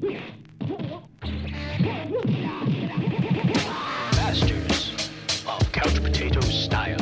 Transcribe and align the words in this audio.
Masters 0.00 0.22
of 5.44 5.72
couch 5.72 6.00
potato 6.00 6.40
style, 6.40 7.00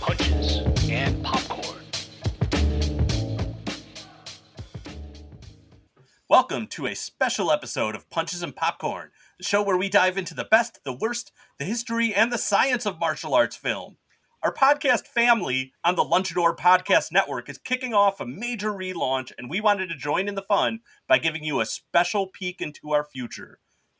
punches 0.00 0.60
and 0.88 1.22
popcorn. 1.22 1.84
Welcome 6.26 6.68
to 6.68 6.86
a 6.86 6.94
special 6.94 7.52
episode 7.52 7.94
of 7.94 8.08
Punches 8.08 8.42
and 8.42 8.56
Popcorn, 8.56 9.10
the 9.36 9.44
show 9.44 9.62
where 9.62 9.76
we 9.76 9.90
dive 9.90 10.16
into 10.16 10.32
the 10.34 10.44
best, 10.44 10.82
the 10.84 10.94
worst, 10.94 11.32
the 11.58 11.66
history, 11.66 12.14
and 12.14 12.32
the 12.32 12.38
science 12.38 12.86
of 12.86 12.98
martial 12.98 13.34
arts 13.34 13.56
film. 13.56 13.98
Our 14.42 14.54
podcast 14.54 15.06
family 15.06 15.74
on 15.84 15.96
the 15.96 16.02
Lunchador 16.02 16.56
Podcast 16.56 17.12
Network 17.12 17.50
is 17.50 17.58
kicking 17.58 17.92
off 17.92 18.20
a 18.20 18.26
major 18.26 18.70
relaunch, 18.70 19.32
and 19.36 19.50
we 19.50 19.60
wanted 19.60 19.90
to 19.90 19.96
join 19.96 20.28
in 20.28 20.34
the 20.34 20.40
fun 20.40 20.80
by 21.06 21.18
giving 21.18 21.44
you 21.44 21.60
a 21.60 21.66
special 21.66 22.26
peek 22.26 22.62
into 22.62 22.92
our 22.92 23.04
future. 23.04 23.58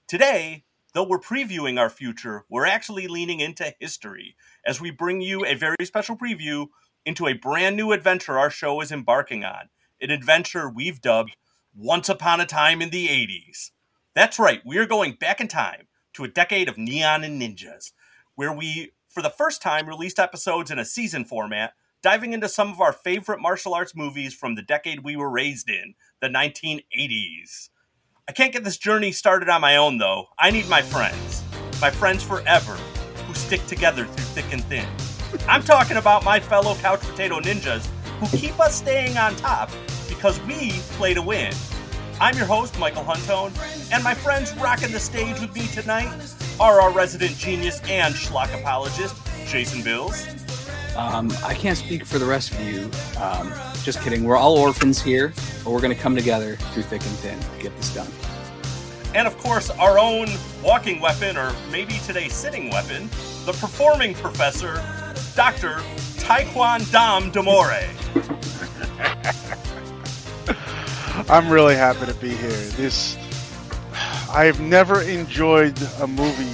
Today, 0.08 0.64
though 0.94 1.06
we're 1.06 1.20
previewing 1.20 1.78
our 1.78 1.90
future, 1.90 2.46
we're 2.48 2.64
actually 2.64 3.06
leaning 3.06 3.40
into 3.40 3.74
history 3.78 4.34
as 4.64 4.80
we 4.80 4.90
bring 4.90 5.20
you 5.20 5.44
a 5.44 5.52
very 5.52 5.76
special 5.84 6.16
preview 6.16 6.68
into 7.04 7.26
a 7.26 7.34
brand 7.34 7.76
new 7.76 7.92
adventure 7.92 8.38
our 8.38 8.48
show 8.48 8.80
is 8.80 8.90
embarking 8.90 9.44
on. 9.44 9.68
An 10.00 10.10
adventure 10.10 10.70
we've 10.70 11.02
dubbed 11.02 11.36
Once 11.76 12.08
Upon 12.08 12.40
a 12.40 12.46
Time 12.46 12.80
in 12.80 12.88
the 12.88 13.08
80s. 13.08 13.72
That's 14.14 14.38
right, 14.38 14.62
we 14.64 14.78
are 14.78 14.86
going 14.86 15.18
back 15.20 15.42
in 15.42 15.48
time 15.48 15.88
to 16.14 16.24
a 16.24 16.28
decade 16.28 16.70
of 16.70 16.78
neon 16.78 17.24
and 17.24 17.42
ninjas, 17.42 17.92
where 18.36 18.54
we, 18.54 18.92
for 19.10 19.22
the 19.22 19.30
first 19.30 19.60
time, 19.60 19.88
released 19.88 20.20
episodes 20.20 20.70
in 20.70 20.78
a 20.78 20.84
season 20.84 21.24
format, 21.24 21.74
diving 22.00 22.32
into 22.32 22.48
some 22.48 22.70
of 22.70 22.80
our 22.80 22.92
favorite 22.92 23.40
martial 23.40 23.74
arts 23.74 23.94
movies 23.94 24.32
from 24.32 24.54
the 24.54 24.62
decade 24.62 25.00
we 25.00 25.16
were 25.16 25.28
raised 25.28 25.68
in, 25.68 25.94
the 26.20 26.28
1980s. 26.28 27.70
I 28.28 28.32
can't 28.32 28.52
get 28.52 28.62
this 28.62 28.78
journey 28.78 29.10
started 29.10 29.48
on 29.48 29.60
my 29.60 29.76
own, 29.76 29.98
though. 29.98 30.26
I 30.38 30.52
need 30.52 30.68
my 30.68 30.80
friends, 30.80 31.42
my 31.80 31.90
friends 31.90 32.22
forever, 32.22 32.76
who 33.26 33.34
stick 33.34 33.66
together 33.66 34.04
through 34.04 34.42
thick 34.42 34.52
and 34.52 34.64
thin. 34.64 34.86
I'm 35.48 35.62
talking 35.62 35.96
about 35.96 36.24
my 36.24 36.38
fellow 36.38 36.76
couch 36.76 37.00
potato 37.00 37.40
ninjas 37.40 37.86
who 38.20 38.36
keep 38.38 38.58
us 38.60 38.76
staying 38.76 39.16
on 39.16 39.34
top 39.36 39.70
because 40.08 40.40
we 40.42 40.70
play 40.96 41.14
to 41.14 41.22
win. 41.22 41.52
I'm 42.20 42.36
your 42.36 42.46
host, 42.46 42.78
Michael 42.78 43.02
Huntone, 43.02 43.52
and 43.92 44.04
my 44.04 44.14
friends 44.14 44.54
rocking 44.56 44.92
the 44.92 45.00
stage 45.00 45.40
with 45.40 45.54
me 45.54 45.66
tonight 45.68 46.12
are 46.60 46.80
our 46.80 46.92
resident 46.92 47.36
genius 47.36 47.80
and 47.88 48.14
schlock 48.14 48.52
apologist, 48.58 49.16
Jason 49.46 49.82
Bills, 49.82 50.26
Um, 50.96 51.32
I 51.44 51.54
can't 51.54 51.78
speak 51.78 52.04
for 52.04 52.18
the 52.18 52.26
rest 52.26 52.52
of 52.52 52.60
you. 52.60 52.90
Um, 53.18 53.52
just 53.82 54.00
kidding. 54.02 54.24
We're 54.24 54.36
all 54.36 54.58
orphans 54.58 55.00
here, 55.00 55.32
but 55.64 55.70
we're 55.70 55.80
going 55.80 55.94
to 55.94 56.00
come 56.00 56.14
together 56.14 56.56
through 56.72 56.82
thick 56.82 57.00
and 57.02 57.16
thin 57.18 57.38
to 57.40 57.62
get 57.62 57.74
this 57.76 57.94
done. 57.94 58.08
and 59.14 59.26
of 59.26 59.36
course, 59.38 59.70
our 59.70 59.98
own 59.98 60.28
walking 60.62 61.00
weapon, 61.00 61.36
or 61.36 61.52
maybe 61.70 61.94
today 62.06 62.28
sitting 62.28 62.70
weapon, 62.70 63.08
the 63.46 63.52
performing 63.52 64.14
professor, 64.14 64.74
Dr. 65.34 65.80
Taekwon 66.18 66.90
Dom 66.92 67.30
Demore. 67.32 67.86
I'm 71.30 71.48
really 71.50 71.76
happy 71.76 72.06
to 72.06 72.14
be 72.14 72.30
here. 72.30 72.50
This 72.50 73.16
I've 74.32 74.60
never 74.60 75.02
enjoyed 75.02 75.76
a 76.00 76.06
movie 76.06 76.44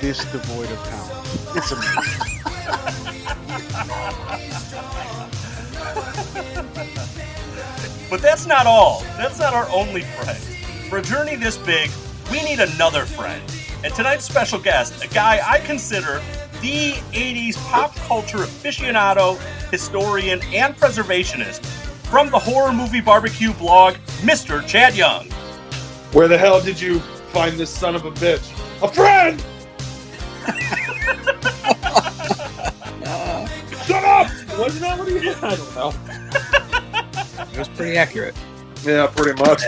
this 0.00 0.24
devoid 0.30 0.70
of 0.70 0.78
talent. 0.84 1.56
It's 1.56 1.72
amazing. 1.72 2.34
But 8.08 8.22
that's 8.22 8.46
not 8.46 8.66
all. 8.66 9.00
That's 9.16 9.40
not 9.40 9.52
our 9.52 9.68
only 9.70 10.02
friend. 10.02 10.38
For 10.88 10.98
a 10.98 11.02
journey 11.02 11.34
this 11.34 11.56
big, 11.58 11.90
we 12.30 12.40
need 12.44 12.60
another 12.60 13.04
friend. 13.04 13.42
And 13.82 13.92
tonight's 13.92 14.24
special 14.24 14.60
guest, 14.60 15.02
a 15.02 15.08
guy 15.08 15.40
I 15.44 15.58
consider 15.58 16.22
the 16.62 16.92
80s 17.12 17.56
pop 17.68 17.96
culture 17.96 18.38
aficionado, 18.38 19.40
historian, 19.72 20.40
and 20.52 20.76
preservationist 20.76 21.66
from 22.06 22.30
the 22.30 22.38
horror 22.38 22.72
movie 22.72 23.00
barbecue 23.00 23.52
blog, 23.54 23.94
Mr. 24.22 24.64
Chad 24.68 24.94
Young. 24.94 25.26
Where 26.12 26.28
the 26.28 26.38
hell 26.38 26.60
did 26.60 26.80
you 26.80 27.02
find 27.34 27.58
this 27.58 27.68
son 27.68 27.96
of 27.96 28.04
a 28.04 28.12
bitch? 28.12 28.48
A 28.80 28.88
friend! 28.88 29.40
Shut 33.84 34.04
up! 34.04 34.28
Wasn't 34.56 34.80
that 34.82 34.96
what 34.96 35.08
he 35.08 35.28
I 35.30 35.56
don't 35.56 35.74
know. 35.74 35.92
It 37.52 37.58
was 37.58 37.68
pretty 37.70 37.98
accurate. 37.98 38.36
Yeah, 38.84 39.08
pretty 39.08 39.42
much. 39.42 39.62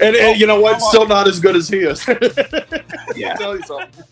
And, 0.00 0.16
and 0.16 0.40
you 0.40 0.46
know 0.46 0.58
what? 0.58 0.76
Oh, 0.80 0.88
Still 0.88 1.06
not 1.06 1.28
as 1.28 1.38
good 1.38 1.54
as 1.54 1.68
he 1.68 1.80
is. 1.80 2.08
Yeah. 3.16 3.34
Tell 3.34 3.56
you 3.56 3.62
something. 3.64 4.04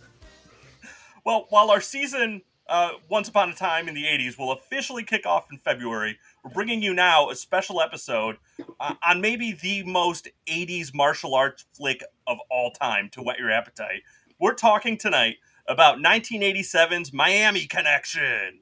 Well, 1.25 1.47
while 1.51 1.71
our 1.71 1.81
season, 1.81 2.43
uh, 2.69 2.93
Once 3.09 3.29
Upon 3.29 3.51
a 3.51 3.55
Time 3.55 3.89
in 3.89 3.95
the 3.95 4.05
80s, 4.05 4.39
will 4.39 4.53
officially 4.53 5.03
kick 5.03 5.27
off 5.27 5.47
in 5.51 5.59
February, 5.59 6.19
we're 6.45 6.51
bringing 6.51 6.83
you 6.83 6.93
now 6.93 7.31
a 7.31 7.35
special 7.35 7.81
episode 7.81 8.37
uh, 8.79 8.95
on 9.07 9.21
maybe 9.21 9.53
the 9.53 9.83
most 9.85 10.29
80s 10.47 10.95
martial 10.95 11.35
arts 11.35 11.65
flick 11.73 12.03
of 12.27 12.39
all 12.51 12.71
time 12.71 13.09
to 13.11 13.23
whet 13.23 13.39
your 13.39 13.51
appetite. 13.51 14.03
We're 14.39 14.55
talking 14.55 14.99
tonight 14.99 15.37
about 15.67 15.99
1987's 15.99 17.13
Miami 17.13 17.67
Connection. 17.67 18.61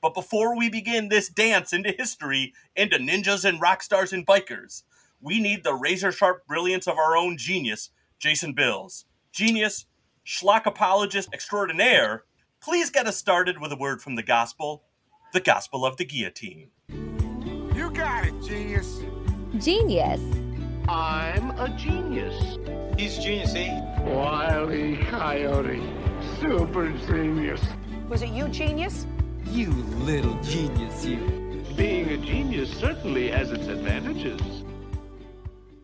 But 0.00 0.14
before 0.14 0.56
we 0.56 0.68
begin 0.68 1.08
this 1.08 1.28
dance 1.28 1.72
into 1.72 1.90
history, 1.90 2.52
into 2.76 2.98
ninjas 2.98 3.44
and 3.44 3.60
rock 3.60 3.82
stars 3.82 4.12
and 4.12 4.26
bikers, 4.26 4.82
we 5.20 5.40
need 5.40 5.64
the 5.64 5.74
razor 5.74 6.12
sharp 6.12 6.46
brilliance 6.46 6.86
of 6.86 6.96
our 6.96 7.16
own 7.16 7.36
genius, 7.36 7.90
Jason 8.18 8.52
Bills. 8.52 9.06
Genius, 9.32 9.86
schlock 10.24 10.66
apologist 10.66 11.30
extraordinaire, 11.32 12.24
please 12.60 12.90
get 12.90 13.06
us 13.06 13.16
started 13.16 13.60
with 13.60 13.72
a 13.72 13.76
word 13.76 14.02
from 14.02 14.14
the 14.14 14.22
gospel, 14.22 14.84
the 15.32 15.40
gospel 15.40 15.84
of 15.84 15.96
the 15.96 16.04
guillotine. 16.04 16.70
You 16.88 17.90
got 17.92 18.26
it, 18.26 18.34
genius. 18.42 19.00
Genius. 19.58 20.20
I'm 20.88 21.50
a 21.58 21.68
genius. 21.76 22.58
He's 22.98 23.18
genius, 23.18 23.54
eh? 23.54 24.00
Wiley 24.02 24.96
Coyote. 25.04 25.82
Super 26.40 26.90
genius. 27.06 27.60
Was 28.08 28.22
it 28.22 28.30
you, 28.30 28.48
genius? 28.48 29.06
You 29.46 29.70
little 29.70 30.40
genius, 30.42 31.04
you. 31.04 31.64
Being 31.76 32.08
a 32.08 32.16
genius 32.16 32.70
certainly 32.70 33.28
has 33.30 33.52
its 33.52 33.66
advantages. 33.66 34.40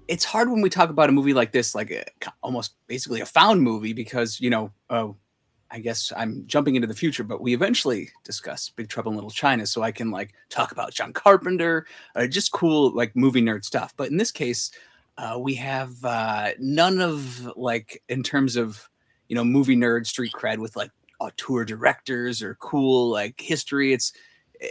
It's 0.08 0.24
hard 0.24 0.50
when 0.50 0.60
we 0.60 0.70
talk 0.70 0.90
about 0.90 1.08
a 1.08 1.12
movie 1.12 1.34
like 1.34 1.52
this, 1.52 1.74
like 1.74 1.90
a, 1.90 2.04
almost 2.42 2.74
basically 2.86 3.20
a 3.20 3.26
found 3.26 3.62
movie, 3.62 3.92
because, 3.92 4.40
you 4.40 4.50
know, 4.50 4.72
uh, 4.90 5.08
I 5.70 5.80
guess 5.80 6.12
I'm 6.16 6.44
jumping 6.46 6.76
into 6.76 6.86
the 6.86 6.94
future, 6.94 7.24
but 7.24 7.40
we 7.40 7.54
eventually 7.54 8.10
discuss 8.22 8.70
Big 8.70 8.88
Trouble 8.88 9.10
in 9.10 9.16
Little 9.16 9.30
China, 9.30 9.66
so 9.66 9.82
I 9.82 9.92
can 9.92 10.10
like 10.10 10.34
talk 10.48 10.72
about 10.72 10.92
John 10.92 11.12
Carpenter, 11.12 11.86
uh, 12.14 12.26
just 12.26 12.52
cool 12.52 12.94
like 12.94 13.16
movie 13.16 13.42
nerd 13.42 13.64
stuff. 13.64 13.92
But 13.96 14.10
in 14.10 14.16
this 14.16 14.30
case, 14.30 14.70
uh, 15.18 15.36
we 15.38 15.54
have 15.54 16.04
uh, 16.04 16.50
none 16.58 17.00
of 17.00 17.50
like 17.56 18.02
in 18.08 18.22
terms 18.22 18.56
of 18.56 18.88
you 19.28 19.36
know 19.36 19.44
movie 19.44 19.76
nerd 19.76 20.06
street 20.06 20.32
cred 20.32 20.58
with 20.58 20.76
like 20.76 20.90
auteur 21.20 21.64
directors 21.64 22.42
or 22.42 22.54
cool 22.56 23.10
like 23.10 23.40
history. 23.40 23.92
It's 23.92 24.12
eh, 24.60 24.68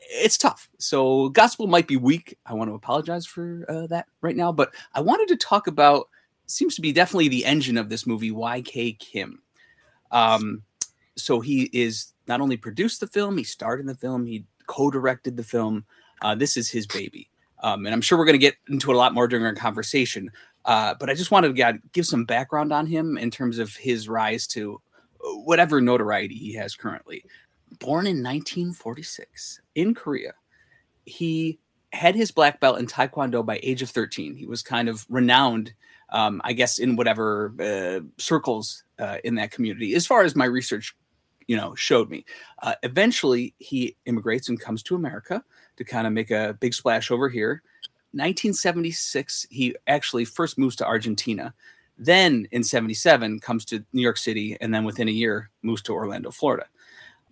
it's 0.00 0.38
tough. 0.38 0.68
So 0.78 1.28
gospel 1.30 1.66
might 1.66 1.88
be 1.88 1.96
weak. 1.96 2.38
I 2.46 2.54
want 2.54 2.70
to 2.70 2.74
apologize 2.74 3.26
for 3.26 3.64
uh, 3.68 3.86
that 3.88 4.06
right 4.20 4.36
now, 4.36 4.52
but 4.52 4.72
I 4.94 5.00
wanted 5.00 5.28
to 5.28 5.36
talk 5.36 5.66
about 5.66 6.08
seems 6.46 6.76
to 6.76 6.80
be 6.80 6.92
definitely 6.92 7.28
the 7.28 7.44
engine 7.44 7.76
of 7.76 7.88
this 7.88 8.06
movie, 8.06 8.30
YK 8.30 8.98
Kim. 8.98 9.42
Um, 10.10 10.62
so 11.16 11.40
he 11.40 11.70
is 11.72 12.12
not 12.26 12.40
only 12.40 12.56
produced 12.56 13.00
the 13.00 13.06
film, 13.06 13.38
he 13.38 13.44
starred 13.44 13.80
in 13.80 13.86
the 13.86 13.94
film, 13.94 14.26
he 14.26 14.44
co-directed 14.66 15.36
the 15.36 15.42
film. 15.42 15.84
Uh, 16.22 16.34
this 16.34 16.56
is 16.56 16.70
his 16.70 16.86
baby, 16.86 17.30
um, 17.62 17.86
and 17.86 17.94
I'm 17.94 18.00
sure 18.00 18.18
we're 18.18 18.24
going 18.24 18.34
to 18.34 18.38
get 18.38 18.56
into 18.68 18.90
it 18.90 18.94
a 18.94 18.98
lot 18.98 19.14
more 19.14 19.28
during 19.28 19.44
our 19.44 19.54
conversation. 19.54 20.30
Uh, 20.64 20.94
but 20.98 21.08
I 21.08 21.14
just 21.14 21.30
wanted 21.30 21.54
to 21.54 21.80
give 21.92 22.06
some 22.06 22.24
background 22.24 22.72
on 22.72 22.86
him 22.86 23.16
in 23.16 23.30
terms 23.30 23.58
of 23.58 23.74
his 23.76 24.08
rise 24.08 24.46
to 24.48 24.80
whatever 25.20 25.80
notoriety 25.80 26.34
he 26.34 26.54
has 26.54 26.74
currently. 26.74 27.24
Born 27.78 28.06
in 28.06 28.22
1946 28.22 29.60
in 29.74 29.94
Korea, 29.94 30.34
he 31.04 31.58
had 31.92 32.14
his 32.14 32.30
black 32.30 32.60
belt 32.60 32.78
in 32.78 32.86
Taekwondo 32.86 33.44
by 33.44 33.60
age 33.62 33.82
of 33.82 33.90
13. 33.90 34.34
He 34.34 34.46
was 34.46 34.62
kind 34.62 34.88
of 34.88 35.06
renowned, 35.08 35.72
um, 36.10 36.40
I 36.44 36.52
guess, 36.52 36.78
in 36.78 36.96
whatever 36.96 37.54
uh, 37.60 38.00
circles 38.18 38.84
uh, 38.98 39.18
in 39.24 39.34
that 39.36 39.50
community. 39.50 39.94
As 39.94 40.06
far 40.06 40.22
as 40.22 40.36
my 40.36 40.44
research, 40.44 40.96
you 41.46 41.56
know, 41.56 41.74
showed 41.74 42.10
me. 42.10 42.24
Uh, 42.62 42.74
eventually, 42.82 43.54
he 43.58 43.96
immigrates 44.06 44.48
and 44.48 44.60
comes 44.60 44.82
to 44.84 44.96
America 44.96 45.42
to 45.76 45.84
kind 45.84 46.06
of 46.06 46.12
make 46.12 46.30
a 46.30 46.56
big 46.60 46.74
splash 46.74 47.10
over 47.10 47.28
here. 47.28 47.62
1976, 48.12 49.46
he 49.50 49.74
actually 49.86 50.24
first 50.24 50.58
moves 50.58 50.76
to 50.76 50.86
Argentina. 50.86 51.52
Then 51.98 52.48
in 52.50 52.64
77 52.64 53.40
comes 53.40 53.64
to 53.66 53.84
New 53.92 54.02
York 54.02 54.16
City, 54.16 54.56
and 54.60 54.72
then 54.72 54.84
within 54.84 55.08
a 55.08 55.12
year 55.12 55.50
moves 55.62 55.82
to 55.82 55.92
Orlando, 55.92 56.30
Florida. 56.30 56.66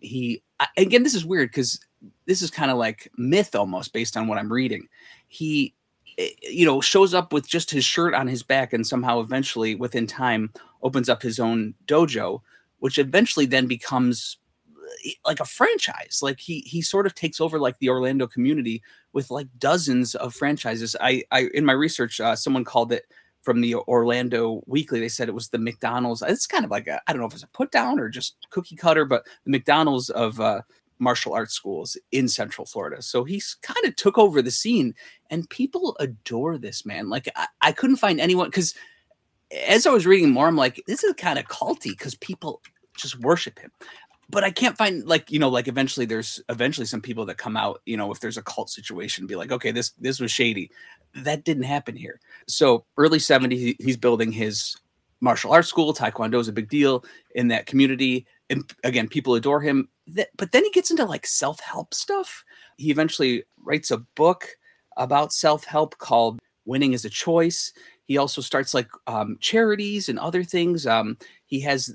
He 0.00 0.42
again, 0.76 1.02
this 1.02 1.14
is 1.14 1.24
weird 1.24 1.50
because 1.50 1.80
this 2.26 2.42
is 2.42 2.50
kind 2.50 2.70
of 2.70 2.76
like 2.76 3.10
myth 3.16 3.54
almost 3.54 3.92
based 3.92 4.16
on 4.16 4.26
what 4.26 4.38
I'm 4.38 4.52
reading. 4.52 4.88
He 5.28 5.74
you 6.42 6.64
know, 6.64 6.80
shows 6.80 7.14
up 7.14 7.32
with 7.32 7.48
just 7.48 7.70
his 7.70 7.84
shirt 7.84 8.14
on 8.14 8.26
his 8.26 8.42
back 8.42 8.72
and 8.72 8.86
somehow 8.86 9.20
eventually 9.20 9.74
within 9.74 10.06
time 10.06 10.52
opens 10.82 11.08
up 11.08 11.22
his 11.22 11.40
own 11.40 11.74
dojo, 11.86 12.40
which 12.78 12.98
eventually 12.98 13.46
then 13.46 13.66
becomes 13.66 14.38
eh, 15.04 15.12
like 15.26 15.40
a 15.40 15.44
franchise. 15.44 16.20
Like 16.22 16.40
he 16.40 16.60
he 16.60 16.82
sort 16.82 17.06
of 17.06 17.14
takes 17.14 17.40
over 17.40 17.58
like 17.58 17.78
the 17.78 17.88
Orlando 17.88 18.26
community 18.26 18.82
with 19.12 19.30
like 19.30 19.48
dozens 19.58 20.14
of 20.14 20.34
franchises. 20.34 20.94
I 21.00 21.24
I 21.30 21.48
in 21.54 21.64
my 21.64 21.72
research, 21.72 22.20
uh, 22.20 22.36
someone 22.36 22.64
called 22.64 22.92
it 22.92 23.06
from 23.42 23.60
the 23.60 23.74
Orlando 23.74 24.62
Weekly. 24.66 25.00
They 25.00 25.08
said 25.08 25.28
it 25.28 25.34
was 25.34 25.48
the 25.48 25.58
McDonald's. 25.58 26.22
It's 26.22 26.46
kind 26.46 26.64
of 26.64 26.70
like 26.70 26.86
a 26.86 27.00
I 27.06 27.12
don't 27.12 27.20
know 27.20 27.26
if 27.26 27.34
it's 27.34 27.42
a 27.42 27.48
put 27.48 27.70
down 27.70 27.98
or 27.98 28.08
just 28.08 28.36
cookie 28.50 28.76
cutter, 28.76 29.04
but 29.04 29.26
the 29.44 29.50
McDonald's 29.50 30.10
of 30.10 30.40
uh, 30.40 30.62
martial 31.04 31.34
arts 31.34 31.54
schools 31.54 31.96
in 32.10 32.26
Central 32.26 32.66
Florida. 32.66 33.00
So 33.02 33.22
he's 33.22 33.56
kind 33.62 33.84
of 33.84 33.94
took 33.94 34.18
over 34.18 34.42
the 34.42 34.50
scene, 34.50 34.94
and 35.30 35.48
people 35.48 35.96
adore 36.00 36.58
this 36.58 36.84
man. 36.84 37.08
Like 37.08 37.28
I, 37.36 37.46
I 37.60 37.72
couldn't 37.72 37.96
find 37.96 38.18
anyone 38.18 38.48
because 38.48 38.74
as 39.66 39.86
I 39.86 39.90
was 39.90 40.06
reading 40.06 40.30
more, 40.30 40.48
I'm 40.48 40.56
like, 40.56 40.82
this 40.86 41.04
is 41.04 41.12
kind 41.14 41.38
of 41.38 41.46
culty 41.46 41.90
because 41.90 42.16
people 42.16 42.60
just 42.96 43.20
worship 43.20 43.58
him. 43.58 43.70
But 44.30 44.42
I 44.42 44.50
can't 44.50 44.76
find 44.76 45.06
like 45.06 45.30
you 45.30 45.38
know 45.38 45.50
like 45.50 45.68
eventually 45.68 46.06
there's 46.06 46.40
eventually 46.48 46.86
some 46.86 47.02
people 47.02 47.26
that 47.26 47.36
come 47.36 47.56
out 47.56 47.82
you 47.84 47.96
know 47.96 48.10
if 48.10 48.20
there's 48.20 48.38
a 48.38 48.42
cult 48.42 48.70
situation 48.70 49.26
be 49.26 49.36
like 49.36 49.52
okay 49.52 49.70
this 49.70 49.90
this 50.00 50.18
was 50.18 50.32
shady 50.32 50.70
that 51.14 51.44
didn't 51.44 51.64
happen 51.64 51.94
here 51.94 52.18
so 52.48 52.86
early 52.96 53.18
70s 53.18 53.76
he's 53.78 53.98
building 53.98 54.32
his 54.32 54.76
martial 55.20 55.52
arts 55.52 55.68
school 55.68 55.92
taekwondo 55.92 56.40
is 56.40 56.48
a 56.48 56.52
big 56.52 56.70
deal 56.70 57.04
in 57.34 57.48
that 57.48 57.66
community 57.66 58.26
and 58.50 58.72
again 58.84 59.08
people 59.08 59.34
adore 59.34 59.60
him 59.60 59.88
but 60.36 60.52
then 60.52 60.64
he 60.64 60.70
gets 60.70 60.90
into 60.90 61.04
like 61.04 61.26
self-help 61.26 61.94
stuff. 61.94 62.44
He 62.76 62.90
eventually 62.90 63.44
writes 63.58 63.90
a 63.90 63.98
book 64.16 64.46
about 64.96 65.32
self-help 65.32 65.98
called 65.98 66.38
winning 66.66 66.92
is 66.92 67.04
a 67.04 67.10
choice. 67.10 67.72
He 68.04 68.18
also 68.18 68.40
starts 68.40 68.74
like 68.74 68.88
um, 69.06 69.38
charities 69.40 70.08
and 70.08 70.18
other 70.18 70.44
things. 70.44 70.86
Um, 70.86 71.16
he 71.46 71.60
has 71.60 71.94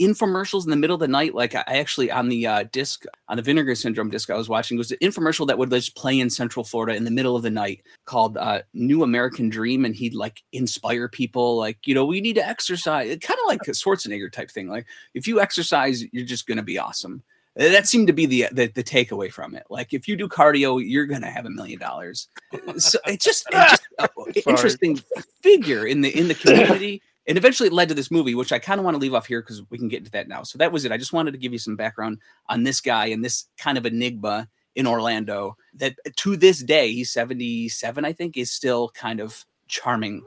infomercials 0.00 0.64
in 0.64 0.70
the 0.70 0.76
middle 0.76 0.94
of 0.94 1.00
the 1.00 1.08
night 1.08 1.34
like 1.34 1.54
i 1.54 1.64
actually 1.66 2.10
on 2.10 2.28
the 2.28 2.46
uh, 2.46 2.64
disc 2.70 3.04
on 3.28 3.36
the 3.36 3.42
vinegar 3.42 3.74
syndrome 3.74 4.10
disc 4.10 4.30
i 4.30 4.36
was 4.36 4.48
watching 4.48 4.78
was 4.78 4.92
an 4.92 4.98
infomercial 5.02 5.46
that 5.46 5.58
would 5.58 5.70
just 5.70 5.96
play 5.96 6.20
in 6.20 6.30
central 6.30 6.64
florida 6.64 6.94
in 6.94 7.04
the 7.04 7.10
middle 7.10 7.34
of 7.34 7.42
the 7.42 7.50
night 7.50 7.82
called 8.04 8.36
uh, 8.36 8.62
new 8.74 9.02
american 9.02 9.48
dream 9.48 9.84
and 9.84 9.96
he'd 9.96 10.14
like 10.14 10.42
inspire 10.52 11.08
people 11.08 11.56
like 11.56 11.78
you 11.86 11.94
know 11.94 12.04
we 12.04 12.20
need 12.20 12.34
to 12.34 12.46
exercise 12.46 13.08
kind 13.22 13.38
of 13.40 13.46
like 13.48 13.62
a 13.62 13.72
schwarzenegger 13.72 14.30
type 14.30 14.50
thing 14.50 14.68
like 14.68 14.86
if 15.14 15.26
you 15.26 15.40
exercise 15.40 16.04
you're 16.12 16.24
just 16.24 16.46
going 16.46 16.58
to 16.58 16.62
be 16.62 16.78
awesome 16.78 17.22
that 17.58 17.88
seemed 17.88 18.06
to 18.06 18.12
be 18.12 18.24
the, 18.24 18.46
the 18.52 18.68
the 18.68 18.84
takeaway 18.84 19.32
from 19.32 19.56
it. 19.56 19.64
Like 19.68 19.92
if 19.92 20.06
you 20.06 20.16
do 20.16 20.28
cardio, 20.28 20.80
you're 20.80 21.06
gonna 21.06 21.30
have 21.30 21.44
a 21.44 21.50
million 21.50 21.80
dollars. 21.80 22.28
So 22.76 23.00
it's 23.04 23.24
just, 23.24 23.46
it's 23.50 23.82
just 24.04 24.46
interesting 24.46 25.00
figure 25.42 25.84
in 25.84 26.00
the 26.00 26.16
in 26.16 26.28
the 26.28 26.34
community. 26.34 27.02
And 27.28 27.36
eventually 27.36 27.66
it 27.66 27.74
led 27.74 27.90
to 27.90 27.94
this 27.94 28.10
movie, 28.10 28.34
which 28.34 28.52
I 28.52 28.58
kind 28.58 28.80
of 28.80 28.84
want 28.84 28.94
to 28.94 28.98
leave 28.98 29.12
off 29.12 29.26
here 29.26 29.42
because 29.42 29.62
we 29.70 29.76
can 29.76 29.88
get 29.88 29.98
into 29.98 30.10
that 30.12 30.28
now. 30.28 30.42
So 30.44 30.56
that 30.58 30.72
was 30.72 30.86
it. 30.86 30.92
I 30.92 30.96
just 30.96 31.12
wanted 31.12 31.32
to 31.32 31.38
give 31.38 31.52
you 31.52 31.58
some 31.58 31.76
background 31.76 32.18
on 32.48 32.62
this 32.62 32.80
guy 32.80 33.06
and 33.06 33.22
this 33.22 33.44
kind 33.58 33.76
of 33.76 33.84
enigma 33.84 34.48
in 34.74 34.86
Orlando 34.86 35.56
that 35.74 35.96
uh, 36.06 36.10
to 36.16 36.36
this 36.36 36.62
day, 36.62 36.90
he's 36.92 37.10
77, 37.10 38.04
I 38.04 38.12
think, 38.14 38.38
is 38.38 38.50
still 38.50 38.88
kind 38.90 39.20
of 39.20 39.44
charming, 39.66 40.22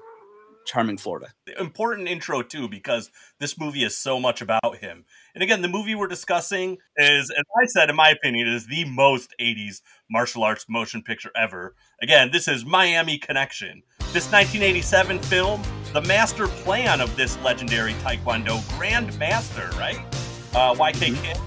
charming 0.65 0.98
Florida. 0.98 1.30
Important 1.57 2.07
intro 2.07 2.44
too, 2.44 2.68
because 2.68 3.09
this 3.39 3.57
movie 3.57 3.83
is 3.83 3.97
so 3.97 4.19
much 4.19 4.42
about 4.42 4.77
him. 4.77 5.06
And 5.33 5.42
again, 5.42 5.63
the 5.63 5.69
movie 5.69 5.95
we're 5.95 6.07
discussing 6.07 6.77
is, 6.97 7.31
as 7.31 7.44
I 7.59 7.65
said, 7.65 7.89
in 7.89 7.95
my 7.95 8.09
opinion, 8.09 8.47
is 8.47 8.68
the 8.68 8.86
most 8.86 9.33
80s 9.42 9.81
martial 10.09 10.44
arts 10.44 10.65
motion 10.69 11.01
picture 11.01 11.31
ever. 11.36 11.74
Again, 12.01 12.30
this 12.31 12.47
is 12.47 12.63
Miami 12.63 13.18
Connection. 13.18 13.81
This 14.13 14.29
1987 14.29 15.19
film, 15.19 15.63
the 15.93 16.01
master 16.01 16.47
plan 16.47 16.99
of 16.99 17.15
this 17.15 17.41
legendary 17.43 17.93
Taekwondo 17.93 18.61
Grand 18.77 19.17
Master, 19.17 19.69
right? 19.77 19.99
Uh, 20.53 20.75
YK 20.75 21.15
Kim 21.23 21.37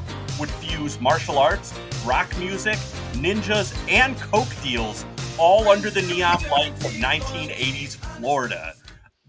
would 0.40 0.50
fuse 0.50 0.98
martial 0.98 1.36
arts, 1.36 1.78
rock 2.06 2.34
music, 2.38 2.78
ninjas, 3.12 3.76
and 3.86 4.16
coke 4.16 4.48
deals 4.62 5.04
all 5.36 5.68
under 5.68 5.90
the 5.90 6.00
neon 6.00 6.42
lights 6.50 6.82
of 6.86 6.92
1980s 6.92 7.96
Florida. 7.96 8.72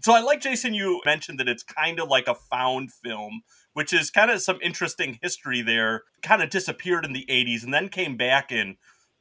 So 0.00 0.14
I 0.14 0.20
like 0.20 0.40
Jason. 0.40 0.72
You 0.72 1.02
mentioned 1.04 1.38
that 1.38 1.48
it's 1.48 1.62
kind 1.62 2.00
of 2.00 2.08
like 2.08 2.28
a 2.28 2.34
found 2.34 2.90
film, 2.90 3.42
which 3.74 3.92
is 3.92 4.10
kind 4.10 4.30
of 4.30 4.40
some 4.40 4.58
interesting 4.62 5.18
history 5.20 5.60
there. 5.60 6.04
Kind 6.22 6.42
of 6.42 6.48
disappeared 6.48 7.04
in 7.04 7.12
the 7.12 7.26
'80s 7.28 7.64
and 7.64 7.74
then 7.74 7.90
came 7.90 8.16
back 8.16 8.50
in 8.50 8.76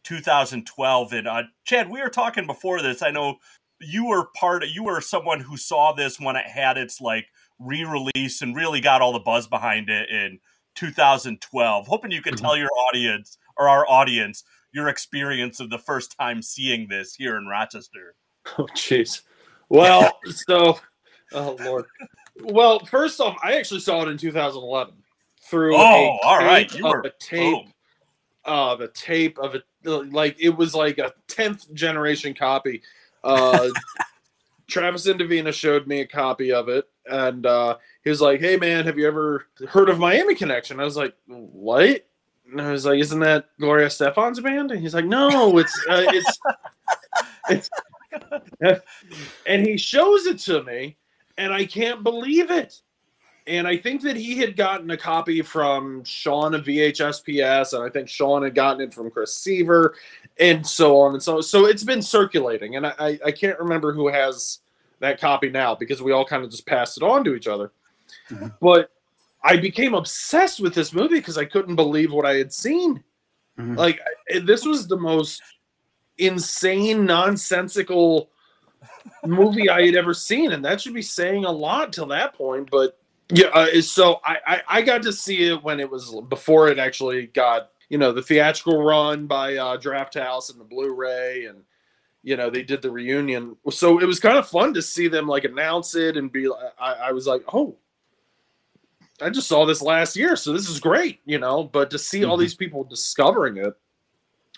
2012. 0.06 1.12
And 1.12 1.28
uh, 1.28 1.44
Chad, 1.66 1.90
we 1.90 2.02
were 2.02 2.10
talking 2.10 2.48
before 2.48 2.82
this. 2.82 3.02
I 3.02 3.12
know 3.12 3.40
you 3.86 4.08
were 4.08 4.28
part. 4.36 4.64
Of, 4.64 4.70
you 4.70 4.84
were 4.84 5.02
someone 5.02 5.40
who 5.40 5.58
saw 5.58 5.94
this 5.94 6.20
when 6.20 6.36
it 6.36 6.46
had 6.46 6.78
its 6.78 7.02
like 7.02 7.28
re-release 7.60 8.42
and 8.42 8.56
really 8.56 8.82
got 8.82 9.02
all 9.02 9.14
the 9.14 9.20
buzz 9.20 9.48
behind 9.48 9.90
it 9.90 10.10
in 10.10 10.40
2012. 10.76 11.88
Hoping 11.88 12.12
you 12.12 12.22
can 12.22 12.34
mm-hmm. 12.36 12.46
tell 12.46 12.58
your 12.58 12.70
audience 12.90 13.38
or 13.58 13.70
our 13.70 13.88
audience 13.90 14.44
your 14.76 14.90
experience 14.90 15.62
of 15.62 15.70
the 15.70 15.78
first 15.78 16.16
time 16.20 16.42
seeing 16.42 16.88
this 16.88 17.16
here 17.16 17.38
in 17.38 17.48
Rochester. 17.48 18.14
Oh, 18.60 18.68
jeez. 18.76 19.24
Well, 19.70 20.20
so, 20.26 20.80
oh 21.32 21.58
lord. 21.64 21.86
Well, 22.44 22.86
first 22.86 23.20
off, 23.20 23.36
I 23.44 23.56
actually 23.58 23.80
saw 23.80 24.04
it 24.04 24.08
in 24.08 24.20
2011 24.20 24.94
through. 25.50 25.76
Oh, 25.76 25.80
a 25.80 26.28
all 26.28 26.38
right. 26.38 26.72
You 26.72 26.84
were 26.84 27.00
a 27.00 27.10
tape 27.20 27.56
boom. 27.56 27.74
of 28.46 28.82
a 28.82 28.88
tape 28.90 29.40
of 29.40 29.56
it. 29.56 29.64
Like 29.84 30.36
it 30.40 30.56
was 30.56 30.76
like 30.76 31.00
a 31.00 31.12
10th 31.28 31.74
generation 31.74 32.36
copy. 32.36 32.84
Uh, 33.26 33.70
Travis 34.68 35.08
Indovina 35.08 35.52
showed 35.52 35.88
me 35.88 36.02
a 36.02 36.08
copy 36.08 36.52
of 36.52 36.70
it, 36.70 36.88
and 37.06 37.46
uh, 37.46 37.78
he 38.04 38.10
was 38.10 38.22
like, 38.22 38.40
"Hey, 38.40 38.56
man, 38.58 38.86
have 38.86 38.98
you 38.98 39.08
ever 39.08 39.48
heard 39.68 39.90
of 39.90 40.00
Miami 40.00 40.36
Connection?" 40.36 40.80
I 40.80 40.86
was 40.86 40.96
like, 40.96 41.16
"What?" 41.28 42.08
And 42.50 42.62
I 42.62 42.72
was 42.72 42.86
like, 42.86 43.00
"Isn't 43.00 43.20
that 43.20 43.50
Gloria 43.60 43.88
Estefan's 43.88 44.40
band?" 44.40 44.72
And 44.72 44.80
he's 44.80 44.94
like, 44.94 45.06
"No, 45.06 45.58
it's 45.58 45.76
uh, 45.90 46.06
it's 46.08 46.40
it's." 47.50 47.70
and 49.46 49.66
he 49.66 49.78
shows 49.78 50.26
it 50.26 50.40
to 50.40 50.64
me, 50.64 50.98
and 51.38 51.54
I 51.54 51.66
can't 51.66 52.04
believe 52.04 52.50
it. 52.50 52.80
And 53.48 53.68
I 53.68 53.78
think 53.78 54.02
that 54.02 54.16
he 54.16 54.38
had 54.38 54.56
gotten 54.56 54.90
a 54.90 54.98
copy 54.98 55.42
from 55.44 56.04
Sean 56.04 56.56
of 56.56 56.66
VHSPS, 56.66 57.74
and 57.74 57.84
I 57.84 57.90
think 57.90 58.10
Sean 58.10 58.42
had 58.42 58.56
gotten 58.56 58.82
it 58.82 58.94
from 58.94 59.12
Chris 59.12 59.38
Seaver, 59.38 59.96
and 60.40 60.66
so 60.66 61.00
on 61.00 61.14
and 61.14 61.22
so. 61.22 61.38
on. 61.38 61.44
So 61.44 61.66
it's 61.66 61.84
been 61.84 62.02
circulating, 62.02 62.76
and 62.76 62.88
I, 62.88 63.20
I, 63.24 63.32
can't 63.32 63.60
remember 63.60 63.94
who 63.94 64.08
has 64.08 64.60
that 65.00 65.22
copy 65.22 65.50
now 65.50 65.76
because 65.76 66.02
we 66.02 66.12
all 66.12 66.26
kind 66.26 66.44
of 66.44 66.50
just 66.50 66.66
passed 66.66 66.98
it 66.98 67.04
on 67.04 67.24
to 67.24 67.36
each 67.36 67.48
other. 67.48 67.72
Mhm. 68.30 68.54
But 68.60 68.92
I 69.44 69.58
became 69.58 69.94
obsessed 69.94 70.60
with 70.60 70.74
this 70.74 70.92
movie 70.92 71.16
because 71.16 71.38
I 71.38 71.46
couldn't 71.46 71.76
believe 71.76 72.12
what 72.12 72.26
I 72.26 72.36
had 72.36 72.52
seen. 72.52 73.04
Mhm. 73.60 73.78
Like 73.78 74.00
this 74.42 74.66
was 74.66 74.88
the 74.88 74.98
most 74.98 75.44
insane, 76.18 77.06
nonsensical 77.06 78.32
movie 79.24 79.70
I 79.70 79.86
had 79.86 79.96
ever 79.96 80.14
seen, 80.16 80.52
and 80.52 80.66
that 80.66 80.82
should 80.82 80.94
be 80.94 81.02
saying 81.02 81.46
a 81.46 81.52
lot 81.52 81.94
till 81.94 82.08
that 82.08 82.34
point. 82.34 82.70
But 82.72 82.98
yeah, 83.30 83.48
uh, 83.48 83.82
so 83.82 84.20
I, 84.26 84.38
I 84.48 84.62
I 84.70 84.82
got 84.82 85.04
to 85.04 85.14
see 85.14 85.44
it 85.50 85.64
when 85.64 85.80
it 85.80 85.90
was 85.90 86.16
before 86.30 86.70
it 86.70 86.80
actually 86.80 87.28
got 87.28 87.72
you 87.90 87.98
know 87.98 88.12
the 88.12 88.22
theatrical 88.22 88.84
run 88.84 89.28
by 89.28 89.58
uh, 89.58 89.78
Drafthouse 89.78 90.52
and 90.52 90.60
the 90.60 90.66
Blu-ray, 90.66 91.46
and 91.46 91.64
you 92.24 92.38
know 92.38 92.50
they 92.50 92.64
did 92.64 92.82
the 92.82 92.92
reunion. 92.92 93.58
So 93.72 94.00
it 94.00 94.06
was 94.06 94.20
kind 94.20 94.38
of 94.38 94.48
fun 94.48 94.74
to 94.76 94.82
see 94.82 95.08
them 95.08 95.28
like 95.28 95.46
announce 95.46 95.96
it 95.96 96.18
and 96.18 96.32
be. 96.32 96.48
like- 96.50 96.74
I, 96.80 96.94
I 96.94 97.12
was 97.14 97.28
like, 97.28 97.44
oh. 97.54 97.76
I 99.22 99.30
just 99.30 99.48
saw 99.48 99.66
this 99.66 99.82
last 99.82 100.18
year, 100.18 100.36
so 100.36 100.52
this 100.54 100.70
is 100.70 100.80
great, 100.80 101.22
you 101.26 101.40
know. 101.40 101.64
But 101.64 101.90
to 101.92 102.00
see 102.00 102.26
all 102.26 102.38
Mhm. 102.38 102.42
these 102.42 102.56
people 102.56 102.84
discovering 102.84 103.58
it 103.58 103.74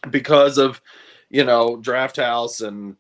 because 0.10 0.58
of, 0.58 0.82
you 1.30 1.44
know, 1.46 1.78
Drafthouse 1.78 2.68
and, 2.68 2.96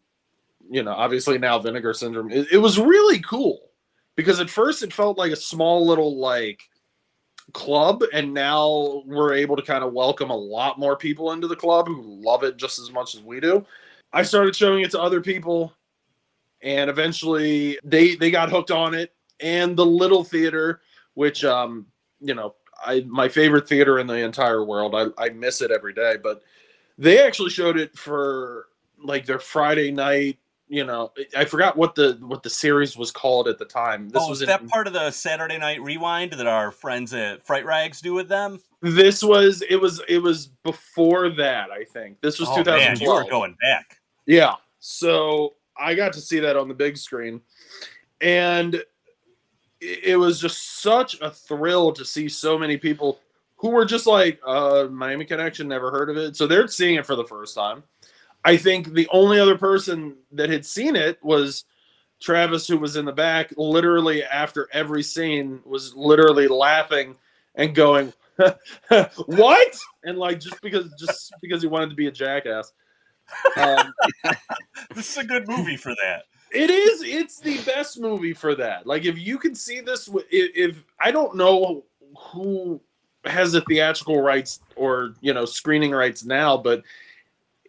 you 0.69 0.83
know, 0.83 0.91
obviously 0.93 1.38
now 1.38 1.59
Vinegar 1.59 1.93
Syndrome, 1.93 2.31
it, 2.31 2.47
it 2.51 2.57
was 2.57 2.79
really 2.79 3.19
cool 3.21 3.66
because 4.17 4.41
at 4.41 4.50
first 4.50 4.83
it 4.83 4.91
felt 4.91 5.17
like 5.17 5.31
a 5.31 5.38
small 5.38 5.88
little 5.88 6.17
like 6.17 6.69
club, 7.53 8.03
and 8.12 8.33
now 8.33 9.03
we're 9.05 9.33
able 9.33 9.55
to 9.55 9.62
kind 9.62 9.86
of 9.86 9.93
welcome 9.93 10.29
a 10.29 10.36
lot 10.36 10.77
more 10.77 10.97
people 10.97 11.31
into 11.31 11.47
the 11.47 11.55
club 11.55 11.88
who 11.88 12.01
love 12.21 12.43
it 12.43 12.57
just 12.57 12.79
as 12.79 12.91
much 12.91 13.15
as 13.15 13.21
we 13.21 13.39
do. 13.39 13.65
I 14.12 14.24
started 14.24 14.55
showing 14.55 14.83
it 14.83 14.91
to 14.91 15.01
other 15.01 15.21
people, 15.21 15.74
and 16.62 16.89
eventually 16.89 17.79
they 17.86 18.15
they 18.15 18.31
got 18.31 18.50
hooked 18.50 18.71
on 18.71 18.93
it. 18.93 19.13
And 19.39 19.77
the 19.77 19.86
little 19.86 20.24
theater, 20.24 20.81
which 21.13 21.45
um, 21.45 21.86
you 22.19 22.33
know, 22.33 22.55
I 22.83 23.01
my 23.07 23.29
favorite 23.29 23.69
theater 23.69 24.00
in 24.00 24.07
the 24.07 24.15
entire 24.15 24.65
world. 24.65 24.95
I, 24.95 25.24
I 25.24 25.29
miss 25.29 25.62
it 25.62 25.71
every 25.71 25.93
day, 25.93 26.15
but 26.21 26.41
they 26.97 27.24
actually 27.24 27.51
showed 27.51 27.77
it 27.77 27.95
for 27.95 28.67
like 29.03 29.25
their 29.25 29.39
Friday 29.39 29.91
night. 29.91 30.39
You 30.69 30.83
know, 30.83 31.13
I 31.36 31.45
forgot 31.45 31.77
what 31.77 31.95
the 31.95 32.17
what 32.21 32.43
the 32.43 32.50
series 32.50 32.97
was 32.97 33.09
called 33.09 33.47
at 33.47 33.57
the 33.57 33.65
time. 33.65 34.09
This 34.09 34.24
oh, 34.25 34.29
was 34.29 34.41
in, 34.41 34.47
that 34.47 34.67
part 34.67 34.86
of 34.86 34.93
the 34.93 35.12
Saturday 35.12 35.57
Night 35.57 35.81
Rewind 35.81 36.33
that 36.33 36.47
our 36.47 36.71
friends 36.71 37.13
at 37.13 37.45
Fright 37.45 37.65
Rags 37.65 38.01
do 38.01 38.13
with 38.13 38.27
them? 38.27 38.59
this 38.81 39.24
was 39.24 39.63
it 39.69 39.77
was 39.77 40.01
it 40.07 40.19
was 40.19 40.47
before 40.47 41.29
that. 41.29 41.71
I 41.71 41.83
think 41.83 42.21
this 42.21 42.39
was 42.39 42.50
oh, 42.50 42.63
man, 42.63 42.91
you 42.91 43.05
2012. 43.05 43.24
were 43.24 43.29
going 43.29 43.55
back. 43.62 44.00
Yeah. 44.25 44.55
So 44.79 45.55
I 45.77 45.95
got 45.95 46.13
to 46.13 46.21
see 46.21 46.39
that 46.39 46.55
on 46.55 46.67
the 46.67 46.74
big 46.74 46.97
screen, 46.97 47.41
and 48.21 48.75
it 48.75 48.86
it 50.03 50.17
was 50.17 50.39
just 50.39 50.81
such 50.81 51.19
a 51.21 51.31
thrill 51.31 51.91
to 51.93 52.05
see 52.05 52.29
so 52.29 52.57
many 52.57 52.77
people 52.77 53.19
who 53.55 53.69
were 53.69 53.86
just 53.86 54.05
like 54.05 54.39
uh, 54.45 54.88
Miami 54.91 55.25
Connection, 55.25 55.67
never 55.67 55.89
heard 55.89 56.09
of 56.09 56.17
it, 56.17 56.36
so 56.36 56.45
they're 56.45 56.67
seeing 56.67 56.95
it 56.95 57.05
for 57.05 57.15
the 57.15 57.25
first 57.25 57.55
time. 57.55 57.83
I 58.47 58.55
think 58.55 58.93
the 58.93 59.09
only 59.11 59.39
other 59.41 59.57
person 59.57 60.15
that 60.31 60.49
had 60.49 60.65
seen 60.65 60.95
it 60.95 61.21
was 61.21 61.65
Travis, 62.21 62.65
who 62.65 62.77
was 62.77 62.95
in 62.95 63.03
the 63.03 63.11
back. 63.11 63.53
Literally 63.57 64.23
after 64.23 64.69
every 64.71 65.03
scene, 65.03 65.59
was 65.65 65.93
literally 65.95 66.47
laughing 66.47 67.15
and 67.55 67.75
going, 67.75 68.13
"What?" 69.25 69.77
and 70.05 70.17
like 70.17 70.39
just 70.39 70.61
because 70.61 70.93
just 70.97 71.33
because 71.41 71.61
he 71.61 71.67
wanted 71.67 71.89
to 71.89 71.95
be 71.95 72.07
a 72.07 72.11
jackass. 72.11 72.71
Um, 73.57 73.93
This 74.95 75.11
is 75.11 75.17
a 75.17 75.25
good 75.25 75.45
movie 75.49 75.75
for 75.75 75.93
that. 76.01 76.23
it 76.51 76.69
is. 76.69 77.03
It's 77.03 77.41
the 77.41 77.57
best 77.65 77.99
movie 77.99 78.33
for 78.33 78.55
that. 78.55 78.87
Like, 78.87 79.03
if 79.03 79.17
you 79.17 79.37
can 79.37 79.53
see 79.53 79.81
this, 79.81 80.07
if, 80.31 80.51
if 80.55 80.83
I 81.01 81.11
don't 81.11 81.35
know 81.35 81.83
who 82.17 82.79
has 83.25 83.51
the 83.51 83.61
theatrical 83.61 84.21
rights 84.21 84.61
or 84.77 85.15
you 85.19 85.33
know 85.33 85.43
screening 85.43 85.91
rights 85.91 86.23
now, 86.23 86.55
but 86.55 86.83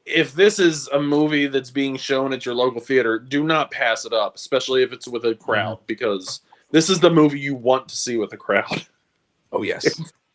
if 0.09 0.33
this 0.33 0.59
is 0.59 0.89
a 0.89 1.01
movie 1.01 1.47
that's 1.47 1.71
being 1.71 1.97
shown 1.97 2.33
at 2.33 2.47
your 2.47 2.55
local 2.55 2.81
theater, 2.81 3.19
do 3.19 3.45
not 3.45 3.71
pass 3.71 4.05
it 4.05 4.13
up, 4.13 4.37
especially 4.37 4.83
if 4.83 4.93
it's 4.93 5.07
with 5.07 5.25
a 5.25 5.35
crowd, 5.35 5.79
because 5.87 6.41
this 6.71 6.89
is 6.91 7.01
the 7.01 7.11
movie 7.11 7.39
you 7.39 7.55
want 7.55 7.89
to 7.89 7.97
see 7.97 8.17
with 8.17 8.33
a 8.33 8.37
crowd. 8.37 8.87
Oh 9.51 9.63
yes. 9.63 9.83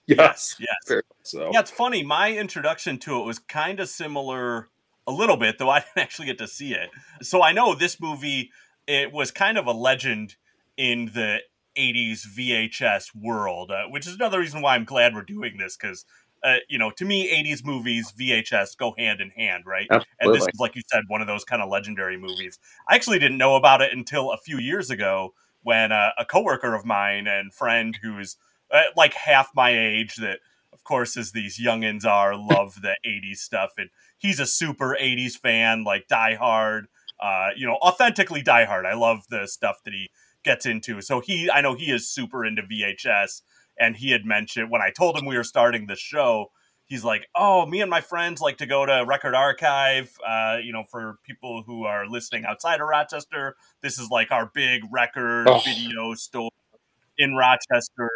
yes, 0.08 0.56
Yes. 0.60 0.78
Very 0.88 1.04
much 1.08 1.18
so. 1.22 1.52
Yeah, 1.54 1.60
it's 1.60 1.70
funny. 1.70 2.02
My 2.02 2.36
introduction 2.36 2.98
to 3.02 3.20
it 3.22 3.26
was 3.26 3.38
kind 3.38 3.80
of 3.80 3.88
similar 3.88 4.70
a 5.06 5.12
little 5.12 5.38
bit, 5.38 5.60
though 5.60 5.70
I 5.70 5.80
didn't 5.96 6.04
actually 6.04 6.26
get 6.26 6.40
to 6.40 6.48
see 6.48 6.74
it. 6.74 6.90
So 7.22 7.44
I 7.44 7.52
know 7.52 7.76
this 7.76 8.02
movie 8.02 8.50
it 8.88 9.12
was 9.12 9.30
kind 9.30 9.60
of 9.60 9.68
a 9.68 9.72
legend 9.72 10.36
in 10.78 11.12
the 11.14 11.42
80s 11.78 12.26
VHS 12.28 13.16
world, 13.16 13.72
uh, 13.72 13.84
which 13.90 14.08
is 14.08 14.16
another 14.16 14.40
reason 14.40 14.62
why 14.62 14.76
I'm 14.76 14.86
glad 14.86 15.14
we're 15.14 15.22
doing 15.22 15.58
this 15.58 15.78
because 15.78 16.06
uh, 16.44 16.58
you 16.68 16.78
know, 16.78 16.92
to 16.92 17.06
me 17.06 17.32
80s 17.44 17.66
movies 17.66 18.14
VHS 18.20 18.78
go 18.78 18.94
hand 18.98 19.22
in 19.22 19.30
hand, 19.30 19.64
right? 19.66 19.88
And 20.20 20.34
this 20.36 20.44
is 20.54 20.60
like 20.60 20.76
you 20.76 20.82
said 20.92 21.04
one 21.08 21.22
of 21.22 21.28
those 21.28 21.44
kind 21.44 21.62
of 21.62 21.70
legendary 21.70 22.18
movies. 22.18 22.60
I 22.90 22.96
actually 22.96 23.20
didn't 23.20 23.38
know 23.38 23.56
about 23.56 23.82
it 23.82 23.94
until 23.94 24.32
a 24.32 24.38
few 24.38 24.58
years 24.58 24.90
ago 24.90 25.34
when 25.64 25.92
uh, 25.92 26.10
a 26.18 26.26
coworker 26.26 26.76
of 26.76 26.86
mine 26.86 27.28
and 27.28 27.54
friend 27.54 27.98
who's 28.02 28.38
uh, 28.72 28.84
like 28.96 29.14
half 29.14 29.50
my 29.56 29.70
age 29.78 30.18
that 30.18 30.40
of 30.74 30.84
course 30.84 31.16
as 31.16 31.32
these 31.32 31.60
youngins 31.60 32.06
are 32.06 32.36
love 32.36 32.82
the 32.82 32.96
80s 33.06 33.38
stuff 33.38 33.72
and 33.78 33.90
he's 34.18 34.40
a 34.40 34.46
super 34.46 34.98
80s 35.00 35.38
fan 35.38 35.84
like 35.84 36.08
die 36.08 36.36
hard 36.36 36.88
uh, 37.22 37.50
you 37.56 37.66
know 37.66 37.76
authentically 37.76 38.42
die 38.42 38.66
hard 38.66 38.86
i 38.86 38.94
love 38.94 39.26
the 39.30 39.48
stuff 39.48 39.78
that 39.86 39.94
he 39.94 40.10
gets 40.44 40.66
into 40.66 41.02
so 41.02 41.22
he 41.22 41.50
i 41.52 41.62
know 41.62 41.74
he 41.74 41.92
is 41.92 42.10
super 42.10 42.44
into 42.44 42.62
vhs 42.62 43.42
and 43.80 43.96
he 43.98 44.12
had 44.12 44.26
mentioned 44.26 44.70
when 44.70 44.82
i 44.82 44.90
told 44.90 45.18
him 45.18 45.26
we 45.26 45.38
were 45.38 45.44
starting 45.44 45.88
the 45.88 45.96
show 45.96 46.52
he's 46.86 47.04
like 47.04 47.28
oh 47.36 47.66
me 47.66 47.82
and 47.82 47.90
my 47.90 48.02
friends 48.02 48.42
like 48.42 48.58
to 48.58 48.66
go 48.66 48.86
to 48.86 49.04
record 49.08 49.34
archive 49.36 50.16
uh, 50.28 50.58
you 50.64 50.72
know 50.72 50.84
for 50.90 51.18
people 51.24 51.64
who 51.66 51.84
are 51.86 52.08
listening 52.08 52.46
outside 52.46 52.82
of 52.82 52.88
rochester 52.88 53.56
this 53.82 53.98
is 54.00 54.10
like 54.10 54.32
our 54.32 54.52
big 54.54 54.82
record 54.92 55.48
Oh. 55.48 55.60
video 55.60 56.14
store 56.14 56.50
in 57.20 57.36
Rochester. 57.36 58.10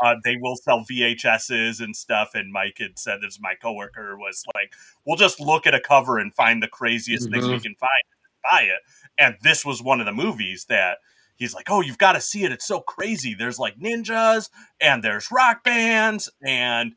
Uh, 0.00 0.14
they 0.22 0.36
will 0.40 0.54
sell 0.54 0.84
VHSs 0.88 1.80
and 1.80 1.94
stuff. 1.96 2.30
And 2.34 2.52
Mike 2.52 2.76
had 2.78 3.00
said 3.00 3.18
this. 3.20 3.40
My 3.40 3.54
coworker 3.60 4.16
was 4.16 4.44
like, 4.54 4.72
"We'll 5.04 5.16
just 5.16 5.40
look 5.40 5.66
at 5.66 5.74
a 5.74 5.80
cover 5.80 6.18
and 6.20 6.32
find 6.32 6.62
the 6.62 6.68
craziest 6.68 7.30
things 7.32 7.46
we 7.48 7.58
can 7.58 7.74
find, 7.74 7.90
and 8.12 8.48
buy 8.48 8.62
it." 8.62 8.80
And 9.18 9.36
this 9.42 9.64
was 9.64 9.82
one 9.82 9.98
of 9.98 10.06
the 10.06 10.12
movies 10.12 10.66
that 10.68 10.98
he's 11.36 11.54
like, 11.54 11.70
"Oh, 11.70 11.80
you've 11.80 11.98
got 11.98 12.12
to 12.12 12.20
see 12.20 12.44
it. 12.44 12.52
It's 12.52 12.66
so 12.66 12.80
crazy. 12.80 13.34
There's 13.34 13.58
like 13.58 13.78
ninjas 13.78 14.50
and 14.80 15.02
there's 15.02 15.30
rock 15.30 15.64
bands 15.64 16.30
and 16.42 16.94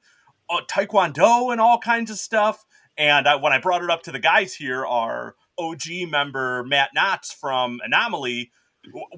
uh, 0.49 0.61
taekwondo 0.69 1.51
and 1.51 1.61
all 1.61 1.79
kinds 1.79 2.11
of 2.11 2.17
stuff." 2.17 2.65
And 2.97 3.27
I, 3.27 3.35
when 3.35 3.53
I 3.53 3.59
brought 3.59 3.83
it 3.83 3.89
up 3.89 4.03
to 4.03 4.11
the 4.11 4.19
guys 4.19 4.55
here, 4.55 4.85
our 4.85 5.35
OG 5.57 6.09
member 6.09 6.63
Matt 6.63 6.89
Knotts 6.97 7.33
from 7.33 7.79
Anomaly 7.83 8.51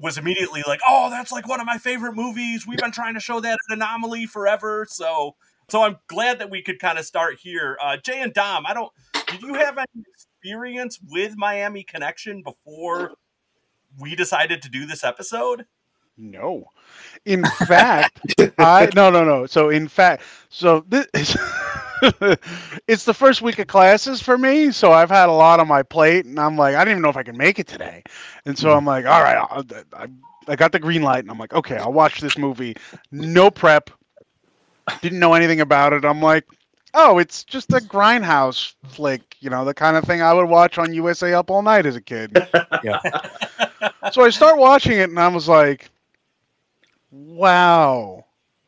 was 0.02 0.18
immediately 0.18 0.62
like, 0.66 0.80
"Oh, 0.88 1.10
that's 1.10 1.32
like 1.32 1.48
one 1.48 1.60
of 1.60 1.66
my 1.66 1.78
favorite 1.78 2.14
movies. 2.14 2.66
We've 2.66 2.78
been 2.78 2.92
trying 2.92 3.14
to 3.14 3.20
show 3.20 3.40
that 3.40 3.58
at 3.70 3.76
Anomaly 3.76 4.26
forever." 4.26 4.86
So, 4.88 5.36
so 5.68 5.82
I'm 5.82 5.98
glad 6.08 6.38
that 6.40 6.50
we 6.50 6.62
could 6.62 6.78
kind 6.78 6.98
of 6.98 7.04
start 7.04 7.38
here. 7.40 7.78
Uh, 7.82 7.96
Jay 7.96 8.20
and 8.20 8.32
Dom, 8.32 8.66
I 8.66 8.74
don't. 8.74 8.92
Did 9.28 9.42
you 9.42 9.54
have 9.54 9.78
any 9.78 10.04
experience 10.08 10.98
with 11.08 11.34
Miami 11.36 11.84
Connection 11.84 12.42
before 12.42 13.12
we 13.98 14.14
decided 14.14 14.62
to 14.62 14.68
do 14.68 14.86
this 14.86 15.04
episode? 15.04 15.66
No. 16.16 16.66
In 17.24 17.44
fact, 17.66 18.20
I 18.58 18.88
no 18.94 19.10
no 19.10 19.24
no. 19.24 19.46
So 19.46 19.70
in 19.70 19.88
fact, 19.88 20.22
so 20.48 20.84
this 20.88 21.06
it's 22.88 23.04
the 23.04 23.14
first 23.14 23.42
week 23.42 23.58
of 23.58 23.66
classes 23.66 24.22
for 24.22 24.36
me, 24.38 24.70
so 24.70 24.92
I've 24.92 25.10
had 25.10 25.28
a 25.28 25.32
lot 25.32 25.60
on 25.60 25.68
my 25.68 25.82
plate, 25.82 26.26
and 26.26 26.38
I'm 26.38 26.56
like, 26.56 26.74
I 26.74 26.84
don't 26.84 26.92
even 26.92 27.02
know 27.02 27.08
if 27.08 27.16
I 27.16 27.22
can 27.22 27.36
make 27.36 27.58
it 27.58 27.66
today, 27.66 28.02
and 28.46 28.58
so 28.58 28.70
hmm. 28.70 28.76
I'm 28.76 28.84
like, 28.84 29.06
all 29.06 29.22
right, 29.22 29.36
I'll, 29.36 29.64
I, 29.94 30.08
I 30.48 30.56
got 30.56 30.72
the 30.72 30.78
green 30.78 31.02
light, 31.02 31.20
and 31.20 31.30
I'm 31.30 31.38
like, 31.38 31.52
okay, 31.52 31.76
I'll 31.76 31.92
watch 31.92 32.20
this 32.20 32.38
movie, 32.38 32.76
no 33.10 33.50
prep, 33.50 33.90
didn't 35.02 35.18
know 35.18 35.34
anything 35.34 35.60
about 35.60 35.92
it. 35.92 36.04
I'm 36.04 36.22
like, 36.22 36.44
oh, 36.94 37.18
it's 37.18 37.44
just 37.44 37.70
a 37.72 37.76
grindhouse 37.76 38.74
flick, 38.88 39.36
you 39.40 39.50
know, 39.50 39.64
the 39.64 39.74
kind 39.74 39.96
of 39.96 40.04
thing 40.04 40.22
I 40.22 40.32
would 40.32 40.48
watch 40.48 40.78
on 40.78 40.92
USA 40.92 41.32
Up 41.34 41.50
All 41.50 41.62
Night 41.62 41.86
as 41.86 41.96
a 41.96 42.00
kid. 42.00 42.36
yeah. 42.84 43.00
so 44.12 44.22
I 44.22 44.30
start 44.30 44.58
watching 44.58 44.92
it, 44.98 45.10
and 45.10 45.18
I 45.18 45.28
was 45.28 45.48
like, 45.48 45.90
wow, 47.10 48.24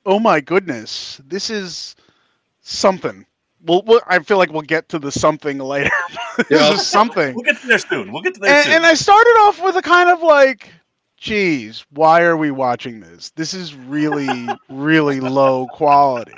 oh 0.07 0.19
my 0.19 0.41
goodness, 0.41 1.21
this 1.27 1.51
is 1.51 1.97
something. 2.61 3.27
Well, 3.65 3.83
we'll 3.87 4.01
I 4.09 4.19
feel 4.19 4.39
like 4.39 4.53
we'll 4.53 4.63
get 4.63 4.89
to 4.91 4.99
the 4.99 5.13
something 5.13 5.59
later. 5.59 5.91
this 6.37 6.47
Yeah. 6.51 6.73
is 6.73 6.87
something. 6.87 7.35
We'll 7.35 7.45
get 7.45 7.61
to 7.61 7.67
there 7.69 7.79
soon. 7.79 8.13
We'll 8.13 8.23
get 8.23 8.35
to 8.35 8.41
there 8.41 8.55
And, 8.57 8.65
soon. 8.65 8.75
and 8.75 8.87
I 8.87 8.95
started 8.95 9.31
off 9.43 9.63
with 9.63 9.77
a 9.77 9.83
kind 9.83 10.11
of 10.11 10.21
like, 10.23 10.69
geez, 11.17 11.85
why 11.91 12.23
are 12.23 12.37
we 12.37 12.51
watching 12.51 12.99
this? 12.99 13.31
This 13.31 13.55
is 13.55 13.75
really, 13.77 14.49
really 14.69 15.21
low 15.21 15.69
quality. 15.69 16.33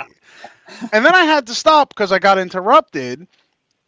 And 0.92 1.04
then 1.04 1.14
I 1.14 1.24
had 1.24 1.46
to 1.48 1.54
stop 1.54 1.90
because 1.90 2.12
I 2.12 2.18
got 2.18 2.38
interrupted. 2.38 3.26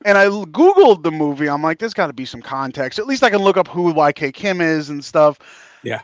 And 0.04 0.18
I 0.18 0.26
Googled 0.26 1.02
the 1.02 1.10
movie. 1.10 1.48
I'm 1.48 1.62
like, 1.62 1.78
there's 1.78 1.94
got 1.94 2.08
to 2.08 2.12
be 2.12 2.26
some 2.26 2.42
context. 2.42 2.98
At 2.98 3.06
least 3.06 3.22
I 3.22 3.30
can 3.30 3.40
look 3.40 3.56
up 3.56 3.66
who 3.66 3.92
YK 3.94 4.34
Kim 4.34 4.60
is 4.60 4.90
and 4.90 5.04
stuff. 5.04 5.38
Yeah. 5.82 6.02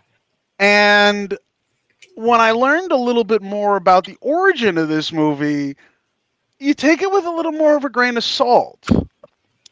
And 0.59 1.37
when 2.15 2.41
I 2.41 2.53
learned 2.53 2.93
a 2.93 2.97
little 2.97 3.25
bit 3.25 3.43
more 3.43 3.77
about 3.77 4.07
the 4.07 4.17
origin 4.21 4.79
of 4.79 4.89
this 4.89 5.13
movie, 5.13 5.77
you 6.59 6.75
take 6.75 7.03
it 7.03 7.11
with 7.11 7.25
a 7.25 7.31
little 7.31 7.53
more 7.53 7.77
of 7.77 7.85
a 7.85 7.91
grain 7.91 8.17
of 8.17 8.25
salt. 8.25 8.89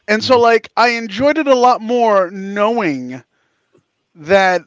And 0.08 0.22
so 0.22 0.34
mm-hmm. 0.34 0.42
like 0.42 0.68
I 0.76 0.88
enjoyed 0.90 1.38
it 1.38 1.46
a 1.46 1.54
lot 1.54 1.80
more 1.80 2.30
knowing 2.30 3.22
that 4.14 4.62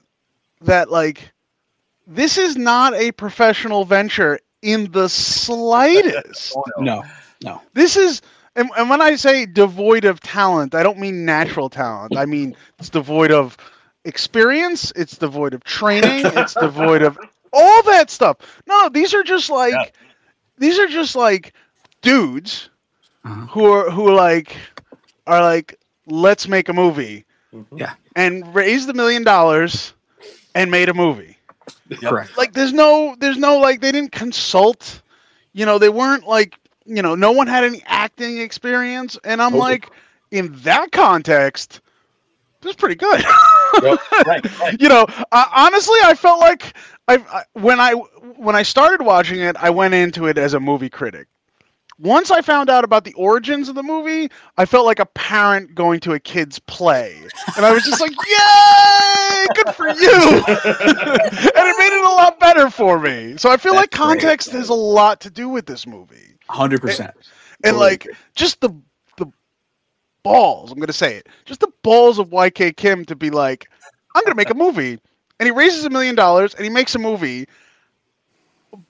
that 0.62 0.90
like 0.90 1.32
this 2.08 2.38
is 2.38 2.56
not 2.56 2.94
a 2.94 3.12
professional 3.12 3.86
venture 3.86 4.40
in 4.64 4.92
the 4.92 5.10
slightest. 5.10 6.56
No, 6.80 7.04
no. 7.44 7.62
This 7.74 7.98
is 7.98 8.22
and, 8.56 8.70
and 8.78 8.90
when 8.90 9.02
I 9.02 9.16
say 9.16 9.46
devoid 9.46 10.06
of 10.06 10.20
talent, 10.22 10.76
I 10.76 10.84
don't 10.84 11.00
mean 11.00 11.26
natural 11.26 11.70
talent. 11.70 12.18
I 12.18 12.26
mean 12.26 12.56
it's 12.80 12.90
devoid 12.90 13.32
of 13.32 13.58
experience, 14.06 14.92
it's 14.96 15.18
devoid 15.18 15.54
of 15.54 15.64
training, 15.64 16.26
it's 16.34 16.54
devoid 16.56 17.04
of 17.04 17.18
all 17.54 17.84
that 17.84 18.10
stuff. 18.10 18.38
No, 18.68 18.90
these 18.90 19.14
are 19.14 19.24
just 19.24 19.50
like 19.50 19.74
Yeah. 19.74 19.86
these 20.58 20.80
are 20.80 20.88
just 20.88 21.16
like 21.16 21.54
dudes 22.02 22.70
Uh-huh. 23.26 23.48
who 23.48 23.66
are 23.66 23.90
who 23.92 24.14
like 24.14 24.56
are 25.28 25.42
like 25.42 25.80
let's 26.08 26.48
make 26.48 26.70
a 26.70 26.74
movie 26.74 27.26
Yeah. 27.76 27.94
and 28.16 28.54
raised 28.56 28.88
the 28.88 28.94
million 28.94 29.24
dollars 29.24 29.94
and 30.56 30.70
made 30.72 30.90
a 30.90 30.94
movie 30.94 31.38
Yep. 31.90 32.00
Correct. 32.02 32.38
like 32.38 32.54
there's 32.54 32.74
no 32.74 33.16
there's 33.20 33.38
no 33.38 33.60
like 33.60 33.82
they 33.82 33.92
didn't 33.92 34.12
consult 34.12 35.02
you 35.54 35.66
know 35.66 35.78
they 35.78 35.90
weren't 35.90 36.28
like 36.28 36.58
you 36.86 37.02
know 37.02 37.16
no 37.16 37.32
one 37.32 37.48
had 37.48 37.64
any 37.64 37.82
acting 37.86 38.40
experience 38.40 39.18
and 39.24 39.42
i'm 39.42 39.54
Nope. 39.54 39.62
like 39.62 39.90
in 40.32 40.54
that 40.64 40.92
context 40.92 41.82
this 42.62 42.72
is 42.72 42.76
pretty 42.76 42.96
good 42.96 43.24
right, 43.84 44.60
right. 44.60 44.82
you 44.82 44.90
know 44.90 45.06
uh, 45.32 45.46
honestly 45.56 45.98
i 46.04 46.14
felt 46.14 46.40
like 46.40 46.76
I, 47.08 47.18
I 47.18 47.44
when 47.54 47.80
i 47.80 47.92
when 47.94 48.56
i 48.56 48.64
started 48.64 49.04
watching 49.04 49.40
it 49.42 49.56
i 49.58 49.70
went 49.70 49.94
into 49.94 50.28
it 50.28 50.38
as 50.38 50.54
a 50.54 50.60
movie 50.60 50.90
critic 50.90 51.28
once 52.00 52.32
i 52.32 52.42
found 52.42 52.70
out 52.70 52.84
about 52.84 53.04
the 53.04 53.14
origins 53.14 53.70
of 53.70 53.76
the 53.76 53.84
movie 53.84 54.30
i 54.58 54.66
felt 54.66 54.86
like 54.86 55.00
a 55.00 55.06
parent 55.06 55.74
going 55.76 56.00
to 56.00 56.14
a 56.14 56.20
kid's 56.20 56.60
play 56.60 57.16
and 57.56 57.66
i 57.66 57.72
was 57.72 57.84
just 57.84 58.02
like 58.02 58.12
yay 58.12 59.46
good 59.56 59.76
for 59.76 59.88
you 59.90 59.94
and 60.48 61.68
it 61.68 61.78
made 61.78 61.96
it 61.96 62.04
a 62.06 62.10
lot 62.16 62.40
better 62.40 62.70
for 62.70 63.00
me 63.00 63.36
so 63.38 63.50
i 63.52 63.58
feel 63.58 63.74
like 63.74 63.92
That's 63.92 64.04
great. 64.04 64.20
context 64.22 64.52
has 64.52 64.70
a 64.70 64.74
lot 64.74 65.20
to 65.22 65.30
do 65.30 65.50
with 65.50 65.66
this 65.66 65.86
movie 65.88 66.36
Hundred 66.50 66.82
percent. 66.82 67.12
and 67.64 67.76
Totally 67.76 67.80
like 67.86 68.08
just 68.36 68.60
the 68.62 68.70
the 69.18 69.26
balls. 70.24 70.72
I'm 70.72 70.78
going 70.78 70.88
to 70.88 70.94
say 70.94 71.16
it. 71.16 71.28
Just 71.46 71.62
the 71.62 71.72
balls 71.84 72.20
of 72.20 72.30
YK 72.30 72.76
Kim 72.76 73.06
to 73.06 73.16
be 73.16 73.30
like, 73.30 73.70
I'm 74.16 74.24
going 74.24 74.32
to 74.34 74.36
make 74.38 74.50
a 74.50 74.54
movie, 74.54 75.00
and 75.40 75.48
he 75.48 75.52
raises 75.52 75.86
a 75.86 75.90
million 75.90 76.16
dollars 76.16 76.54
and 76.54 76.64
he 76.64 76.70
makes 76.70 76.96
a 76.96 77.00
movie 77.00 77.48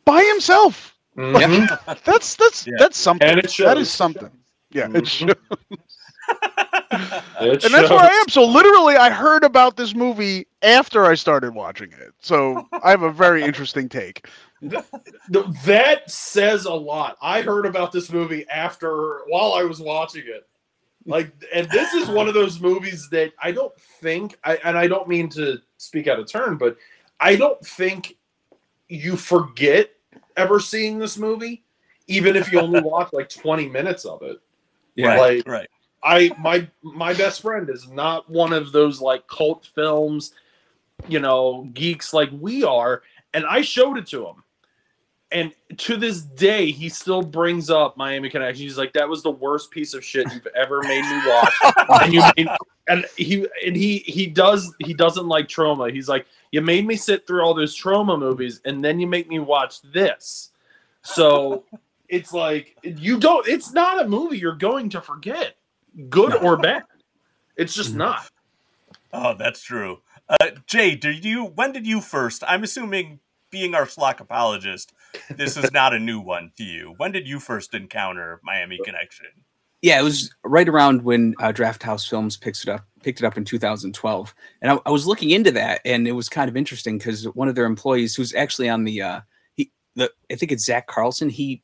by 0.06 0.24
himself. 0.24 0.93
Mhm. 1.18 2.04
That's 2.04 2.36
that's 2.36 2.66
Yeah. 2.68 2.74
that's 2.80 2.98
something. 2.98 3.38
It 3.38 3.52
shows. 3.52 3.78
is 3.80 3.92
something. 3.92 4.32
Yeah, 4.72 4.86
it 4.86 4.92
Mhm. 4.92 5.08
shows. 5.08 5.36
It 7.42 7.64
and 7.66 7.74
that's 7.74 7.90
where 7.90 8.00
I 8.00 8.08
am. 8.08 8.30
So 8.30 8.46
literally, 8.46 8.96
I 8.96 9.10
heard 9.10 9.44
about 9.44 9.76
this 9.76 9.94
movie 9.96 10.48
after 10.62 11.06
I 11.06 11.16
started 11.16 11.54
watching 11.56 11.92
it. 11.92 12.14
So 12.22 12.68
I 12.84 12.92
have 12.92 13.02
a 13.02 13.12
very 13.12 13.44
interesting 13.50 13.90
take. 13.90 14.28
That 14.62 16.04
says 16.10 16.66
a 16.66 16.74
lot. 16.74 17.18
I 17.22 17.42
heard 17.42 17.66
about 17.66 17.92
this 17.92 18.12
movie 18.12 18.48
after 18.48 19.22
while 19.28 19.54
I 19.54 19.64
was 19.64 19.80
watching 19.80 20.24
it. 20.28 20.48
Like, 21.06 21.34
and 21.54 21.68
this 21.72 21.94
is 21.94 22.08
one 22.08 22.28
of 22.28 22.34
those 22.36 22.62
movies 22.62 23.10
that 23.10 23.34
I 23.42 23.52
don't 23.52 23.74
think, 24.02 24.38
I, 24.44 24.56
and 24.58 24.78
I 24.78 24.88
don't 24.88 25.08
mean 25.08 25.28
to 25.30 25.58
speak 25.78 26.08
out 26.08 26.20
of 26.20 26.32
turn, 26.32 26.56
but 26.58 26.78
I 27.20 27.36
don't 27.36 27.60
think 27.66 28.16
you 28.88 29.18
forget 29.18 29.90
ever 30.38 30.60
seeing 30.60 31.00
this 31.00 31.18
movie, 31.18 31.64
even 32.08 32.36
if 32.36 32.52
you 32.52 32.60
only 32.60 32.82
watch 32.84 33.12
like 33.14 33.30
20 33.30 33.70
minutes 33.70 34.06
of 34.06 34.22
it. 34.22 34.38
Yeah. 34.96 35.20
Like, 35.20 35.48
right. 35.48 35.70
I 36.04 36.32
my 36.38 36.68
my 36.82 37.14
best 37.14 37.42
friend 37.42 37.70
is 37.70 37.88
not 37.88 38.30
one 38.30 38.52
of 38.52 38.72
those 38.72 39.00
like 39.00 39.26
cult 39.28 39.70
films, 39.74 40.34
you 41.08 41.20
know, 41.20 41.70
geeks 41.74 42.14
like 42.14 42.30
we 42.40 42.64
are, 42.64 43.04
and 43.34 43.46
I 43.46 43.62
showed 43.62 43.98
it 43.98 44.08
to 44.08 44.28
him. 44.28 44.44
And 45.32 45.52
to 45.78 45.98
this 45.98 46.22
day, 46.22 46.70
he 46.70 46.90
still 46.90 47.24
brings 47.24 47.70
up 47.72 47.98
Miami 47.98 48.30
Connection. 48.30 48.62
He's 48.62 48.78
like, 48.78 48.94
"That 48.94 49.08
was 49.08 49.24
the 49.24 49.32
worst 49.32 49.72
piece 49.72 49.94
of 49.94 50.04
shit 50.04 50.32
you've 50.32 50.48
ever 50.56 50.82
made 50.84 51.02
me 51.02 51.22
watch." 51.26 51.54
and 52.04 52.14
you 52.14 52.22
made, 52.38 52.50
and 52.88 53.06
he 53.18 53.48
and 53.66 53.76
he 53.76 54.00
he 54.00 54.28
does 54.28 54.74
he 54.80 54.94
doesn't 54.94 55.28
like 55.28 55.48
trauma. 55.48 55.90
He's 55.90 56.10
like, 56.10 56.26
"You 56.52 56.62
made 56.62 56.86
me 56.86 56.96
sit 56.96 57.26
through 57.26 57.42
all 57.42 57.54
those 57.54 57.74
trauma 57.76 58.18
movies, 58.18 58.62
and 58.66 58.84
then 58.84 59.00
you 59.00 59.08
make 59.08 59.30
me 59.30 59.40
watch 59.40 59.82
this." 59.94 60.52
So 61.04 61.64
it's 62.10 62.34
like 62.34 62.78
you 62.84 63.20
don't. 63.20 63.48
It's 63.48 63.72
not 63.74 64.04
a 64.04 64.08
movie 64.08 64.38
you're 64.38 64.56
going 64.56 64.90
to 64.90 65.02
forget 65.02 65.56
good 66.10 66.36
or 66.36 66.58
bad. 66.58 66.84
It's 67.56 67.74
just 67.74 67.94
Mhm. 67.94 67.98
not. 67.98 68.30
Oh, 69.14 69.36
that's 69.38 69.62
true. 69.62 70.02
Uh, 70.28 70.50
Jay, 70.66 70.96
did 70.96 71.24
you? 71.24 71.46
When 71.46 71.72
did 71.72 71.86
you 71.86 72.02
first? 72.02 72.44
I'm 72.48 72.64
assuming, 72.64 73.20
being 73.52 73.76
our 73.76 73.86
schlock 73.86 74.20
apologist, 74.20 74.94
this 75.30 75.56
is 75.56 75.72
not 75.72 75.94
a 75.94 76.00
new 76.00 76.20
one 76.20 76.52
to 76.58 76.64
you. 76.64 76.96
When 76.98 77.12
did 77.12 77.28
you 77.28 77.40
first 77.40 77.74
encounter 77.76 78.42
Miami 78.44 78.80
Connection? 78.84 79.28
Yeah, 79.84 80.00
it 80.00 80.04
was 80.04 80.34
right 80.46 80.68
around 80.68 81.04
when 81.04 81.36
uh, 81.40 81.52
Drafthouse 81.52 82.10
Films 82.10 82.38
picks 82.38 82.64
it 82.64 82.70
up, 82.70 82.86
picked 83.04 83.20
it 83.20 83.26
up 83.26 83.36
in 83.38 83.44
2012, 83.44 84.34
and 84.62 84.72
I, 84.72 84.80
I 84.86 84.92
was 84.92 85.06
looking 85.06 85.30
into 85.32 85.52
that, 85.52 85.82
and 85.84 86.08
it 86.08 86.14
was 86.14 86.30
kind 86.30 86.50
of 86.50 86.56
interesting 86.56 86.98
because 86.98 87.26
one 87.36 87.50
of 87.50 87.56
their 87.56 87.66
employees, 87.66 88.16
who's 88.16 88.34
actually 88.34 88.70
on 88.70 88.86
the, 88.86 89.02
uh, 89.02 89.22
he, 89.56 89.72
the, 89.98 90.10
I 90.32 90.36
think 90.36 90.54
it's 90.54 90.64
Zack 90.64 90.88
Carlson, 90.88 91.28
he 91.28 91.62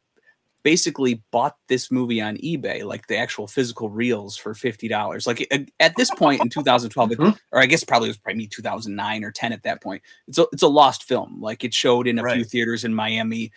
basically 0.63 1.23
bought 1.31 1.55
this 1.69 1.89
movie 1.89 2.19
on 2.19 2.35
eBay, 2.37 2.83
like 2.83 3.07
the 3.07 3.15
actual 3.15 3.47
physical 3.47 3.89
reels 3.89 4.35
for 4.35 4.53
fifty 4.53 4.89
dollars. 4.89 5.25
Like 5.25 5.47
at- 5.79 5.95
this 5.95 6.11
point 6.11 6.41
in 6.41 6.49
2012, 6.49 7.11
it- 7.13 7.17
Mhm. 7.19 7.39
or 7.53 7.59
I 7.61 7.65
guess 7.67 7.85
probably 7.85 8.09
it 8.09 8.11
was 8.11 8.17
probably 8.17 8.45
2009 8.47 9.23
or 9.23 9.31
10 9.31 9.53
at 9.53 9.63
that 9.63 9.81
point. 9.81 10.01
It's 10.27 10.37
a 10.37 10.45
it's 10.51 10.61
a 10.61 10.67
lost 10.67 11.03
film. 11.05 11.39
Like 11.41 11.63
it 11.63 11.73
showed 11.73 12.05
in 12.07 12.19
a 12.19 12.23
few 12.23 12.43
theaters 12.43 12.83
in 12.83 12.93
Miami 12.93 13.53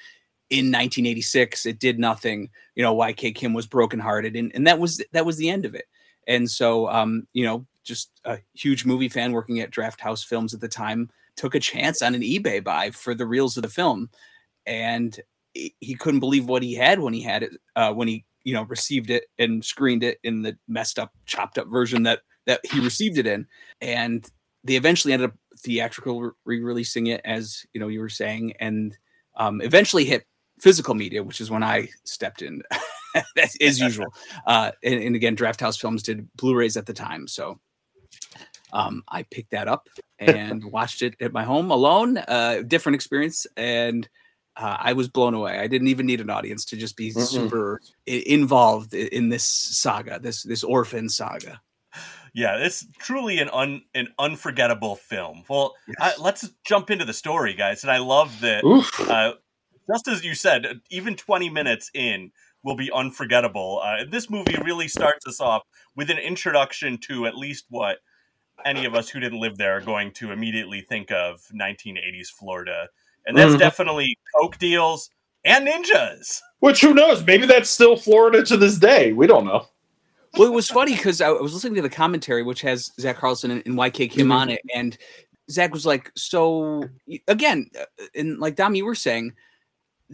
in 0.53 0.67
1986. 0.67 1.65
It 1.65 1.79
did 1.79 1.99
nothing. 1.99 2.51
You 2.75 2.83
know, 2.83 2.95
YK 2.95 3.35
Kim 3.35 3.55
was 3.55 3.67
brokenhearted, 3.67 4.37
and 4.37 4.53
and 4.55 4.67
that 4.67 4.79
was 4.79 5.03
that 5.13 5.25
was 5.25 5.39
the 5.39 5.49
end 5.49 5.65
of 5.65 5.75
it. 5.75 5.87
And 6.29 6.49
so, 6.49 6.89
um, 6.89 7.27
you 7.33 7.45
know, 7.45 7.67
just 7.83 8.13
a 8.25 8.39
huge 8.53 8.85
movie 8.85 9.09
fan 9.09 9.33
working 9.33 9.61
at 9.61 9.71
Drafthouse 9.71 10.25
Films 10.25 10.55
at 10.55 10.61
the 10.61 10.69
time 10.69 11.11
took 11.37 11.55
a 11.55 11.61
chance 11.61 12.03
on 12.03 12.15
an 12.15 12.21
eBay 12.21 12.63
buy 12.63 12.91
for 12.91 13.15
the 13.15 13.27
reels 13.27 13.57
of 13.57 13.63
the 13.63 13.69
film, 13.69 14.11
and 14.67 15.19
he 15.55 15.95
couldn't 15.99 16.21
believe 16.21 16.47
what 16.47 16.63
he 16.63 16.75
had 16.75 17.01
when 17.01 17.15
he 17.15 17.23
had 17.23 17.43
it 17.43 17.53
uh, 17.75 17.93
when 17.93 18.07
he 18.07 18.25
you 18.45 18.53
know 18.53 18.65
received 18.65 19.09
it 19.09 19.25
and 19.39 19.65
screened 19.65 20.05
it 20.05 20.19
in 20.23 20.43
the 20.43 20.57
messed 20.69 20.99
up, 20.99 21.13
chopped 21.25 21.57
up 21.57 21.67
version 21.67 22.03
that 22.03 22.21
that 22.45 22.61
he 22.71 22.79
received 22.81 23.17
it 23.17 23.27
in, 23.27 23.47
and 23.81 24.31
they 24.65 24.77
eventually 24.77 25.15
ended 25.15 25.31
up 25.31 25.37
theatrical 25.57 26.33
re-releasing 26.45 27.07
it 27.07 27.23
as 27.25 27.65
you 27.73 27.81
know 27.81 27.89
you 27.89 28.01
were 28.01 28.11
saying, 28.11 28.53
and 28.61 28.99
um, 29.37 29.63
eventually 29.63 30.05
hit 30.05 30.27
physical 30.63 30.95
media, 30.95 31.23
which 31.23 31.41
is 31.41 31.51
when 31.51 31.65
I 31.65 31.89
stepped 32.05 32.41
in, 32.41 32.63
as, 33.37 33.57
as 33.61 33.81
usual. 33.81 34.07
Uh, 34.47 34.71
and, 34.83 34.95
and 35.03 35.17
again, 35.17 35.37
Drafthouse 35.37 35.81
Films 35.81 36.03
did 36.03 36.29
Blu-rays 36.37 36.77
at 36.77 36.87
the 36.87 36.93
time, 36.93 37.29
so 37.29 37.61
um, 38.73 39.03
I 39.09 39.25
picked 39.25 39.51
that 39.51 39.69
up 39.69 39.89
and 40.19 40.65
watched 40.73 41.03
it 41.03 41.15
at 41.21 41.33
my 41.33 41.45
home 41.45 41.71
alone. 41.71 42.19
Uh, 42.19 42.63
different 42.67 42.95
experience, 42.95 43.47
and 43.57 44.09
uh, 44.57 44.77
I 44.81 44.95
was 44.95 45.09
blown 45.09 45.35
away. 45.35 45.59
I 45.59 45.67
didn't 45.67 45.89
even 45.89 46.07
need 46.07 46.21
an 46.21 46.31
audience 46.31 46.65
to 46.67 46.77
just 46.77 46.97
be 46.97 47.13
Mm-mm. 47.13 47.27
super 47.27 47.81
I- 48.09 48.25
involved 48.27 48.95
in 48.95 49.29
this 49.29 49.45
saga, 49.45 50.19
this 50.19 50.43
this 50.43 50.65
orphan 50.65 51.09
saga. 51.09 51.61
Yeah, 52.35 52.57
it's 52.57 52.87
truly 52.99 53.41
an 53.41 53.51
un, 53.53 53.83
an 53.95 54.09
unforgettable 54.19 54.97
film. 54.97 55.45
Well, 55.49 55.75
I, 56.01 56.15
let's 56.19 56.49
jump 56.65 56.91
into 56.91 57.05
the 57.05 57.13
story, 57.13 57.53
guys. 57.53 57.85
And 57.85 57.93
I 57.93 57.99
love 57.99 58.41
that. 58.41 58.65
Uh, 58.99 59.33
just 59.91 60.09
as 60.09 60.25
you 60.25 60.35
said, 60.35 60.81
even 60.91 61.17
20 61.17 61.51
minutes 61.51 61.91
in 61.95 62.31
will 62.63 62.77
be 62.77 62.91
unforgettable. 62.93 63.81
Uh, 63.85 64.05
this 64.11 64.31
movie 64.31 64.57
really 64.65 64.89
starts 64.89 65.27
us 65.27 65.41
off 65.41 65.63
with 65.97 66.11
an 66.11 66.19
introduction 66.19 66.99
to 66.99 67.27
at 67.27 67.37
least 67.37 67.65
what 67.71 67.99
any 68.65 68.85
of 68.85 68.95
us 68.95 69.09
who 69.09 69.19
didn't 69.19 69.41
live 69.41 69.57
there 69.59 69.77
are 69.77 69.81
going 69.81 70.13
to 70.13 70.31
immediately 70.31 70.81
think 70.83 71.11
of 71.11 71.41
1980s 71.53 72.29
Florida. 72.31 72.87
And 73.27 73.37
that's 73.37 73.55
Mhm. 73.55 73.59
definitely 73.59 74.17
Coke 74.37 74.59
deals 74.59 75.11
and 75.45 75.67
ninjas. 75.67 76.41
Which 76.61 76.81
who 76.81 76.95
knows? 76.95 77.25
Maybe 77.27 77.47
that's 77.47 77.69
still 77.71 77.97
Florida 77.97 78.45
to 78.45 78.57
this 78.57 78.79
day. 78.79 79.13
We 79.13 79.27
don't 79.27 79.45
know. 79.45 79.67
well, 80.39 80.49
it 80.49 80.53
was 80.55 80.69
funny 80.71 80.95
because 80.97 81.21
I 81.21 81.29
was 81.31 81.53
listening 81.53 81.75
to 81.75 81.83
the 81.83 81.91
commentary, 81.91 82.43
which 82.43 82.63
has 82.63 82.91
Zack 82.99 83.19
Carlson 83.19 83.51
and, 83.51 83.63
and 83.67 83.77
YK 83.77 84.09
Kim 84.09 84.29
Mhm. 84.29 84.33
on 84.33 84.49
it, 84.49 84.61
and 84.75 84.97
Zack 85.51 85.75
was 85.75 85.85
like, 85.85 86.11
"So 86.17 86.85
again, 87.29 87.69
uh, 87.79 87.85
and 88.15 88.39
like 88.39 88.57
Dom, 88.57 88.75
you 88.75 88.87
were 88.87 88.95
saying, 88.95 89.35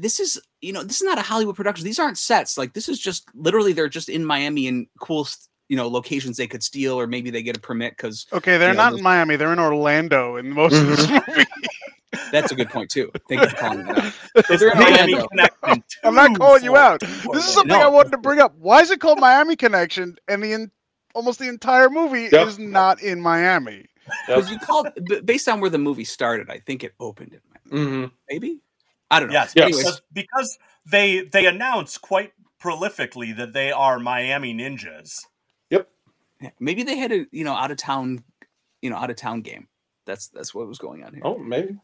this 0.00 0.20
is 0.20 0.40
you 0.60 0.72
know 0.72 0.82
this 0.82 0.96
is 1.00 1.06
not 1.06 1.18
a 1.18 1.22
Hollywood 1.22 1.56
production. 1.56 1.84
These 1.84 1.98
aren't 1.98 2.18
sets. 2.18 2.56
Like 2.56 2.72
this 2.72 2.88
is 2.88 2.98
just 2.98 3.24
literally 3.34 3.72
they're 3.72 3.88
just 3.88 4.08
in 4.08 4.24
Miami 4.24 4.66
in 4.66 4.86
cool 5.00 5.28
you 5.68 5.76
know 5.76 5.88
locations 5.88 6.36
they 6.36 6.46
could 6.46 6.62
steal, 6.62 6.98
or 6.98 7.06
maybe 7.06 7.30
they 7.30 7.42
get 7.42 7.56
a 7.56 7.60
permit 7.60 7.94
because 7.96 8.26
Okay, 8.32 8.56
they're 8.58 8.68
Yeah, 8.70 8.74
not 8.74 8.90
those- 8.90 9.00
in 9.00 9.04
Miami. 9.04 9.36
They're 9.36 9.52
in 9.52 9.58
Orlando 9.58 10.36
in 10.36 10.50
most 10.50 10.74
of 10.74 10.86
this 10.86 11.08
movie. 11.10 11.44
that's 12.32 12.50
a 12.52 12.54
good 12.54 12.70
point 12.70 12.90
too. 12.90 13.10
Thank 13.28 13.42
you 13.42 13.48
for 13.50 13.56
calling 13.56 13.80
it 13.86 13.98
out. 13.98 14.12
So 14.46 14.56
they're 14.56 14.70
in 14.72 14.78
Miami 14.78 15.14
Orlando. 15.14 15.26
Connection 15.28 15.84
I'm 16.04 16.14
not 16.14 16.38
calling 16.38 16.64
you 16.64 16.76
out. 16.76 17.00
This 17.00 17.46
is 17.46 17.52
something 17.54 17.68
No. 17.76 17.82
I 17.82 17.88
wanted 17.88 18.12
to 18.12 18.18
bring 18.18 18.38
up. 18.40 18.54
Why 18.56 18.80
is 18.80 18.90
it 18.90 19.00
called 19.00 19.18
Miami 19.20 19.56
Connection? 19.56 20.16
And 20.28 20.42
the 20.42 20.52
in, 20.52 20.70
almost 21.14 21.38
the 21.38 21.48
entire 21.48 21.90
movie 21.90 22.28
Yep. 22.32 22.46
is 22.46 22.58
not 22.58 23.02
in 23.02 23.20
Miami. 23.20 23.86
Because 24.26 24.50
you 24.50 24.58
called 24.58 24.88
based 25.24 25.48
on 25.48 25.60
where 25.60 25.68
the 25.70 25.76
movie 25.78 26.04
started, 26.04 26.48
I 26.50 26.58
think 26.60 26.82
it 26.84 26.94
opened 27.00 27.34
in 27.34 27.40
Miami. 27.72 27.86
Mm-hmm. 27.86 28.14
Maybe 28.30 28.60
I 29.10 29.20
don't 29.20 29.28
know. 29.28 29.34
Yes, 29.34 29.52
Yes. 29.56 29.64
Anyways, 29.66 29.84
because, 29.84 30.02
because 30.12 30.58
they 30.86 31.20
they 31.22 31.46
announce 31.46 31.98
quite 31.98 32.32
prolifically 32.62 33.36
that 33.36 33.52
they 33.52 33.72
are 33.72 33.98
Miami 33.98 34.54
ninjas. 34.54 35.26
Yeah, 36.40 36.50
maybe 36.60 36.82
they 36.82 36.96
had 36.96 37.12
a 37.12 37.26
you 37.30 37.44
know 37.44 37.54
out 37.54 37.70
of 37.70 37.76
town, 37.76 38.24
you 38.80 38.90
know 38.90 38.96
out 38.96 39.10
of 39.10 39.16
town 39.16 39.40
game. 39.42 39.68
That's 40.06 40.28
that's 40.28 40.54
what 40.54 40.66
was 40.68 40.78
going 40.78 41.02
on 41.02 41.14
here. 41.14 41.22
Oh, 41.24 41.38
maybe. 41.38 41.78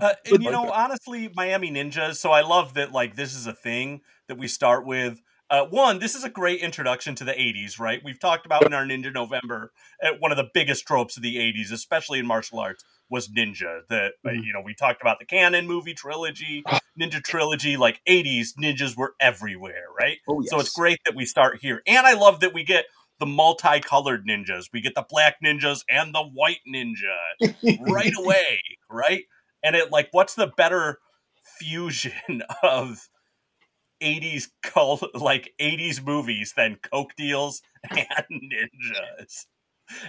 Uh, 0.00 0.12
and 0.30 0.42
you 0.42 0.50
know, 0.50 0.64
that. 0.64 0.72
honestly, 0.72 1.30
Miami 1.34 1.70
Ninjas. 1.70 2.16
So 2.16 2.30
I 2.30 2.42
love 2.42 2.74
that. 2.74 2.92
Like 2.92 3.16
this 3.16 3.34
is 3.34 3.46
a 3.46 3.52
thing 3.52 4.00
that 4.28 4.38
we 4.38 4.48
start 4.48 4.86
with. 4.86 5.20
Uh, 5.50 5.66
one, 5.66 5.98
this 5.98 6.14
is 6.14 6.24
a 6.24 6.30
great 6.30 6.60
introduction 6.60 7.14
to 7.14 7.24
the 7.24 7.32
'80s, 7.32 7.78
right? 7.78 8.02
We've 8.04 8.18
talked 8.18 8.44
about 8.44 8.66
in 8.66 8.74
our 8.74 8.84
Ninja 8.84 9.12
November. 9.12 9.72
Uh, 10.02 10.10
one 10.18 10.30
of 10.30 10.36
the 10.36 10.48
biggest 10.52 10.86
tropes 10.86 11.16
of 11.16 11.22
the 11.22 11.36
'80s, 11.36 11.72
especially 11.72 12.18
in 12.18 12.26
martial 12.26 12.58
arts, 12.58 12.84
was 13.10 13.28
ninja. 13.28 13.80
That 13.88 14.12
uh, 14.24 14.30
Mhm. 14.30 14.44
you 14.44 14.52
know, 14.52 14.62
we 14.64 14.74
talked 14.74 15.00
about 15.02 15.18
the 15.18 15.26
Cannon 15.26 15.66
movie 15.66 15.94
trilogy, 15.94 16.64
ninja 17.00 17.22
trilogy. 17.22 17.76
Like 17.76 18.00
'80s 18.08 18.54
ninjas 18.60 18.96
were 18.96 19.14
everywhere, 19.20 19.86
right? 19.98 20.18
Oh 20.28 20.42
So 20.46 20.58
it's 20.60 20.72
great 20.72 20.98
that 21.04 21.14
we 21.14 21.24
start 21.26 21.58
here. 21.60 21.82
And 21.86 22.06
I 22.06 22.14
love 22.14 22.40
that 22.40 22.54
we 22.54 22.64
get 22.64 22.86
the 23.20 23.26
multicolored 23.26 24.26
ninjas. 24.26 24.66
We 24.72 24.80
get 24.80 24.94
the 24.94 25.04
black 25.08 25.36
ninjas 25.44 25.82
and 25.88 26.14
the 26.14 26.22
white 26.22 26.60
ninja 26.68 27.16
right 27.80 28.12
away, 28.18 28.60
right? 28.90 29.24
And 29.62 29.76
it 29.76 29.90
like 29.92 30.08
what's 30.12 30.34
the 30.34 30.48
better 30.48 30.98
fusion 31.58 32.42
of 32.62 33.08
80s 34.02 34.48
cult 34.62 35.04
like 35.14 35.52
80s 35.60 36.04
movies 36.04 36.52
than 36.56 36.76
coke 36.90 37.14
deals 37.16 37.62
and 37.90 38.26
ninjas. 38.52 39.46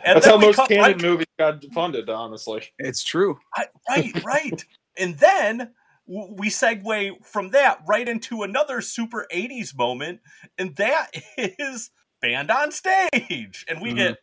And 0.06 0.16
That's 0.16 0.26
how 0.26 0.38
most 0.38 0.56
cut 0.56 0.70
Cannon 0.70 0.84
right 0.84 1.02
movies 1.02 1.28
got 1.38 1.64
funded, 1.74 2.10
honestly. 2.10 2.64
It's 2.80 3.04
true. 3.04 3.40
I- 3.56 3.68
right, 3.90 4.24
right. 4.24 4.66
And 4.98 5.18
then 5.18 5.74
we 6.08 6.48
segue 6.50 7.26
from 7.26 7.50
that 7.52 7.80
right 7.88 8.08
into 8.08 8.44
another 8.44 8.80
super 8.82 9.28
80s 9.34 9.76
moment, 9.76 10.22
and 10.58 10.76
that 10.78 11.08
is 11.38 11.92
band 12.22 12.50
on 12.52 12.72
stage, 12.72 13.66
and 13.68 13.82
we 13.82 13.92
Mhm. 13.92 13.96
get 13.98 14.18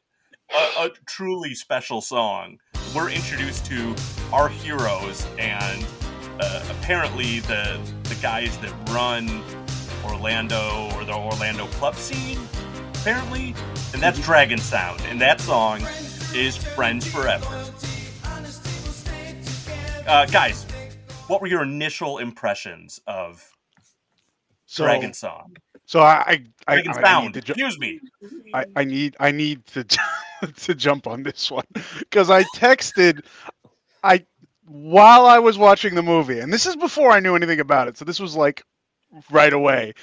a, 0.54 0.84
a 0.84 0.90
truly 1.06 1.54
special 1.54 2.00
song. 2.00 2.58
We're 2.94 3.10
introduced 3.10 3.66
to 3.66 3.94
our 4.32 4.48
heroes, 4.48 5.26
and 5.38 5.84
uh, 6.40 6.64
apparently 6.70 7.40
the 7.40 7.78
the 8.04 8.14
guys 8.16 8.56
that 8.58 8.72
run 8.90 9.42
Orlando 10.04 10.90
or 10.94 11.04
the 11.04 11.12
Orlando 11.14 11.66
club 11.66 11.94
scene, 11.96 12.38
apparently, 13.02 13.52
and 13.92 14.00
that's 14.00 14.20
Dragon 14.20 14.58
Sound, 14.58 15.00
and 15.08 15.20
that 15.20 15.40
song 15.40 15.80
is 16.34 16.56
"Friends 16.56 17.04
Forever." 17.04 17.46
Uh, 20.06 20.26
guys, 20.26 20.64
what 21.26 21.40
were 21.40 21.48
your 21.48 21.62
initial 21.64 22.18
impressions 22.18 23.00
of 23.08 23.44
So, 24.66 24.84
Dragon 24.84 25.12
Song? 25.12 25.56
so 25.84 26.00
I, 26.00 26.14
I, 26.16 26.44
I, 26.68 26.74
Dragon 26.82 26.92
I 26.92 27.02
Sound. 27.02 27.34
need 27.34 27.44
ju- 27.44 27.52
Excuse 27.52 27.78
me. 27.78 28.00
I, 28.54 28.64
I 28.76 28.84
need 28.84 29.16
I 29.18 29.32
need 29.32 29.66
to 29.66 29.84
to 30.58 30.74
jump 30.74 31.08
on 31.08 31.24
this 31.24 31.50
one 31.50 31.64
because 31.98 32.30
I 32.30 32.44
texted 32.44 33.24
I 34.04 34.24
while 34.64 35.26
I 35.26 35.40
was 35.40 35.58
watching 35.58 35.96
the 35.96 36.02
movie, 36.02 36.38
and 36.38 36.52
this 36.52 36.66
is 36.66 36.76
before 36.76 37.10
I 37.10 37.18
knew 37.18 37.34
anything 37.34 37.58
about 37.58 37.88
it, 37.88 37.96
so 37.98 38.04
this 38.04 38.20
was 38.20 38.36
like 38.36 38.62
right 39.30 39.52
away. 39.52 39.94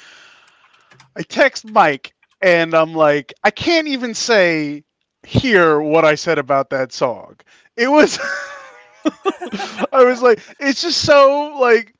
I 1.15 1.21
text 1.23 1.63
Mike 1.65 2.13
and 2.41 2.73
I'm 2.73 2.93
like, 2.93 3.33
I 3.43 3.51
can't 3.51 3.87
even 3.87 4.13
say 4.13 4.83
here 5.23 5.79
what 5.81 6.05
I 6.05 6.15
said 6.15 6.37
about 6.37 6.69
that 6.69 6.91
song. 6.91 7.37
It 7.75 7.87
was 7.89 8.19
I 9.93 10.03
was 10.03 10.21
like, 10.21 10.39
it's 10.59 10.81
just 10.81 11.01
so 11.03 11.55
like 11.59 11.93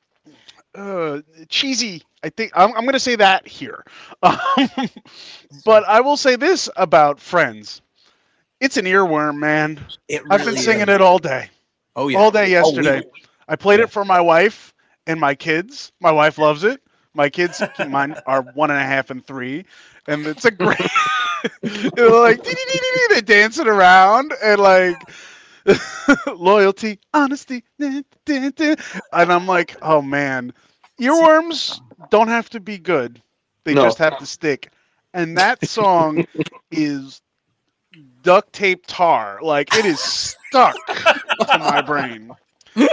uh, 0.74 1.20
cheesy. 1.48 2.02
I 2.22 2.30
think 2.30 2.52
I'm, 2.54 2.70
I'm 2.74 2.82
going 2.82 2.92
to 2.92 3.00
say 3.00 3.16
that 3.16 3.46
here. 3.46 3.84
Um, 4.22 4.88
but 5.64 5.84
I 5.86 6.00
will 6.00 6.16
say 6.16 6.36
this 6.36 6.68
about 6.76 7.20
Friends: 7.20 7.80
it's 8.60 8.76
an 8.76 8.84
earworm, 8.86 9.38
man. 9.38 9.80
It 10.08 10.22
I've 10.30 10.44
been 10.44 10.56
singing 10.56 10.88
is. 10.88 10.90
it 10.90 11.00
all 11.00 11.18
day, 11.18 11.50
Oh 11.96 12.08
yeah. 12.08 12.18
all 12.18 12.30
day 12.30 12.50
Oh, 12.60 12.72
we- 12.72 12.88
yesterday. 12.88 13.02
I 13.48 13.56
played 13.56 13.80
Yeah. 13.80 13.84
it 13.84 13.90
for 13.90 14.04
my 14.04 14.20
wife 14.20 14.74
and 15.06 15.20
my 15.20 15.34
kids. 15.34 15.92
My 16.00 16.10
wife 16.12 16.38
loves 16.38 16.64
it. 16.64 16.80
My 17.14 17.28
kids, 17.28 17.64
mine 17.78 18.16
are 18.26 18.42
one 18.42 18.70
and 18.70 18.78
a 18.78 18.84
half 18.84 19.10
and 19.10 19.24
three, 19.24 19.64
and 20.10 20.26
it's 20.26 20.44
a 20.46 20.50
great. 20.52 20.92
They're 21.94 22.10
like 22.10 22.42
they're 23.10 23.20
dancing 23.22 23.66
around 23.68 24.32
and 24.42 24.60
like 24.60 25.10
loyalty, 26.36 27.00
honesty, 27.14 27.64
and 27.78 28.04
I'm 29.12 29.46
like, 29.46 29.76
oh 29.82 30.02
man, 30.02 30.52
earworms 31.00 31.80
don't 32.10 32.28
have 32.28 32.50
to 32.50 32.60
be 32.60 32.78
good; 32.78 33.22
they 33.64 33.74
No. 33.74 33.76
just 33.76 33.98
have 33.98 34.16
to 34.18 34.26
stick. 34.26 34.72
And 35.14 35.38
that 35.38 35.64
song 35.64 36.24
is 36.70 37.22
duct 38.22 38.52
tape 38.52 38.84
tar, 38.86 39.38
like 39.42 39.74
it 39.74 39.86
is 39.86 40.00
stuck 40.00 41.08
to 41.46 41.60
my 41.60 41.80
brain. 41.80 42.36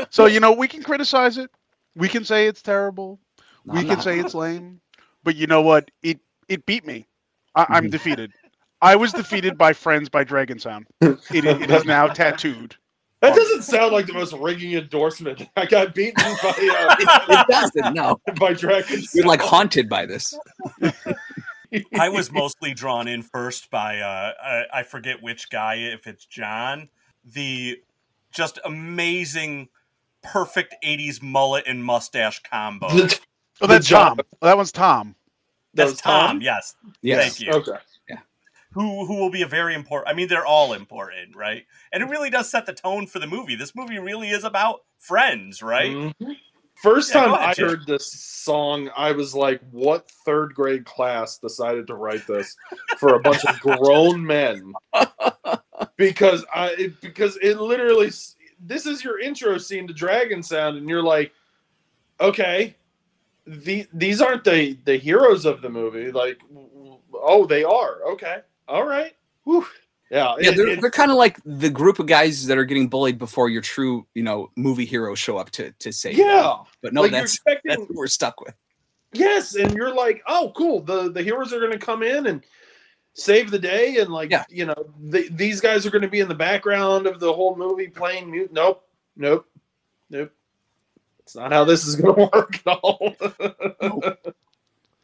So 0.09 0.25
you 0.25 0.39
know, 0.39 0.53
we 0.53 0.67
can 0.67 0.83
criticize 0.83 1.37
it, 1.37 1.51
we 1.95 2.09
can 2.09 2.23
say 2.25 2.47
it's 2.47 2.61
terrible, 2.61 3.19
No, 3.65 3.73
we 3.73 3.85
can 3.85 3.99
not. 3.99 4.07
say 4.07 4.19
it's 4.19 4.33
lame, 4.33 4.81
but 5.23 5.35
you 5.35 5.47
know 5.47 5.61
what? 5.61 5.91
It 6.03 6.19
it 6.49 6.65
beat 6.65 6.85
me. 6.85 7.07
I, 7.55 7.65
I'm 7.69 7.89
defeated. 7.89 8.31
I 8.81 8.95
was 8.95 9.11
defeated 9.11 9.57
by 9.57 9.73
Friends 9.73 10.09
by 10.09 10.23
Dragon 10.23 10.59
Sound. 10.59 10.87
It, 11.01 11.19
it 11.31 11.69
is 11.69 11.85
now 11.85 12.07
tattooed. 12.07 12.75
That 13.21 13.35
doesn't 13.35 13.63
sound 13.63 13.93
like 13.93 14.05
the 14.05 14.13
most 14.13 14.33
ringing 14.33 14.73
endorsement. 14.73 15.41
I 15.57 15.65
got 15.65 15.95
beaten 15.95 16.23
by 16.43 16.53
it 16.57 17.47
doesn't. 17.47 17.95
No, 17.95 18.19
uh, 18.27 18.33
by 18.33 18.53
dragons. 18.53 19.13
you're 19.15 19.25
like 19.25 19.41
haunted 19.41 19.89
by 19.89 20.05
this. 20.05 20.37
I 21.99 22.09
was 22.09 22.31
mostly 22.31 22.75
drawn 22.75 23.07
in 23.07 23.23
first 23.23 23.71
by 23.71 23.99
uh, 23.99 24.33
I, 24.41 24.63
I 24.71 24.83
forget 24.83 25.21
which 25.21 25.49
guy, 25.49 25.75
if 25.75 26.05
it's 26.05 26.25
John, 26.25 26.89
the 27.25 27.81
just 28.31 28.59
amazing, 28.63 29.69
perfect 30.21 30.75
'80s 30.85 31.21
mullet 31.23 31.63
and 31.65 31.83
mustache 31.83 32.43
combo. 32.43 32.87
Oh, 33.59 33.65
that's 33.65 33.87
job. 33.87 34.17
Tom. 34.17 34.25
That 34.41 34.57
one's 34.57 34.71
Tom. 34.71 35.15
That's 35.73 35.91
was 35.91 36.01
Tom. 36.01 36.27
Tom? 36.27 36.41
Yes, 36.41 36.75
Yes. 37.01 37.37
thank 37.37 37.47
you. 37.47 37.53
Okay. 37.53 37.77
Who 38.73 39.05
who 39.05 39.15
will 39.15 39.31
be 39.31 39.41
a 39.41 39.47
very 39.47 39.73
important? 39.73 40.09
I 40.09 40.13
mean, 40.13 40.27
they're 40.27 40.45
all 40.45 40.73
important, 40.73 41.35
right? 41.35 41.65
And 41.91 42.03
it 42.03 42.09
really 42.09 42.29
does 42.29 42.49
set 42.49 42.65
the 42.67 42.73
tone 42.73 43.07
for 43.07 43.17
the 43.17 43.25
movie. 43.25 43.55
This 43.55 43.73
movie 43.75 43.97
really 43.97 44.29
is 44.29 44.43
about 44.43 44.81
friends, 44.99 45.63
right? 45.63 45.91
Mhm. 45.95 46.37
First 46.83 47.09
Yeah, 47.11 47.21
time 47.21 47.33
ahead, 47.33 47.49
I 47.49 47.53
Jim. 47.55 47.69
heard 47.69 47.87
this 47.87 48.11
song, 48.11 48.91
I 48.95 49.13
was 49.13 49.33
like, 49.33 49.61
"What 49.71 50.11
third 50.25 50.53
grade 50.53 50.85
class 50.85 51.39
decided 51.39 51.87
to 51.87 51.95
write 51.95 52.27
this 52.27 52.55
for 52.99 53.15
a 53.15 53.19
bunch 53.19 53.43
of 53.45 53.59
grown 53.61 54.23
men?" 54.23 54.73
Because 55.97 56.45
I 56.53 56.69
it, 56.77 57.01
because 57.01 57.37
it 57.41 57.55
literally 57.59 58.11
this 58.59 58.85
is 58.85 59.03
your 59.03 59.19
intro 59.19 59.57
scene 59.57 59.87
to 59.87 59.93
Dragon 59.93 60.43
Sound, 60.43 60.77
and 60.77 60.87
you're 60.87 61.01
like, 61.01 61.31
"Okay, 62.19 62.75
the, 63.47 63.87
these 63.93 64.21
aren't 64.21 64.43
the 64.43 64.77
the 64.85 64.97
heroes 64.97 65.45
of 65.45 65.61
the 65.61 65.69
movie." 65.69 66.11
Like, 66.11 66.39
oh, 67.13 67.45
they 67.45 67.63
are. 67.63 68.01
Okay, 68.13 68.37
all 68.67 68.85
right. 68.85 69.13
Whew. 69.43 69.65
Yeah, 70.09 70.35
Yeah, 70.39 70.49
it- 70.51 70.55
they're, 70.55 70.67
it- 70.69 70.81
they're 70.81 70.91
kind 70.91 71.11
of 71.11 71.17
like 71.17 71.39
the 71.45 71.69
group 71.69 71.99
of 71.99 72.05
guys 72.07 72.45
that 72.47 72.57
are 72.57 72.63
getting 72.65 72.87
bullied 72.87 73.17
before 73.17 73.49
your 73.49 73.61
true, 73.61 74.07
you 74.15 74.23
know, 74.23 74.49
movie 74.55 74.85
heroes 74.85 75.19
show 75.19 75.37
up 75.37 75.49
to 75.51 75.71
to 75.79 75.91
save 75.91 76.15
them. 76.17 76.25
yeah. 76.27 76.55
But 76.81 76.93
no, 76.93 77.01
like 77.01 77.11
that's 77.11 77.39
that's 77.45 77.77
what 77.77 77.93
we're 77.93 78.07
stuck 78.07 78.39
with. 78.41 78.55
Yes, 79.13 79.55
and 79.55 79.73
you're 79.73 79.93
like, 79.93 80.21
oh, 80.27 80.51
cool. 80.55 80.81
The 80.81 81.11
the 81.11 81.23
heroes 81.23 81.51
are 81.53 81.59
going 81.59 81.71
to 81.71 81.77
come 81.77 82.03
in 82.03 82.27
and 82.27 82.43
save 83.13 83.51
the 83.51 83.57
day, 83.59 83.97
and 83.97 84.09
like, 84.11 84.29
Yeah. 84.31 84.43
you 84.49 84.65
know, 84.65 84.85
th- 85.11 85.31
these 85.31 85.59
guys 85.59 85.85
are 85.85 85.89
going 85.89 86.01
to 86.03 86.07
be 86.07 86.19
in 86.19 86.27
the 86.27 86.35
background 86.35 87.07
of 87.07 87.19
the 87.19 87.33
whole 87.33 87.55
movie 87.55 87.87
playing 87.87 88.29
mute. 88.31 88.51
Nope, 88.53 88.83
nope, 89.15 89.45
nope. 90.09 90.31
It's 91.27 91.35
not 91.35 91.51
how 91.51 91.65
this 91.65 91.85
is 91.85 91.97
going 91.97 92.15
to 92.29 92.29
work 92.33 92.61
at 92.65 92.79
all. 92.81 93.13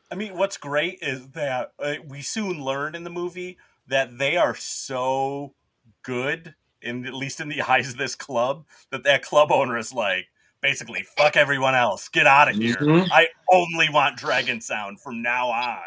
I 0.09 0.15
mean, 0.15 0.37
what's 0.37 0.55
great 0.55 0.99
is 1.01 1.31
that 1.31 1.73
uh, 1.77 1.95
we 2.07 2.21
soon 2.21 2.63
learn 2.63 2.95
in 2.95 3.03
the 3.03 3.09
movie 3.09 3.57
that 3.87 4.17
they 4.17 4.37
are 4.37 4.55
so 4.55 5.53
good, 6.01 6.55
in 6.81 7.05
at 7.05 7.13
least 7.13 7.41
in 7.41 7.49
the 7.49 7.61
eyes 7.67 7.89
of 7.89 7.97
this 7.97 8.15
club, 8.15 8.63
that 8.89 9.03
that 9.03 9.21
club 9.21 9.51
owner 9.51 9.77
is 9.77 9.91
like, 9.91 10.27
basically, 10.61 11.03
fuck 11.03 11.35
everyone 11.35 11.75
else, 11.75 12.07
get 12.07 12.25
out 12.25 12.47
of 12.47 12.55
here. 12.55 12.77
Mhm. 12.77 13.09
I 13.11 13.27
only 13.51 13.89
want 13.89 14.15
Dragon 14.15 14.61
Sound 14.61 15.01
from 15.01 15.21
now 15.21 15.49
on. 15.49 15.81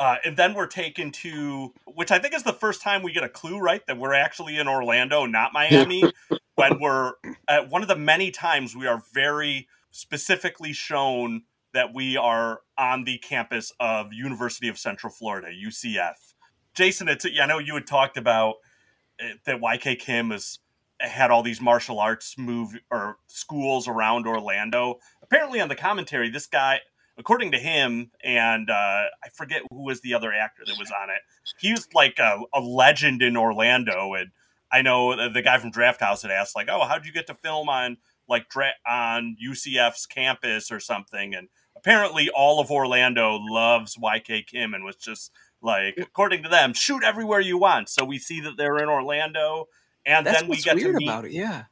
Uh, 0.00 0.16
and 0.24 0.36
then 0.36 0.54
we're 0.54 0.66
taken 0.66 1.12
to, 1.12 1.72
which 1.86 2.10
I 2.10 2.18
think 2.18 2.34
is 2.34 2.42
the 2.42 2.52
first 2.52 2.82
time 2.82 3.04
we 3.04 3.12
get 3.12 3.22
a 3.22 3.28
clue, 3.28 3.60
right? 3.60 3.86
That 3.86 3.98
we're 3.98 4.14
actually 4.14 4.58
in 4.58 4.66
Orlando, 4.66 5.26
not 5.26 5.52
Miami. 5.52 6.12
when 6.56 6.80
we're 6.80 7.12
at 7.46 7.70
one 7.70 7.82
of 7.82 7.88
the 7.88 7.96
many 7.96 8.30
times 8.32 8.74
we 8.74 8.86
are 8.86 9.02
very 9.12 9.68
specifically 9.96 10.72
shown 10.72 11.42
that 11.74 11.94
we 11.94 12.16
are 12.16 12.60
on 12.78 13.04
the 13.04 13.18
campus 13.18 13.72
of 13.80 14.12
University 14.12 14.68
of 14.68 14.78
Central 14.78 15.12
Florida, 15.12 15.48
UCF. 15.48 16.14
Jason, 16.74 17.08
it's, 17.08 17.26
I 17.40 17.46
know 17.46 17.58
you 17.58 17.74
had 17.74 17.86
talked 17.86 18.16
about 18.16 18.56
uh, 19.22 19.28
that 19.46 19.60
YK 19.60 19.98
Kim 19.98 20.30
has 20.30 20.58
had 21.00 21.30
all 21.30 21.42
these 21.42 21.60
martial 21.60 21.98
arts 22.00 22.36
move 22.38 22.74
or 22.90 23.16
schools 23.26 23.86
around 23.88 24.26
Orlando. 24.26 24.96
Apparently, 25.22 25.60
on 25.60 25.68
the 25.68 25.74
commentary, 25.74 26.30
this 26.30 26.46
guy, 26.46 26.80
according 27.18 27.52
to 27.52 27.58
him, 27.58 28.10
and 28.24 28.70
uh, 28.70 28.72
I 29.24 29.28
forget 29.34 29.62
who 29.70 29.84
was 29.84 30.00
the 30.00 30.14
other 30.14 30.32
actor 30.32 30.62
that 30.66 30.78
was 30.78 30.90
on 30.90 31.10
it. 31.10 31.20
He 31.58 31.72
was 31.72 31.88
like 31.94 32.18
a, 32.18 32.38
a 32.54 32.60
legend 32.60 33.22
in 33.22 33.36
Orlando, 33.36 34.14
and 34.14 34.30
I 34.72 34.82
know 34.82 35.14
the- 35.16 35.28
the 35.30 35.42
guy 35.42 35.58
from 35.58 35.72
Drafthouse 35.72 36.22
had 36.22 36.30
asked, 36.30 36.56
like, 36.56 36.68
"Oh, 36.70 36.84
how'd 36.86 37.04
you 37.06 37.12
get 37.12 37.26
to 37.28 37.34
film 37.34 37.68
on 37.68 37.98
like 38.28 38.48
dra- 38.48 38.74
on 38.88 39.36
UCF's 39.44 40.06
campus 40.06 40.70
or 40.70 40.80
something?" 40.80 41.34
And 41.34 41.48
apparently, 41.76 42.28
all 42.30 42.60
of 42.60 42.70
Orlando 42.70 43.36
loves 43.40 43.96
YK 43.96 44.46
Kim 44.46 44.74
and 44.74 44.84
was 44.84 44.96
just 44.96 45.32
like, 45.62 45.94
according 45.98 46.42
to 46.42 46.48
them, 46.48 46.72
shoot 46.74 47.02
everywhere 47.04 47.40
you 47.40 47.58
want. 47.58 47.88
So 47.88 48.04
we 48.04 48.18
see 48.18 48.40
that 48.42 48.56
they're 48.56 48.78
in 48.78 48.88
Orlando, 48.88 49.66
and 50.04 50.26
That's 50.26 50.40
then 50.40 50.48
we 50.48 50.54
what's 50.56 50.64
get 50.64 50.76
weird 50.76 50.92
to 50.94 50.98
meet. 50.98 51.08
about 51.08 51.24
it. 51.24 51.32
Yeah. 51.32 51.64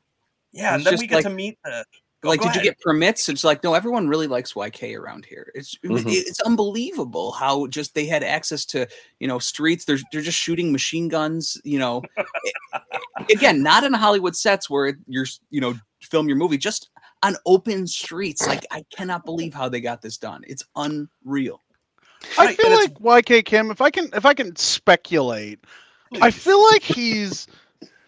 Yeah, 0.53 0.75
and 0.75 0.83
It's 0.83 0.91
then 0.91 0.99
we 1.01 1.07
get 1.07 1.17
like- 1.17 1.25
to 1.25 1.31
meet 1.31 1.59
the. 1.65 1.85
Oh, 2.23 2.29
like, 2.29 2.41
go 2.41 2.47
did 2.47 2.57
you 2.57 2.63
get 2.63 2.81
permits? 2.81 3.29
It's 3.29 3.45
like, 3.45 3.63
no, 3.63 3.75
everyone 3.75 4.09
really 4.09 4.27
likes 4.27 4.55
YK 4.55 4.95
around 4.99 5.27
here. 5.27 5.53
It's 5.55 5.77
Mhm. 5.85 6.05
it's 6.07 6.41
unbelievable 6.41 7.33
how 7.33 7.67
just 7.67 7.95
they 7.95 8.07
had 8.07 8.23
access 8.23 8.65
to 8.67 8.87
you 9.21 9.29
know 9.29 9.39
streets. 9.39 9.85
They're 9.85 9.99
they're 10.11 10.23
just 10.23 10.39
shooting 10.39 10.73
machine 10.73 11.09
guns. 11.09 11.61
You 11.65 11.79
know, 11.81 12.03
again, 13.31 13.63
not 13.63 13.85
in 13.85 13.93
Hollywood 13.93 14.37
sets 14.37 14.69
where 14.71 14.97
you're 15.07 15.27
you 15.51 15.61
know 15.61 15.75
film 16.15 16.29
your 16.29 16.37
movie, 16.37 16.57
just 16.57 16.91
on 17.25 17.35
open 17.45 17.87
streets. 17.89 18.47
Like, 18.47 18.65
I 18.71 18.85
cannot 18.97 19.25
believe 19.25 19.53
how 19.53 19.69
they 19.69 19.81
got 19.81 20.01
this 20.01 20.17
done. 20.17 20.43
It's 20.47 20.63
unreal. 20.77 21.61
I 22.39 22.47
Right, 22.47 22.57
feel 22.57 22.71
and 22.71 22.77
like 23.03 23.25
YK 23.25 23.45
Kim. 23.45 23.71
If 23.71 23.81
I 23.81 23.91
can, 23.91 24.09
if 24.15 24.25
I 24.25 24.33
can 24.33 24.55
speculate, 24.57 25.59
I 26.23 26.31
feel 26.31 26.63
like 26.73 26.83
he's 26.83 27.49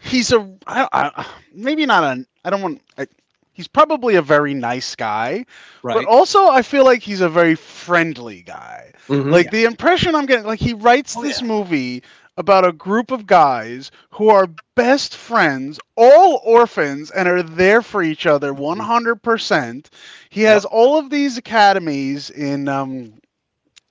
he's 0.01 0.33
a 0.33 0.39
I, 0.69 0.89
I, 0.93 1.27
maybe 1.53 1.85
not 1.85 2.05
a. 2.05 2.25
I 2.45 2.51
don't 2.51 2.63
want. 2.63 2.81
I, 2.97 3.07
he's 3.53 3.67
probably 3.69 4.15
a 4.15 4.23
very 4.23 4.55
nice 4.55 4.95
guy, 4.95 5.45
Right. 5.83 5.95
but 5.97 6.05
also 6.07 6.47
I 6.49 6.63
feel 6.63 6.85
like 6.85 7.03
he's 7.03 7.21
a 7.21 7.29
very 7.29 7.57
friendly 7.57 8.43
guy. 8.43 8.93
Mhm. 9.09 9.31
Like 9.33 9.51
the 9.51 9.65
impression 9.65 10.15
I'm 10.15 10.27
getting, 10.27 10.47
like 10.47 10.61
he 10.61 10.73
writes 10.75 11.17
Oh, 11.19 11.23
this 11.23 11.41
yeah. 11.43 11.49
movie 11.49 12.03
about 12.37 12.65
a 12.67 12.73
group 12.73 13.11
of 13.11 13.27
guys 13.27 13.91
who 14.11 14.29
are 14.29 14.49
best 14.75 15.17
friends, 15.17 15.79
all 15.97 16.41
orphans, 16.45 17.11
and 17.11 17.29
are 17.29 17.43
there 17.43 17.83
for 17.83 18.03
each 18.03 18.27
other 18.27 18.53
100%. 18.53 19.91
He 20.31 20.43
has 20.43 20.65
all 20.65 20.99
of 20.99 21.11
these 21.11 21.37
academies 21.39 22.31
in 22.31 22.69
um 22.69 23.15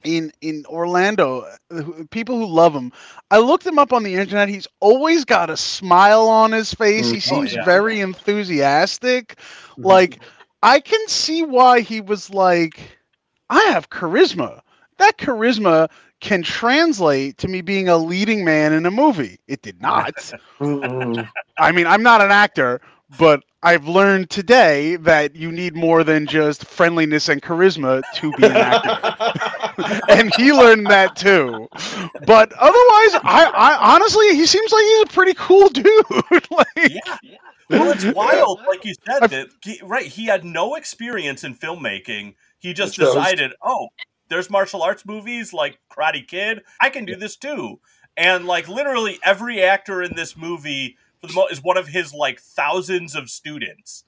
in 0.03 0.31
in 0.41 0.65
Orlando, 0.67 1.45
uh, 1.71 1.81
people 2.11 2.37
who 2.37 2.45
love 2.47 2.73
him. 2.73 2.91
I 3.31 3.39
looked 3.39 3.65
him 3.65 3.79
up 3.79 3.93
on 3.93 4.03
the 4.03 4.15
internet. 4.15 4.49
He's 4.49 4.67
always 4.79 5.25
got 5.25 5.49
a 5.49 5.57
smile 5.57 6.27
on 6.27 6.51
his 6.51 6.73
face. 6.73 7.09
He 7.09 7.19
Mm. 7.19 7.29
Oh, 7.29 7.43
seems 7.43 7.53
yeah. 7.53 7.55
very 7.55 7.99
enthusiastic. 7.99 9.39
Mhm. 9.77 9.83
Like 9.83 10.19
I 10.61 10.79
can 10.79 11.07
see 11.07 11.43
why 11.43 11.81
he 11.81 12.01
was 12.01 12.29
like, 12.33 12.97
I 13.49 13.61
have 13.71 13.89
charisma. 13.89 14.61
That 14.97 15.17
charisma 15.17 15.89
can 16.25 16.41
translate 16.41 17.37
to 17.37 17.47
me 17.47 17.61
being 17.61 17.87
a 17.87 17.95
leading 17.97 18.43
man 18.43 18.73
in 18.73 18.85
a 18.85 18.91
movie. 18.91 19.37
It 19.47 19.61
did 19.61 19.81
not. 19.81 20.13
Mm-hmm. 20.59 21.21
I 21.57 21.71
mean, 21.73 21.85
I'm 21.85 22.01
not 22.01 22.21
an 22.21 22.31
actor, 22.31 22.79
but 23.19 23.43
I've 23.61 23.87
learned 23.87 24.29
today 24.29 24.95
that 24.97 25.35
you 25.35 25.51
need 25.51 25.75
more 25.75 26.03
than 26.03 26.25
just 26.27 26.65
friendliness 26.65 27.27
and 27.29 27.41
charisma 27.41 28.01
to 28.15 28.31
be 28.33 28.45
an 28.45 28.55
actor. 28.55 29.99
and 30.09 30.33
he 30.35 30.53
learned 30.53 30.87
that 30.87 31.15
too. 31.17 31.67
But 32.25 32.53
otherwise, 32.53 33.21
I, 33.23 33.51
I 33.53 33.93
honestly, 33.95 34.27
he 34.35 34.45
seems 34.45 34.71
like 34.71 34.83
he's 34.83 35.01
a 35.03 35.13
pretty 35.13 35.33
cool 35.35 35.67
dude. 35.79 35.85
like, 36.51 36.67
yeah. 36.77 37.17
Well, 37.69 37.91
it's 37.91 38.05
wild, 38.05 38.61
like 38.67 38.85
you 38.85 38.93
said. 39.05 39.23
I've- 39.23 39.35
That 39.35 39.47
he, 39.63 39.79
right, 39.83 40.05
he 40.05 40.25
had 40.25 40.45
no 40.45 40.75
experience 40.75 41.43
in 41.43 41.55
filmmaking. 41.55 42.35
He 42.59 42.73
just 42.73 42.95
decided, 42.97 43.51
oh, 43.61 43.89
there's 44.29 44.49
martial 44.49 44.81
arts 44.81 45.05
movies 45.05 45.53
like 45.53 45.79
Karate 45.91 46.27
Kid. 46.27 46.61
I 46.81 46.89
can 46.89 47.05
do 47.05 47.15
this 47.15 47.35
too. 47.35 47.79
And 48.17 48.45
like 48.45 48.67
literally 48.67 49.19
every 49.23 49.61
actor 49.63 50.01
in 50.01 50.15
this 50.15 50.37
movie 50.37 50.97
for 51.21 51.27
the 51.27 51.33
mo- 51.33 51.47
is 51.51 51.61
one 51.63 51.77
of 51.77 51.87
his 51.87 52.13
like 52.13 52.39
thousands 52.39 53.15
of 53.15 53.29
students. 53.29 54.03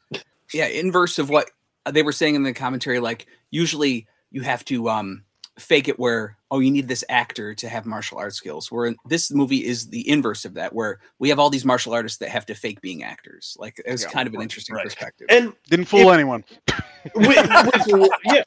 yeah, 0.53 0.65
inverse 0.67 1.19
of 1.19 1.29
what 1.29 1.51
they 1.89 2.03
were 2.03 2.11
saying 2.13 2.35
in 2.35 2.43
the 2.43 2.53
commentary. 2.53 2.99
Like 2.99 3.27
usually 3.51 4.07
you 4.31 4.41
have 4.41 4.63
to 4.65 4.89
um 4.89 5.23
fake 5.59 5.87
it 5.87 5.97
where 5.97 6.37
oh 6.51 6.59
you 6.59 6.69
need 6.69 6.87
this 6.87 7.03
actor 7.09 7.55
to 7.55 7.67
have 7.67 7.85
martial 7.85 8.17
arts 8.17 8.35
skills. 8.37 8.71
Where 8.71 8.95
this 9.07 9.31
movie 9.31 9.65
is 9.65 9.89
the 9.89 10.07
inverse 10.09 10.45
of 10.45 10.53
that, 10.53 10.73
where 10.73 10.99
we 11.19 11.29
have 11.29 11.39
all 11.39 11.49
these 11.49 11.65
martial 11.65 11.93
artists 11.93 12.19
that 12.19 12.29
have 12.29 12.45
to 12.47 12.55
fake 12.55 12.79
being 12.81 13.03
actors. 13.03 13.57
Like 13.59 13.81
it's 13.85 14.03
Yeah, 14.03 14.09
kind 14.11 14.27
of 14.27 14.33
an 14.35 14.41
interesting 14.41 14.75
right. 14.75 14.85
perspective. 14.85 15.27
and 15.29 15.53
didn't 15.69 15.85
fool 15.85 16.09
If- 16.09 16.13
anyone. 16.13 16.43
with, 17.15 17.49
with 17.87 18.09
yeah, 18.25 18.43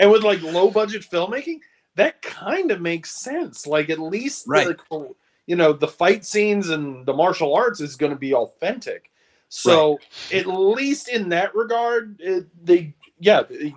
and 0.00 0.10
with 0.10 0.22
like 0.22 0.42
low 0.42 0.70
budget 0.70 1.02
filmmaking, 1.02 1.60
that 1.96 2.22
kind 2.22 2.70
of 2.70 2.80
makes 2.80 3.20
sense. 3.22 3.66
Like 3.66 3.90
at 3.90 3.98
least 3.98 4.44
Right. 4.46 4.76
the, 4.90 5.14
you 5.46 5.56
know 5.56 5.72
the 5.72 5.88
fight 5.88 6.24
scenes 6.24 6.68
and 6.70 7.04
the 7.06 7.12
martial 7.12 7.54
arts 7.54 7.80
is 7.80 7.96
going 7.96 8.12
to 8.12 8.18
be 8.18 8.34
authentic. 8.34 9.10
So 9.48 9.98
at 10.32 10.46
least 10.46 11.08
in 11.08 11.28
that 11.30 11.54
regard, 11.54 12.16
it, 12.20 12.46
they 12.64 12.94
yeah, 13.18 13.42
it- 13.50 13.74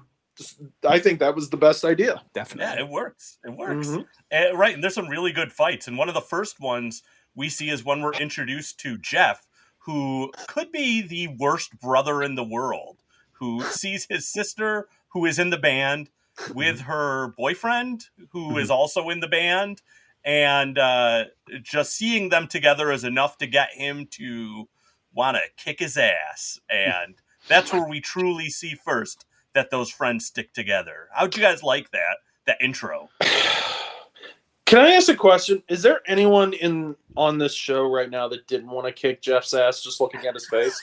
I 0.85 0.99
think 0.99 1.19
that 1.19 1.33
was 1.33 1.49
the 1.49 1.55
best 1.55 1.85
idea. 1.85 2.21
Definitely. 2.33 2.75
Yeah, 2.75 2.85
it 2.85 2.89
works. 2.91 3.37
It 3.45 3.51
works. 3.51 3.87
Mhm. 3.87 4.05
And, 4.31 4.59
right, 4.59 4.73
and 4.73 4.83
there's 4.83 4.93
some 4.93 5.07
really 5.07 5.31
good 5.31 5.53
fights. 5.53 5.87
And 5.87 5.97
one 5.97 6.09
of 6.09 6.13
the 6.13 6.19
first 6.19 6.59
ones 6.59 7.03
we 7.35 7.47
see 7.47 7.69
is 7.69 7.85
when 7.85 8.01
we're 8.01 8.11
introduced 8.15 8.77
to 8.81 8.97
Jeff, 8.97 9.47
who 9.77 10.33
could 10.49 10.73
be 10.73 11.01
the 11.01 11.29
worst 11.39 11.79
brother 11.79 12.21
in 12.21 12.35
the 12.35 12.43
world, 12.43 13.01
who 13.31 13.61
sees 13.63 14.07
his 14.09 14.27
sister, 14.27 14.89
who 15.15 15.25
is 15.25 15.39
in 15.39 15.49
the 15.49 15.57
band, 15.57 16.09
with 16.53 16.81
her 16.81 17.33
boyfriend, 17.37 18.05
who 18.31 18.57
is 18.57 18.69
also 18.69 19.09
in 19.09 19.21
the 19.21 19.27
band, 19.27 19.81
and 20.25 20.77
uh, 20.77 21.23
just 21.63 21.93
seeing 21.93 22.29
them 22.29 22.47
together 22.47 22.91
is 22.91 23.05
enough 23.05 23.37
to 23.37 23.47
get 23.47 23.69
him 23.71 24.05
to 24.11 24.67
want 25.13 25.37
to 25.37 25.63
kick 25.63 25.79
his 25.79 25.95
ass. 25.97 26.59
And 26.69 27.15
that's 27.47 27.71
where 27.71 27.87
we 27.87 28.01
truly 28.01 28.49
see 28.49 28.75
first 28.75 29.25
that 29.53 29.71
those 29.71 29.89
friends 29.89 30.25
stick 30.25 30.51
together. 30.51 31.07
How'd 31.13 31.35
you 31.35 31.41
guys 31.41 31.63
like 31.63 31.89
that? 31.91 32.17
That 32.45 32.57
intro. 32.61 33.09
Can 34.65 34.79
I 34.79 34.91
ask 34.91 35.07
a 35.07 35.15
question? 35.15 35.63
Is 35.69 35.81
there 35.81 36.01
anyone 36.07 36.51
in 36.53 36.95
on 37.15 37.37
this 37.37 37.53
show 37.53 37.89
right 37.89 38.09
now 38.09 38.27
that 38.27 38.47
didn't 38.47 38.69
want 38.69 38.87
to 38.87 38.91
kick 38.91 39.21
Jeff's 39.21 39.53
ass 39.53 39.81
just 39.81 40.01
looking 40.01 40.25
at 40.25 40.33
his 40.33 40.49
face? 40.49 40.81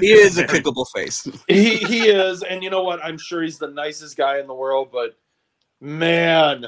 He 0.00 0.12
is 0.12 0.38
a 0.38 0.44
kickable 0.44 0.86
face. 0.94 1.26
he 1.48 1.76
he 1.76 2.08
is, 2.08 2.42
and 2.42 2.62
you 2.62 2.70
know 2.70 2.82
what? 2.82 3.02
I'm 3.04 3.18
sure 3.18 3.42
he's 3.42 3.58
the 3.58 3.68
nicest 3.68 4.16
guy 4.16 4.38
in 4.38 4.46
the 4.46 4.54
world, 4.54 4.90
but 4.92 5.16
man, 5.80 6.66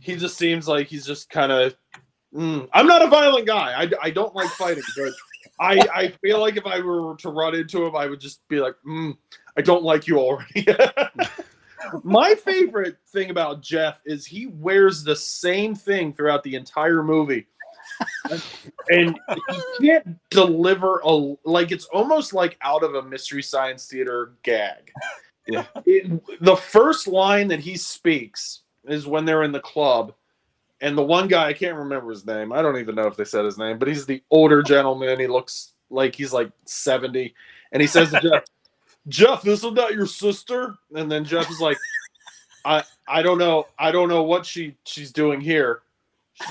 he 0.00 0.16
just 0.16 0.36
seems 0.36 0.68
like 0.68 0.86
he's 0.86 1.06
just 1.06 1.30
kind 1.30 1.52
of. 1.52 1.76
Mm, 2.34 2.68
I'm 2.72 2.86
not 2.86 3.02
a 3.02 3.06
violent 3.06 3.46
guy. 3.46 3.74
I, 3.80 3.90
I 4.02 4.10
don't 4.10 4.34
like 4.34 4.48
fighting, 4.50 4.82
but 4.96 5.12
I 5.60 5.78
I 5.94 6.08
feel 6.08 6.40
like 6.40 6.56
if 6.56 6.66
I 6.66 6.80
were 6.80 7.16
to 7.16 7.28
run 7.30 7.54
into 7.54 7.84
him, 7.84 7.94
I 7.94 8.06
would 8.06 8.20
just 8.20 8.46
be 8.48 8.60
like, 8.60 8.74
mm, 8.86 9.16
I 9.56 9.62
don't 9.62 9.84
like 9.84 10.06
you 10.06 10.18
already. 10.18 10.66
My 12.02 12.34
favorite 12.34 12.96
thing 13.08 13.30
about 13.30 13.60
Jeff 13.60 14.00
is 14.04 14.24
he 14.24 14.46
wears 14.46 15.04
the 15.04 15.14
same 15.14 15.74
thing 15.74 16.12
throughout 16.12 16.42
the 16.42 16.54
entire 16.54 17.02
movie. 17.02 17.46
And 18.90 19.18
he 19.78 19.86
can't 19.86 20.18
deliver 20.30 21.00
a 21.04 21.34
like 21.44 21.72
it's 21.72 21.86
almost 21.86 22.32
like 22.32 22.56
out 22.62 22.82
of 22.82 22.94
a 22.94 23.02
mystery 23.02 23.42
science 23.42 23.86
theater 23.86 24.32
gag. 24.42 24.92
Yeah. 25.46 25.64
It, 25.84 26.22
the 26.40 26.56
first 26.56 27.06
line 27.06 27.48
that 27.48 27.60
he 27.60 27.76
speaks 27.76 28.62
is 28.86 29.06
when 29.06 29.24
they're 29.24 29.42
in 29.42 29.52
the 29.52 29.60
club, 29.60 30.14
and 30.80 30.96
the 30.96 31.02
one 31.02 31.28
guy 31.28 31.48
I 31.48 31.52
can't 31.52 31.76
remember 31.76 32.10
his 32.10 32.26
name. 32.26 32.52
I 32.52 32.62
don't 32.62 32.78
even 32.78 32.94
know 32.94 33.06
if 33.06 33.16
they 33.16 33.24
said 33.24 33.44
his 33.44 33.58
name, 33.58 33.78
but 33.78 33.88
he's 33.88 34.06
the 34.06 34.22
older 34.30 34.62
gentleman. 34.62 35.20
He 35.20 35.26
looks 35.26 35.72
like 35.90 36.14
he's 36.14 36.32
like 36.32 36.50
seventy, 36.64 37.34
and 37.72 37.80
he 37.80 37.86
says 37.86 38.10
to 38.10 38.20
Jeff, 38.20 38.44
"Jeff, 39.08 39.46
isn't 39.46 39.74
that 39.74 39.94
your 39.94 40.06
sister?" 40.06 40.76
And 40.94 41.10
then 41.10 41.24
Jeff 41.24 41.50
is 41.50 41.60
like, 41.60 41.78
"I 42.64 42.82
I 43.08 43.22
don't 43.22 43.38
know. 43.38 43.66
I 43.78 43.90
don't 43.92 44.08
know 44.08 44.22
what 44.22 44.44
she 44.46 44.76
she's 44.84 45.12
doing 45.12 45.40
here." 45.40 45.82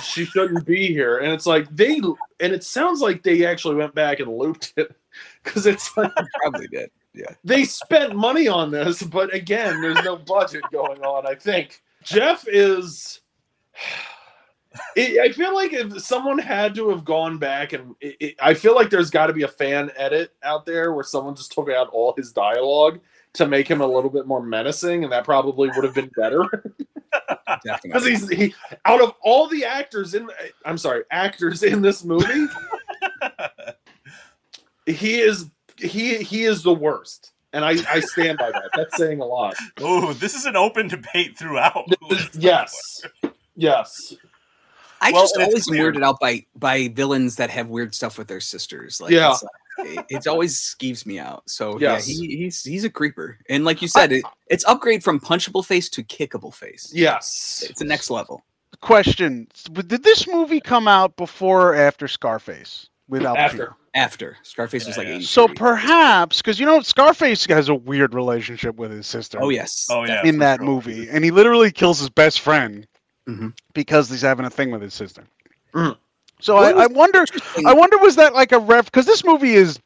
She 0.01 0.25
shouldn't 0.25 0.65
be 0.65 0.88
here 0.88 1.17
and 1.19 1.32
it's 1.32 1.45
like 1.45 1.67
they 1.75 1.95
and 1.97 2.53
it 2.53 2.63
sounds 2.63 3.01
like 3.01 3.21
they 3.23 3.45
actually 3.45 3.75
went 3.75 3.93
back 3.93 4.19
and 4.19 4.36
looped 4.38 4.73
it 4.77 4.95
because 5.43 5.65
it's 5.65 5.95
like 5.97 6.12
Probably 6.41 6.67
did. 6.67 6.89
Yeah. 7.13 7.34
they 7.43 7.63
spent 7.63 8.15
money 8.15 8.47
on 8.47 8.71
this 8.71 9.03
but 9.03 9.34
again 9.34 9.82
there's 9.82 10.03
no 10.03 10.15
budget 10.15 10.63
going 10.71 11.01
on 11.03 11.27
i 11.27 11.36
think 11.36 11.82
jeff 12.03 12.47
is 12.47 13.21
it, 14.95 15.19
i 15.19 15.32
feel 15.32 15.53
like 15.53 15.73
if 15.73 16.01
someone 16.01 16.39
had 16.39 16.73
to 16.75 16.89
have 16.89 17.06
gone 17.06 17.38
back 17.38 17.73
and 17.73 17.95
it, 18.01 18.15
it- 18.19 18.36
i 18.41 18.53
feel 18.53 18.73
like 18.75 18.89
there's 18.89 19.12
got 19.12 19.27
to 19.27 19.34
be 19.34 19.43
a 19.43 19.47
fan 19.47 19.91
edit 19.95 20.34
out 20.41 20.65
there 20.65 20.93
where 20.93 21.03
someone 21.03 21.36
just 21.36 21.51
took 21.51 21.69
out 21.69 21.88
all 21.89 22.13
his 22.17 22.32
dialogue 22.32 22.99
to 23.34 23.47
make 23.47 23.67
him 23.67 23.82
a 23.82 23.88
little 23.88 24.10
bit 24.10 24.25
more 24.25 24.41
menacing 24.41 25.03
and 25.03 25.12
that 25.13 25.23
probably 25.23 25.69
would 25.75 25.84
have 25.84 25.93
been 25.95 26.10
better 26.15 26.43
because 27.84 28.06
he's 28.06 28.28
he 28.30 28.54
out 28.86 29.02
of 29.02 29.13
all 29.21 29.47
the 29.47 29.63
actors 29.65 30.13
in 30.13 30.30
I'm 30.65 30.78
sorry 30.78 31.04
actors 31.12 31.63
in 31.63 31.82
this 31.82 32.04
movie, 32.04 32.47
he 34.86 35.19
is 35.19 35.49
he 35.78 36.17
he 36.17 36.43
is 36.43 36.63
the 36.63 36.73
worst, 36.73 37.32
and 37.54 37.63
I 37.65 37.71
I 37.89 37.99
stand 37.99 38.38
by 38.38 38.52
that. 38.52 38.69
That's 38.76 38.97
saying 38.97 39.19
a 39.21 39.26
lot. 39.26 39.56
Oh, 39.80 40.13
this 40.13 40.36
is 40.36 40.45
an 40.45 40.56
open 40.56 40.88
debate 40.88 41.38
throughout. 41.38 41.86
Yes, 42.34 43.02
yes, 43.56 44.15
I 45.02 45.12
Well, 45.12 45.23
just 45.23 45.38
always 45.38 45.69
weirded 45.69 46.04
out 46.04 46.19
by 46.19 46.45
by 46.56 46.88
villains 46.89 47.36
that 47.38 47.49
have 47.49 47.69
weird 47.69 47.93
stuff 47.93 48.17
with 48.17 48.28
their 48.28 48.39
sisters. 48.39 49.02
Like, 49.02 49.12
Yeah. 49.12 49.32
it's, 49.34 49.43
like, 49.43 49.52
it 50.09 50.27
always 50.27 50.57
skeeves 50.59 51.05
me 51.05 51.19
out. 51.19 51.43
So 51.49 51.77
Yes. 51.79 52.07
yeah, 52.09 52.13
he, 52.27 52.37
he's 52.37 52.63
he's 52.63 52.83
a 52.83 52.89
creeper. 52.89 53.37
And 53.49 53.65
like 53.65 53.81
you 53.81 53.87
said, 53.87 54.11
it, 54.11 54.23
it's 54.47 54.65
upgrade 54.65 55.03
from 55.03 55.19
punchable 55.19 55.65
face 55.65 55.89
to 55.89 56.03
kickable 56.03 56.53
face. 56.53 56.91
yes. 56.93 57.63
It's 57.69 57.79
the 57.79 57.85
next 57.85 58.09
level. 58.09 58.43
Question: 58.81 59.47
Did 59.71 60.03
this 60.03 60.27
movie 60.27 60.59
come 60.59 60.87
out 60.87 61.15
before 61.15 61.69
or 61.69 61.75
after 61.75 62.07
Scarface 62.07 62.89
with 63.07 63.23
Al 63.23 63.35
Pacino? 63.35 63.39
After 63.39 63.75
After 63.95 64.37
Scarface 64.43 64.85
was 64.87 64.97
like 64.97 65.07
yeah. 65.07 65.15
80. 65.15 65.23
So 65.25 65.47
perhaps 65.47 66.37
because 66.41 66.59
you 66.59 66.65
know 66.65 66.81
Scarface 66.81 67.45
has 67.45 67.69
a 67.69 67.75
weird 67.75 68.13
relationship 68.13 68.75
with 68.75 68.91
his 68.91 69.07
sister. 69.07 69.37
oh 69.41 69.49
yes. 69.49 69.87
Oh, 69.89 70.05
yeah. 70.05 70.21
in 70.25 70.39
that 70.39 70.57
sure. 70.57 70.65
movie, 70.65 71.07
and 71.09 71.23
he 71.23 71.31
literally 71.31 71.71
kills 71.71 71.99
his 71.99 72.09
best 72.09 72.39
friend 72.41 72.87
Mhm. 73.29 73.53
because 73.73 74.09
he's 74.09 74.21
having 74.21 74.45
a 74.45 74.49
thing 74.49 74.69
with 74.71 74.81
his 74.81 74.93
sister. 74.93 75.23
Mm. 75.73 75.95
So 76.43 76.58
I, 76.58 76.71
I 76.71 76.88
wonder, 76.88 77.23
I 77.65 77.73
wonder, 77.73 77.97
was 77.99 78.17
that 78.17 78.34
like 78.34 78.51
a 78.51 78.60
ref? 78.60 78.86
Because 78.86 79.06
this 79.06 79.23
movie 79.23 79.53
is 79.53 79.79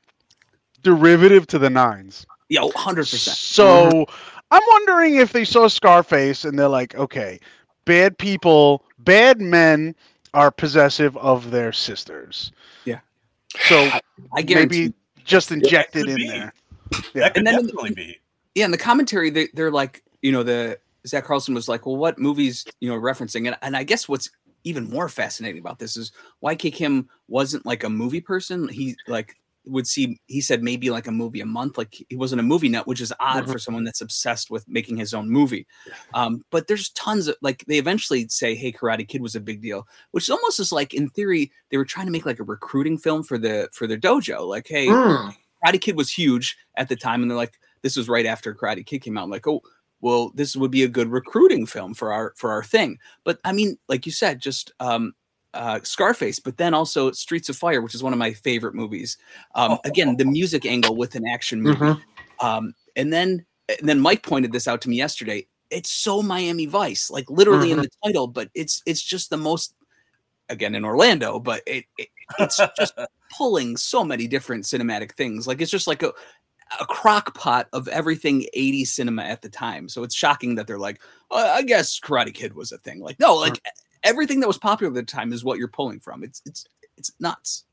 derivative 0.81 1.45
to 1.47 1.59
the 1.59 1.69
nines. 1.69 2.25
Yeah, 2.49 2.61
oh, 2.63 2.71
100%. 2.71 3.05
So 3.05 4.07
I'm 4.49 4.61
wondering 4.71 5.17
if 5.17 5.33
they 5.33 5.45
saw 5.45 5.67
Scarface 5.67 6.45
and 6.45 6.57
they're 6.57 6.67
like, 6.67 6.95
okay, 6.95 7.39
bad 7.85 8.17
people, 8.17 8.83
bad 8.97 9.39
men 9.39 9.93
are 10.33 10.49
possessive 10.49 11.15
of 11.17 11.51
their 11.51 11.71
sisters. 11.71 12.51
Yeah. 12.85 13.01
So 13.67 13.91
I 14.33 14.41
guarantee 14.41 14.79
maybe 14.81 14.93
just 15.25 15.51
injected 15.51 16.05
could 16.05 16.09
in 16.09 16.15
be. 16.15 16.27
there. 16.27 16.53
That 17.13 17.35
could 17.35 17.37
And 17.37 17.47
then 17.47 17.59
in 17.59 17.67
the- 17.67 17.93
be. 17.95 18.19
Yeah, 18.55 18.65
in 18.65 18.71
the 18.71 18.77
commentary, 18.79 19.29
they, 19.29 19.49
they're 19.53 19.69
like, 19.69 20.01
you 20.23 20.31
know, 20.31 20.41
the 20.41 20.79
Zack 21.05 21.25
Carlson 21.25 21.53
was 21.53 21.67
like, 21.67 21.85
well, 21.85 21.97
what 21.97 22.17
movies, 22.17 22.65
you 22.79 22.89
know, 22.89 22.95
referencing? 22.99 23.45
And, 23.45 23.55
and 23.61 23.77
I 23.77 23.83
guess 23.83 24.09
what's 24.09 24.31
even 24.67 24.89
more 24.89 25.09
fascinating 25.09 25.59
about 25.61 25.79
this 25.79 25.97
is 25.97 26.11
YK 26.43 26.73
Kim 26.73 27.07
wasn't 27.27 27.65
like 27.65 27.83
a 27.83 27.89
movie 27.89 28.21
person. 28.21 28.67
He 28.67 28.95
like 29.07 29.35
would 29.65 29.85
see, 29.85 30.17
he 30.27 30.39
said 30.39 30.63
maybe 30.63 30.89
like 30.89 31.07
a 31.07 31.11
movie 31.11 31.41
a 31.41 31.45
month. 31.45 31.77
Like 31.77 31.93
he 32.09 32.15
wasn't 32.15 32.39
a 32.39 32.43
movie 32.43 32.69
nut, 32.69 32.87
which 32.87 33.01
is 33.01 33.13
odd 33.19 33.45
Mhm. 33.45 33.51
for 33.51 33.59
someone 33.59 33.83
that's 33.83 33.99
obsessed 33.99 34.49
with 34.49 34.65
making 34.67 34.95
his 34.95 35.13
own 35.13 35.29
movie. 35.29 35.67
Um, 36.13 36.45
but 36.51 36.67
there's 36.67 36.89
tons 36.91 37.27
of 37.27 37.35
like, 37.41 37.65
they 37.67 37.77
eventually 37.77 38.27
say, 38.29 38.55
hey, 38.55 38.71
Karate 38.71 39.05
Kid 39.07 39.21
was 39.21 39.35
a 39.35 39.41
big 39.41 39.61
deal, 39.61 39.85
which 40.11 40.23
is 40.25 40.29
almost 40.29 40.59
is 40.61 40.71
like, 40.71 40.93
in 40.93 41.09
theory, 41.09 41.51
they 41.69 41.75
were 41.77 41.83
trying 41.85 42.05
to 42.05 42.13
make 42.13 42.25
like 42.25 42.39
a 42.39 42.43
recruiting 42.43 42.97
film 42.97 43.23
for 43.23 43.37
the, 43.37 43.67
for 43.73 43.87
their 43.87 43.97
dojo. 43.97 44.47
Like, 44.47 44.67
hey, 44.69 44.87
Mm. 44.87 45.35
Karate 45.65 45.81
Kid 45.81 45.97
was 45.97 46.11
huge 46.11 46.55
at 46.75 46.87
the 46.87 46.95
time, 46.95 47.21
and 47.21 47.29
they're 47.29 47.35
like, 47.37 47.59
this 47.81 47.97
was 47.97 48.07
right 48.07 48.25
after 48.25 48.53
Karate 48.55 48.85
Kid 48.85 48.99
came 49.01 49.17
out. 49.17 49.23
I'm 49.25 49.29
like, 49.29 49.47
oh, 49.47 49.61
well, 50.01 50.31
this 50.35 50.55
would 50.55 50.71
be 50.71 50.83
a 50.83 50.87
good 50.87 51.09
recruiting 51.09 51.65
film 51.65 51.93
for 51.93 52.13
our 52.13 52.33
for 52.35 52.51
our 52.51 52.63
thing. 52.63 52.99
But 53.23 53.39
I 53.43 53.51
mean, 53.51 53.77
like 53.89 54.05
you 54.05 54.11
said, 54.11 54.39
just 54.39 54.71
um, 54.79 55.13
uh, 55.53 55.79
Scarface, 55.83 56.39
but 56.39 56.57
then 56.57 56.73
also 56.73 57.11
Streets 57.11 57.49
of 57.49 57.55
Fire, 57.57 57.81
which 57.81 57.95
is 57.95 58.03
one 58.03 58.13
of 58.13 58.19
my 58.19 58.33
favorite 58.33 58.75
movies. 58.75 59.17
Um, 59.55 59.79
again, 59.85 60.15
the 60.17 60.25
music 60.25 60.65
angle 60.65 60.95
with 60.95 61.15
an 61.15 61.27
action 61.27 61.61
movie, 61.61 61.79
Mhm. 61.79 62.01
um, 62.39 62.73
and 62.95 63.11
then 63.11 63.45
and 63.79 63.89
then 63.89 63.99
Mike 63.99 64.23
pointed 64.23 64.51
this 64.51 64.67
out 64.67 64.81
to 64.81 64.89
me 64.89 64.95
yesterday. 64.97 65.47
It's 65.69 65.89
so 65.89 66.21
Miami 66.21 66.65
Vice, 66.65 67.09
like 67.09 67.29
literally 67.29 67.71
in 67.71 67.81
the 67.81 67.89
title, 68.05 68.27
but 68.27 68.49
it's 68.53 68.81
it's 68.85 69.01
just 69.01 69.29
the 69.29 69.37
most 69.37 69.73
again 70.49 70.75
in 70.75 70.85
Orlando, 70.85 71.39
but 71.39 71.61
it, 71.67 71.85
it 71.97 72.07
it's 72.39 72.57
just 72.77 72.93
pulling 73.35 73.75
so 73.75 74.03
many 74.03 74.27
different 74.27 74.63
cinematic 74.63 75.13
things. 75.13 75.47
Like 75.47 75.59
it's 75.59 75.71
just 75.71 75.87
like 75.87 76.03
a 76.03 76.13
a 76.79 76.85
crock 76.85 77.33
pot 77.33 77.67
of 77.73 77.87
everything 77.87 78.45
80s 78.55 78.87
cinema 78.87 79.23
at 79.23 79.41
the 79.41 79.49
time. 79.49 79.87
So 79.89 80.03
it's 80.03 80.15
shocking 80.15 80.55
that 80.55 80.67
they're 80.67 80.79
like, 80.79 81.01
oh, 81.31 81.37
I 81.37 81.61
guess 81.63 81.99
Karate 81.99 82.33
Kid 82.33 82.53
was 82.53 82.71
a 82.71 82.77
thing. 82.77 82.99
Like, 82.99 83.19
no, 83.19 83.35
like 83.35 83.61
everything 84.03 84.39
that 84.41 84.47
was 84.47 84.57
popular 84.57 84.91
at 84.91 84.95
the 84.95 85.03
time 85.03 85.33
is 85.33 85.43
what 85.43 85.57
you're 85.59 85.67
pulling 85.67 85.99
from. 85.99 86.23
It's 86.23 86.41
it's 86.45 86.65
it's 86.97 87.11
nuts. 87.19 87.65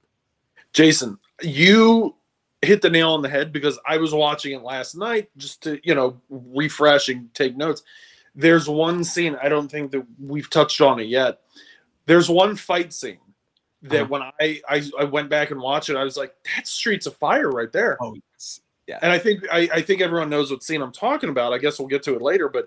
Jason, 0.72 1.18
you 1.42 2.14
hit 2.62 2.83
the 2.83 2.90
nail 2.90 3.11
on 3.12 3.22
the 3.22 3.28
head 3.28 3.52
because 3.52 3.78
I 3.87 3.96
was 3.98 4.12
watching 4.14 4.52
it 4.52 4.62
last 4.62 4.96
night 4.96 5.28
just 5.37 5.62
to, 5.64 5.78
you 5.87 5.94
know, 5.94 6.20
refresh 6.30 7.09
and 7.09 7.33
take 7.35 7.57
notes. 7.57 7.83
There's 8.35 8.68
one 8.68 9.04
scene, 9.04 9.37
I 9.40 9.48
don't 9.48 9.70
think 9.70 9.92
that 9.92 10.04
we've 10.18 10.50
touched 10.50 10.80
on 10.80 10.98
it 10.98 11.04
yet. 11.04 11.40
There's 12.07 12.28
one 12.28 12.57
fight 12.57 12.92
scene 12.92 13.18
that 13.83 14.02
Uh-huh. 14.02 14.07
when 14.09 14.22
I, 14.22 14.61
I 14.68 14.90
I 14.98 15.04
went 15.04 15.28
back 15.28 15.50
and 15.52 15.61
watched 15.61 15.90
it, 15.90 15.96
I 15.96 16.04
was 16.04 16.16
like, 16.16 16.35
that's 16.57 16.70
Streets 16.70 17.07
of 17.07 17.16
Fire 17.16 17.50
right 17.50 17.70
there. 17.70 17.96
Oh 18.00 18.16
yes. 18.33 18.61
And 19.03 19.11
I 19.12 19.18
think 19.18 19.44
I, 19.51 19.68
I 19.73 19.83
think 19.83 20.01
everyone 20.01 20.31
knows 20.31 20.51
what 20.51 20.62
scene 20.62 20.83
I'm 20.83 20.92
talking 20.92 21.31
about. 21.31 21.53
I 21.53 21.59
guess 21.59 21.79
we'll 21.79 21.88
get 21.88 22.03
to 22.05 22.14
it 22.14 22.23
later, 22.23 22.49
but 22.49 22.66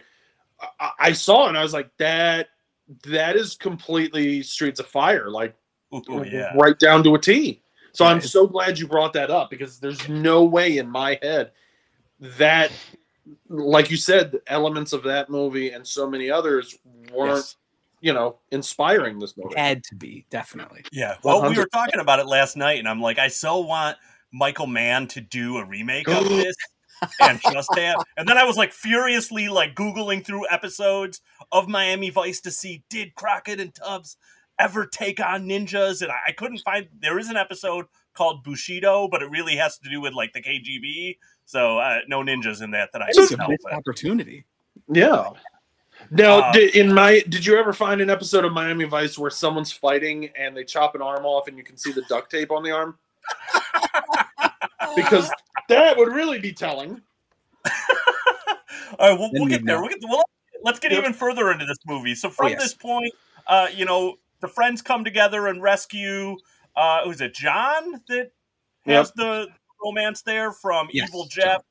I, 0.79 0.91
I 0.99 1.11
saw 1.11 1.45
it 1.45 1.49
and 1.49 1.57
I 1.57 1.63
was 1.63 1.73
like, 1.73 1.89
that 1.97 2.49
that 3.03 3.35
is 3.35 3.55
completely 3.55 4.41
Streets 4.43 4.79
of 4.79 4.87
Fire, 4.87 5.29
like 5.29 5.55
Ooh, 5.93 6.01
oh, 6.09 6.23
yeah. 6.23 6.51
right 6.55 6.77
down 6.79 7.03
to 7.03 7.15
a 7.15 7.19
T. 7.19 7.61
So 7.93 8.05
Yeah, 8.05 8.11
I'm 8.11 8.21
so 8.21 8.47
glad 8.47 8.77
you 8.79 8.87
brought 8.87 9.13
that 9.13 9.29
up 9.29 9.49
because 9.49 9.79
there's 9.79 10.07
no 10.07 10.43
way 10.43 10.77
in 10.77 10.89
my 10.89 11.19
head 11.21 11.51
that, 12.19 12.71
like 13.49 13.89
you 13.91 13.97
said, 13.97 14.31
the 14.31 14.41
elements 14.47 14.93
of 14.93 15.03
that 15.03 15.29
movie 15.29 15.71
and 15.71 15.85
so 15.85 16.09
many 16.09 16.29
others 16.29 16.77
weren't, 17.11 17.37
Yes. 17.37 17.55
you 18.01 18.13
know, 18.13 18.37
inspiring 18.51 19.19
this 19.19 19.35
movie. 19.37 19.55
Had 19.55 19.83
to 19.85 19.95
be, 19.95 20.25
definitely. 20.29 20.83
Yeah. 20.91 21.15
Well, 21.23 21.41
we 21.41 21.49
100%. 21.49 21.57
were 21.57 21.65
talking 21.67 21.99
about 21.99 22.19
it 22.19 22.27
last 22.27 22.55
night, 22.55 22.79
and 22.79 22.87
I'm 22.87 23.01
like, 23.01 23.19
I 23.19 23.27
so 23.27 23.59
want 23.59 23.97
Michael 24.31 24.67
Mann 24.67 25.07
to 25.07 25.21
do 25.21 25.57
a 25.57 25.65
remake 25.65 26.07
of 26.09 26.27
this 26.29 26.55
and 27.21 27.39
just 27.51 27.69
have. 27.77 27.95
And 28.17 28.27
then 28.27 28.37
I 28.37 28.43
was 28.43 28.57
like 28.57 28.73
furiously 28.73 29.47
like 29.49 29.75
googling 29.75 30.25
through 30.25 30.47
episodes 30.49 31.21
of 31.51 31.67
Miami 31.67 32.09
Vice 32.09 32.41
to 32.41 32.51
see 32.51 32.83
did 32.89 33.15
Crockett 33.15 33.59
and 33.59 33.73
Tubbs 33.73 34.17
ever 34.59 34.85
take 34.87 35.19
on 35.19 35.45
ninjas, 35.45 36.01
and 36.01 36.11
I, 36.11 36.17
I 36.29 36.31
couldn't 36.31 36.59
find. 36.59 36.87
There 36.99 37.19
is 37.19 37.29
an 37.29 37.37
episode 37.37 37.85
called 38.15 38.43
Bushido, 38.43 39.07
but 39.07 39.21
it 39.21 39.29
really 39.29 39.55
has 39.55 39.77
to 39.77 39.89
do 39.89 40.01
with 40.01 40.13
like 40.13 40.33
the 40.33 40.41
KGB. 40.41 41.17
So 41.45 41.77
uh, 41.77 41.99
no 42.07 42.21
ninjas 42.21 42.61
in 42.63 42.71
that 42.71 42.91
that 42.93 43.01
I 43.03 43.07
It's 43.09 43.27
can 43.29 43.35
a 43.35 43.37
tell. 43.37 43.49
missed 43.49 43.65
opportunity. 43.71 44.45
Yeah. 44.91 45.29
Now, 46.11 46.39
Uh, 46.39 46.51
did, 46.53 46.75
in 46.75 46.93
my, 46.93 47.23
did 47.27 47.45
you 47.45 47.57
ever 47.57 47.73
find 47.73 48.01
an 48.01 48.09
episode 48.09 48.45
of 48.45 48.53
Miami 48.53 48.85
Vice 48.85 49.17
where 49.17 49.31
someone's 49.31 49.71
fighting 49.71 50.29
and 50.37 50.55
they 50.55 50.63
chop 50.63 50.93
an 50.95 51.01
arm 51.01 51.25
off 51.25 51.47
and 51.47 51.57
you 51.57 51.63
can 51.63 51.75
see 51.77 51.91
the 51.91 52.03
duct 52.03 52.29
tape 52.31 52.51
on 52.51 52.63
the 52.63 52.71
arm? 52.71 52.97
Because 54.95 55.31
that 55.69 55.97
would 55.97 56.13
really 56.13 56.39
be 56.39 56.53
telling. 56.53 57.01
All 58.99 59.09
right, 59.11 59.19
we'll, 59.19 59.29
we'll 59.33 59.47
get 59.47 59.65
there. 59.65 59.79
We'll 59.81 59.89
get, 59.89 59.99
well, 60.07 60.23
let's 60.63 60.79
get 60.79 60.91
Yep. 60.91 60.99
even 61.01 61.13
further 61.13 61.51
into 61.51 61.65
this 61.65 61.77
movie. 61.85 62.15
So 62.15 62.29
from 62.29 62.49
yes. 62.49 62.61
this 62.63 62.73
point, 62.73 63.13
uh, 63.47 63.67
you 63.73 63.85
know, 63.85 64.15
the 64.39 64.47
friends 64.47 64.81
come 64.81 65.03
together 65.03 65.47
and 65.47 65.61
rescue. 65.61 66.37
Uh, 66.75 67.01
was 67.05 67.21
it 67.21 67.33
John 67.33 68.01
that 68.07 68.31
has 68.85 69.11
the 69.13 69.47
romance 69.83 70.21
there 70.21 70.51
from 70.51 70.87
Yes, 70.91 71.09
Evil 71.09 71.25
Jeff? 71.25 71.63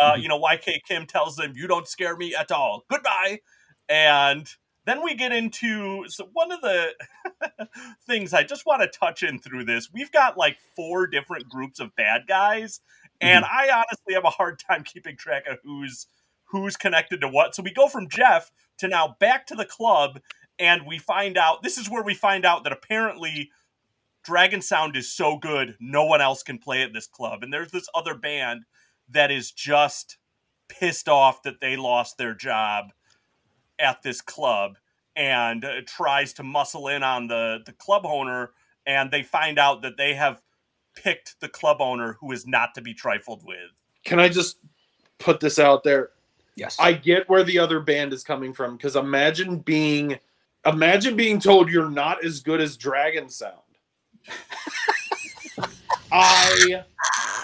Uh, 0.00 0.14
Mhm. 0.14 0.22
You 0.22 0.28
know, 0.28 0.38
YK 0.40 0.80
Kim 0.88 1.06
tells 1.06 1.36
them, 1.36 1.52
"You 1.54 1.66
don't 1.68 1.86
scare 1.86 2.16
me 2.16 2.34
at 2.34 2.50
all. 2.50 2.84
Goodbye." 2.90 3.40
And 3.88 4.48
then 4.86 5.02
we 5.02 5.14
get 5.14 5.32
into 5.32 6.04
so 6.08 6.28
one 6.32 6.52
of 6.52 6.60
the 6.60 6.92
things 8.06 8.34
I 8.34 8.42
just 8.42 8.66
want 8.66 8.82
to 8.82 8.98
touch 8.98 9.22
in 9.22 9.38
through 9.38 9.64
this. 9.64 9.90
We've 9.92 10.12
got 10.12 10.36
like 10.36 10.58
four 10.76 11.06
different 11.06 11.48
groups 11.48 11.80
of 11.80 11.94
bad 11.96 12.26
guys, 12.26 12.80
mm-hmm. 13.20 13.28
and 13.28 13.44
I 13.44 13.70
honestly 13.70 14.14
have 14.14 14.24
a 14.24 14.30
hard 14.30 14.58
time 14.58 14.84
keeping 14.84 15.16
track 15.16 15.44
of 15.48 15.58
who's 15.64 16.06
who's 16.46 16.76
connected 16.76 17.20
to 17.20 17.28
what. 17.28 17.54
So 17.54 17.62
we 17.62 17.72
go 17.72 17.88
from 17.88 18.08
Jeff 18.08 18.52
to 18.78 18.88
now 18.88 19.16
back 19.18 19.46
to 19.48 19.54
the 19.54 19.64
club, 19.64 20.20
and 20.58 20.86
we 20.86 20.98
find 20.98 21.38
out 21.38 21.62
this 21.62 21.78
is 21.78 21.90
where 21.90 22.04
we 22.04 22.14
find 22.14 22.44
out 22.44 22.64
that 22.64 22.72
apparently 22.72 23.50
Dragon 24.24 24.62
Sound 24.62 24.96
is 24.96 25.12
so 25.12 25.36
good, 25.36 25.76
no 25.80 26.04
one 26.04 26.20
else 26.20 26.42
can 26.42 26.58
play 26.58 26.82
at 26.82 26.92
this 26.92 27.06
club. 27.06 27.42
And 27.42 27.52
there's 27.52 27.70
this 27.70 27.88
other 27.94 28.14
band 28.14 28.64
that 29.08 29.30
is 29.30 29.52
just 29.52 30.16
pissed 30.68 31.08
off 31.08 31.42
that 31.42 31.60
they 31.60 31.76
lost 31.76 32.16
their 32.16 32.34
job 32.34 32.92
at 33.78 34.02
this 34.02 34.20
club 34.20 34.76
and 35.16 35.64
uh, 35.64 35.80
tries 35.86 36.32
to 36.34 36.42
muscle 36.42 36.88
in 36.88 37.02
on 37.02 37.26
the 37.28 37.60
the 37.66 37.72
club 37.72 38.04
owner 38.04 38.50
and 38.86 39.10
they 39.10 39.22
find 39.22 39.58
out 39.58 39.82
that 39.82 39.96
they 39.96 40.14
have 40.14 40.42
picked 40.94 41.40
the 41.40 41.48
club 41.48 41.78
owner 41.80 42.16
who 42.20 42.32
is 42.32 42.46
not 42.46 42.74
to 42.74 42.80
be 42.80 42.94
trifled 42.94 43.44
with. 43.44 43.70
Can 44.04 44.20
I 44.20 44.28
just 44.28 44.58
put 45.18 45.40
this 45.40 45.58
out 45.58 45.82
there? 45.82 46.10
Yes. 46.56 46.76
I 46.78 46.92
get 46.92 47.28
where 47.28 47.42
the 47.42 47.58
other 47.58 47.80
band 47.80 48.12
is 48.12 48.22
coming 48.22 48.52
from 48.52 48.76
because 48.76 48.96
imagine 48.96 49.58
being 49.58 50.18
imagine 50.66 51.16
being 51.16 51.40
told 51.40 51.70
you're 51.70 51.90
not 51.90 52.24
as 52.24 52.40
good 52.40 52.60
as 52.60 52.76
Dragon 52.76 53.28
Sound. 53.28 53.58
I 56.12 56.84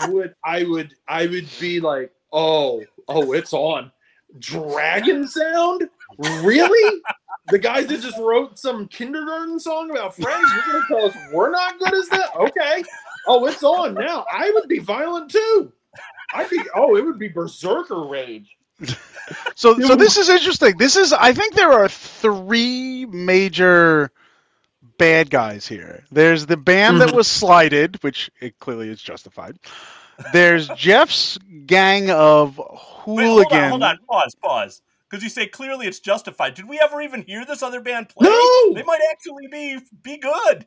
would 0.08 0.34
I 0.44 0.62
would 0.62 0.94
I 1.08 1.26
would 1.26 1.48
be 1.58 1.80
like, 1.80 2.12
oh, 2.32 2.84
oh, 3.08 3.32
it's 3.32 3.52
on. 3.52 3.90
Dragon 4.38 5.26
Sound? 5.26 5.88
Really? 6.42 7.00
the 7.48 7.58
guys 7.58 7.86
that 7.86 8.00
just 8.00 8.18
wrote 8.18 8.58
some 8.58 8.86
kindergarten 8.88 9.58
song 9.58 9.90
about 9.90 10.14
friends, 10.14 10.52
you're 10.52 10.62
gonna 10.72 10.84
tell 10.88 11.06
us 11.06 11.32
we're 11.32 11.50
not 11.50 11.78
good 11.78 11.94
as 11.94 12.08
that? 12.10 12.34
Okay. 12.36 12.84
Oh, 13.26 13.46
it's 13.46 13.62
on 13.62 13.94
now. 13.94 14.24
I 14.32 14.50
would 14.54 14.68
be 14.68 14.78
violent 14.78 15.30
too. 15.30 15.72
I'd 16.32 16.50
be 16.50 16.60
oh, 16.74 16.96
it 16.96 17.04
would 17.04 17.18
be 17.18 17.28
berserker 17.28 18.04
rage. 18.04 18.56
So, 19.54 19.78
so 19.78 19.94
this 19.94 20.16
is 20.16 20.28
interesting. 20.28 20.76
This 20.78 20.96
is, 20.96 21.12
I 21.12 21.32
think 21.32 21.54
there 21.54 21.72
are 21.72 21.88
three 21.88 23.04
major 23.06 24.10
bad 24.96 25.30
guys 25.30 25.66
here. 25.66 26.04
There's 26.10 26.46
the 26.46 26.56
band 26.56 27.00
that 27.00 27.08
mm-hmm. 27.08 27.16
was 27.16 27.28
slighted, 27.28 28.02
which 28.02 28.30
it 28.40 28.58
clearly 28.58 28.88
is 28.88 29.02
justified. 29.02 29.58
There's 30.32 30.68
Jeff's 30.70 31.38
gang 31.66 32.10
of 32.10 32.58
Wait, 33.06 33.26
hold 33.26 33.52
on, 33.52 33.70
hold 33.70 33.82
on, 33.82 33.98
pause, 34.08 34.34
pause. 34.42 34.82
Because 35.10 35.24
you 35.24 35.28
say 35.28 35.46
clearly 35.46 35.86
it's 35.86 35.98
justified. 35.98 36.54
Did 36.54 36.68
we 36.68 36.78
ever 36.78 37.00
even 37.00 37.22
hear 37.22 37.44
this 37.44 37.62
other 37.62 37.80
band 37.80 38.10
play? 38.10 38.28
No! 38.28 38.74
They 38.74 38.84
might 38.84 39.00
actually 39.10 39.48
be 39.48 39.78
be 40.02 40.18
good. 40.18 40.66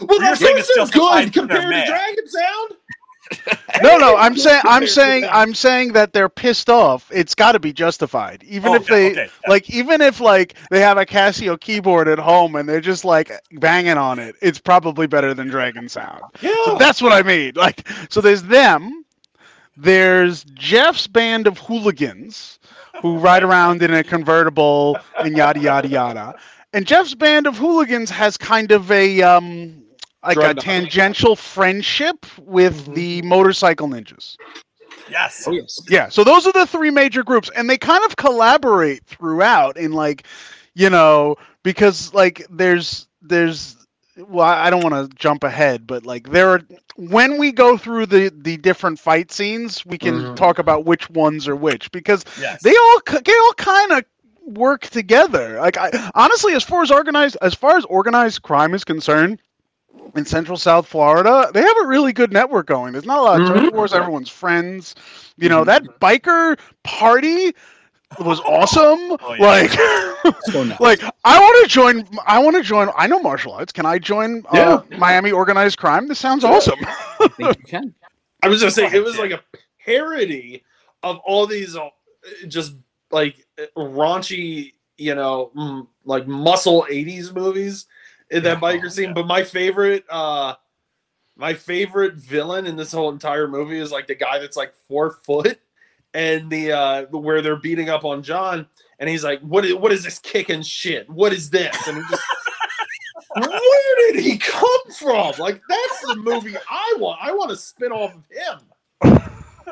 Well, 0.00 0.18
You're 0.18 0.20
that's 0.20 0.40
saying 0.40 0.58
it's 0.58 0.68
good 0.68 0.86
because 0.86 1.22
they're 1.22 1.30
compared 1.30 1.62
to. 1.62 1.86
Dragon 1.86 2.28
Sound. 2.28 2.74
No, 3.82 3.96
no, 3.96 4.16
I'm 4.16 4.36
saying, 4.36 4.60
I'm 4.64 4.86
saying, 4.86 5.24
I'm 5.32 5.54
saying 5.54 5.94
that 5.94 6.12
they're 6.12 6.28
pissed 6.28 6.70
off. 6.70 7.10
It's 7.12 7.34
got 7.34 7.52
to 7.52 7.58
be 7.58 7.72
justified, 7.72 8.44
even 8.46 8.70
oh, 8.70 8.74
if 8.74 8.82
Okay, 8.82 9.12
they, 9.14 9.22
okay. 9.22 9.30
like, 9.48 9.68
even 9.70 10.00
if 10.00 10.20
like 10.20 10.54
they 10.70 10.80
have 10.80 10.96
a 10.96 11.04
Casio 11.04 11.58
keyboard 11.58 12.06
at 12.06 12.18
home 12.18 12.54
and 12.54 12.68
they're 12.68 12.80
just 12.80 13.04
like 13.04 13.32
banging 13.52 13.96
on 13.96 14.18
it. 14.20 14.36
It's 14.42 14.60
probably 14.60 15.06
better 15.06 15.34
than 15.34 15.48
Dragon 15.48 15.88
Sound. 15.88 16.22
Yeah. 16.40 16.54
So 16.66 16.76
that's 16.78 17.02
what 17.02 17.12
I 17.12 17.22
mean. 17.22 17.54
Like, 17.56 17.88
so 18.10 18.20
there's 18.20 18.42
them. 18.44 19.04
There's 19.76 20.44
Jeff's 20.44 21.08
band 21.08 21.48
of 21.48 21.58
hooligans 21.58 22.60
who 23.00 23.18
ride 23.18 23.42
around 23.42 23.82
in 23.82 23.92
a 23.92 24.02
convertible 24.02 24.98
and 25.18 25.36
yada 25.36 25.60
yada 25.60 25.88
yada. 25.88 26.34
And 26.72 26.86
Jeff's 26.86 27.14
band 27.14 27.46
of 27.46 27.56
hooligans 27.58 28.10
has 28.10 28.36
kind 28.36 28.72
of 28.72 28.90
a 28.90 29.22
um 29.22 29.82
like 30.24 30.42
a 30.42 30.54
Dreadnought. 30.54 30.64
tangential 30.64 31.36
friendship 31.36 32.26
with 32.38 32.88
Mhm. 32.88 32.94
the 32.94 33.22
motorcycle 33.22 33.88
ninjas. 33.88 34.36
Yes. 35.08 35.46
Oh 35.46 35.52
yes. 35.52 35.78
Yeah, 35.88 36.08
so 36.08 36.24
those 36.24 36.46
are 36.46 36.52
the 36.52 36.66
three 36.66 36.90
major 36.90 37.22
groups, 37.22 37.50
and 37.54 37.68
they 37.68 37.76
kind 37.78 38.04
of 38.04 38.16
collaborate 38.16 39.04
throughout 39.06 39.76
in 39.76 39.92
like, 39.92 40.26
you 40.74 40.88
know, 40.90 41.36
because 41.62 42.12
like 42.14 42.46
there's 42.50 43.06
there's 43.20 43.83
well, 44.16 44.46
I 44.46 44.70
don't 44.70 44.82
want 44.82 45.10
to 45.10 45.16
jump 45.16 45.44
ahead, 45.44 45.86
but 45.86 46.04
like 46.06 46.30
there 46.30 46.50
are 46.50 46.60
when 46.96 47.38
we 47.38 47.52
go 47.52 47.76
through 47.76 48.06
the 48.06 48.30
the 48.34 48.56
different 48.58 48.98
fight 48.98 49.32
scenes, 49.32 49.84
we 49.86 49.98
can 49.98 50.24
Mhm. 50.24 50.34
talk 50.34 50.58
about 50.58 50.84
which 50.84 51.08
ones 51.10 51.48
are 51.48 51.56
which 51.56 51.90
because 51.92 52.24
Yes. 52.36 52.62
they 52.62 52.74
all 52.74 53.00
they 53.24 53.32
all 53.32 53.52
kind 53.54 53.92
of 53.92 54.04
work 54.46 54.82
together. 54.82 55.58
Like 55.60 55.76
I, 55.78 55.90
honestly, 56.14 56.54
as 56.54 56.62
far 56.64 56.82
as 56.82 56.90
organized 56.90 57.36
as 57.42 57.54
far 57.54 57.76
as 57.76 57.84
organized 57.86 58.42
crime 58.42 58.74
is 58.74 58.84
concerned, 58.84 59.40
in 60.16 60.24
Central 60.24 60.56
South 60.56 60.86
Florida, 60.86 61.50
they 61.52 61.60
have 61.62 61.76
a 61.82 61.86
really 61.86 62.12
good 62.12 62.32
network 62.32 62.66
going. 62.66 62.92
There's 62.92 63.04
not 63.06 63.18
a 63.18 63.22
lot 63.22 63.36
of 63.36 63.44
turf 63.44 63.70
wars. 63.70 63.92
Everyone's 63.92 64.28
friends. 64.30 64.94
You 65.36 65.48
know 65.48 65.64
that 65.64 65.82
biker 66.00 66.58
party 66.84 67.54
was 68.18 68.40
awesome. 68.40 69.16
Oh, 69.20 69.34
yeah. 69.34 69.46
Like. 69.46 69.70
So 70.40 70.62
nuts. 70.64 70.80
Like 70.80 71.02
I 71.24 71.38
want 71.38 71.64
to 71.64 71.68
join. 71.68 72.06
I 72.26 72.38
want 72.38 72.56
to 72.56 72.62
join. 72.62 72.88
I 72.96 73.06
know 73.06 73.20
martial 73.20 73.52
arts. 73.52 73.72
Can 73.72 73.86
I 73.86 73.98
join 73.98 74.44
uh, 74.50 74.82
Miami 74.98 75.32
organized 75.32 75.78
crime? 75.78 76.08
This 76.08 76.18
sounds 76.18 76.44
awesome. 76.44 76.78
I 76.82 77.28
think 77.36 77.58
you 77.58 77.64
can. 77.66 77.94
I 78.42 78.48
was 78.48 78.60
just 78.60 78.76
saying 78.76 78.90
Go 78.92 78.98
it 78.98 79.04
was 79.04 79.18
like 79.18 79.32
a 79.32 79.42
parody 79.84 80.64
of 81.02 81.18
all 81.24 81.46
these 81.46 81.76
uh, 81.76 81.88
just 82.48 82.74
like 83.10 83.46
raunchy, 83.76 84.72
you 84.96 85.14
know, 85.14 85.50
mm, 85.56 85.86
like 86.04 86.26
muscle 86.26 86.86
'80s 86.90 87.34
movies 87.34 87.86
in 88.30 88.42
that 88.44 88.54
Yeah. 88.54 88.60
biker 88.60 88.90
scene. 88.90 89.12
But 89.14 89.26
my 89.26 89.42
favorite, 89.44 90.04
uh 90.10 90.54
my 91.36 91.52
favorite 91.52 92.14
villain 92.14 92.66
in 92.66 92.76
this 92.76 92.92
whole 92.92 93.10
entire 93.10 93.48
movie 93.48 93.78
is 93.78 93.90
like 93.90 94.06
the 94.06 94.14
guy 94.14 94.38
that's 94.38 94.56
like 94.56 94.72
four 94.88 95.10
foot, 95.24 95.58
and 96.14 96.48
the 96.48 96.72
uh 96.72 97.06
where 97.06 97.42
they're 97.42 97.56
beating 97.56 97.90
up 97.90 98.04
on 98.04 98.22
John, 98.22 98.66
and 98.98 99.10
he's 99.10 99.24
like, 99.24 99.40
"What 99.40 99.64
is 99.64 99.74
what 99.74 99.92
is 99.92 100.04
this 100.04 100.18
kicking 100.18 100.62
shit? 100.62 101.08
What 101.10 101.32
is 101.32 101.50
this?" 101.50 101.76
And 101.86 101.98
he 101.98 102.02
just. 102.08 102.22
Where 103.36 104.12
did 104.12 104.22
he 104.22 104.38
come 104.38 104.92
from? 104.96 105.32
Like 105.38 105.60
that's 105.68 106.00
the 106.02 106.14
movie 106.16 106.54
I 106.70 106.94
want. 106.98 107.18
I 107.20 107.32
want 107.32 107.50
to 107.50 107.56
spin 107.56 107.90
off 107.90 108.14
of 108.14 108.22
him. 108.30 109.18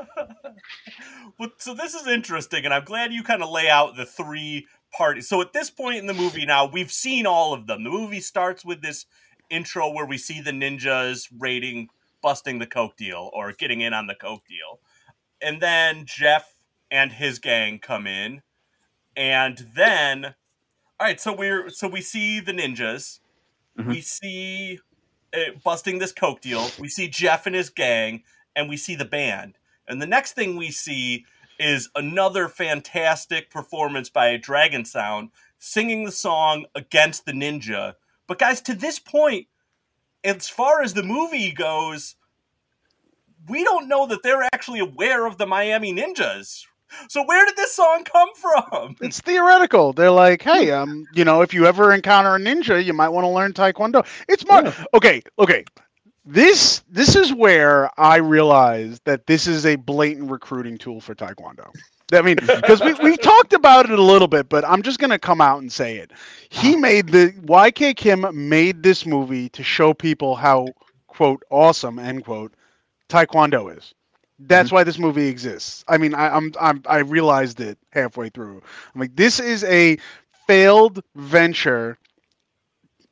well, 1.38 1.51
so 1.59 1.72
this 1.72 1.95
is 1.95 2.09
interesting, 2.09 2.64
and 2.64 2.74
I'm 2.74 2.84
glad 2.84 3.12
you 3.12 3.22
kind 3.22 3.40
of 3.40 3.51
lay 3.51 3.68
out 3.68 3.97
the 3.97 4.05
three 4.05 4.66
parties. 4.93 5.28
So 5.28 5.40
at 5.40 5.53
this 5.53 5.70
point 5.70 5.99
in 5.99 6.07
the 6.07 6.14
movie 6.14 6.45
now, 6.45 6.66
we've 6.66 6.90
seen 6.90 7.26
all 7.26 7.55
of 7.55 7.66
them. 7.66 7.84
The 7.84 7.90
movie 7.90 8.20
starts 8.20 8.64
with 8.64 8.82
this 8.82 9.07
intro 9.51 9.93
where 9.93 10.07
we 10.07 10.18
see 10.18 10.40
the 10.40 10.51
ninjas 10.51 11.28
raiding, 11.38 11.88
busting 12.22 12.59
the 12.59 12.66
coke 12.66 12.97
deal 12.97 13.30
or 13.32 13.53
getting 13.53 13.80
in 13.80 13.93
on 13.93 14.07
the 14.07 14.14
coke 14.14 14.43
deal, 14.49 14.80
and 15.43 15.61
then 15.61 16.05
Jeff 16.07 16.55
and 16.90 17.12
his 17.12 17.38
gang 17.38 17.78
come 17.78 18.07
in, 18.07 18.43
and 19.16 19.66
then, 19.74 20.34
all 21.01 21.07
right, 21.07 21.20
so 21.20 21.32
we're 21.32 21.68
so 21.70 21.88
we 21.88 22.01
see 22.01 22.40
the 22.40 22.53
ninjas, 22.53 23.20
Mhm. 23.78 23.86
we 23.86 24.01
see 24.01 24.78
uh, 25.34 25.53
busting 25.64 25.99
this 25.99 26.12
coke 26.12 26.43
deal, 26.43 26.70
we 26.78 26.88
see 26.88 27.09
Jeff 27.09 27.47
and 27.47 27.55
his 27.57 27.70
gang, 27.70 28.22
and 28.55 28.68
we 28.68 28.76
see 28.76 28.95
the 28.95 29.05
band. 29.07 29.57
And 29.88 30.01
the 30.01 30.07
next 30.07 30.32
thing 30.32 30.57
we 30.57 30.70
see 30.70 31.24
is 31.59 31.88
another 31.95 32.49
fantastic 32.49 33.51
performance 33.51 34.11
by 34.11 34.36
Dragon 34.36 34.84
Sound 34.84 35.30
singing 35.59 36.05
the 36.05 36.12
song 36.12 36.66
against 36.74 37.24
the 37.24 37.32
ninja. 37.32 37.95
But 38.26 38.38
guys, 38.38 38.61
to 38.62 38.74
this 38.74 38.99
point, 38.99 39.47
as 40.22 40.49
far 40.49 40.82
as 40.82 40.95
the 40.95 41.03
movie 41.03 41.51
goes, 41.51 42.16
we 43.49 43.64
don't 43.64 43.88
know 43.88 44.07
that 44.07 44.22
they're 44.22 44.45
actually 44.53 44.80
aware 44.80 45.26
of 45.26 45.38
the 45.38 45.47
Miami 45.47 45.93
Ninjas. 45.93 46.64
So 47.09 47.24
where 47.24 47.45
did 47.47 47.57
this 47.57 47.74
song 47.74 48.05
come 48.05 48.28
from? 48.34 48.97
it's 49.01 49.20
theoretical. 49.20 49.93
They're 49.93 50.11
like, 50.11 50.43
hey, 50.43 50.70
um, 50.72 51.07
you 51.14 51.24
know, 51.24 51.43
if 51.43 51.55
you 51.55 51.66
ever 51.66 51.93
encounter 51.93 52.34
a 52.34 52.38
ninja, 52.38 52.84
you 52.84 52.93
might 52.93 53.09
want 53.09 53.24
to 53.24 53.28
learn 53.28 53.53
taekwondo. 53.53 54.07
It's 54.28 54.47
more 54.47 54.72
okay. 54.95 55.22
Okay, 55.38 55.64
this 56.24 56.82
this 56.88 57.16
is 57.16 57.32
where 57.32 57.90
I 57.99 58.16
realized 58.16 59.03
that 59.05 59.26
this 59.26 59.47
is 59.47 59.66
a 59.66 59.76
blatant 59.76 60.30
recruiting 60.30 60.78
tool 60.78 61.01
for 61.01 61.14
taekwondo. 61.14 61.70
I 62.12 62.20
mean, 62.20 62.36
because 62.40 62.80
we 62.80 62.95
we 62.95 63.16
talked 63.16 63.53
about 63.53 63.90
it 63.90 63.99
a 63.99 64.03
little 64.03 64.28
bit, 64.28 64.49
but 64.49 64.64
I'm 64.66 64.82
just 64.82 64.99
gonna 64.99 65.18
come 65.18 65.40
out 65.40 65.61
and 65.61 65.72
say 65.72 65.97
it. 65.97 66.12
He 66.51 66.76
made 66.76 67.09
the 67.09 67.32
YK 67.47 67.97
Kim 67.97 68.26
made 68.49 68.82
this 68.82 69.07
movie 69.07 69.49
to 69.51 69.62
show 69.62 69.95
people 69.95 70.36
how 70.36 70.68
quote 71.07 71.43
awesome 71.51 71.99
end 71.99 72.24
quote 72.24 72.55
taekwondo 73.12 73.76
is. 73.76 73.94
That's 74.38 74.68
mm-hmm. 74.68 74.76
why 74.76 74.84
this 74.84 74.98
movie 74.98 75.28
exists. 75.28 75.84
I 75.88 75.98
mean, 75.98 76.14
I, 76.14 76.28
I'm, 76.34 76.52
I'm 76.60 76.82
I 76.86 76.98
realized 76.98 77.60
it 77.60 77.78
halfway 77.90 78.28
through. 78.28 78.62
I'm 78.94 79.00
like, 79.00 79.14
this 79.14 79.38
is 79.38 79.62
a 79.64 79.98
failed 80.46 81.02
venture 81.14 81.98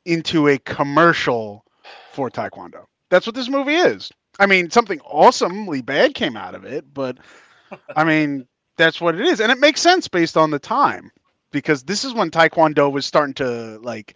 into 0.05 0.47
a 0.47 0.57
commercial 0.59 1.63
for 2.11 2.29
taekwondo. 2.29 2.85
That's 3.09 3.25
what 3.25 3.35
this 3.35 3.49
movie 3.49 3.75
is. 3.75 4.11
I 4.39 4.45
mean, 4.45 4.71
something 4.71 4.99
awesomely 5.01 5.81
bad 5.81 6.15
came 6.15 6.35
out 6.35 6.55
of 6.55 6.65
it, 6.65 6.85
but 6.93 7.17
I 7.95 8.03
mean, 8.03 8.47
that's 8.77 8.99
what 8.99 9.15
it 9.15 9.21
is, 9.21 9.39
and 9.39 9.51
it 9.51 9.59
makes 9.59 9.81
sense 9.81 10.07
based 10.07 10.35
on 10.35 10.51
the 10.51 10.59
time 10.59 11.11
because 11.51 11.83
this 11.83 12.03
is 12.03 12.13
when 12.13 12.31
taekwondo 12.31 12.91
was 12.91 13.05
starting 13.05 13.35
to 13.35 13.79
like 13.83 14.15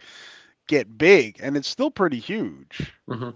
get 0.66 0.98
big, 0.98 1.36
and 1.40 1.56
it's 1.56 1.68
still 1.68 1.90
pretty 1.90 2.18
huge. 2.18 2.92
Mm-hmm. 3.08 3.30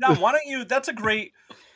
Now, 0.00 0.14
why 0.14 0.32
don't 0.32 0.46
you? 0.46 0.64
That's 0.64 0.88
a 0.88 0.92
great. 0.92 1.32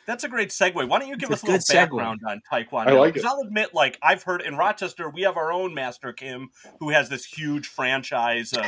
That's 0.07 0.23
a 0.23 0.29
great 0.29 0.49
segue. 0.49 0.73
Why 0.87 0.99
don't 0.99 1.09
you 1.09 1.17
give 1.17 1.29
It's 1.31 1.43
us 1.43 1.49
a 1.49 1.51
a 1.51 1.51
little 1.51 1.63
segue. 1.63 1.73
background 1.75 2.21
on 2.25 2.41
Taekwondo? 2.51 2.87
I 2.87 2.91
like 2.93 3.13
Because 3.13 3.25
it. 3.25 3.29
I'll 3.29 3.41
admit, 3.41 3.73
like 3.73 3.99
I've 4.01 4.23
heard 4.23 4.41
in 4.41 4.55
Rochester, 4.55 5.09
we 5.09 5.21
have 5.23 5.35
our 5.37 5.51
own 5.51 5.73
Master 5.73 6.13
Kim, 6.13 6.49
who 6.79 6.89
has 6.89 7.09
this 7.09 7.25
huge 7.25 7.67
franchise 7.67 8.53
of 8.53 8.65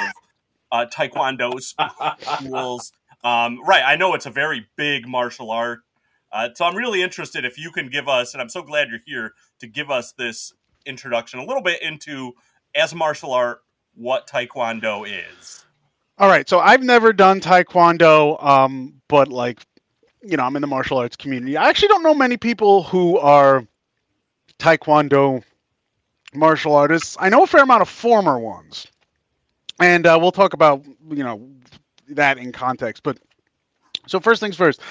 uh, 0.71 0.85
Taekwondo 0.93 1.59
schools. 1.61 2.91
Um, 3.23 3.59
right, 3.65 3.83
I 3.85 3.95
know 3.95 4.13
it's 4.13 4.25
a 4.25 4.31
very 4.31 4.67
big 4.75 5.07
martial 5.07 5.49
art. 5.49 5.79
Uh, 6.31 6.49
so 6.53 6.65
I'm 6.65 6.75
really 6.75 7.01
interested 7.01 7.43
if 7.45 7.57
you 7.57 7.71
can 7.71 7.89
give 7.89 8.07
us, 8.07 8.33
and 8.33 8.41
I'm 8.41 8.49
so 8.49 8.61
glad 8.61 8.89
you're 8.89 8.99
here 9.05 9.33
to 9.59 9.67
give 9.67 9.89
us 9.89 10.11
this 10.11 10.53
introduction 10.85 11.39
a 11.39 11.43
little 11.45 11.63
bit 11.63 11.81
into 11.81 12.33
as 12.75 12.93
martial 12.93 13.33
art 13.33 13.61
what 13.95 14.27
Taekwondo 14.27 15.07
is. 15.07 15.65
All 16.19 16.27
right, 16.27 16.47
so 16.49 16.59
I've 16.59 16.83
never 16.83 17.13
done 17.13 17.39
taekwondo, 17.39 18.43
um, 18.43 19.01
but 19.07 19.29
like, 19.29 19.65
you 20.21 20.37
know, 20.37 20.43
I'm 20.43 20.55
in 20.55 20.61
the 20.61 20.67
martial 20.67 20.97
arts 20.97 21.15
community. 21.15 21.57
I 21.57 21.69
actually 21.69 21.89
don't 21.89 22.03
know 22.03 22.13
many 22.13 22.37
people 22.37 22.83
who 22.83 23.17
are 23.17 23.65
taekwondo 24.57 25.43
martial 26.33 26.75
artists. 26.75 27.17
I 27.19 27.29
know 27.29 27.43
a 27.43 27.47
fair 27.47 27.63
amount 27.63 27.81
of 27.81 27.89
former 27.89 28.39
ones, 28.39 28.87
and 29.79 30.05
uh, 30.05 30.17
we'll 30.19 30.31
talk 30.31 30.53
about 30.53 30.85
you 31.09 31.23
know 31.23 31.47
that 32.09 32.37
in 32.37 32.51
context. 32.51 33.03
But 33.03 33.17
so 34.07 34.19
first 34.19 34.41
things 34.41 34.55
first. 34.55 34.81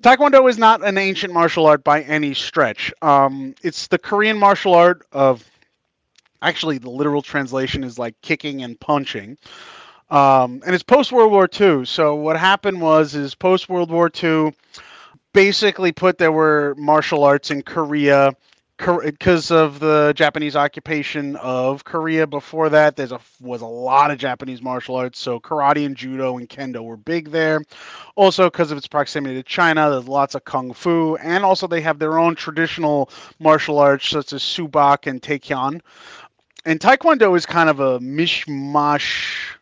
Taekwondo 0.00 0.48
is 0.48 0.58
not 0.58 0.84
an 0.84 0.98
ancient 0.98 1.32
martial 1.32 1.66
art 1.66 1.82
by 1.82 2.02
any 2.02 2.34
stretch. 2.34 2.92
Um, 3.00 3.54
it's 3.62 3.86
the 3.86 3.98
Korean 3.98 4.38
martial 4.38 4.74
art 4.74 5.06
of, 5.12 5.50
actually, 6.42 6.76
the 6.76 6.90
literal 6.90 7.22
translation 7.22 7.82
is 7.82 7.98
like 7.98 8.14
kicking 8.20 8.62
and 8.62 8.78
punching 8.78 9.38
um, 10.10 10.62
and 10.64 10.74
it's 10.74 10.84
post 10.84 11.12
World 11.12 11.32
War 11.32 11.48
II. 11.60 11.84
So 11.84 12.14
what 12.14 12.36
happened 12.36 12.80
was 12.80 13.14
is 13.14 13.34
post 13.34 13.68
World 13.68 13.90
War 13.90 14.10
II 14.22 14.52
basically 15.32 15.92
put 15.92 16.18
there 16.18 16.32
were 16.32 16.74
martial 16.78 17.24
arts 17.24 17.50
in 17.50 17.62
Korea 17.62 18.32
because 18.78 19.50
of 19.50 19.80
the 19.80 20.12
Japanese 20.14 20.54
occupation 20.54 21.34
of 21.36 21.84
Korea. 21.84 22.26
Before 22.26 22.68
that, 22.68 22.96
there's 22.96 23.12
a 23.12 23.20
was 23.40 23.62
a 23.62 23.66
lot 23.66 24.10
of 24.10 24.18
Japanese 24.18 24.62
martial 24.62 24.96
arts. 24.96 25.18
So 25.18 25.40
karate 25.40 25.86
and 25.86 25.96
judo 25.96 26.36
and 26.36 26.48
kendo 26.48 26.84
were 26.84 26.96
big 26.96 27.30
there. 27.30 27.62
Also, 28.16 28.44
because 28.44 28.70
of 28.70 28.78
its 28.78 28.86
proximity 28.86 29.34
to 29.34 29.42
China, 29.42 29.90
there's 29.90 30.08
lots 30.08 30.34
of 30.34 30.44
kung 30.44 30.72
fu, 30.72 31.16
and 31.16 31.44
also 31.44 31.66
they 31.66 31.80
have 31.80 31.98
their 31.98 32.18
own 32.18 32.34
traditional 32.34 33.10
martial 33.40 33.78
arts 33.78 34.08
such 34.08 34.32
as 34.32 34.42
subak 34.42 35.06
and 35.06 35.22
taekyon. 35.22 35.80
And 36.64 36.80
taekwondo 36.80 37.36
is 37.36 37.46
kind 37.46 37.70
of 37.70 37.80
a 37.80 37.98
mishmash 38.00 39.55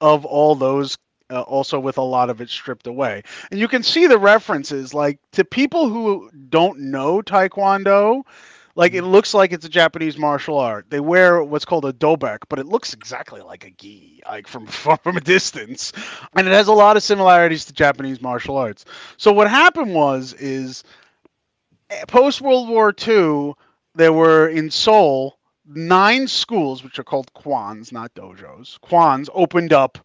of 0.00 0.24
all 0.24 0.54
those 0.54 0.96
uh, 1.30 1.42
also 1.42 1.78
with 1.78 1.98
a 1.98 2.02
lot 2.02 2.30
of 2.30 2.40
it 2.40 2.50
stripped 2.50 2.86
away. 2.86 3.22
And 3.50 3.60
you 3.60 3.68
can 3.68 3.82
see 3.82 4.06
the 4.06 4.18
references 4.18 4.92
like 4.92 5.18
to 5.32 5.44
people 5.44 5.88
who 5.88 6.30
don't 6.48 6.78
know 6.80 7.22
taekwondo 7.22 8.22
like 8.76 8.94
it 8.94 9.02
looks 9.02 9.34
like 9.34 9.52
it's 9.52 9.64
a 9.64 9.68
japanese 9.68 10.16
martial 10.16 10.58
art. 10.58 10.86
They 10.90 11.00
wear 11.00 11.42
what's 11.42 11.64
called 11.64 11.84
a 11.84 11.92
dobok 11.92 12.38
but 12.48 12.58
it 12.58 12.66
looks 12.66 12.94
exactly 12.94 13.40
like 13.40 13.64
a 13.64 13.70
gi 13.70 14.22
like 14.26 14.46
from 14.46 14.66
from 14.66 15.16
a 15.16 15.20
distance. 15.20 15.92
And 16.34 16.46
it 16.46 16.52
has 16.52 16.68
a 16.68 16.72
lot 16.72 16.96
of 16.96 17.02
similarities 17.02 17.64
to 17.66 17.72
japanese 17.72 18.20
martial 18.20 18.56
arts. 18.56 18.84
So 19.16 19.32
what 19.32 19.48
happened 19.48 19.94
was 19.94 20.32
is 20.34 20.82
post 22.08 22.40
world 22.40 22.68
war 22.68 22.94
ii 23.06 23.52
there 23.96 24.12
were 24.12 24.48
in 24.48 24.70
seoul 24.70 25.39
nine 25.74 26.26
schools, 26.28 26.82
which 26.82 26.98
are 26.98 27.04
called 27.04 27.32
kwans, 27.34 27.92
not 27.92 28.14
dojos, 28.14 28.78
kwans 28.80 29.28
opened 29.34 29.72
up 29.72 29.98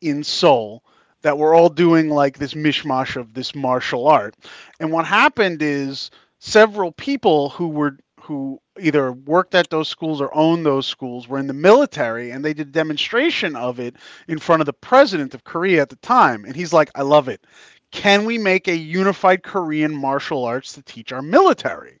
in 0.00 0.24
Seoul 0.24 0.82
that 1.22 1.38
were 1.38 1.54
all 1.54 1.68
doing 1.68 2.10
like 2.10 2.38
this 2.38 2.54
mishmash 2.54 3.16
of 3.16 3.34
this 3.34 3.54
martial 3.54 4.08
art. 4.08 4.34
And 4.80 4.92
what 4.92 5.06
happened 5.06 5.62
is 5.62 6.10
several 6.38 6.92
people 6.92 7.50
who 7.50 7.68
were 7.68 7.98
who 8.20 8.60
either 8.78 9.12
worked 9.12 9.54
at 9.54 9.70
those 9.70 9.88
schools 9.88 10.20
or 10.20 10.32
owned 10.32 10.64
those 10.64 10.86
schools 10.86 11.26
were 11.26 11.40
in 11.40 11.48
the 11.48 11.52
military 11.52 12.30
and 12.30 12.44
they 12.44 12.54
did 12.54 12.68
a 12.68 12.70
demonstration 12.70 13.56
of 13.56 13.80
it 13.80 13.96
in 14.28 14.38
front 14.38 14.62
of 14.62 14.66
the 14.66 14.72
president 14.72 15.34
of 15.34 15.42
Korea 15.42 15.82
at 15.82 15.88
the 15.88 15.96
time. 15.96 16.44
And 16.44 16.54
he's 16.54 16.72
like 16.72 16.90
I 16.94 17.02
love 17.02 17.28
it. 17.28 17.44
Can 17.90 18.24
we 18.24 18.38
make 18.38 18.68
a 18.68 18.76
unified 18.76 19.42
Korean 19.42 19.94
martial 19.94 20.44
arts 20.44 20.72
to 20.74 20.82
teach 20.82 21.12
our 21.12 21.22
military 21.22 21.98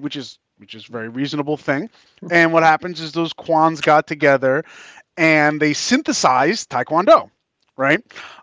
which 0.00 0.16
is 0.16 0.38
which 0.58 0.74
is 0.74 0.88
a 0.88 0.92
very 0.92 1.08
reasonable 1.08 1.56
thing. 1.56 1.88
And 2.30 2.52
what 2.52 2.62
happens 2.62 3.00
is 3.00 3.12
those 3.12 3.32
kwans 3.32 3.80
got 3.82 4.06
together 4.06 4.62
and 5.16 5.60
they 5.60 5.72
synthesized 5.72 6.70
taekwondo 6.70 7.30
right? 7.76 8.00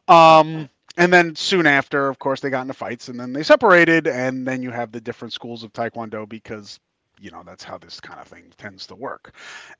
Um 0.08 0.70
and 0.98 1.12
then 1.14 1.36
soon 1.36 1.66
after 1.66 2.08
of 2.08 2.20
course 2.20 2.40
they 2.42 2.50
got 2.50 2.62
into 2.62 2.74
fights 2.74 3.08
and 3.08 3.20
then 3.20 3.34
they 3.34 3.44
separated 3.44 4.08
and 4.08 4.46
then 4.48 4.62
you 4.62 4.72
have 4.72 4.92
the 4.92 5.02
different 5.02 5.34
schools 5.34 5.64
of 5.64 5.72
taekwondo 5.74 6.28
because 6.28 6.80
you 7.20 7.30
know 7.32 7.44
that's 7.46 7.64
how 7.64 7.78
this 7.78 8.00
kind 8.00 8.20
of 8.20 8.28
thing 8.28 8.52
tends 8.58 8.86
to 8.88 8.96
work. 8.96 9.34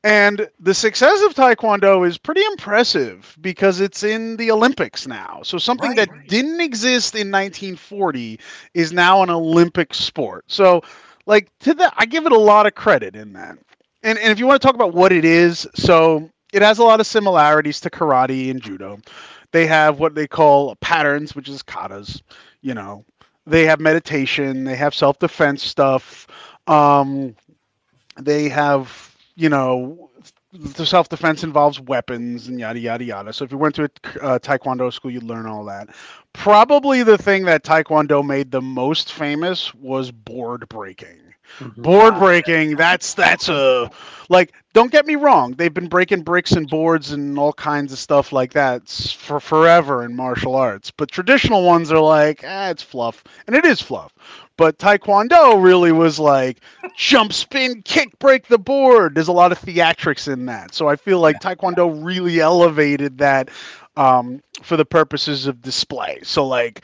And 0.04 0.48
the 0.60 0.74
success 0.74 1.22
of 1.24 1.34
taekwondo 1.34 2.08
is 2.08 2.18
pretty 2.18 2.44
impressive 2.46 3.36
because 3.42 3.80
it's 3.80 4.04
in 4.04 4.38
the 4.38 4.52
olympics 4.52 5.08
now. 5.08 5.42
So 5.44 5.58
something 5.58 5.94
Right. 5.94 5.96
that 5.96 6.28
didn't 6.28 6.62
exist 6.62 7.16
in 7.16 7.30
1940 7.32 8.40
is 8.74 8.92
now 8.94 9.22
an 9.24 9.30
olympic 9.30 9.94
sport. 9.94 10.46
So 10.48 10.82
like 11.30 11.52
to 11.60 11.74
that 11.76 11.94
i 11.98 12.06
give 12.06 12.26
it 12.26 12.34
a 12.34 12.38
lot 12.40 12.68
of 12.68 12.76
credit 12.76 13.16
in 13.16 13.34
that. 13.34 13.58
And, 14.04 14.18
and 14.20 14.32
if 14.32 14.40
you 14.40 14.48
want 14.48 14.62
to 14.62 14.66
talk 14.66 14.76
about 14.76 14.94
what 14.94 15.14
it 15.14 15.26
is 15.26 15.68
so 15.76 16.30
it 16.54 16.62
has 16.64 16.80
a 16.80 16.84
lot 16.84 17.00
of 17.00 17.08
similarities 17.08 17.80
to 17.82 17.90
karate 17.92 18.50
and 18.52 18.62
judo. 18.62 19.00
They 19.52 19.68
have 19.68 20.00
what 20.00 20.16
they 20.16 20.28
call 20.28 20.76
patterns 20.78 21.36
which 21.36 21.48
is 21.50 21.64
katas 21.64 22.22
you 22.62 22.74
know. 22.74 23.06
They 23.48 23.66
have 23.66 23.80
meditation 23.80 24.66
they 24.66 24.76
have 24.76 24.94
self-defense 24.96 25.64
stuff 25.64 26.28
um, 26.68 27.36
they 28.20 28.50
have 28.50 29.16
you 29.36 29.50
know 29.50 30.09
the 30.52 30.86
self-defense 30.86 31.44
involves 31.44 31.80
weapons 31.80 32.48
and 32.48 32.60
yada 32.60 32.80
yada 32.80 33.04
yada. 33.04 33.34
So 33.34 33.46
if 33.46 33.52
you 33.52 33.58
went 33.58 33.76
to 33.76 33.84
a 33.84 34.24
uh, 34.24 34.40
taekwondo 34.40 34.92
school 34.92 35.12
you'd 35.12 35.24
learn 35.24 35.46
all 35.46 35.64
that. 35.66 35.90
Probably 36.34 37.04
the 37.04 37.18
thing 37.18 37.46
that 37.46 37.64
taekwondo 37.64 38.26
made 38.26 38.52
the 38.52 38.62
most 38.62 39.14
famous 39.14 39.74
was 39.76 40.12
board 40.12 40.68
breaking. 40.70 41.22
Board 41.78 42.20
breaking 42.20 42.76
that's 42.76 43.16
that's 43.16 43.50
a 43.50 43.90
like 44.30 44.54
don't 44.74 44.92
get 44.92 45.08
me 45.08 45.16
wrong 45.16 45.54
they've 45.54 45.74
been 45.74 45.88
breaking 45.88 46.22
bricks 46.22 46.52
and 46.52 46.70
boards 46.70 47.12
and 47.12 47.40
all 47.40 47.54
kinds 47.54 47.92
of 47.92 47.98
stuff 47.98 48.32
like 48.32 48.54
that 48.54 48.88
for 48.88 49.40
forever 49.40 50.04
in 50.04 50.16
martial 50.16 50.56
arts. 50.56 50.92
But 50.92 51.12
traditional 51.12 51.64
ones 51.66 51.92
are 51.92 52.00
like 52.00 52.44
ah, 52.46 52.70
it's 52.70 52.84
fluff. 52.84 53.24
And 53.48 53.56
it 53.56 53.66
is 53.66 53.82
fluff 53.82 54.14
but 54.60 54.78
taekwondo 54.78 55.64
really 55.64 55.94
was 55.94 56.20
like 56.20 56.60
jump 56.98 57.32
spin 57.32 57.82
kick 57.84 58.20
break 58.20 58.46
the 58.48 58.60
board 58.60 59.16
there's 59.16 59.30
a 59.30 59.32
lot 59.32 59.54
of 59.54 59.60
theatrics 59.60 60.32
in 60.32 60.46
that 60.46 60.76
so 60.76 60.88
i 60.88 60.96
feel 60.96 61.20
like 61.20 61.40
taekwondo 61.40 62.04
really 62.04 62.42
elevated 62.42 63.18
that 63.18 63.50
um, 63.96 64.42
for 64.62 64.78
the 64.78 64.86
purposes 64.86 65.48
of 65.48 65.62
display 65.62 66.20
so 66.24 66.46
like 66.46 66.84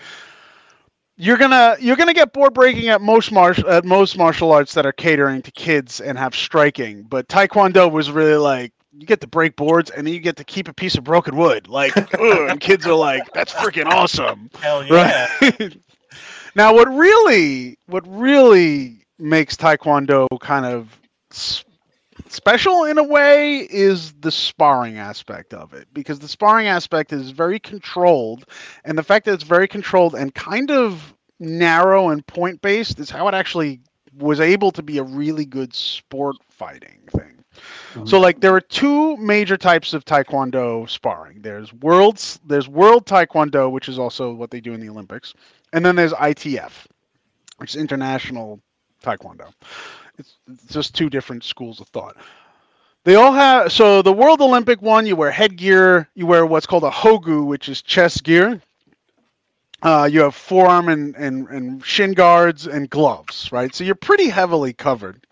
you're 1.18 1.38
gonna 1.38 1.76
you're 1.80 1.96
gonna 1.96 2.14
get 2.14 2.34
board 2.34 2.54
breaking 2.54 2.90
at 2.90 3.02
most 3.02 3.32
martial 3.32 3.70
at 3.70 3.86
most 3.86 4.18
martial 4.18 4.52
arts 4.52 4.74
that 4.74 4.86
are 4.86 4.92
catering 4.92 5.42
to 5.42 5.52
kids 5.52 6.02
and 6.02 6.18
have 6.18 6.36
striking, 6.36 7.04
but 7.04 7.28
Taekwondo 7.30 7.90
was 7.90 8.12
really 8.12 8.36
like 8.36 8.74
you 8.98 9.06
get 9.06 9.22
to 9.22 9.28
break 9.28 9.56
boards 9.56 9.90
and 9.92 10.06
then 10.06 10.14
you 10.14 10.20
get 10.20 10.38
to 10.38 10.44
keep 10.44 10.68
a 10.68 10.74
piece 10.74 10.96
of 10.96 11.04
broken 11.04 11.36
wood. 11.36 11.68
Like, 11.68 11.96
ugh, 11.98 12.50
and 12.50 12.60
kids 12.60 12.86
are 12.86 12.94
like, 12.94 13.24
that's 13.34 13.54
freaking 13.54 13.86
awesome. 13.86 14.50
Hell 14.60 14.86
yeah. 14.86 15.28
Right. 15.42 15.78
now, 16.56 16.74
what 16.74 16.88
really, 16.88 17.78
what 17.88 18.04
really 18.08 19.06
makes 19.20 19.56
Taekwondo 19.56 20.28
kind 20.40 20.66
of 20.66 21.00
special 22.30 22.86
in 22.86 22.98
a 22.98 23.04
way 23.04 23.60
is 23.70 24.14
the 24.14 24.32
sparring 24.32 24.98
aspect 24.98 25.54
of 25.54 25.74
it, 25.74 25.88
because 25.94 26.20
the 26.20 26.28
sparring 26.28 26.68
aspect 26.68 27.14
is 27.14 27.32
very 27.32 27.60
controlled, 27.60 28.46
and 28.84 28.98
the 28.98 29.04
fact 29.04 29.26
that 29.26 29.34
it's 29.34 29.44
very 29.44 29.68
controlled 29.68 30.16
and 30.16 30.34
kind 30.34 30.72
of 30.72 31.14
narrow 31.40 32.10
and 32.10 32.26
point 32.28 32.62
based 32.62 33.00
is 33.00 33.10
how 33.10 33.28
it 33.28 33.34
actually 33.34 33.82
was 34.18 34.40
able 34.40 34.72
to 34.72 34.82
be 34.82 34.98
a 34.98 35.04
really 35.04 35.46
good 35.46 35.74
sport 35.74 36.38
fighting 36.50 37.00
thing. 37.10 37.44
Um, 37.96 38.08
so 38.08 38.20
like 38.20 38.40
there 38.40 38.54
are 38.54 38.62
two 38.62 39.18
major 39.18 39.58
types 39.58 39.94
of 39.94 40.06
taekwondo 40.06 40.90
sparring. 40.90 41.42
There's 41.42 41.74
worlds 41.74 42.40
there's 42.46 42.68
world 42.68 43.06
taekwondo 43.06 43.72
which 43.72 43.90
is 43.90 44.00
also 44.00 44.34
what 44.34 44.52
they 44.52 44.62
do 44.62 44.74
in 44.74 44.80
the 44.80 44.90
Olympics. 44.90 45.34
And 45.76 45.86
then 45.86 45.98
there's 45.98 46.14
ITF, 46.14 46.72
which 47.58 47.76
is 47.76 47.82
international 47.82 48.62
taekwondo. 49.04 49.52
It's, 50.18 50.38
just 50.70 50.96
two 50.96 51.10
different 51.10 51.44
schools 51.44 51.82
of 51.82 51.90
thought. 51.90 52.16
They 53.04 53.16
all 53.16 53.34
have 53.34 53.74
so 53.74 54.02
the 54.02 54.14
World 54.14 54.40
Olympic 54.40 54.82
one 54.82 55.06
you 55.06 55.18
wear 55.18 55.32
headgear, 55.32 56.08
you 56.16 56.28
wear 56.28 56.46
what's 56.46 56.66
called 56.66 56.86
a 56.86 56.90
hogu 56.90 57.46
which 57.46 57.68
is 57.68 57.82
chest 57.82 58.24
gear. 58.24 58.62
Uh, 59.82 60.08
you 60.10 60.22
have 60.22 60.34
forearm 60.34 60.88
and, 60.88 61.14
and, 61.18 61.50
and 61.50 61.86
shin 61.86 62.14
guards 62.14 62.68
and 62.68 62.90
gloves, 62.90 63.52
right? 63.52 63.76
So 63.76 63.84
you're 63.84 63.96
pretty 63.96 64.30
heavily 64.30 64.72
covered 64.72 65.28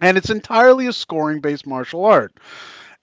and 0.00 0.16
it's 0.16 0.30
entirely 0.30 0.86
a 0.86 0.94
scoring 0.94 1.40
based 1.40 1.66
martial 1.66 2.06
art. 2.06 2.32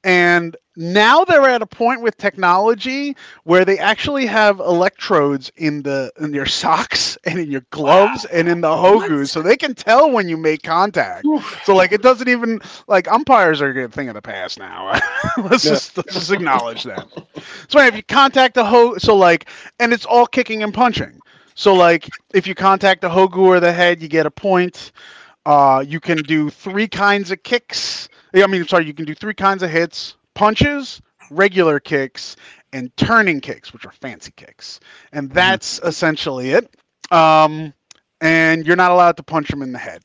And 0.05 0.57
now 0.77 1.25
they're 1.25 1.49
at 1.49 1.61
a 1.63 1.67
point 1.67 2.01
with 2.01 2.17
technology 2.17 3.17
where 3.43 3.65
they 3.65 3.79
actually 3.79 4.27
have 4.27 4.59
electrodes 4.59 5.51
in 5.57 5.83
the 5.83 6.11
in 6.21 6.33
your 6.33 6.47
socks 6.47 7.17
and 7.25 7.39
in 7.39 7.51
your 7.51 7.65
gloves 7.71 8.25
and 8.25 8.49
in 8.49 8.61
the 8.61 8.69
hogus, 8.69 9.29
so 9.31 9.43
they 9.43 9.57
can 9.57 9.75
tell 9.75 10.11
when 10.11 10.29
you 10.29 10.37
make 10.37 10.63
contact. 10.63 11.29
So 11.63 11.75
like 11.75 11.93
it 11.93 12.01
doesn't 12.03 12.29
even 12.29 12.61
like 12.87 13.11
umpires 13.11 13.61
are 13.61 13.69
a 13.69 13.73
good 13.73 13.93
thing 13.93 14.09
of 14.09 14.15
the 14.15 14.21
past 14.23 14.59
now. 14.59 14.99
let's 15.37 15.65
Yeah. 15.65 15.69
just 15.69 15.97
let's 15.97 16.13
just 16.13 16.31
acknowledge 16.31 16.83
that. 16.83 17.07
So 17.69 17.79
if 17.81 17.95
you 17.95 18.03
contact 18.03 18.55
the 18.55 18.65
ho, 18.65 18.97
so 18.97 19.15
like, 19.15 19.49
and 19.79 19.93
it's 19.93 20.05
all 20.05 20.27
kicking 20.27 20.63
and 20.63 20.73
punching. 20.73 21.21
So 21.55 21.73
like, 21.75 22.13
if 22.33 22.47
you 22.47 22.55
contact 22.55 23.01
the 23.01 23.09
hogu 23.09 23.37
or 23.39 23.59
the 23.59 23.73
head, 23.73 24.01
you 24.01 24.09
get 24.09 24.25
a 24.27 24.31
point. 24.31 24.91
Uh, 25.45 25.83
you 25.87 25.99
can 25.99 26.23
do 26.23 26.49
three 26.49 26.87
kinds 26.87 27.31
of 27.31 27.43
kicks. 27.43 28.09
I 28.43 28.47
mean, 28.47 28.67
sorry, 28.67 28.85
you 28.85 28.93
can 28.93 29.05
do 29.05 29.15
three 29.15 29.33
kinds 29.33 29.63
of 29.63 29.69
hits: 29.69 30.15
punches, 30.33 31.01
regular 31.29 31.79
kicks, 31.79 32.35
and 32.73 32.95
turning 32.97 33.39
kicks, 33.41 33.73
which 33.73 33.85
are 33.85 33.91
fancy 33.91 34.33
kicks. 34.35 34.79
And 35.11 35.29
that's 35.31 35.79
essentially 35.79 36.51
it. 36.51 36.75
Um, 37.11 37.73
and 38.21 38.65
you're 38.65 38.75
not 38.75 38.91
allowed 38.91 39.17
to 39.17 39.23
punch 39.23 39.49
them 39.49 39.61
in 39.61 39.71
the 39.71 39.79
head. 39.79 40.03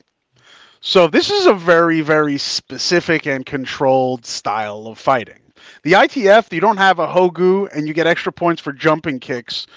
So 0.81 1.07
this 1.07 1.29
is 1.29 1.45
a 1.45 1.53
very, 1.53 2.01
very 2.01 2.37
specific 2.37 3.27
and 3.27 3.45
controlled 3.45 4.25
style 4.25 4.87
of 4.87 4.97
fighting. 4.97 5.39
The 5.83 5.93
ITF, 5.93 6.51
you 6.51 6.59
don't 6.59 6.77
have 6.77 6.97
a 6.99 7.07
hogu, 7.07 7.69
and 7.75 7.87
you 7.87 7.93
get 7.93 8.07
extra 8.07 8.31
points 8.31 8.61
for 8.61 8.73
jumping 8.73 9.19
kicks, 9.19 9.67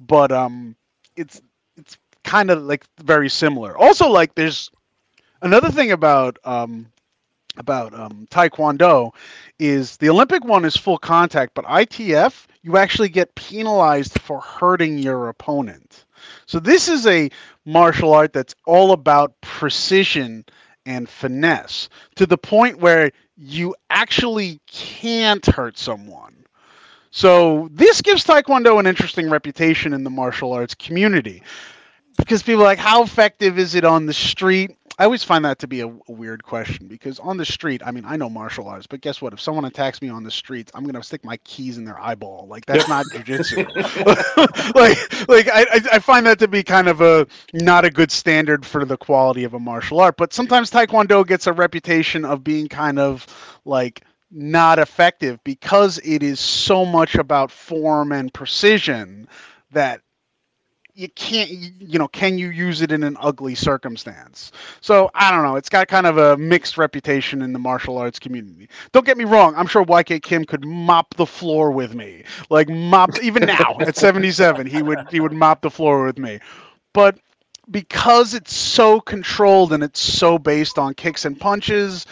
but 0.00 0.32
um, 0.32 0.74
it's 1.16 1.42
it's 1.76 1.98
kind 2.22 2.50
of 2.50 2.62
like 2.62 2.84
very 3.02 3.28
similar. 3.28 3.76
Also, 3.76 4.08
like 4.08 4.34
there's 4.34 4.70
another 5.42 5.70
thing 5.70 5.92
about 5.92 6.38
um, 6.44 6.86
about 7.56 7.94
um, 7.94 8.26
Taekwondo 8.30 9.14
is 9.58 9.96
the 9.98 10.08
Olympic 10.10 10.44
one 10.44 10.64
is 10.64 10.76
full 10.76 10.98
contact, 10.98 11.54
but 11.54 11.64
ITF 11.64 12.46
you 12.62 12.78
actually 12.78 13.10
get 13.10 13.34
penalized 13.34 14.18
for 14.20 14.40
hurting 14.40 14.98
your 14.98 15.28
opponent. 15.28 16.06
So 16.46 16.58
this 16.58 16.88
is 16.88 17.06
a 17.06 17.30
martial 17.66 18.14
art 18.14 18.32
that's 18.32 18.54
all 18.64 18.92
about 18.92 19.38
precision 19.42 20.46
and 20.86 21.08
finesse 21.08 21.88
to 22.16 22.26
the 22.26 22.38
point 22.38 22.78
where 22.80 23.10
you 23.36 23.74
actually 23.90 24.60
can't 24.66 25.44
hurt 25.44 25.78
someone. 25.78 26.34
So 27.10 27.68
this 27.70 28.00
gives 28.00 28.24
Taekwondo 28.24 28.80
an 28.80 28.86
interesting 28.86 29.30
reputation 29.30 29.92
in 29.92 30.02
the 30.02 30.10
martial 30.10 30.52
arts 30.52 30.74
community 30.74 31.42
because 32.16 32.42
people 32.42 32.62
are 32.62 32.66
like, 32.66 32.78
how 32.78 33.02
effective 33.02 33.58
is 33.58 33.74
it 33.74 33.84
on 33.84 34.06
the 34.06 34.14
street? 34.14 34.76
I 34.98 35.04
always 35.04 35.24
find 35.24 35.44
that 35.44 35.58
to 35.60 35.66
be 35.68 35.80
a, 35.80 35.88
a 35.88 36.12
weird 36.12 36.44
question 36.44 36.88
because 36.88 37.18
on 37.20 37.36
the 37.36 37.44
street, 37.44 37.82
I 37.84 37.90
mean, 37.90 38.04
I 38.06 38.16
know 38.16 38.30
martial 38.30 38.68
arts, 38.68 38.86
but 38.86 39.00
guess 39.00 39.20
what? 39.22 39.32
If 39.32 39.40
someone 39.40 39.64
attacks 39.64 40.00
me 40.02 40.08
on 40.08 40.22
the 40.24 40.30
streets, 40.30 40.70
I'm 40.74 40.84
gonna 40.84 41.02
stick 41.02 41.24
my 41.24 41.36
keys 41.38 41.78
in 41.78 41.84
their 41.84 41.98
eyeball. 42.00 42.46
Like 42.48 42.66
that's 42.66 42.88
not 42.88 43.06
jujitsu. 43.10 43.66
like, 44.74 45.28
like 45.28 45.48
I, 45.48 45.62
I- 45.72 45.96
I 45.96 45.98
find 46.00 46.26
that 46.26 46.38
to 46.40 46.48
be 46.48 46.62
kind 46.62 46.88
of 46.88 47.00
a 47.00 47.26
not 47.54 47.84
a 47.84 47.90
good 47.90 48.12
standard 48.12 48.64
for 48.64 48.84
the 48.84 48.96
quality 48.96 49.44
of 49.44 49.54
a 49.54 49.60
martial 49.60 50.00
art. 50.00 50.16
But 50.16 50.32
sometimes 50.32 50.70
Taekwondo 50.70 51.26
gets 51.26 51.46
a 51.48 51.52
reputation 51.52 52.24
of 52.24 52.44
being 52.44 52.68
kind 52.68 52.98
of 52.98 53.26
like 53.64 54.02
not 54.30 54.78
effective 54.78 55.42
because 55.44 55.98
it 56.04 56.22
is 56.22 56.40
so 56.40 56.84
much 56.84 57.16
about 57.16 57.50
form 57.50 58.12
and 58.12 58.32
precision 58.34 59.28
that 59.72 60.00
you 60.94 61.08
can't 61.08 61.50
you 61.50 61.98
know 61.98 62.08
can 62.08 62.38
you 62.38 62.50
use 62.50 62.80
it 62.80 62.92
in 62.92 63.02
an 63.02 63.16
ugly 63.20 63.54
circumstance? 63.54 64.52
So 64.80 65.10
i 65.14 65.30
don't 65.30 65.42
know. 65.42 65.56
It's 65.56 65.68
got 65.68 65.88
kind 65.88 66.06
of 66.06 66.18
a 66.18 66.36
mixed 66.36 66.78
reputation 66.78 67.42
in 67.42 67.52
the 67.52 67.58
martial 67.58 67.98
arts 67.98 68.18
community. 68.18 68.68
Don't 68.92 69.06
get 69.06 69.16
me 69.16 69.24
wrong. 69.24 69.54
I'm 69.56 69.66
sure 69.66 69.84
yk 69.84 70.22
kim 70.22 70.44
could 70.44 70.64
mop 70.64 71.14
the 71.14 71.26
floor 71.26 71.70
with 71.70 71.94
me. 71.94 72.24
Like 72.50 72.68
mop 72.68 73.10
even 73.22 73.44
now 73.44 73.76
at 73.80 73.96
77 73.96 74.66
he 74.66 74.82
would 74.82 75.06
he 75.10 75.20
would 75.20 75.32
mop 75.32 75.62
the 75.62 75.70
floor 75.70 76.04
with 76.04 76.18
me. 76.18 76.38
But 76.92 77.18
because 77.70 78.34
it's 78.34 78.54
so 78.54 79.00
controlled 79.00 79.72
and 79.72 79.82
it's 79.82 80.00
so 80.00 80.38
based 80.38 80.78
on 80.78 80.94
kicks 80.94 81.24
and 81.24 81.38
punches, 81.38 82.06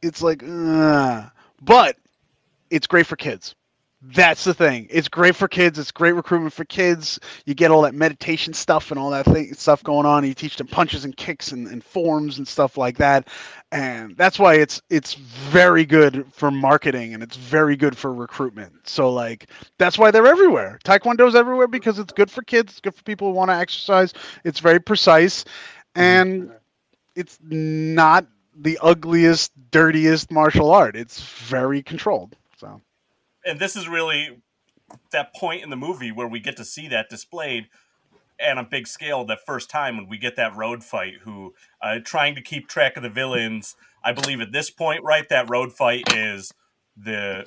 it's 0.00 0.22
like, 0.22 0.42
uh, 0.46 1.26
but 1.60 1.96
it's 2.70 2.86
great 2.86 3.06
for 3.06 3.16
kids. 3.16 3.54
That's 4.04 4.42
the 4.42 4.52
thing. 4.52 4.88
It's 4.90 5.08
great 5.08 5.36
for 5.36 5.46
kids. 5.46 5.78
It's 5.78 5.92
great 5.92 6.12
recruitment 6.12 6.52
for 6.52 6.64
kids. 6.64 7.20
You 7.46 7.54
get 7.54 7.70
all 7.70 7.82
that 7.82 7.94
meditation 7.94 8.52
stuff 8.52 8.90
and 8.90 8.98
all 8.98 9.10
that 9.10 9.24
thing, 9.24 9.54
stuff 9.54 9.84
going 9.84 10.06
on. 10.06 10.26
You 10.26 10.34
teach 10.34 10.56
them 10.56 10.66
punches 10.66 11.04
and 11.04 11.16
kicks 11.16 11.52
and, 11.52 11.68
and 11.68 11.84
forms 11.84 12.38
and 12.38 12.48
stuff 12.48 12.76
like 12.76 12.98
that. 12.98 13.28
And 13.70 14.16
that's 14.16 14.40
why 14.40 14.54
it's 14.54 14.82
it's 14.90 15.14
very 15.14 15.84
good 15.84 16.26
for 16.32 16.50
marketing 16.50 17.14
and 17.14 17.22
it's 17.22 17.36
very 17.36 17.76
good 17.76 17.96
for 17.96 18.12
recruitment. 18.12 18.72
So 18.88 19.12
like 19.12 19.48
that's 19.78 19.98
why 19.98 20.10
they're 20.10 20.26
everywhere. 20.26 20.80
Taekwondo's 20.84 21.36
everywhere 21.36 21.68
because 21.68 22.00
it's 22.00 22.12
good 22.12 22.30
for 22.30 22.42
kids. 22.42 22.72
It's 22.72 22.80
good 22.80 22.96
for 22.96 23.04
people 23.04 23.28
who 23.28 23.34
want 23.34 23.50
to 23.50 23.56
exercise. 23.56 24.14
It's 24.42 24.58
very 24.58 24.80
precise, 24.80 25.44
mm-hmm. 25.44 26.00
and 26.00 26.52
it's 27.14 27.38
not 27.40 28.26
the 28.56 28.78
ugliest, 28.82 29.52
dirtiest 29.70 30.32
martial 30.32 30.72
art. 30.72 30.96
It's 30.96 31.22
very 31.22 31.84
controlled. 31.84 32.36
So 32.56 32.80
and 33.44 33.58
this 33.58 33.76
is 33.76 33.88
really 33.88 34.42
that 35.10 35.34
point 35.34 35.62
in 35.62 35.70
the 35.70 35.76
movie 35.76 36.12
where 36.12 36.28
we 36.28 36.40
get 36.40 36.56
to 36.56 36.64
see 36.64 36.88
that 36.88 37.08
displayed 37.08 37.68
on 38.44 38.58
a 38.58 38.64
big 38.64 38.86
scale 38.86 39.24
the 39.24 39.36
first 39.36 39.70
time 39.70 39.96
when 39.96 40.08
we 40.08 40.18
get 40.18 40.36
that 40.36 40.54
road 40.56 40.82
fight 40.82 41.14
who 41.22 41.54
uh, 41.80 41.98
trying 42.04 42.34
to 42.34 42.42
keep 42.42 42.68
track 42.68 42.96
of 42.96 43.02
the 43.02 43.08
villains. 43.08 43.76
I 44.04 44.12
believe 44.12 44.40
at 44.40 44.52
this 44.52 44.70
point 44.70 45.02
right 45.04 45.28
that 45.28 45.48
road 45.48 45.72
fight 45.72 46.12
is 46.14 46.52
the 46.96 47.46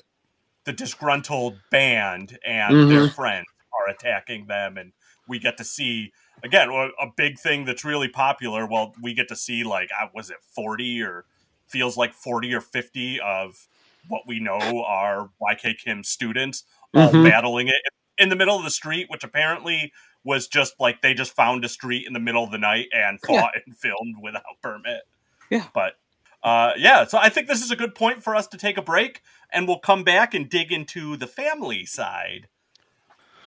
the 0.64 0.74
disgruntled 0.74 1.60
band 1.70 2.40
and 2.44 2.90
their 2.90 3.10
friends 3.10 3.46
are 3.74 3.92
attacking 3.92 4.48
them 4.48 4.78
and 4.78 4.94
we 5.28 5.38
get 5.38 5.58
to 5.58 5.64
see 5.64 6.12
again 6.44 6.70
a 6.72 7.08
big 7.16 7.38
thing 7.38 7.66
that's 7.66 7.84
really 7.84 8.08
popular. 8.08 8.66
Well 8.66 8.94
we 9.02 9.14
get 9.14 9.28
to 9.30 9.36
see 9.36 9.64
like 9.64 9.90
uh, 10.00 10.08
was 10.14 10.30
it 10.30 10.38
40 10.56 11.02
or 11.02 11.26
feels 11.68 11.98
like 11.98 12.14
40 12.14 12.54
or 12.54 12.62
50 12.62 13.20
of 13.20 13.68
what 14.08 14.24
we 14.28 14.40
know 14.40 14.84
are 14.86 15.30
YK 15.42 15.76
Kim 15.84 16.04
students 16.04 16.64
all 16.94 17.12
Mhm. 17.12 17.30
battling 17.30 17.68
it 17.68 17.82
in 18.18 18.30
the 18.30 18.36
middle 18.36 18.58
of 18.58 18.64
the 18.64 18.70
street, 18.72 19.08
which 19.10 19.24
apparently 19.24 19.92
was 20.24 20.48
just 20.48 20.74
like 20.80 21.02
they 21.02 21.14
just 21.14 21.34
found 21.36 21.64
a 21.66 21.70
street 21.70 22.08
in 22.08 22.14
the 22.14 22.20
middle 22.20 22.44
of 22.44 22.52
the 22.52 22.58
night 22.58 22.88
and 22.94 23.20
Yeah. 23.28 23.42
fought 23.42 23.54
and 23.66 23.78
filmed 23.78 24.16
without 24.22 24.44
permit. 24.62 25.02
Yeah. 25.50 25.68
But 25.74 25.98
uh, 26.44 26.74
yeah, 26.78 27.06
so 27.06 27.18
I 27.18 27.30
think 27.30 27.48
this 27.48 27.64
is 27.64 27.72
a 27.72 27.76
good 27.76 27.96
point 27.96 28.24
for 28.24 28.36
us 28.36 28.46
to 28.48 28.58
take 28.58 28.78
a 28.78 28.82
break 28.82 29.22
and 29.52 29.68
we'll 29.68 29.80
come 29.80 30.04
back 30.04 30.34
and 30.34 30.48
dig 30.50 30.72
into 30.72 31.18
the 31.18 31.28
family 31.28 31.86
side. 31.86 32.48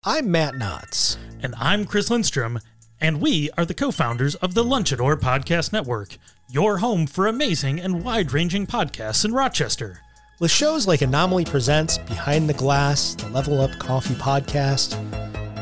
I'm 0.03 0.32
Matt 0.32 0.55
Knotts. 0.55 1.18
And 1.41 1.53
I'm 1.60 1.86
Chris 1.86 2.10
Lindstrom, 2.10 2.60
and 2.99 3.22
we 3.22 3.49
are 3.58 3.66
the 3.66 3.74
co 3.76 3.91
founders 3.91 4.36
of 4.36 4.53
the 4.55 4.64
Lunchador 4.64 5.16
Podcast 5.20 5.72
Network, 5.72 6.18
your 6.49 6.78
home 6.80 7.05
for 7.08 7.28
amazing 7.28 7.80
and 7.80 8.03
wide 8.03 8.32
ranging 8.32 8.66
podcasts 8.66 9.24
in 9.24 9.34
Rochester. 9.34 10.01
With 10.40 10.52
shows 10.52 10.86
like 10.86 11.02
Anomaly 11.02 11.46
Presents, 11.46 11.98
Behind 11.98 12.48
the 12.48 12.54
Glass, 12.54 13.16
the 13.16 13.28
Level 13.30 13.60
Up 13.60 13.72
Coffee 13.80 14.14
Podcast, 14.14 14.96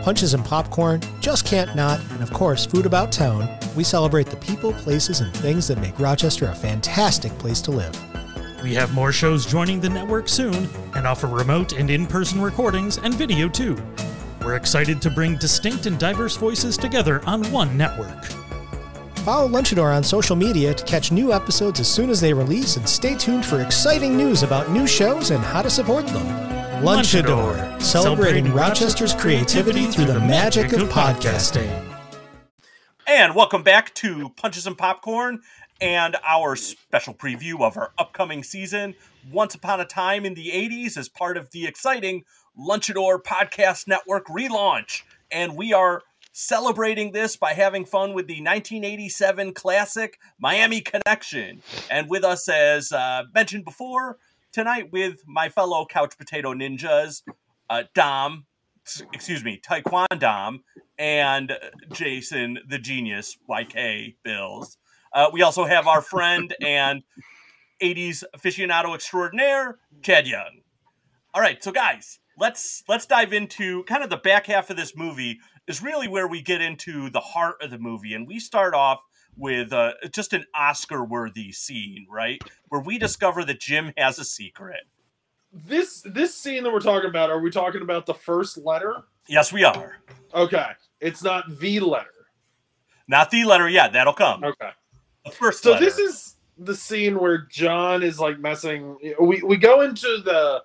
Punches 0.04 0.34
and 0.34 0.44
Popcorn, 0.44 1.00
Just 1.22 1.46
Can't 1.46 1.74
Not, 1.78 2.02
and 2.12 2.22
of 2.22 2.34
course, 2.34 2.66
Food 2.66 2.86
About 2.86 3.10
Town, 3.10 3.48
we 3.78 3.86
celebrate 3.86 4.26
the 4.26 4.36
people, 4.36 4.74
places, 4.74 5.22
and 5.22 5.34
things 5.38 5.70
that 5.70 5.80
make 5.80 5.98
Rochester 5.98 6.48
a 6.48 6.54
fantastic 6.54 7.32
place 7.38 7.62
to 7.62 7.72
live. 7.72 7.98
We 8.62 8.74
have 8.74 8.94
more 8.94 9.14
shows 9.14 9.46
joining 9.46 9.80
the 9.80 9.88
network 9.88 10.28
soon 10.28 10.68
and 10.94 11.08
offer 11.08 11.28
remote 11.28 11.72
and 11.72 11.90
in 11.90 12.06
person 12.06 12.42
recordings 12.42 12.98
and 12.98 13.14
video 13.14 13.48
too. 13.48 13.82
We're 14.44 14.58
excited 14.58 15.02
to 15.04 15.10
bring 15.10 15.38
distinct 15.38 15.86
and 15.86 15.98
diverse 15.98 16.36
voices 16.36 16.76
together 16.76 17.24
on 17.26 17.50
one 17.50 17.78
network. 17.78 18.45
Follow 19.26 19.50
Lunchador 19.50 19.92
on 19.92 20.04
social 20.04 20.36
media 20.36 20.72
to 20.72 20.86
catch 20.86 21.12
new 21.12 21.34
episodes 21.34 21.80
as 21.80 21.92
soon 21.92 22.12
as 22.12 22.22
they 22.22 22.32
release 22.32 22.78
and 22.78 22.88
stay 22.88 23.16
tuned 23.16 23.44
for 23.44 23.60
exciting 23.60 24.16
news 24.16 24.44
about 24.44 24.70
new 24.70 24.86
shows 24.86 25.32
and 25.32 25.44
how 25.44 25.64
to 25.64 25.70
support 25.72 26.06
them. 26.06 26.28
Lunchador, 26.86 27.82
celebrating 27.82 28.54
Rochester's 28.54 29.16
creativity 29.16 29.88
through 29.88 30.06
the 30.06 30.20
magic 30.20 30.74
of 30.74 30.82
podcasting. 30.90 31.68
And 33.08 33.34
welcome 33.34 33.64
back 33.64 33.96
to 33.96 34.30
Punches 34.30 34.68
and 34.68 34.78
Popcorn 34.78 35.42
and 35.82 36.16
our 36.24 36.56
special 36.56 37.16
preview 37.16 37.62
of 37.62 37.78
our 37.78 37.94
upcoming 37.98 38.44
season, 38.44 38.94
Once 39.32 39.56
Upon 39.56 39.82
a 39.82 39.86
Time 39.86 40.24
in 40.24 40.36
the 40.36 40.52
80s, 40.52 40.98
as 40.98 41.10
part 41.10 41.36
of 41.36 41.50
the 41.50 41.66
exciting 41.66 42.26
Lunchador 42.56 43.24
Podcast 43.24 43.88
Network 43.88 44.28
relaunch. 44.28 45.02
And 45.32 45.58
we 45.58 45.74
are 45.74 46.04
celebrating 46.38 47.14
this 47.14 47.38
by 47.38 47.54
having 47.54 47.86
fun 47.86 48.14
with 48.14 48.28
the 48.28 48.42
1987 48.42 49.54
classic 49.54 50.20
Miami 50.38 50.82
Connection. 50.82 51.62
And 51.90 52.10
with 52.10 52.26
us, 52.26 52.50
as 52.50 52.92
uh, 52.92 53.24
mentioned 53.34 53.64
before, 53.64 54.18
tonight 54.52 54.92
with 54.92 55.22
my 55.26 55.48
fellow 55.48 55.86
Couch 55.86 56.18
Potato 56.18 56.54
Ninjas, 56.54 57.22
uh, 57.70 57.84
Dom, 57.94 58.48
excuse 59.14 59.46
me, 59.46 59.62
Taekwondo, 59.66 60.60
and 61.00 61.58
Jason 61.94 62.60
the 62.68 62.80
Genius, 62.80 63.38
YK 63.50 64.16
Bills. 64.22 64.78
Uh, 65.14 65.30
we 65.32 65.42
also 65.42 65.64
have 65.64 65.88
our 65.88 66.02
friend 66.02 66.54
and 66.60 67.04
80s 67.82 68.26
aficionado 68.36 68.94
extraordinaire, 68.94 69.78
Chad 70.02 70.28
Young. 70.28 70.60
All 71.34 71.42
right, 71.42 71.64
so 71.64 71.72
guys, 71.72 72.20
let's 72.38 72.84
let's 72.90 73.06
dive 73.06 73.32
into 73.32 73.84
kind 73.86 74.04
of 74.04 74.10
the 74.10 74.18
back 74.18 74.48
half 74.48 74.70
of 74.70 74.76
this 74.76 74.96
movie 74.98 75.40
is 75.68 75.82
really 75.82 76.08
where 76.08 76.28
we 76.28 76.42
get 76.42 76.62
into 76.62 77.10
the 77.10 77.20
heart 77.20 77.56
of 77.62 77.72
the 77.72 77.80
movie, 77.80 78.14
and 78.14 78.28
we 78.28 78.40
start 78.40 78.74
off 78.74 79.00
with 79.38 79.74
uh, 79.74 79.94
just 80.12 80.34
an 80.34 80.46
Oscar-worthy 80.56 81.52
scene, 81.52 82.08
right, 82.10 82.42
where 82.70 82.82
we 82.82 82.98
discover 82.98 83.44
that 83.46 83.60
Jim 83.60 83.92
has 83.98 84.18
a 84.20 84.24
secret. 84.24 84.82
This 85.52 86.02
this 86.06 86.36
scene 86.36 86.64
that 86.64 86.72
we're 86.72 86.80
talking 86.80 87.10
about, 87.10 87.30
are 87.30 87.40
we 87.40 87.50
talking 87.50 87.82
about 87.82 88.06
the 88.06 88.14
first 88.14 88.58
letter? 88.58 89.04
Yes, 89.28 89.52
we 89.54 89.64
are. 89.64 89.98
Okay. 90.34 90.68
It's 91.00 91.24
not 91.24 91.60
the 91.60 91.80
letter. 91.80 92.10
Not 93.08 93.32
the 93.32 93.44
letter 93.46 93.70
yet. 93.70 93.94
That'll 93.94 94.14
come. 94.14 94.44
Okay. 94.44 94.70
The 95.26 95.32
first 95.32 95.64
So 95.64 95.72
letter. 95.72 95.86
this 95.86 95.98
is 95.98 96.36
the 96.58 96.76
scene 96.76 97.20
where 97.20 97.48
John 97.50 98.04
is 98.04 98.20
like 98.20 98.40
messing 98.40 98.98
we 99.20 99.42
we 99.44 99.58
go 99.58 99.82
into 99.82 100.22
the 100.24 100.64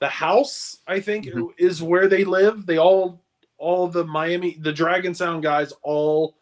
the 0.00 0.08
house, 0.08 0.78
I 0.86 1.00
think 1.00 1.28
is 1.58 1.82
where 1.82 2.08
they 2.08 2.24
live. 2.24 2.64
They 2.66 2.78
all 2.78 3.19
all 3.60 3.86
the 3.86 4.04
Miami 4.04 4.56
the 4.60 4.72
Dragon 4.72 5.14
Sound 5.14 5.42
guys 5.42 5.72
all 5.82 6.34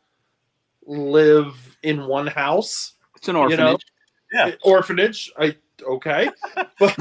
live 0.86 1.76
in 1.82 2.06
one 2.06 2.26
house. 2.28 2.94
It's 3.16 3.28
an 3.28 3.36
You 3.36 3.56
know? 3.56 3.72
orphanage. 3.72 3.86
Yeah. 4.32 4.50
Orphanage. 4.64 5.32
I 5.38 5.56
okay. 5.82 6.30
But 6.78 6.96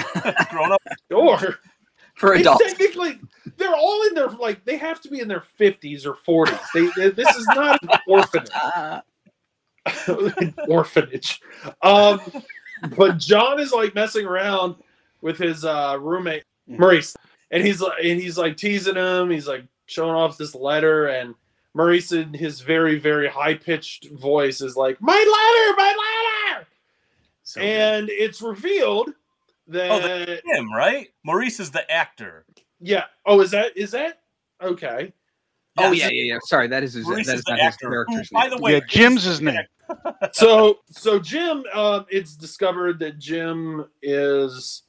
grown 0.50 0.72
up. 0.74 0.82
or 1.14 1.56
for 2.16 2.34
It's 2.34 2.42
adults. 2.42 2.64
technically, 2.66 3.20
they're 3.58 3.76
all 3.76 4.08
in 4.08 4.16
their 4.16 4.30
like 4.30 4.66
they 4.66 4.76
have 4.78 5.00
to 5.02 5.10
be 5.10 5.20
in 5.20 5.28
their 5.28 5.42
fifties 5.42 6.06
or 6.06 6.16
forties. 6.16 6.58
They, 6.74 6.90
they- 6.98 7.10
this 7.12 7.34
is 7.36 7.46
not 7.48 7.82
an 7.84 7.90
orphanage. 8.08 8.50
An 10.08 10.54
orphanage. 10.68 11.40
Um, 11.82 12.20
but 12.98 13.18
John 13.20 13.60
is 13.60 13.72
like 13.72 13.94
messing 13.96 14.26
around 14.26 14.76
with 15.22 15.38
his 15.38 15.64
uh, 15.64 15.98
roommate 16.00 16.44
Maurice, 16.68 17.16
and 17.52 17.66
he's 17.66 17.82
like, 17.82 18.04
and 18.04 18.20
he's 18.20 18.38
like 18.38 18.58
teasing 18.58 18.96
him. 18.96 19.30
He's 19.30 19.48
like 19.48 19.64
showing 19.88 20.12
off 20.16 20.38
this 20.38 20.54
letter, 20.54 21.08
and 21.08 21.34
Maurice 21.74 22.12
in 22.12 22.34
his 22.34 22.62
very 22.62 22.98
very 23.00 23.28
high 23.28 23.56
pitched 23.56 24.10
voice 24.12 24.62
is 24.62 24.76
like, 24.78 25.02
"My 25.02 25.14
letter, 25.14 25.76
my 25.78 26.54
letter," 26.54 26.68
so 27.44 27.60
good. 27.62 27.68
and 27.68 28.10
it's 28.10 28.42
revealed 28.42 29.10
that 29.68 29.92
Oh, 29.92 30.00
the- 30.00 30.42
Him, 30.46 30.72
right? 30.74 31.10
Maurice 31.24 31.60
is 31.60 31.72
the 31.72 31.90
actor. 31.92 32.46
yeah. 32.80 33.06
Oh, 33.26 33.42
is 33.42 33.52
that 33.52 33.76
is 33.76 33.92
that 33.92 34.22
okay? 34.62 35.12
oh 35.80 35.92
yeah, 35.92 36.10
yeah, 36.12 36.34
yeah. 36.34 36.38
Sorry, 36.46 36.68
that 36.68 36.84
is 36.84 36.94
his, 36.94 37.06
Maurice 37.06 37.28
that 37.28 37.34
is 37.34 37.40
is 37.42 37.48
not 37.48 37.60
his 37.60 37.68
actor. 37.68 37.88
Who, 37.88 37.92
character's 38.06 38.30
by 38.32 38.50
the 38.50 38.58
way, 38.58 38.74
yeah, 38.74 38.80
Jim's 38.88 39.24
his 39.24 39.42
name. 39.42 39.60
so 40.32 40.80
so 40.90 41.20
Jim, 41.20 41.64
um, 41.74 42.06
it's 42.10 42.36
discovered 42.36 42.98
that 43.00 43.20
Jim 43.20 43.86
is 44.02 44.84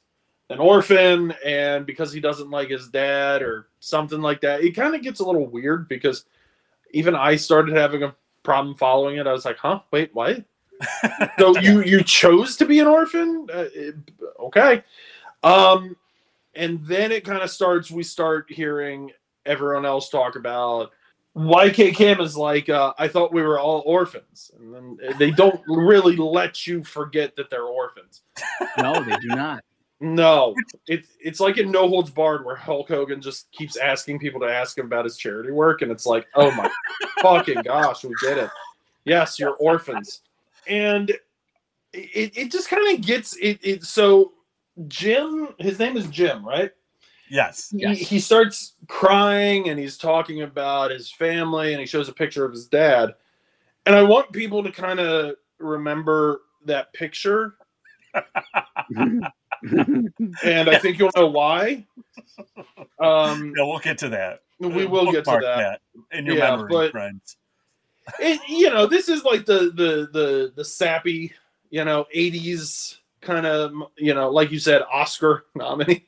an 0.49 0.59
orphan, 0.59 1.33
and 1.45 1.85
because 1.85 2.11
he 2.11 2.19
doesn't 2.19 2.49
like 2.49 2.69
his 2.69 2.87
dad 2.89 3.41
or 3.41 3.67
something 3.79 4.21
like 4.21 4.41
that, 4.41 4.61
it 4.61 4.71
kind 4.75 4.95
of 4.95 5.01
gets 5.01 5.19
a 5.19 5.25
little 5.25 5.47
weird 5.47 5.87
because 5.87 6.25
even 6.91 7.15
I 7.15 7.35
started 7.35 7.75
having 7.75 8.03
a 8.03 8.15
problem 8.43 8.75
following 8.75 9.17
it. 9.17 9.27
I 9.27 9.31
was 9.33 9.45
like, 9.45 9.57
"Huh? 9.57 9.81
Wait, 9.91 10.09
what?" 10.13 10.43
so 11.37 11.57
you 11.61 11.83
you 11.83 12.03
chose 12.03 12.57
to 12.57 12.65
be 12.65 12.79
an 12.79 12.87
orphan? 12.87 13.47
Uh, 13.53 13.65
it- 13.73 13.95
okay. 14.39 14.83
Um, 15.43 15.95
and 16.55 16.83
then 16.85 17.11
it 17.11 17.23
kind 17.23 17.41
of 17.41 17.49
starts. 17.49 17.91
We 17.91 18.03
start 18.03 18.47
hearing 18.49 19.11
everyone 19.45 19.85
else 19.85 20.09
talk 20.09 20.35
about 20.35 20.91
YK 21.35 21.93
Kim 21.95 22.19
is 22.19 22.35
like, 22.35 22.69
uh, 22.69 22.93
I 22.97 23.07
thought 23.07 23.31
we 23.31 23.41
were 23.43 23.59
all 23.59 23.83
orphans, 23.85 24.51
and 24.59 24.73
then 24.73 24.97
they 25.17 25.31
don't 25.31 25.61
really 25.67 26.15
let 26.15 26.67
you 26.67 26.83
forget 26.83 27.35
that 27.37 27.49
they're 27.49 27.63
orphans. 27.63 28.23
No, 28.77 29.01
they 29.03 29.15
do 29.17 29.27
not. 29.27 29.63
No, 30.01 30.55
it's 30.87 31.09
it's 31.19 31.39
like 31.41 31.57
in 31.57 31.71
No 31.71 31.87
Holds 31.89 32.09
Barred 32.09 32.45
where 32.45 32.55
Hulk 32.55 32.87
Hogan 32.87 33.21
just 33.21 33.51
keeps 33.51 33.75
asking 33.75 34.19
people 34.19 34.39
to 34.39 34.45
ask 34.45 34.77
him 34.77 34.85
about 34.85 35.03
his 35.03 35.17
charity 35.17 35.51
work, 35.51 35.81
and 35.81 35.91
it's 35.91 36.05
like, 36.05 36.25
oh 36.35 36.51
my 36.51 36.69
fucking 37.21 37.63
gosh, 37.63 38.03
we 38.05 38.13
did 38.21 38.37
it. 38.37 38.49
Yes, 39.03 39.37
you're 39.37 39.55
orphans. 39.55 40.21
And 40.67 41.09
it, 41.93 42.37
it 42.37 42.51
just 42.51 42.69
kind 42.69 42.95
of 42.95 43.05
gets 43.05 43.35
it, 43.37 43.59
it. 43.61 43.83
So 43.83 44.33
Jim, 44.87 45.49
his 45.59 45.79
name 45.79 45.97
is 45.97 46.07
Jim, 46.07 46.45
right? 46.45 46.71
Yes. 47.29 47.69
He, 47.69 47.93
he 47.95 48.19
starts 48.19 48.73
crying 48.87 49.69
and 49.69 49.79
he's 49.79 49.97
talking 49.97 50.41
about 50.41 50.91
his 50.91 51.11
family 51.11 51.73
and 51.73 51.79
he 51.79 51.85
shows 51.85 52.09
a 52.09 52.13
picture 52.13 52.45
of 52.45 52.51
his 52.51 52.67
dad. 52.67 53.13
And 53.85 53.95
I 53.95 54.03
want 54.03 54.31
people 54.31 54.63
to 54.63 54.71
kind 54.71 54.99
of 54.99 55.35
remember 55.59 56.41
that 56.65 56.91
picture. 56.93 57.55
and 60.43 60.69
I 60.69 60.77
think 60.79 60.99
you'll 60.99 61.11
know 61.15 61.27
why. 61.27 61.85
Um, 62.99 63.53
Yeah, 63.57 63.63
we'll 63.65 63.79
get 63.79 63.97
to 63.99 64.09
that. 64.09 64.41
we 64.59 64.85
will 64.85 65.05
get 65.11 65.23
to 65.25 65.31
Bookmark 65.31 65.43
that. 65.43 65.81
in 66.11 66.25
your 66.25 66.35
Yeah, 66.37 66.51
memory, 66.55 66.69
but- 66.69 66.91
friends. 66.91 67.37
it, 68.19 68.39
you 68.47 68.69
know, 68.69 68.85
this 68.87 69.07
is 69.09 69.23
like 69.23 69.45
the 69.45 69.71
the 69.75 70.09
the 70.11 70.53
the 70.55 70.65
sappy, 70.65 71.31
you 71.69 71.85
know, 71.85 72.05
'80s 72.15 72.97
kind 73.21 73.45
of, 73.45 73.71
you 73.97 74.13
know, 74.13 74.29
like 74.31 74.51
you 74.51 74.59
said, 74.59 74.81
Oscar 74.91 75.45
nominee 75.55 76.05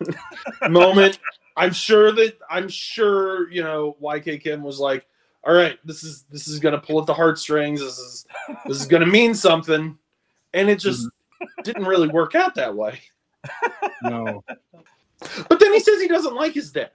moment. 0.68 1.18
I'm 1.56 1.72
sure 1.72 2.12
that 2.12 2.38
I'm 2.50 2.68
sure 2.68 3.50
you 3.50 3.62
know 3.62 3.96
YK 4.02 4.42
Kim 4.42 4.62
was 4.62 4.78
like, 4.78 5.06
all 5.44 5.54
right, 5.54 5.78
this 5.84 6.02
is 6.04 6.24
this 6.30 6.46
is 6.48 6.58
gonna 6.60 6.80
pull 6.80 7.00
at 7.00 7.06
the 7.06 7.14
heartstrings. 7.14 7.80
This 7.80 7.98
is 7.98 8.26
this 8.66 8.80
is 8.80 8.86
gonna 8.86 9.06
mean 9.06 9.34
something, 9.34 9.96
and 10.52 10.70
it 10.70 10.78
just 10.78 11.08
didn't 11.62 11.84
really 11.84 12.08
work 12.08 12.34
out 12.34 12.54
that 12.56 12.74
way. 12.74 13.00
No. 14.02 14.42
But 15.48 15.58
then 15.60 15.72
he 15.72 15.80
says 15.80 16.00
he 16.00 16.08
doesn't 16.08 16.34
like 16.34 16.52
his 16.52 16.70
dad. 16.72 16.90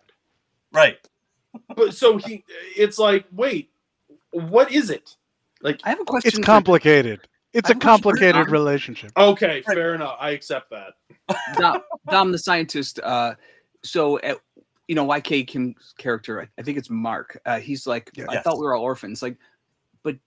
Right. 0.71 0.97
But 1.75 1.93
so 1.95 2.17
he, 2.17 2.43
it's 2.75 2.99
like, 2.99 3.25
wait, 3.31 3.71
what 4.31 4.71
is 4.71 4.89
it? 4.89 5.15
Like, 5.61 5.79
I 5.83 5.89
have 5.89 5.99
a 5.99 6.05
question. 6.05 6.27
It's 6.29 6.37
for- 6.37 6.43
complicated. 6.43 7.21
It's 7.53 7.67
I 7.69 7.71
a 7.71 7.73
have 7.73 7.81
a 7.81 7.85
complicated 7.85 8.43
Dom. 8.45 8.51
relationship. 8.51 9.11
okay, 9.17 9.63
fair 9.63 9.95
enough. 9.95 10.17
I 10.19 10.31
accept 10.31 10.69
that. 10.69 10.93
Dom, 11.57 11.81
Dom, 12.07 12.31
the 12.31 12.37
scientist. 12.37 12.99
Uh, 12.99 13.33
so, 13.83 14.19
at, 14.19 14.37
you 14.87 14.93
know, 14.93 15.07
YK 15.07 15.47
Kim's 15.47 15.95
character, 15.97 16.41
I, 16.43 16.47
I 16.59 16.61
think 16.63 16.77
it's 16.77 16.91
Mark. 16.91 17.39
Uh, 17.47 17.59
he's 17.59 17.87
like, 17.87 18.11
Yeah. 18.15 18.25
I 18.29 18.33
Yes. 18.35 18.43
thought 18.43 18.57
we 18.59 18.65
were 18.65 18.75
all 18.75 18.83
orphans. 18.83 19.23
Like, 19.23 19.37
but 20.03 20.17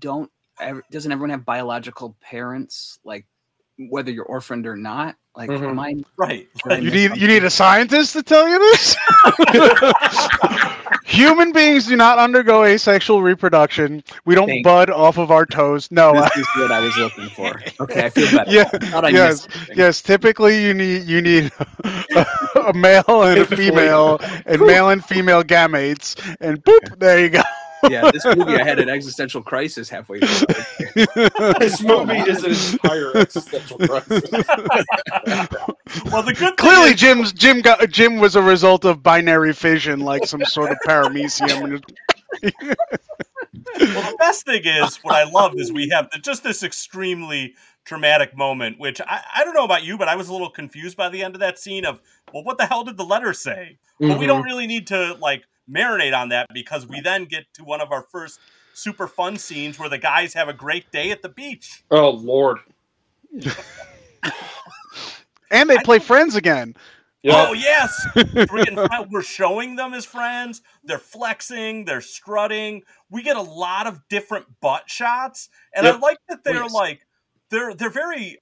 don't 0.00 0.28
ever, 0.58 0.82
doesn't 0.90 1.12
everyone 1.12 1.30
have 1.30 1.44
biological 1.44 2.16
parents? 2.20 2.98
Like, 3.04 3.26
whether 3.78 4.10
you're 4.10 4.24
orphaned 4.24 4.66
or 4.66 4.76
not. 4.76 5.16
Like, 5.36 5.50
Mhm. 5.50 5.68
am 5.68 5.78
I? 5.78 5.94
Right. 6.16 6.48
I 6.70 6.76
You 6.76 6.90
need 6.90 7.02
something? 7.08 7.20
you 7.20 7.28
need 7.28 7.44
a 7.44 7.50
scientist 7.50 8.14
to 8.14 8.22
tell 8.22 8.48
you 8.48 8.58
this. 8.58 8.96
Human 11.04 11.52
beings 11.52 11.86
do 11.86 11.96
not 11.96 12.18
undergo 12.18 12.64
asexual 12.64 13.22
reproduction. 13.22 14.02
We 14.24 14.34
don't 14.34 14.48
Thank 14.48 14.64
bud 14.64 14.90
off 14.90 15.18
of 15.18 15.30
our 15.30 15.46
toes. 15.46 15.90
No. 15.90 16.12
This 16.14 16.36
is 16.36 16.46
what 16.56 16.72
I 16.72 16.80
was 16.80 16.96
looking 16.96 17.28
for. 17.30 17.60
Okay, 17.80 18.06
I 18.06 18.10
feel 18.10 18.30
better. 18.30 18.50
Yeah, 18.56 18.68
I 18.94 18.98
I 18.98 19.08
yes, 19.08 19.46
yes. 19.74 20.02
Typically, 20.02 20.62
you 20.62 20.72
need 20.74 21.04
you 21.04 21.20
need 21.22 21.52
a 22.56 22.72
male 22.74 23.04
and 23.22 23.40
a 23.40 23.46
female, 23.46 24.18
and 24.46 24.60
male 24.62 24.88
and 24.90 25.04
female 25.04 25.42
gametes, 25.42 26.16
and 26.40 26.62
boop, 26.64 26.98
there 26.98 27.20
you 27.20 27.28
go. 27.30 27.42
Yeah, 27.88 28.10
this 28.10 28.24
movie 28.24 28.56
I 28.56 28.64
had 28.64 28.78
an 28.80 28.88
existential 28.88 29.42
crisis 29.42 29.88
halfway 29.88 30.20
through. 30.20 30.46
This 31.58 31.82
movie 31.82 32.14
is 32.14 32.42
an 32.42 32.74
entire 32.74 33.16
existential 33.16 33.78
crisis. 33.78 34.24
Well, 36.06 36.22
the 36.22 36.34
good 36.34 36.56
thing 36.56 36.56
Clearly, 36.56 36.90
is- 36.90 37.00
Jim's 37.00 37.32
Jim 37.32 37.60
got 37.60 37.88
Jim 37.90 38.16
was 38.18 38.34
a 38.34 38.42
result 38.42 38.84
of 38.84 39.02
binary 39.02 39.52
fission, 39.52 40.00
like 40.00 40.26
some 40.26 40.44
sort 40.44 40.72
of 40.72 40.78
paramecium. 40.86 41.82
well, 42.42 42.50
the 43.78 44.16
best 44.18 44.44
thing 44.44 44.62
is 44.64 44.96
what 44.98 45.14
I 45.14 45.24
loved 45.30 45.60
is 45.60 45.72
we 45.72 45.88
have 45.90 46.10
the, 46.10 46.18
just 46.18 46.42
this 46.42 46.62
extremely 46.62 47.54
traumatic 47.84 48.36
moment, 48.36 48.78
which 48.78 49.00
I, 49.00 49.22
I 49.36 49.44
don't 49.44 49.54
know 49.54 49.64
about 49.64 49.84
you, 49.84 49.96
but 49.96 50.08
I 50.08 50.16
was 50.16 50.28
a 50.28 50.32
little 50.32 50.50
confused 50.50 50.96
by 50.96 51.08
the 51.08 51.22
end 51.22 51.34
of 51.34 51.40
that 51.40 51.58
scene 51.58 51.84
of, 51.84 52.00
well, 52.32 52.42
what 52.42 52.58
the 52.58 52.66
hell 52.66 52.84
did 52.84 52.96
the 52.96 53.04
letter 53.04 53.32
say? 53.32 53.78
But 54.00 54.18
we 54.18 54.26
don't 54.26 54.40
mm-hmm. 54.40 54.46
really 54.46 54.66
need 54.66 54.88
to 54.88 55.14
like 55.20 55.44
marinate 55.70 56.16
on 56.16 56.30
that 56.30 56.48
because 56.52 56.86
we 56.86 57.00
then 57.00 57.24
get 57.24 57.44
to 57.54 57.64
one 57.64 57.80
of 57.80 57.92
our 57.92 58.02
first 58.02 58.40
super 58.76 59.06
fun 59.06 59.38
scenes 59.38 59.78
where 59.78 59.88
the 59.88 59.98
guys 59.98 60.34
have 60.34 60.48
a 60.48 60.52
great 60.52 60.90
day 60.92 61.10
at 61.10 61.22
the 61.22 61.28
beach. 61.28 61.82
Oh 61.90 62.10
Lord. 62.10 62.58
and 65.50 65.68
they 65.68 65.78
play 65.78 65.98
friends 65.98 66.36
again. 66.36 66.74
Oh 67.28 67.54
yes, 67.54 68.06
we're, 68.14 68.64
getting, 68.64 68.78
we're 69.10 69.22
showing 69.22 69.74
them 69.74 69.94
as 69.94 70.04
friends. 70.04 70.62
They're 70.84 70.98
flexing, 70.98 71.84
they're 71.84 72.00
strutting. 72.00 72.82
We 73.10 73.22
get 73.22 73.36
a 73.36 73.42
lot 73.42 73.88
of 73.88 74.06
different 74.08 74.46
butt 74.60 74.88
shots, 74.88 75.48
and 75.74 75.88
I 75.88 75.96
like 75.96 76.18
that 76.28 76.44
they're 76.44 76.62
Please. 76.62 76.72
like 76.72 77.00
they're 77.50 77.74
they're 77.74 77.90
very 77.90 78.38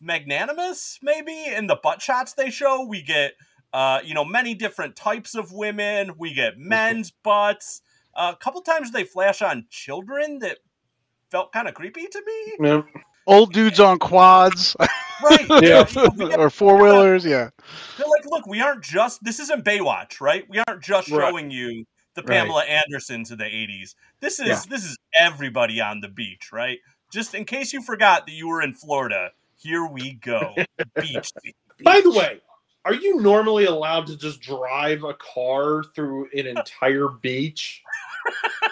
magnanimous, 0.00 0.98
maybe 1.02 1.44
in 1.44 1.66
the 1.66 1.76
butt 1.76 2.00
shots 2.00 2.32
they 2.32 2.48
show. 2.48 2.86
We 2.86 3.02
get 3.02 3.32
uh, 3.74 4.00
you 4.02 4.14
know 4.14 4.24
many 4.24 4.54
different 4.54 4.96
types 4.96 5.34
of 5.34 5.52
women. 5.52 6.12
We 6.16 6.32
get 6.32 6.56
men's 6.56 7.10
butts. 7.10 7.82
A 8.14 8.36
couple 8.36 8.60
times 8.62 8.90
they 8.92 9.04
flash 9.04 9.42
on 9.42 9.66
children 9.70 10.38
that 10.40 10.58
felt 11.30 11.52
kind 11.52 11.68
of 11.68 11.74
creepy 11.74 12.06
to 12.06 12.22
me. 12.26 12.66
Yeah. 12.68 12.82
Old 13.26 13.52
dudes 13.52 13.78
on 13.78 13.98
quads 13.98 14.74
Right? 15.22 15.46
Yeah. 15.62 15.86
You 15.88 15.94
know, 15.94 16.08
we 16.16 16.28
get- 16.30 16.40
or 16.40 16.50
four 16.50 16.76
wheelers. 16.82 17.24
Yeah, 17.24 17.50
They're 17.98 18.06
like, 18.06 18.24
look, 18.26 18.46
we 18.46 18.60
aren't 18.60 18.82
just 18.82 19.22
this 19.22 19.38
isn't 19.40 19.64
Baywatch, 19.64 20.20
right? 20.20 20.44
We 20.48 20.62
aren't 20.66 20.82
just 20.82 21.10
Right. 21.10 21.28
showing 21.28 21.50
you 21.50 21.84
the 22.14 22.22
Right. 22.22 22.38
Pamela 22.40 22.64
Andersons 22.64 23.30
of 23.30 23.38
the 23.38 23.44
'80s. 23.44 23.94
This 24.20 24.40
is 24.40 24.48
Yeah. 24.48 24.60
this 24.68 24.84
is 24.84 24.96
everybody 25.18 25.80
on 25.80 26.00
the 26.00 26.08
beach, 26.08 26.50
right? 26.52 26.78
Just 27.12 27.34
in 27.34 27.44
case 27.44 27.72
you 27.72 27.82
forgot 27.82 28.26
that 28.26 28.32
you 28.32 28.48
were 28.48 28.62
in 28.62 28.72
Florida, 28.74 29.30
here 29.58 29.84
we 29.86 30.14
go, 30.14 30.54
beach. 31.00 31.30
scene. 31.42 31.52
By 31.84 32.00
the 32.00 32.10
way, 32.10 32.40
are 32.84 32.94
you 32.94 33.20
normally 33.20 33.66
allowed 33.66 34.06
to 34.08 34.16
just 34.16 34.40
drive 34.40 35.04
a 35.04 35.14
car 35.14 35.84
through 35.94 36.28
an 36.34 36.46
entire 36.46 37.08
beach 37.08 37.82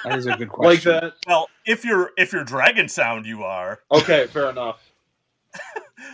That 0.04 0.14
is 0.16 0.26
a 0.26 0.32
good 0.32 0.48
question. 0.48 0.68
like 0.68 0.82
question. 0.82 0.92
that? 0.92 1.14
Well, 1.26 1.48
if 1.66 1.84
you're 1.84 2.10
if 2.16 2.32
you're 2.32 2.44
Dragon 2.44 2.88
Sound, 2.88 3.26
you 3.26 3.42
are. 3.44 3.80
Okay, 3.92 4.26
fair 4.28 4.50
enough. 4.50 4.82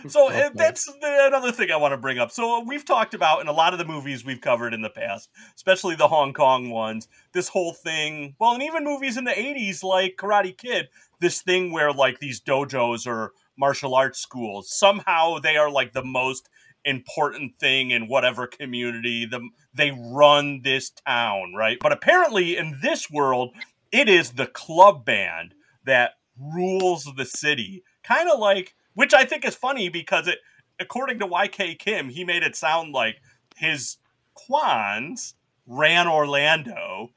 So 0.07 0.27
Okay. 0.29 0.43
uh, 0.43 0.49
that's 0.55 0.85
the, 0.85 1.27
another 1.27 1.51
thing 1.51 1.69
I 1.71 1.75
want 1.77 1.93
to 1.93 1.97
bring 1.97 2.17
up. 2.17 2.31
So 2.31 2.63
we've 2.65 2.85
talked 2.85 3.13
about 3.13 3.41
in 3.41 3.47
a 3.47 3.51
lot 3.51 3.71
of 3.73 3.79
the 3.79 3.85
movies 3.85 4.25
we've 4.25 4.41
covered 4.41 4.73
in 4.73 4.81
the 4.81 4.89
past, 4.89 5.29
especially 5.55 5.95
the 5.95 6.07
Hong 6.07 6.33
Kong 6.33 6.69
ones, 6.71 7.07
this 7.33 7.47
whole 7.49 7.73
thing. 7.73 8.35
Well, 8.39 8.53
and 8.53 8.63
even 8.63 8.83
movies 8.83 9.15
in 9.17 9.23
the 9.25 9.31
'80s 9.31 9.83
like 9.83 10.15
Karate 10.17 10.57
Kid, 10.57 10.89
this 11.19 11.41
thing 11.41 11.71
where 11.71 11.91
like 11.91 12.19
these 12.19 12.41
dojos 12.41 13.05
or 13.07 13.33
martial 13.57 13.95
arts 13.95 14.19
schools 14.19 14.69
somehow 14.69 15.39
they 15.39 15.55
are 15.55 15.71
like 15.71 15.93
the 15.93 16.03
most 16.03 16.49
important 16.85 17.59
thing 17.59 17.91
in 17.91 18.07
whatever 18.07 18.47
community. 18.47 19.25
The, 19.25 19.41
they 19.73 19.91
run 19.91 20.61
this 20.63 20.91
town, 20.91 21.53
right? 21.55 21.77
But 21.81 21.91
apparently 21.91 22.55
in 22.57 22.79
this 22.81 23.09
world, 23.11 23.53
it 23.91 24.07
is 24.07 24.31
the 24.31 24.47
club 24.47 25.03
band 25.05 25.53
that 25.85 26.11
rules 26.39 27.09
the 27.17 27.25
city. 27.25 27.83
Kind 28.03 28.29
of 28.29 28.39
like, 28.39 28.75
which 28.93 29.13
I 29.13 29.25
think 29.25 29.45
is 29.45 29.55
funny 29.55 29.89
because 29.89 30.27
it, 30.27 30.39
according 30.79 31.19
to 31.19 31.27
YK 31.27 31.79
Kim, 31.79 32.09
he 32.09 32.23
made 32.23 32.43
it 32.43 32.55
sound 32.55 32.93
like 32.93 33.17
his 33.55 33.97
Kwans 34.37 35.33
ran 35.65 36.07
Orlando. 36.07 37.11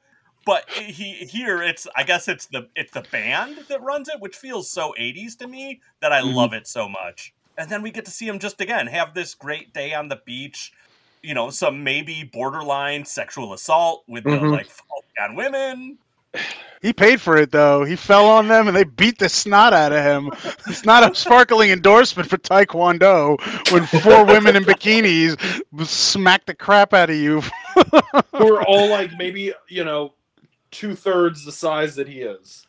But 0.45 0.67
he 0.71 1.13
here 1.25 1.61
it's 1.61 1.85
I 1.95 2.03
guess 2.03 2.27
it's 2.27 2.47
the 2.47 2.69
it's 2.75 2.93
the 2.93 3.03
band 3.11 3.59
that 3.67 3.83
runs 3.83 4.09
it, 4.09 4.19
which 4.19 4.35
feels 4.35 4.71
so 4.71 4.95
80s 4.97 5.37
to 5.39 5.47
me 5.47 5.81
that 6.01 6.11
I 6.11 6.21
Mhm. 6.21 6.33
love 6.33 6.53
it 6.53 6.65
so 6.65 6.89
much. 6.89 7.33
And 7.59 7.69
then 7.69 7.81
we 7.81 7.91
get 7.91 8.05
to 8.05 8.11
see 8.11 8.25
him 8.27 8.39
just 8.39 8.61
again 8.61 8.87
have 8.87 9.13
this 9.13 9.35
great 9.35 9.73
day 9.73 9.93
on 9.93 10.07
the 10.07 10.19
beach. 10.25 10.71
You 11.21 11.33
know, 11.33 11.49
some 11.49 11.83
maybe 11.83 12.23
borderline 12.23 13.03
sexual 13.03 13.51
assault 13.53 14.05
with 14.07 14.23
the 14.23 14.29
Mhm. 14.31 14.51
like 14.53 14.69
on 15.21 15.35
women. 15.35 15.97
he 16.81 16.93
paid 16.93 17.19
for 17.19 17.35
it 17.35 17.51
though. 17.51 17.83
He 17.83 17.97
fell 17.97 18.25
on 18.27 18.47
them 18.47 18.69
and 18.69 18.77
they 18.77 18.85
beat 18.85 19.19
the 19.19 19.27
snot 19.27 19.73
out 19.73 19.91
of 19.91 20.01
him. 20.01 20.31
It's 20.67 20.85
not 20.85 21.11
a 21.11 21.13
sparkling 21.23 21.71
endorsement 21.71 22.29
for 22.29 22.37
Taekwondo 22.37 23.37
when 23.73 23.85
four 23.85 24.23
women 24.25 24.55
in 24.55 24.63
bikinis 24.63 25.37
smack 25.85 26.45
the 26.45 26.53
crap 26.55 26.93
out 26.93 27.09
of 27.09 27.17
you. 27.17 27.41
Who 28.31 28.55
are 28.55 28.63
all 28.63 28.89
like 28.89 29.11
maybe, 29.17 29.53
you 29.67 29.83
know, 29.83 30.13
two 30.71 30.95
thirds 30.95 31.43
the 31.43 31.51
size 31.51 31.95
that 31.95 32.07
he 32.07 32.21
is. 32.21 32.65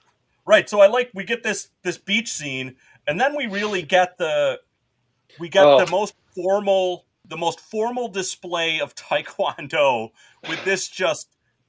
Right. 0.47 0.69
So 0.69 0.81
I 0.81 0.89
like 0.89 1.13
we 1.15 1.23
get 1.23 1.45
this 1.45 1.69
this 1.85 1.99
beach 1.99 2.33
scene, 2.33 2.75
and 3.07 3.21
then 3.21 3.37
we 3.37 3.47
really 3.47 3.83
get 3.83 4.19
the 4.19 4.59
we 5.39 5.49
get 5.49 5.65
Oh. 5.65 5.85
the 5.85 5.91
most 5.91 6.15
formal 6.35 7.05
the 7.25 7.37
most 7.37 7.61
formal 7.61 8.09
display 8.09 8.81
of 8.81 8.95
taekwondo 8.97 10.11
with 10.49 10.65
this 10.65 10.89
just 10.89 11.29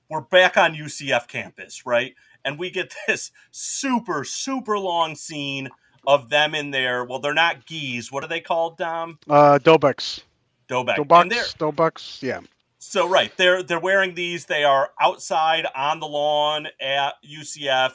we're 0.09 0.21
back 0.21 0.57
on 0.57 0.73
UCF 0.75 1.27
campus, 1.27 1.85
right? 1.85 2.15
And 2.43 2.57
we 2.57 2.69
get 2.71 2.93
this 3.07 3.31
super 3.51 4.23
super 4.23 4.77
long 4.79 5.15
scene 5.15 5.69
of 6.07 6.29
them 6.29 6.55
in 6.55 6.71
there. 6.71 7.03
Well, 7.05 7.19
they're 7.19 7.33
not 7.33 7.65
geese. 7.67 8.11
What 8.11 8.23
are 8.23 8.27
they 8.27 8.39
called, 8.41 8.77
Dom? 8.77 9.19
Uh, 9.29 9.59
Dobex. 9.61 10.21
Dobek. 10.67 10.97
And 10.97 11.31
they're- 11.31 11.43
Dobucks. 11.43 11.53
Dobucks. 11.53 12.19
Yeah. 12.23 12.39
so 12.79 13.07
right, 13.07 13.31
they're 13.37 13.61
they're 13.61 13.79
wearing 13.79 14.15
these. 14.15 14.45
They 14.47 14.63
are 14.63 14.89
outside 14.99 15.67
on 15.75 15.99
the 15.99 16.07
lawn 16.07 16.67
at 16.79 17.13
UCF. 17.23 17.93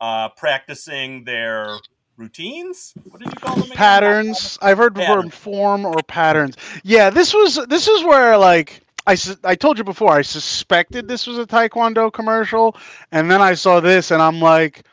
uh, 0.00 0.28
practicing 0.30 1.22
their 1.24 1.78
routines. 2.22 2.94
What 3.10 3.20
did 3.20 3.32
you 3.32 3.38
call 3.38 3.56
them? 3.56 3.64
again? 3.64 3.76
patterns. 3.76 4.58
I've 4.62 4.78
heard 4.78 4.94
the 4.94 5.06
word 5.08 5.32
form 5.32 5.84
or 5.84 5.96
patterns. 6.06 6.56
Yeah, 6.84 7.10
this 7.10 7.34
was 7.34 7.56
this 7.66 7.88
is 7.88 8.04
where 8.04 8.38
like 8.38 8.80
I 9.06 9.14
sus- 9.14 9.38
I 9.44 9.54
told 9.54 9.78
you 9.78 9.84
before 9.84 10.12
I 10.12 10.22
suspected 10.22 11.08
this 11.08 11.26
was 11.26 11.38
a 11.38 11.46
Taekwondo 11.46 12.12
commercial, 12.12 12.76
and 13.10 13.30
then 13.30 13.42
I 13.42 13.54
saw 13.54 13.80
this 13.80 14.10
and 14.10 14.22
I'm 14.22 14.40
like, 14.40 14.84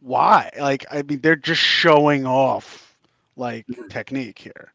why? 0.00 0.50
Like 0.58 0.86
I 0.90 1.02
mean, 1.02 1.20
they're 1.20 1.36
just 1.36 1.60
showing 1.60 2.24
off 2.24 2.94
like 3.36 3.66
technique 3.88 4.38
here, 4.38 4.72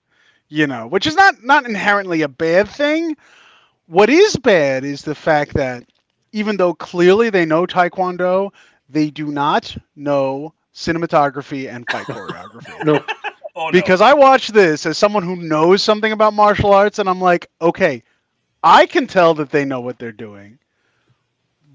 you 0.49 0.67
know, 0.67 0.87
which 0.87 1.07
is 1.07 1.15
not 1.15 1.43
not 1.43 1.65
inherently 1.65 2.21
a 2.21 2.27
bad 2.27 2.67
thing. 2.67 3.15
What 3.87 4.09
is 4.09 4.35
bad 4.35 4.83
is 4.83 5.03
the 5.03 5.15
fact 5.15 5.53
that 5.53 5.85
even 6.33 6.57
though 6.57 6.73
clearly 6.73 7.29
they 7.29 7.45
know 7.45 7.65
Taekwondo, 7.65 8.51
they 8.89 9.09
do 9.09 9.27
not 9.27 9.77
know 9.95 10.53
cinematography 10.77 11.73
and 11.73 11.85
fight 11.89 12.05
choreography. 12.07 12.85
No. 12.85 13.03
Oh, 13.55 13.65
no. 13.65 13.71
Because 13.71 14.01
I 14.01 14.13
watch 14.13 14.49
this 14.49 14.85
as 14.85 14.99
someone 14.99 15.23
who 15.23 15.35
knows 15.35 15.81
something 15.81 16.11
about 16.11 16.33
martial 16.33 16.73
arts, 16.73 16.99
and 16.99 17.09
I'm 17.09 17.19
like, 17.19 17.49
okay, 17.59 18.03
I 18.63 18.85
can 18.85 19.07
tell 19.07 19.33
that 19.33 19.49
they 19.49 19.65
know 19.65 19.81
what 19.81 19.97
they're 19.97 20.11
doing, 20.11 20.59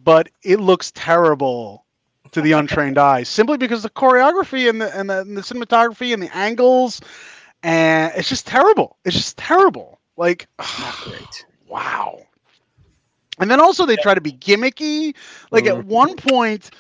but 0.05 0.28
it 0.44 0.61
looks 0.61 0.92
terrible 0.92 1.84
to 2.30 2.40
the 2.40 2.53
untrained 2.53 2.98
eye 3.12 3.24
simply 3.24 3.57
because 3.59 3.82
the 3.82 3.90
choreography 3.90 4.70
and 4.70 4.80
the, 4.80 4.96
and 4.96 5.11
the 5.11 5.20
and 5.20 5.36
the 5.36 5.40
cinematography 5.40 6.14
and 6.14 6.22
the 6.22 6.34
angles, 6.36 7.00
and 7.64 8.12
it's 8.16 8.28
just 8.28 8.46
terrible. 8.46 8.96
It's 9.05 9.16
just 9.16 9.36
terrible. 9.36 9.98
Like, 10.16 10.46
Great. 11.05 11.46
wow. 11.66 12.20
And 13.40 13.50
then 13.50 13.61
also 13.61 13.86
they 13.86 13.96
try 13.96 14.14
to 14.14 14.20
be 14.20 14.32
gimmicky. 14.32 15.16
Like 15.50 15.66
at 15.66 15.74
mm-hmm. 15.74 15.88
one 15.88 16.16
point, 16.16 16.70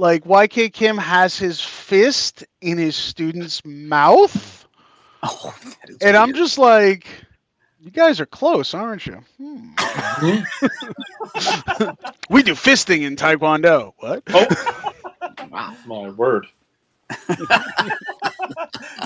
like 0.00 0.24
YK 0.24 0.72
Kim 0.72 0.96
has 0.96 1.36
his 1.36 1.60
fist 1.60 2.42
in 2.62 2.78
his 2.78 2.96
student's 2.96 3.62
mouth, 3.64 4.66
Oh, 5.22 5.54
that 5.62 5.90
is 5.90 5.98
and 6.00 6.16
I'm 6.16 6.32
just 6.32 6.56
like, 6.56 7.06
you 7.78 7.90
guys 7.90 8.18
are 8.20 8.26
close, 8.26 8.72
aren't 8.72 9.06
you? 9.06 9.22
Hmm. 9.36 9.68
we 12.30 12.42
do 12.42 12.54
fisting 12.54 13.02
in 13.02 13.16
Taekwondo. 13.16 13.92
What? 13.98 14.22
Oh, 14.28 14.46
wow. 15.50 15.76
my 15.86 16.08
word. 16.08 16.46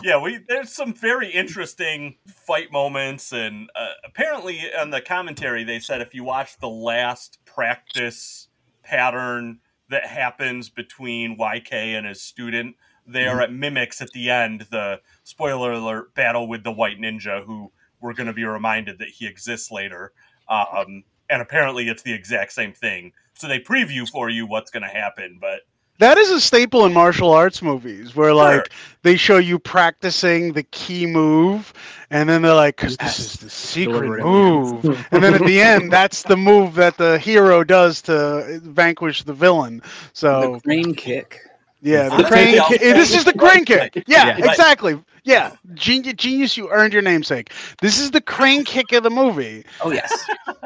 yeah, 0.04 0.22
we 0.22 0.38
there's 0.48 0.70
some 0.70 0.94
very 0.94 1.30
interesting 1.30 2.14
fight 2.28 2.70
moments, 2.70 3.32
and 3.32 3.68
uh, 3.74 3.88
apparently 4.04 4.60
on 4.78 4.90
the 4.90 5.00
commentary 5.00 5.64
they 5.64 5.80
said 5.80 6.00
if 6.00 6.14
you 6.14 6.22
watch 6.22 6.58
the 6.58 6.68
last 6.68 7.38
practice 7.44 8.46
pattern 8.84 9.58
that 9.90 10.06
happens 10.06 10.68
between 10.68 11.38
YK 11.38 11.72
and 11.72 12.06
his 12.06 12.22
student, 12.22 12.76
they 13.06 13.26
are 13.26 13.42
at 13.42 13.52
mimics 13.52 14.00
at 14.00 14.10
the 14.10 14.30
end. 14.30 14.66
The 14.70 15.00
spoiler 15.24 15.72
alert 15.72 16.14
battle 16.14 16.48
with 16.48 16.64
the 16.64 16.72
white 16.72 16.98
ninja, 16.98 17.44
who 17.44 17.72
we're 18.00 18.14
going 18.14 18.26
to 18.26 18.32
be 18.32 18.44
reminded 18.44 18.98
that 18.98 19.08
he 19.08 19.26
exists 19.26 19.70
later. 19.70 20.12
Um, 20.48 21.04
and 21.28 21.42
apparently 21.42 21.88
it's 21.88 22.02
the 22.02 22.12
exact 22.12 22.52
same 22.52 22.72
thing. 22.72 23.12
So 23.34 23.48
they 23.48 23.58
preview 23.58 24.08
for 24.08 24.30
you 24.30 24.46
what's 24.46 24.70
going 24.70 24.82
to 24.82 24.88
happen, 24.88 25.38
but 25.40 25.60
That 25.98 26.18
is 26.18 26.30
a 26.30 26.40
staple 26.40 26.84
in 26.86 26.92
martial 26.92 27.32
arts 27.32 27.62
movies 27.62 28.16
where 28.16 28.34
like 28.34 28.72
they 29.02 29.16
show 29.16 29.38
you 29.38 29.58
practicing 29.58 30.52
the 30.52 30.64
key 30.64 31.06
move 31.06 31.72
and 32.10 32.28
then 32.28 32.42
they're 32.42 32.54
like 32.54 32.76
cuz 32.76 32.96
this 32.96 33.20
is 33.20 33.34
the 33.36 33.48
secret 33.50 33.92
Deliver 33.92 34.18
it. 34.18 34.24
move. 34.24 35.06
and 35.12 35.22
then 35.22 35.34
at 35.34 35.44
the 35.44 35.60
end 35.62 35.92
that's 35.92 36.22
the 36.24 36.36
move 36.36 36.74
that 36.74 36.96
the 36.98 37.18
hero 37.18 37.62
does 37.62 38.02
to 38.02 38.60
vanquish 38.64 39.22
the 39.22 39.32
villain. 39.32 39.82
So 40.12 40.54
the 40.54 40.60
crane 40.60 40.94
kick. 40.94 41.40
yeah, 41.80 42.08
the 42.16 42.24
crane 42.24 42.60
kick. 42.68 42.80
This 42.80 43.14
is 43.14 43.24
the 43.24 43.32
crane 43.32 43.64
kick. 43.64 44.02
Yeah, 44.06 44.36
Yeah. 44.38 44.50
Exactly. 44.50 45.00
Yeah, 45.26 45.52
genius, 45.72 46.14
genius, 46.16 46.56
you 46.56 46.68
earned 46.70 46.92
your 46.92 47.00
namesake. 47.00 47.50
This 47.80 47.98
is 47.98 48.10
the 48.10 48.20
crane 48.20 48.62
kick 48.64 48.92
of 48.92 49.04
the 49.04 49.10
movie. 49.10 49.64
Oh 49.80 49.90
yes. 49.92 50.12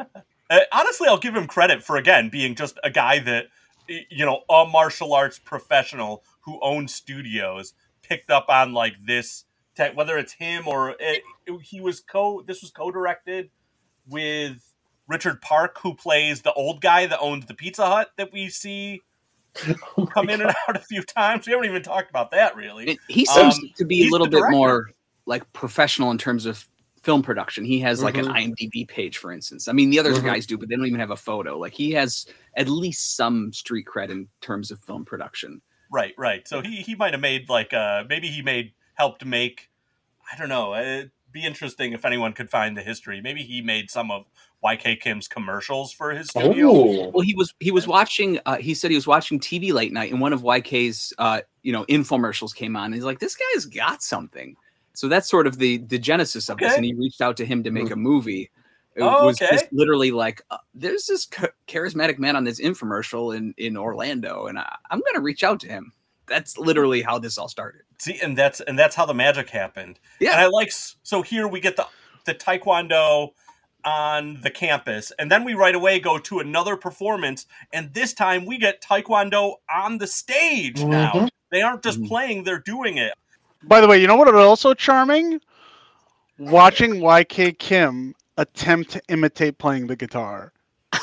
Uh, 0.51 0.61
honestly, 0.71 1.07
I'll 1.07 1.19
give 1.19 1.35
him 1.35 1.45
credit 1.45 1.83
for 1.83 1.95
again 1.95 2.29
being 2.29 2.55
just 2.55 2.79
a 2.83 2.89
guy 2.89 3.19
that 3.19 3.43
y- 3.43 3.49
you 4.09 4.25
know 4.25 4.41
a 4.49 4.65
martial 4.65 5.13
arts 5.13 5.39
professional 5.39 6.23
who 6.41 6.59
owns 6.61 6.93
studios 6.93 7.73
picked 8.03 8.31
up 8.31 8.45
on 8.49 8.73
like 8.73 8.93
this 9.05 9.45
tech, 9.75 9.95
whether 9.95 10.17
it's 10.17 10.33
him 10.33 10.67
or 10.67 10.91
it, 10.91 11.23
it- 11.47 11.61
he 11.63 11.81
was 11.81 11.99
co. 12.01 12.41
This 12.45 12.61
was 12.61 12.71
co-directed 12.71 13.49
with 14.07 14.57
Richard 15.07 15.41
Park, 15.41 15.77
who 15.81 15.95
plays 15.95 16.41
the 16.41 16.53
old 16.53 16.81
guy 16.81 17.07
that 17.07 17.19
owns 17.19 17.45
the 17.47 17.53
Pizza 17.55 17.85
Hut 17.85 18.09
that 18.17 18.31
we 18.31 18.49
see 18.49 19.01
come 20.13 20.29
in 20.29 20.41
and 20.41 20.51
out 20.67 20.75
a 20.75 20.79
few 20.79 21.03
times. 21.03 21.47
We 21.47 21.53
haven't 21.53 21.69
even 21.69 21.81
talked 21.83 22.09
about 22.09 22.31
that 22.31 22.55
really. 22.55 22.89
It- 22.91 22.99
he 23.07 23.25
seems 23.25 23.55
Um, 23.57 23.69
to 23.77 23.85
be 23.85 24.07
a 24.07 24.11
little 24.11 24.27
bit 24.27 24.43
more 24.51 24.87
like 25.25 25.51
professional 25.53 26.11
in 26.11 26.17
terms 26.17 26.45
of 26.45 26.67
film 27.03 27.21
production. 27.21 27.65
He 27.65 27.79
has 27.79 28.01
like 28.03 28.17
an 28.17 28.25
IMDb 28.25 28.87
page, 28.87 29.17
for 29.17 29.31
instance. 29.31 29.67
I 29.67 29.71
mean, 29.73 29.89
the 29.89 29.99
other 29.99 30.13
Mhm. 30.13 30.23
guys 30.23 30.45
do, 30.45 30.57
but 30.57 30.69
they 30.69 30.75
don't 30.75 30.85
even 30.87 30.99
have 30.99 31.11
a 31.11 31.15
photo. 31.17 31.57
Like 31.57 31.73
he 31.73 31.91
has 31.91 32.25
at 32.55 32.67
least 32.67 33.15
some 33.15 33.51
street 33.53 33.85
cred 33.85 34.09
in 34.09 34.27
terms 34.41 34.71
of 34.71 34.79
film 34.83 35.05
production. 35.05 35.61
Right, 35.91 36.13
right. 36.17 36.47
So 36.47 36.61
he 36.61 36.77
he 36.77 36.95
might 36.95 37.13
have 37.13 37.21
made 37.21 37.49
like 37.49 37.73
uh 37.73 38.03
maybe 38.07 38.27
he 38.27 38.41
made 38.41 38.73
helped 38.95 39.25
make 39.25 39.69
I 40.31 40.37
don't 40.37 40.49
know. 40.49 40.75
It'd 40.75 41.11
be 41.31 41.43
interesting 41.45 41.93
if 41.93 42.05
anyone 42.05 42.33
could 42.33 42.49
find 42.49 42.77
the 42.77 42.81
history. 42.83 43.21
Maybe 43.21 43.41
he 43.43 43.61
made 43.61 43.89
some 43.89 44.11
of 44.11 44.25
YK 44.63 44.99
Kim's 44.99 45.27
commercials 45.27 45.91
for 45.93 46.11
his 46.11 46.27
studio. 46.29 46.67
Oh, 46.69 47.09
Well, 47.09 47.21
he 47.21 47.33
was 47.33 47.53
he 47.59 47.71
was 47.71 47.87
watching. 47.87 48.39
Uh, 48.45 48.57
he 48.57 48.73
said 48.73 48.91
he 48.91 48.95
was 48.95 49.07
watching 49.07 49.39
TV 49.39 49.71
late 49.73 49.93
night, 49.93 50.11
and 50.11 50.19
one 50.21 50.33
of 50.33 50.41
YK's 50.43 51.13
uh, 51.17 51.41
you 51.63 51.71
know 51.71 51.85
infomercials 51.85 52.53
came 52.53 52.75
on. 52.75 52.85
And 52.85 52.93
he's 52.95 53.03
like, 53.05 53.19
"This 53.19 53.35
guy's 53.35 53.65
got 53.65 54.03
something." 54.03 54.55
So 54.93 55.07
that's 55.07 55.29
sort 55.29 55.47
of 55.47 55.57
the 55.57 55.77
the 55.77 55.99
genesis 55.99 56.49
of 56.49 56.57
this, 56.57 56.75
and 56.75 56.83
he 56.85 56.93
reached 56.93 57.21
out 57.21 57.37
to 57.37 57.45
him 57.45 57.63
to 57.63 57.71
make 57.71 57.91
a 57.91 57.95
movie. 57.95 58.49
It 58.95 59.03
Oh, 59.03 59.27
was 59.27 59.41
okay. 59.41 59.51
just 59.51 59.71
literally 59.71 60.11
like, 60.11 60.41
uh, 60.51 60.57
"There's 60.73 61.05
this 61.05 61.27
charismatic 61.67 62.19
man 62.19 62.35
on 62.35 62.43
this 62.43 62.59
infomercial 62.59 63.35
in 63.35 63.53
in 63.57 63.77
Orlando, 63.77 64.47
and 64.47 64.59
I, 64.59 64.75
I'm 64.91 64.99
going 64.99 65.13
to 65.15 65.21
reach 65.21 65.43
out 65.43 65.59
to 65.61 65.67
him." 65.67 65.93
That's 66.27 66.57
literally 66.57 67.01
how 67.01 67.17
this 67.17 67.37
all 67.37 67.47
started. 67.47 67.81
See, 67.99 68.19
and 68.21 68.37
that's 68.37 68.59
and 68.61 68.77
that's 68.77 68.95
how 68.95 69.05
the 69.05 69.13
magic 69.13 69.49
happened. 69.49 69.99
Yeah. 70.19 70.31
And 70.31 70.41
I 70.41 70.47
like 70.47 70.71
so 70.71 71.21
here 71.21 71.47
we 71.47 71.59
get 71.59 71.75
the 71.75 71.87
the 72.25 72.35
taekwondo 72.35 73.29
on 73.85 74.41
the 74.41 74.51
campus, 74.51 75.11
and 75.17 75.31
then 75.31 75.45
we 75.45 75.53
right 75.53 75.73
away 75.75 75.99
go 75.99 76.17
to 76.19 76.39
another 76.39 76.75
performance, 76.75 77.45
and 77.71 77.93
this 77.93 78.13
time 78.13 78.45
we 78.45 78.57
get 78.57 78.81
taekwondo 78.81 79.55
on 79.73 79.99
the 79.99 80.07
stage. 80.07 80.83
Now 80.83 81.11
Mhm. 81.13 81.29
they 81.51 81.61
aren't 81.61 81.83
just 81.83 82.01
Mhm. 82.01 82.07
playing; 82.07 82.43
they're 82.43 82.59
doing 82.59 82.97
it. 82.97 83.13
By 83.63 83.81
the 83.81 83.87
way, 83.87 83.99
you 83.99 84.07
know 84.07 84.15
what 84.15 84.27
is 84.27 84.33
also 84.35 84.73
charming? 84.73 85.39
Watching 86.37 86.95
YK 86.95 87.59
Kim 87.59 88.15
attempt 88.37 88.91
to 88.91 89.01
imitate 89.09 89.57
playing 89.57 89.87
the 89.87 89.95
guitar. 89.95 90.53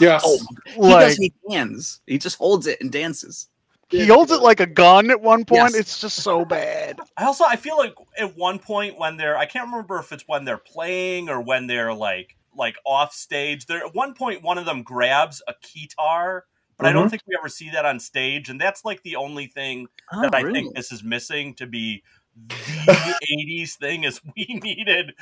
yes. 0.00 0.22
Oh, 0.24 0.38
he 0.66 0.80
Like 0.80 1.00
doesn't 1.00 1.20
need 1.20 1.34
hands; 1.50 2.00
he 2.06 2.18
just 2.18 2.38
holds 2.38 2.66
it 2.66 2.80
and 2.80 2.90
dances. 2.90 3.48
he 3.90 4.06
holds 4.06 4.32
it 4.32 4.40
like 4.42 4.60
a 4.60 4.66
gun 4.66 5.10
at 5.10 5.20
one 5.20 5.44
point. 5.44 5.72
Yes. 5.72 5.74
It's 5.74 6.00
just 6.00 6.16
so 6.22 6.44
bad. 6.44 6.98
I 7.16 7.24
also 7.24 7.44
I 7.44 7.56
feel 7.56 7.76
like 7.76 7.94
at 8.18 8.36
one 8.36 8.58
point 8.58 8.98
when 8.98 9.16
they're 9.16 9.36
I 9.36 9.46
can't 9.46 9.66
remember 9.66 9.98
if 9.98 10.10
it's 10.12 10.24
when 10.26 10.44
they're 10.44 10.56
playing 10.58 11.28
or 11.28 11.40
when 11.40 11.66
they're 11.66 11.92
like 11.94 12.34
like 12.56 12.76
off 12.86 13.12
stage. 13.12 13.66
There 13.66 13.84
at 13.84 13.94
one 13.94 14.14
point 14.14 14.42
one 14.42 14.58
of 14.58 14.64
them 14.64 14.82
grabs 14.82 15.42
a 15.46 15.54
guitar, 15.74 16.46
but 16.78 16.86
I 16.86 16.92
don't 16.92 17.02
mm-hmm. 17.04 17.10
think 17.10 17.22
we 17.28 17.36
ever 17.38 17.48
see 17.50 17.70
that 17.70 17.84
on 17.84 18.00
stage, 18.00 18.48
and 18.48 18.60
that's 18.60 18.84
like 18.84 19.02
the 19.02 19.16
only 19.16 19.46
thing 19.46 19.86
Oh, 20.12 20.22
that 20.22 20.34
I 20.34 20.40
oh, 20.40 20.44
really? 20.44 20.62
think 20.62 20.74
this 20.74 20.90
is 20.90 21.04
missing 21.04 21.54
to 21.54 21.66
be 21.66 22.02
the 22.48 23.18
'80s 23.32 23.76
thing. 23.76 24.04
Is 24.04 24.20
we 24.36 24.44
needed 24.62 25.14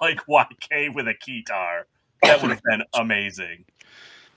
like 0.00 0.20
YK 0.26 0.94
with 0.94 1.08
a 1.08 1.14
guitar. 1.14 1.86
That 2.22 2.40
would 2.40 2.50
have 2.50 2.62
been 2.62 2.82
amazing. 2.94 3.64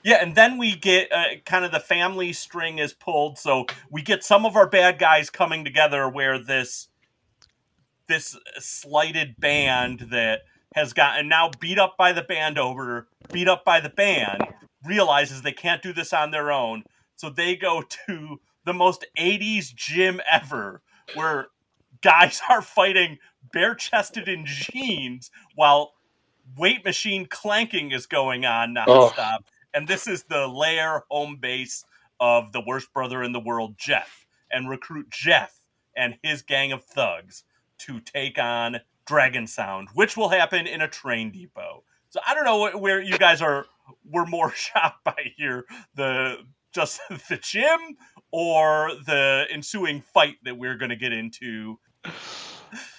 Yeah, 0.02 0.22
and 0.22 0.36
then 0.36 0.56
we 0.56 0.76
get 0.76 1.10
uh, 1.12 1.24
kind 1.44 1.64
of 1.64 1.72
the 1.72 1.80
family 1.80 2.32
string 2.32 2.78
is 2.78 2.92
pulled, 2.92 3.38
so 3.38 3.66
we 3.90 4.02
get 4.02 4.22
some 4.22 4.46
of 4.46 4.54
our 4.54 4.68
bad 4.68 4.98
guys 4.98 5.30
coming 5.30 5.64
together 5.64 6.08
where 6.08 6.38
this 6.38 6.88
this 8.08 8.36
slighted 8.58 9.34
band 9.40 10.06
that 10.10 10.42
has 10.76 10.92
gotten 10.92 11.28
now 11.28 11.50
beat 11.58 11.78
up 11.78 11.96
by 11.96 12.12
the 12.12 12.22
band 12.22 12.58
over, 12.58 13.08
beat 13.32 13.48
up 13.48 13.64
by 13.64 13.80
the 13.80 13.88
band, 13.88 14.42
realizes 14.84 15.42
they 15.42 15.50
can't 15.50 15.82
do 15.82 15.92
this 15.92 16.12
on 16.12 16.30
their 16.30 16.52
own, 16.52 16.84
so 17.16 17.28
they 17.28 17.56
go 17.56 17.82
to 18.06 18.40
the 18.64 18.74
most 18.74 19.04
80s 19.18 19.74
gym 19.74 20.20
ever 20.30 20.82
where 21.14 21.48
guys 22.02 22.40
are 22.50 22.62
fighting 22.62 23.18
bare 23.52 23.74
chested 23.74 24.28
in 24.28 24.44
jeans 24.46 25.30
while 25.54 25.94
weight 26.56 26.84
machine 26.84 27.26
clanking 27.26 27.92
is 27.92 28.06
going 28.06 28.44
on 28.44 28.74
nonstop. 28.74 29.38
And 29.74 29.88
this 29.88 30.06
is 30.06 30.24
the 30.24 30.46
lair 30.46 31.04
home 31.10 31.36
base 31.40 31.84
of 32.18 32.52
the 32.52 32.62
worst 32.66 32.92
brother 32.92 33.22
in 33.22 33.32
the 33.32 33.40
world, 33.40 33.76
Jeff, 33.76 34.26
and 34.50 34.68
recruit 34.68 35.10
Jeff 35.10 35.60
and 35.96 36.16
his 36.22 36.42
gang 36.42 36.72
of 36.72 36.84
thugs 36.84 37.44
to 37.78 38.00
take 38.00 38.38
on 38.38 38.80
Dragon 39.06 39.46
Sound, 39.46 39.88
which 39.94 40.16
will 40.16 40.30
happen 40.30 40.66
in 40.66 40.80
a 40.80 40.88
train 40.88 41.30
depot. 41.30 41.84
So 42.08 42.20
I 42.26 42.34
don't 42.34 42.44
know 42.44 42.78
where 42.78 43.00
you 43.02 43.18
guys 43.18 43.42
are 43.42 43.66
We're 44.04 44.26
more 44.26 44.50
shocked 44.54 45.04
by 45.04 45.32
here, 45.36 45.64
the 45.94 46.38
just 46.72 47.00
the 47.28 47.36
gym 47.36 47.96
or 48.30 48.90
the 49.06 49.46
ensuing 49.52 50.02
fight 50.02 50.36
that 50.44 50.58
we're 50.58 50.76
going 50.76 50.90
to 50.90 50.96
get 50.96 51.12
into. 51.12 51.78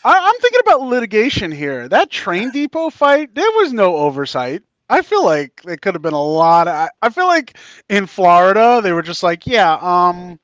I, 0.03 0.17
I'm 0.19 0.39
thinking 0.41 0.61
about 0.61 0.81
litigation 0.81 1.51
here. 1.51 1.87
That 1.87 2.09
train 2.09 2.51
depot 2.51 2.89
fight, 2.89 3.33
there 3.35 3.49
was 3.51 3.73
no 3.73 3.95
oversight. 3.97 4.63
I 4.89 5.01
feel 5.01 5.25
like 5.25 5.61
there 5.63 5.75
could 5.77 5.95
have 5.95 6.01
been 6.01 6.13
a 6.13 6.23
lot. 6.23 6.67
Of, 6.67 6.73
I, 6.73 6.89
I 7.01 7.09
feel 7.09 7.27
like 7.27 7.57
in 7.89 8.05
Florida 8.05 8.79
they 8.81 8.93
were 8.93 9.01
just 9.01 9.21
like, 9.23 9.45
yeah, 9.45 9.77
um, 9.81 10.39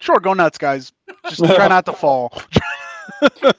sure, 0.00 0.20
go 0.20 0.34
nuts, 0.34 0.58
guys. 0.58 0.92
Just 1.28 1.44
try 1.44 1.68
not 1.68 1.86
to 1.86 1.92
fall. 1.92 2.40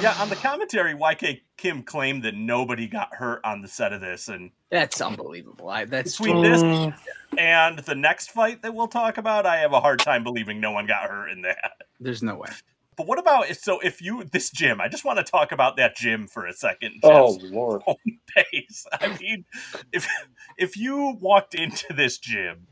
Yeah, 0.00 0.14
on 0.20 0.28
the 0.28 0.36
commentary, 0.36 0.94
YK 0.94 1.40
Kim 1.56 1.82
claimed 1.82 2.22
that 2.24 2.34
nobody 2.34 2.86
got 2.86 3.14
hurt 3.14 3.40
on 3.44 3.62
the 3.62 3.68
set 3.68 3.94
of 3.94 4.00
this, 4.02 4.28
and 4.28 4.50
That's 4.70 5.00
unbelievable. 5.00 5.70
I, 5.70 5.86
that's 5.86 6.18
between 6.18 6.42
this 6.42 6.92
and 7.38 7.78
the 7.78 7.94
next 7.94 8.30
fight 8.30 8.62
that 8.62 8.74
we'll 8.74 8.88
talk 8.88 9.16
about, 9.16 9.46
I 9.46 9.58
have 9.58 9.72
a 9.72 9.80
hard 9.80 10.00
time 10.00 10.22
believing 10.22 10.60
no 10.60 10.72
one 10.72 10.86
got 10.86 11.08
hurt 11.08 11.28
in 11.28 11.42
that. 11.42 11.82
there's 11.98 12.22
no 12.22 12.36
way. 12.36 12.50
But 12.96 13.06
what 13.06 13.18
about 13.18 13.50
it? 13.50 13.60
so 13.60 13.78
if 13.80 14.00
you 14.00 14.24
this 14.24 14.50
gym? 14.50 14.80
I 14.80 14.88
just 14.88 15.04
want 15.04 15.18
to 15.18 15.24
talk 15.24 15.52
about 15.52 15.76
that 15.76 15.96
gym 15.96 16.26
for 16.26 16.46
a 16.46 16.52
second. 16.52 16.94
Oh 17.02 17.38
lord. 17.42 17.82
home 17.86 17.96
base. 18.34 18.86
I 19.00 19.16
mean, 19.18 19.44
if 19.92 20.08
if 20.56 20.76
you 20.76 21.16
walked 21.20 21.54
into 21.54 21.92
this 21.92 22.18
gym, 22.18 22.66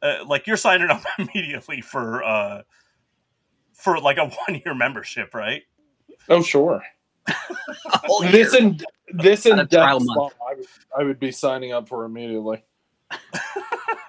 uh, 0.00 0.24
like 0.26 0.46
you're 0.46 0.56
signing 0.56 0.88
up 0.88 1.02
immediately 1.18 1.82
for 1.82 2.24
uh 2.24 2.62
for 3.74 4.00
like 4.00 4.16
a 4.16 4.26
one 4.48 4.62
year 4.64 4.74
membership, 4.74 5.34
right? 5.34 5.62
Oh 6.28 6.42
sure. 6.42 6.82
This 8.22 8.52
here. 8.52 8.62
and 8.62 8.84
this 9.12 9.46
On 9.46 9.58
a 9.58 9.60
and 9.62 9.70
trial 9.70 10.00
month. 10.00 10.34
I 10.48 10.54
would, 10.54 10.66
I 10.98 11.02
would 11.04 11.20
be 11.20 11.30
signing 11.30 11.72
up 11.72 11.88
for 11.88 12.04
immediately. 12.04 12.64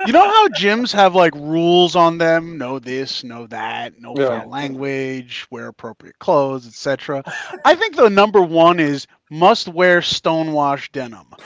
You 0.06 0.12
know 0.14 0.24
how 0.26 0.48
gyms 0.50 0.92
have 0.94 1.16
like 1.16 1.34
rules 1.36 1.96
on 1.96 2.18
them? 2.18 2.58
No 2.58 2.78
this, 2.80 3.24
no 3.24 3.48
that, 3.48 4.00
no 4.00 4.14
Yeah. 4.18 4.42
foul 4.42 4.50
language, 4.50 5.48
wear 5.50 5.68
appropriate 5.68 6.20
clothes, 6.20 6.68
etc. 6.68 7.24
I 7.66 7.76
think 7.76 7.96
the 7.96 8.10
number 8.10 8.42
one 8.42 8.80
is 8.80 9.08
must 9.30 9.68
wear 9.68 10.02
stonewash 10.02 10.92
denim. 10.92 11.28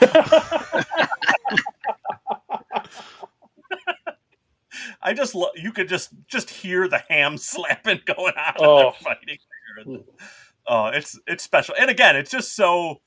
I 5.02 5.12
just 5.12 5.34
lo- 5.34 5.50
you 5.56 5.72
could 5.72 5.88
just 5.88 6.10
just 6.28 6.50
hear 6.50 6.88
the 6.88 7.02
ham 7.08 7.36
slapping 7.38 8.00
going 8.06 8.34
on 8.36 8.54
Oh. 8.58 8.84
when 8.84 8.92
fighting. 8.94 10.04
Oh, 10.66 10.86
it's 10.86 11.18
it's 11.26 11.42
special, 11.44 11.74
and 11.78 11.90
again, 11.90 12.16
it's 12.16 12.30
just 12.30 12.54
so 12.54 13.00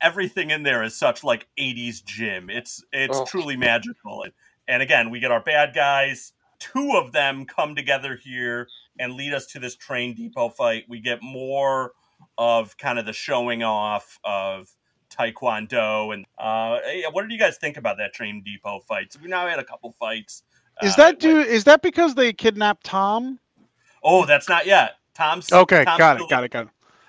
everything 0.00 0.50
in 0.50 0.62
there 0.62 0.82
is 0.82 0.96
such 0.96 1.24
like 1.24 1.48
'80s 1.58 2.02
gym. 2.04 2.48
It's 2.50 2.84
it's 2.92 3.16
Oh. 3.18 3.24
truly 3.24 3.56
magical, 3.56 4.22
and 4.22 4.32
and 4.68 4.82
again, 4.82 5.10
we 5.10 5.20
get 5.20 5.30
our 5.30 5.40
bad 5.40 5.74
guys. 5.74 6.32
Two 6.58 6.92
of 6.96 7.12
them 7.12 7.44
come 7.44 7.74
together 7.74 8.16
here 8.16 8.68
and 8.98 9.12
lead 9.14 9.34
us 9.34 9.46
to 9.46 9.58
this 9.58 9.76
train 9.76 10.14
depot 10.14 10.48
fight. 10.48 10.84
We 10.88 11.00
get 11.00 11.22
more 11.22 11.92
of 12.38 12.76
kind 12.78 12.98
of 12.98 13.04
the 13.06 13.12
showing 13.12 13.62
off 13.62 14.18
of 14.24 14.68
taekwondo 15.10 16.12
and 16.12 16.24
uh 16.38 16.78
yeah, 16.92 17.08
what 17.12 17.22
did 17.22 17.30
you 17.30 17.38
guys 17.38 17.56
think 17.58 17.76
about 17.76 17.96
that 17.98 18.12
train 18.12 18.42
depot 18.44 18.80
fight 18.80 19.12
so 19.12 19.20
we 19.22 19.28
now 19.28 19.46
had 19.46 19.58
a 19.58 19.64
couple 19.64 19.92
fights 19.92 20.42
Is 20.82 20.94
uh, 20.94 20.96
that 20.96 21.20
do 21.20 21.38
is 21.40 21.64
that 21.64 21.80
because 21.80 22.14
they 22.14 22.32
kidnapped 22.32 22.84
Tom? 22.84 23.38
Oh, 24.02 24.24
that's 24.26 24.48
not 24.48 24.66
yet. 24.66 24.96
Tom's 25.14 25.50
Okay, 25.52 25.84
Tom's 25.84 25.98
got 25.98 26.16
still- 26.16 26.26
it, 26.26 26.30
got 26.30 26.44
it, 26.44 26.50
got 26.50 26.62
it. 26.64 26.68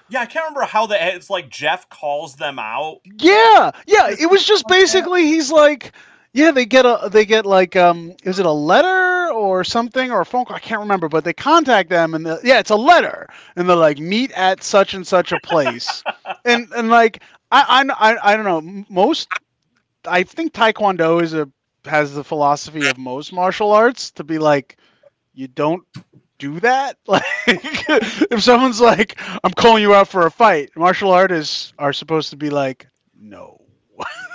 Yeah, 0.10 0.22
I 0.22 0.26
can't 0.26 0.46
remember 0.46 0.66
how 0.66 0.86
the 0.88 1.16
it's 1.16 1.30
like 1.30 1.50
Jeff 1.50 1.90
calls 1.90 2.36
them 2.36 2.60
out. 2.60 3.00
Yeah, 3.20 3.72
yeah. 3.88 4.10
It 4.18 4.30
was 4.30 4.46
just 4.46 4.66
basically 4.68 5.24
he's 5.26 5.52
like, 5.52 5.92
yeah, 6.34 6.52
they 6.52 6.66
get 6.66 6.86
a 6.86 7.10
they 7.12 7.26
get 7.26 7.46
like 7.46 7.76
um, 7.76 8.16
is 8.24 8.40
it 8.40 8.46
a 8.46 8.52
letter 8.52 9.32
or 9.34 9.64
something 9.64 10.12
or 10.12 10.22
a 10.22 10.26
phone 10.26 10.46
call? 10.46 10.56
I 10.56 10.60
can't 10.60 10.82
remember, 10.82 11.08
but 11.10 11.24
they 11.24 11.34
contact 11.34 11.90
them 11.90 12.14
and 12.14 12.26
the, 12.26 12.40
yeah, 12.44 12.60
it's 12.60 12.70
a 12.72 12.76
letter, 12.76 13.28
and 13.56 13.68
they're 13.70 13.76
like 13.76 14.00
meet 14.00 14.32
at 14.32 14.64
such 14.64 14.94
and 14.94 15.06
such 15.06 15.32
a 15.32 15.38
place, 15.38 16.04
and 16.46 16.68
and 16.76 16.90
like 16.90 17.22
I 17.52 17.86
I 17.90 18.12
I, 18.12 18.34
I 18.34 18.36
don't 18.36 18.46
know 18.46 18.84
most. 18.90 19.30
I 20.08 20.24
think 20.24 20.54
Taekwondo 20.54 21.22
is 21.22 21.34
a 21.34 21.50
has 21.86 22.14
the 22.14 22.24
philosophy 22.24 22.86
of 22.86 22.98
most 22.98 23.32
martial 23.34 23.72
arts 23.72 24.12
to 24.12 24.24
be 24.24 24.38
like, 24.40 24.78
you 25.34 25.48
don't 25.48 25.84
do 26.38 26.60
that. 26.62 26.98
Like, 27.08 27.24
if 28.32 28.42
someone's 28.44 28.82
like, 28.82 29.20
"I'm 29.44 29.52
calling 29.52 29.82
you 29.84 29.94
out 29.94 30.08
for 30.08 30.26
a 30.26 30.32
fight," 30.32 30.72
martial 30.76 31.12
artists 31.12 31.74
are 31.78 31.94
supposed 31.94 32.30
to 32.32 32.38
be 32.38 32.50
like, 32.50 32.88
"No," 33.16 33.62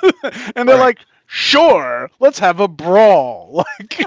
and 0.56 0.68
they're 0.68 0.76
Right. 0.76 0.88
like, 0.88 0.98
"Sure, 1.34 2.10
let's 2.20 2.38
have 2.40 2.60
a 2.60 2.68
brawl." 2.68 3.64
Like, 3.80 4.04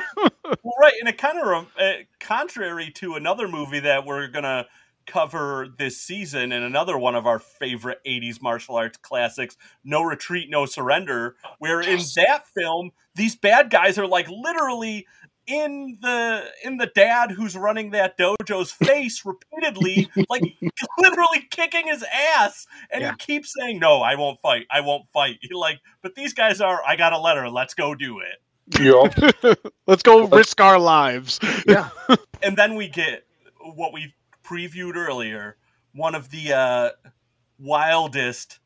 Well, 0.64 0.74
right, 0.80 0.94
and 1.00 1.10
it 1.10 1.18
kind 1.18 1.40
of 1.40 1.68
uh, 1.80 1.92
contrary 2.20 2.92
to 2.96 3.16
another 3.16 3.48
movie 3.48 3.80
that 3.80 4.06
we're 4.06 4.28
gonna 4.28 4.68
cover 5.08 5.68
this 5.78 6.00
season, 6.00 6.52
and 6.52 6.64
another 6.64 6.98
one 7.00 7.16
of 7.16 7.26
our 7.26 7.40
favorite 7.40 8.00
'80s 8.06 8.42
martial 8.44 8.76
arts 8.76 8.98
classics, 8.98 9.58
"No 9.84 10.04
Retreat, 10.04 10.52
No 10.52 10.68
Surrender," 10.68 11.36
where 11.58 11.82
in 11.82 12.00
that 12.16 12.44
film 12.56 12.92
these 13.16 13.36
bad 13.36 13.72
guys 13.72 13.98
are 13.98 14.08
like 14.08 14.30
literally 14.30 15.08
in 15.48 15.98
the 16.02 16.44
in 16.64 16.78
the 16.78 16.88
dad 16.96 17.32
who's 17.32 17.56
running 17.56 17.92
that 17.92 18.18
dojo's 18.18 18.72
face 18.72 19.24
repeatedly 19.26 20.10
like 20.30 20.42
literally 20.98 21.48
kicking 21.52 21.88
his 21.88 22.04
ass 22.38 22.66
and 22.90 23.02
Yeah. 23.02 23.12
he 23.12 23.18
keeps 23.18 23.54
saying 23.60 23.80
no 23.80 23.98
i 24.02 24.16
won't 24.16 24.40
fight 24.40 24.66
i 24.72 24.82
won't 24.82 25.08
fight 25.10 25.38
like 25.52 25.80
but 26.02 26.16
these 26.16 26.34
guys 26.34 26.62
are 26.62 26.82
i 26.88 26.96
got 26.96 27.14
a 27.14 27.20
letter 27.20 27.48
let's 27.50 27.74
go 27.76 27.94
do 27.94 28.20
it 28.20 28.42
yeah 28.82 29.54
let's 29.88 30.02
go 30.02 30.28
risk 30.28 30.60
our 30.60 30.80
lives. 30.80 31.40
Yeah. 31.68 31.90
and 32.42 32.58
then 32.58 32.74
we 32.76 32.88
get 32.88 33.26
what 33.76 33.94
we 33.94 34.14
previewed 34.44 34.96
earlier 34.96 35.58
one 35.94 36.16
of 36.16 36.30
the 36.32 36.54
uh 36.54 36.90
wildest 37.60 38.60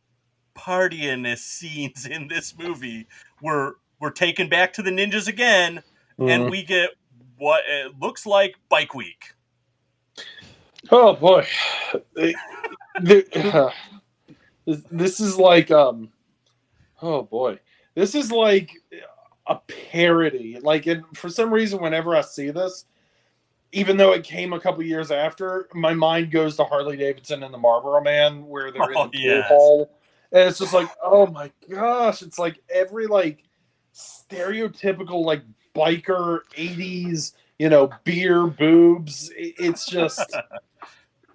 partyiness 0.58 1.40
scenes 1.40 2.06
in 2.06 2.28
this 2.28 2.58
movie 2.58 3.08
we're 3.42 3.74
we're 4.00 4.10
taken 4.10 4.50
back 4.50 4.74
to 4.74 4.82
the 4.82 4.90
ninjas 4.92 5.28
again 5.28 5.84
and 6.20 6.50
we 6.50 6.64
get 6.64 6.92
what 7.38 7.64
it 7.68 7.94
looks 8.00 8.26
like 8.26 8.56
bike 8.70 8.94
week. 8.94 9.34
Oh 10.92 11.14
boy, 11.14 11.46
this- 13.02 13.26
is 15.20 15.38
like 15.38 15.72
um, 15.72 16.12
oh 17.02 17.24
boy, 17.24 17.60
this 17.96 18.16
is 18.16 18.32
like 18.32 18.72
a 19.48 19.56
parody. 19.92 20.58
Like, 20.62 20.86
and 20.88 21.04
for 21.16 21.30
some 21.30 21.54
reason, 21.54 21.82
whenever 21.82 22.16
I 22.16 22.22
see 22.22 22.50
this, 22.52 22.86
even 23.72 23.98
though 23.98 24.14
it 24.14 24.24
came 24.24 24.54
a 24.54 24.60
couple 24.60 24.84
years 24.84 25.12
after, 25.12 25.68
my 25.74 25.94
mind 25.94 26.32
goes 26.32 26.56
to 26.58 26.64
Harley 26.64 26.98
Davidson 26.98 27.44
and 27.44 27.54
the 27.54 27.58
Marlboro 27.58 28.02
Man, 28.02 28.46
where 28.48 28.72
they're 28.72 28.82
Oh, 28.96 29.06
in 29.06 29.12
the 29.12 29.18
yes. 29.20 29.48
hall, 29.48 29.92
and 30.32 30.48
it's 30.50 30.60
just 30.60 30.74
like, 30.74 30.90
oh 31.04 31.28
my 31.28 31.52
gosh, 31.70 32.22
it's 32.22 32.40
like 32.40 32.60
every 32.70 33.08
like 33.08 33.44
stereotypical 33.94 35.26
like 35.26 35.42
biker 35.76 36.40
'80s, 36.56 37.34
you 37.58 37.70
know, 37.70 37.90
beer 38.04 38.48
boobs. 38.48 39.32
It's 39.36 39.86
just. 39.86 40.36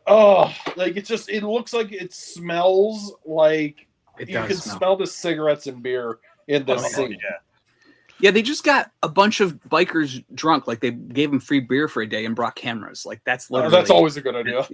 Oh, 0.07 0.55
like 0.76 0.99
it 0.99 1.07
just 1.07 1.30
it 1.30 1.43
looks 1.43 1.72
like 1.72 1.91
it 1.91 2.12
smells 2.12 3.14
like 3.24 3.87
It 4.18 4.28
you 4.28 4.35
can 4.43 4.55
smell. 4.55 4.76
smell 4.76 4.97
the 4.97 5.07
cigarettes 5.07 5.66
and 5.66 5.82
beer 5.82 6.18
in 6.47 6.66
the 6.66 6.74
Oh, 6.74 6.76
scene. 6.76 7.12
yeah. 7.12 7.37
Yeah, 8.20 8.30
they 8.30 8.43
just 8.43 8.64
got 8.64 8.91
a 9.03 9.09
bunch 9.09 9.41
of 9.41 9.55
bikers 9.70 10.22
drunk. 10.35 10.66
Like 10.66 10.80
they 10.80 10.91
gave 10.91 11.30
them 11.30 11.41
free 11.41 11.61
beer 11.61 11.89
for 11.89 12.03
a 12.03 12.07
day 12.07 12.26
and 12.26 12.37
brought 12.37 12.55
cameras. 12.55 13.07
Like 13.07 13.22
that's 13.24 13.51
oh, 13.51 13.55
literally 13.55 13.76
that's 13.76 13.89
always 13.91 14.18
a 14.18 14.20
good 14.20 14.37
idea. 14.37 14.68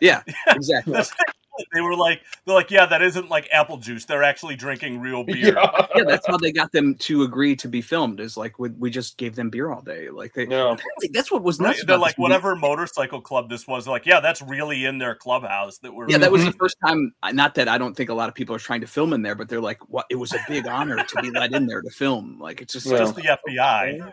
Yeah, 0.00 0.22
exactly. 0.46 0.92
That's- 0.92 1.12
they 1.72 1.80
were 1.80 1.96
like 1.96 2.20
they're 2.44 2.54
like 2.54 2.70
yeah 2.70 2.86
that 2.86 3.02
isn't 3.02 3.28
like 3.28 3.48
apple 3.52 3.76
juice 3.76 4.04
they're 4.04 4.22
actually 4.22 4.56
drinking 4.56 5.00
real 5.00 5.24
beer 5.24 5.54
Yeah. 5.54 5.86
yeah, 5.96 6.04
that's 6.04 6.26
how 6.26 6.36
they 6.36 6.52
got 6.52 6.72
them 6.72 6.94
to 6.96 7.22
agree 7.22 7.54
to 7.56 7.68
be 7.68 7.80
filmed. 7.80 8.20
Is 8.20 8.36
like 8.36 8.58
we, 8.58 8.68
we 8.70 8.90
just 8.90 9.16
gave 9.16 9.34
them 9.36 9.50
beer 9.50 9.70
all 9.72 9.82
day. 9.82 10.10
Like 10.10 10.34
they, 10.34 10.42
Yeah. 10.46 10.72
apparently 10.72 11.10
that's 11.12 11.30
what 11.30 11.42
was 11.42 11.58
Right, 11.60 11.76
they're 11.86 11.96
like 11.98 12.12
this 12.12 12.18
movie. 12.18 12.22
whatever 12.32 12.56
motorcycle 12.56 13.20
club 13.20 13.48
this 13.48 13.66
was 13.66 13.86
like 13.86 14.06
yeah 14.06 14.20
that's 14.20 14.42
really 14.42 14.84
in 14.84 14.98
their 14.98 15.14
clubhouse 15.14 15.78
that 15.78 15.92
we're 15.94 16.08
Yeah, 16.08 16.18
that 16.18 16.32
was 16.32 16.44
the 16.44 16.52
first 16.52 16.76
time. 16.84 17.12
Uh, 17.22 17.32
not 17.32 17.54
that 17.56 17.68
I 17.68 17.78
don't 17.78 17.96
think 17.96 18.10
a 18.10 18.14
lot 18.14 18.28
of 18.28 18.34
people 18.34 18.54
are 18.54 18.58
trying 18.60 18.80
to 18.82 18.86
film 18.86 19.12
in 19.12 19.22
there, 19.22 19.34
but 19.34 19.48
they're 19.48 19.60
like, 19.60 19.78
"What? 19.88 20.06
It 20.10 20.16
was 20.16 20.32
a 20.32 20.38
big 20.48 20.66
honor 20.66 20.96
to 21.02 21.22
be 21.22 21.30
let 21.30 21.52
in 21.52 21.66
there 21.66 21.82
to 21.82 21.90
film." 21.90 22.38
Like 22.40 22.60
it's 22.62 22.72
just, 22.72 22.86
Yeah. 22.86 22.98
just 22.98 23.14
the 23.16 23.22
fbi 23.48 24.12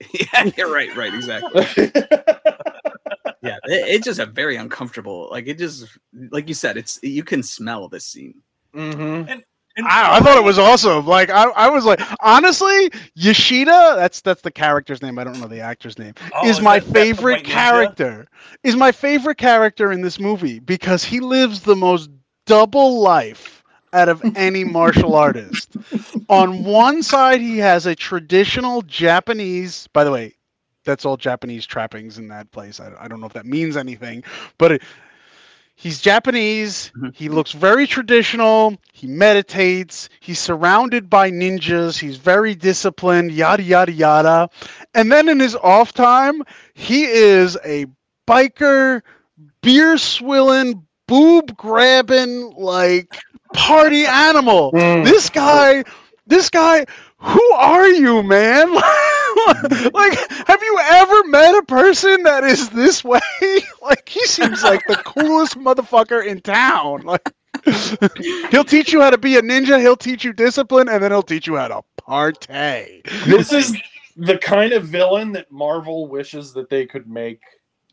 yeah, 0.12 0.50
you're 0.56 0.72
right, 0.72 0.94
right, 0.96 1.12
exactly. 1.12 1.90
Yeah, 3.42 3.56
it, 3.64 3.88
it's 3.88 4.04
just 4.04 4.20
a 4.20 4.26
very 4.26 4.56
uncomfortable. 4.56 5.28
Like 5.30 5.46
it 5.46 5.58
just, 5.58 5.86
like 6.30 6.48
you 6.48 6.54
said, 6.54 6.76
it's 6.76 6.98
you 7.02 7.22
can 7.24 7.42
smell 7.42 7.88
this 7.88 8.04
scene. 8.04 8.34
mm-hmm. 8.74 9.28
And 9.30 9.42
I, 9.86 10.16
I 10.16 10.20
thought 10.20 10.36
it 10.36 10.42
was 10.42 10.58
awesome. 10.58 11.06
Like 11.06 11.30
I, 11.30 11.44
I 11.50 11.68
was 11.68 11.84
like, 11.84 12.00
honestly, 12.20 12.90
Yoshida. 13.14 13.94
That's 13.96 14.20
that's 14.20 14.42
the 14.42 14.50
character's 14.50 15.02
name. 15.02 15.20
I 15.20 15.24
don't 15.24 15.38
know 15.40 15.46
the 15.46 15.60
actor's 15.60 15.98
name. 16.00 16.14
Oh, 16.34 16.48
is 16.48 16.56
is 16.58 16.62
my 16.62 16.80
that- 16.80 16.92
favorite 16.92 17.34
White 17.34 17.44
Ninja? 17.44 17.50
character. 17.50 18.28
Is 18.64 18.74
my 18.74 18.90
favorite 18.90 19.38
character 19.38 19.92
in 19.92 20.00
this 20.00 20.18
movie 20.18 20.58
because 20.58 21.04
he 21.04 21.20
lives 21.20 21.60
the 21.60 21.76
most 21.76 22.10
double 22.46 23.00
life 23.00 23.62
out 23.92 24.08
of 24.08 24.20
any 24.36 24.64
martial 24.78 25.14
artist. 25.14 25.76
On 26.28 26.64
one 26.64 27.00
side, 27.02 27.40
he 27.40 27.58
has 27.58 27.86
a 27.86 27.94
traditional 27.94 28.82
Japanese. 28.82 29.86
By 29.92 30.02
the 30.02 30.10
way, 30.10 30.34
that's 30.88 31.04
all 31.04 31.16
Japanese 31.18 31.66
trappings 31.66 32.18
in 32.18 32.28
that 32.28 32.50
place. 32.50 32.80
I, 32.80 32.90
I 32.98 33.08
don't 33.08 33.20
know 33.20 33.26
if 33.26 33.34
that 33.34 33.46
means 33.46 33.76
anything, 33.76 34.24
but 34.56 34.72
it, 34.72 34.82
he's 35.76 36.00
Japanese. 36.00 36.90
Mhm. 36.96 37.14
He 37.14 37.28
looks 37.28 37.52
very 37.52 37.86
traditional. 37.86 38.76
He 38.92 39.06
meditates. 39.06 40.08
He's 40.20 40.38
surrounded 40.38 41.10
by 41.10 41.30
ninjas. 41.30 41.98
He's 41.98 42.16
very 42.16 42.54
disciplined. 42.54 43.32
Yada 43.32 43.62
yada 43.62 43.92
yada. 43.92 44.48
And 44.94 45.12
then 45.12 45.28
in 45.28 45.38
his 45.40 45.54
off 45.56 45.92
time, 45.92 46.42
he 46.74 47.04
is 47.04 47.58
a 47.64 47.86
biker, 48.26 49.02
beer 49.62 49.98
swilling, 49.98 50.86
boob 51.06 51.56
grabbing, 51.56 52.52
like 52.56 53.18
party 53.54 54.06
animal. 54.30 54.72
Mm. 54.72 55.04
This 55.04 55.28
guy, 55.30 55.84
this 56.26 56.48
guy, 56.50 56.86
who 57.20 57.52
are 57.52 57.88
you, 57.88 58.22
man? 58.22 58.72
like, 59.92 60.18
have 60.46 60.62
you 60.62 60.78
ever 60.82 61.24
met 61.24 61.54
a 61.56 61.62
person 61.62 62.22
that 62.24 62.44
is 62.44 62.70
this 62.70 63.02
way? 63.04 63.20
like, 63.82 64.08
he 64.08 64.24
seems 64.26 64.62
like 64.62 64.84
the 64.86 64.96
coolest 65.04 65.58
motherfucker 65.58 66.24
in 66.24 66.40
town. 66.40 67.02
Like, 67.02 67.32
he'll 68.50 68.64
teach 68.64 68.92
you 68.92 69.00
how 69.00 69.10
to 69.10 69.18
be 69.18 69.36
a 69.36 69.42
ninja, 69.42 69.80
he'll 69.80 69.96
teach 69.96 70.24
you 70.24 70.32
discipline, 70.32 70.88
and 70.88 71.02
then 71.02 71.10
he'll 71.10 71.22
teach 71.22 71.46
you 71.46 71.56
how 71.56 71.68
to 71.68 71.82
partay. 72.00 73.02
This 73.24 73.52
is 73.52 73.76
the 74.16 74.38
kind 74.38 74.72
of 74.72 74.84
villain 74.84 75.32
that 75.32 75.50
Marvel 75.50 76.06
wishes 76.08 76.52
that 76.54 76.70
they 76.70 76.86
could 76.86 77.08
make 77.08 77.40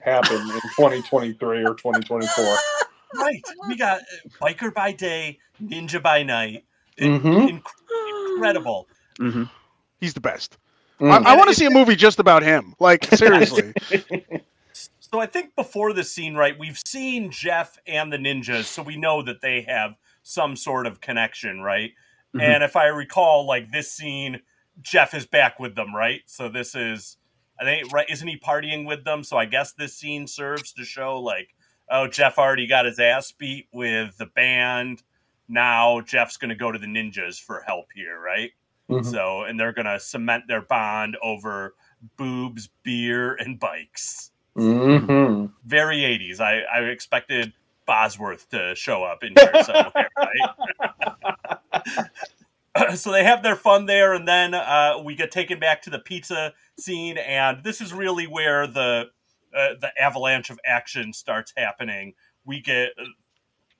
happen 0.01 0.37
in 0.37 0.61
2023 0.77 1.65
or 1.65 1.73
2024. 1.75 2.57
Right. 3.15 3.41
We 3.67 3.75
got 3.77 4.01
uh, 4.01 4.29
biker 4.41 4.73
by 4.73 4.91
day, 4.91 5.39
ninja 5.61 6.01
by 6.01 6.23
night. 6.23 6.65
Mhm. 6.99 7.61
Inc- 7.61 8.33
incredible. 8.33 8.87
Hmm 9.17 9.43
He's 9.99 10.13
the 10.13 10.21
best. 10.21 10.57
Mm. 10.99 11.25
I, 11.25 11.33
I 11.33 11.37
want 11.37 11.49
to 11.49 11.55
see 11.55 11.65
a 11.65 11.71
movie 11.71 11.95
just 11.95 12.19
about 12.19 12.43
him. 12.43 12.75
Like, 12.79 13.05
seriously. 13.15 13.73
So 14.99 15.19
I 15.19 15.27
think 15.27 15.55
before 15.55 15.93
this 15.93 16.11
scene, 16.11 16.35
right, 16.35 16.57
we've 16.59 16.79
seen 16.85 17.31
Jeff 17.31 17.77
and 17.87 18.11
the 18.11 18.17
ninjas, 18.17 18.65
so 18.65 18.81
we 18.81 18.97
know 18.97 19.21
that 19.21 19.39
they 19.39 19.61
have 19.61 19.95
some 20.23 20.55
sort 20.57 20.87
of 20.87 20.99
connection, 20.99 21.61
right? 21.61 21.91
Mhm. 22.35 22.41
And 22.41 22.63
if 22.63 22.75
I 22.75 22.87
recall, 22.87 23.45
like 23.47 23.71
this 23.71 23.89
scene, 23.89 24.41
Jeff 24.81 25.13
is 25.13 25.25
back 25.25 25.59
with 25.59 25.75
them, 25.75 25.95
right? 25.95 26.21
So 26.25 26.49
this 26.49 26.75
is, 26.75 27.17
I 27.59 27.63
think, 27.63 27.93
right? 27.93 28.09
Isn't 28.09 28.27
he 28.27 28.37
partying 28.37 28.85
with 28.85 29.05
them? 29.05 29.23
So 29.23 29.37
I 29.37 29.45
guess 29.45 29.71
this 29.73 29.95
scene 29.95 30.27
serves 30.27 30.73
to 30.73 30.83
show, 30.83 31.19
like, 31.21 31.49
oh, 31.89 32.07
Jeff 32.07 32.37
already 32.37 32.67
got 32.67 32.85
his 32.85 32.99
ass 32.99 33.31
beat 33.31 33.67
with 33.71 34.17
the 34.17 34.25
band. 34.25 35.03
Now 35.47 36.01
Jeff's 36.01 36.35
going 36.35 36.49
to 36.49 36.55
go 36.55 36.71
to 36.71 36.79
the 36.79 36.87
ninjas 36.87 37.39
for 37.39 37.61
help 37.61 37.85
here, 37.95 38.19
right? 38.19 38.51
Mhm. 38.89 39.05
So, 39.05 39.43
and 39.43 39.59
they're 39.59 39.73
going 39.73 39.85
to 39.85 39.99
cement 39.99 40.45
their 40.47 40.61
bond 40.61 41.17
over 41.21 41.75
boobs, 42.17 42.69
beer, 42.83 43.33
and 43.33 43.59
bikes 43.59 44.31
Mhm. 44.55 45.51
very 45.65 46.05
80s. 46.05 46.39
I, 46.39 46.59
I 46.61 46.79
expected 46.83 47.53
Bosworth 47.85 48.49
to 48.49 48.73
show 48.75 49.03
up 49.03 49.23
in 49.23 49.33
here 49.35 49.63
somewhere, 49.63 50.09
right? 50.17 52.09
so 52.95 53.11
they 53.11 53.23
have 53.23 53.43
their 53.43 53.55
fun 53.55 53.85
there, 53.85 54.13
and 54.13 54.27
then 54.27 54.53
uh, 54.53 54.95
we 55.03 55.15
get 55.15 55.31
taken 55.31 55.59
back 55.59 55.81
to 55.83 55.89
the 55.89 55.99
pizza 55.99 56.53
scene, 56.79 57.17
and 57.17 57.63
this 57.63 57.81
is 57.81 57.93
really 57.93 58.27
where 58.27 58.67
the 58.67 59.09
uh, 59.55 59.69
the 59.79 59.91
avalanche 59.99 60.49
of 60.49 60.59
action 60.65 61.13
starts 61.13 61.53
happening. 61.55 62.13
We 62.45 62.59
get 62.61 62.89
uh, 62.99 63.05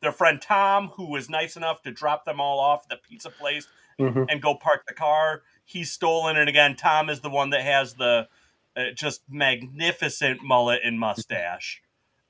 their 0.02 0.12
friend 0.14 0.42
Tom, 0.42 0.90
who 0.96 1.10
was 1.10 1.30
nice 1.30 1.58
enough 1.58 1.82
to 1.84 1.92
drop 1.92 2.26
them 2.26 2.40
all 2.40 2.60
off 2.60 2.84
at 2.84 2.90
the 2.90 3.08
pizza 3.10 3.30
place 3.30 3.68
Mhm. 4.00 4.26
and 4.30 4.42
go 4.42 4.56
park 4.56 4.84
the 4.88 4.94
car. 4.94 5.44
He's 5.64 5.92
stolen, 5.92 6.38
and 6.38 6.50
again, 6.50 6.76
Tom 6.76 7.10
is 7.10 7.22
the 7.22 7.30
one 7.30 7.50
that 7.52 7.62
has 7.62 7.94
the 7.96 8.28
uh, 8.76 8.92
just 8.94 9.22
magnificent 9.30 10.44
mullet 10.44 10.82
and 10.84 11.00
mustache, 11.00 11.82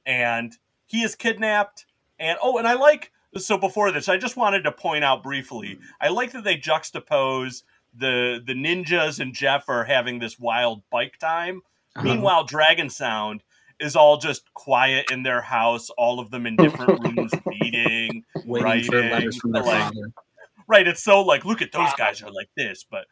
and 0.06 0.54
he 0.86 1.02
is 1.04 1.16
kidnapped. 1.16 1.86
And 2.20 2.38
oh, 2.42 2.58
and 2.58 2.68
I 2.68 2.74
like 2.74 3.12
so 3.38 3.58
before 3.58 3.92
this, 3.92 4.08
I 4.08 4.18
just 4.18 4.38
wanted 4.38 4.64
to 4.64 4.72
point 4.72 5.04
out 5.04 5.24
briefly. 5.24 5.80
I 6.00 6.08
like 6.10 6.32
that 6.34 6.44
they 6.44 6.58
juxtapose 6.58 7.64
the 7.98 8.42
the 8.46 8.54
ninjas 8.54 9.20
and 9.20 9.34
Jeff 9.34 9.68
are 9.70 9.84
having 9.86 10.20
this 10.20 10.40
wild 10.40 10.82
bike 10.92 11.18
time. 11.18 11.62
Uh-huh. 11.96 12.06
Meanwhile, 12.06 12.44
Dragon 12.46 12.90
Sound 12.90 13.42
is 13.80 13.96
all 13.96 14.18
just 14.18 14.54
quiet 14.54 15.12
in 15.12 15.24
their 15.24 15.42
house, 15.42 15.90
all 15.98 16.20
of 16.22 16.30
them 16.32 16.46
in 16.46 16.56
different 16.56 17.04
rooms 17.18 17.32
reading, 17.46 18.24
Waiting 18.46 18.84
for 18.84 18.96
Writing, 18.96 19.12
letters 19.12 19.38
from 19.38 19.52
their 19.52 19.64
like- 19.64 19.82
father. 19.84 20.12
Right 20.68 20.88
it's 20.88 21.04
so 21.04 21.22
like 21.22 21.46
look 21.46 21.62
at 21.62 21.72
those 21.72 21.94
guys 21.98 22.22
are 22.22 22.32
like 22.32 22.50
this 22.58 22.86
but 22.90 23.06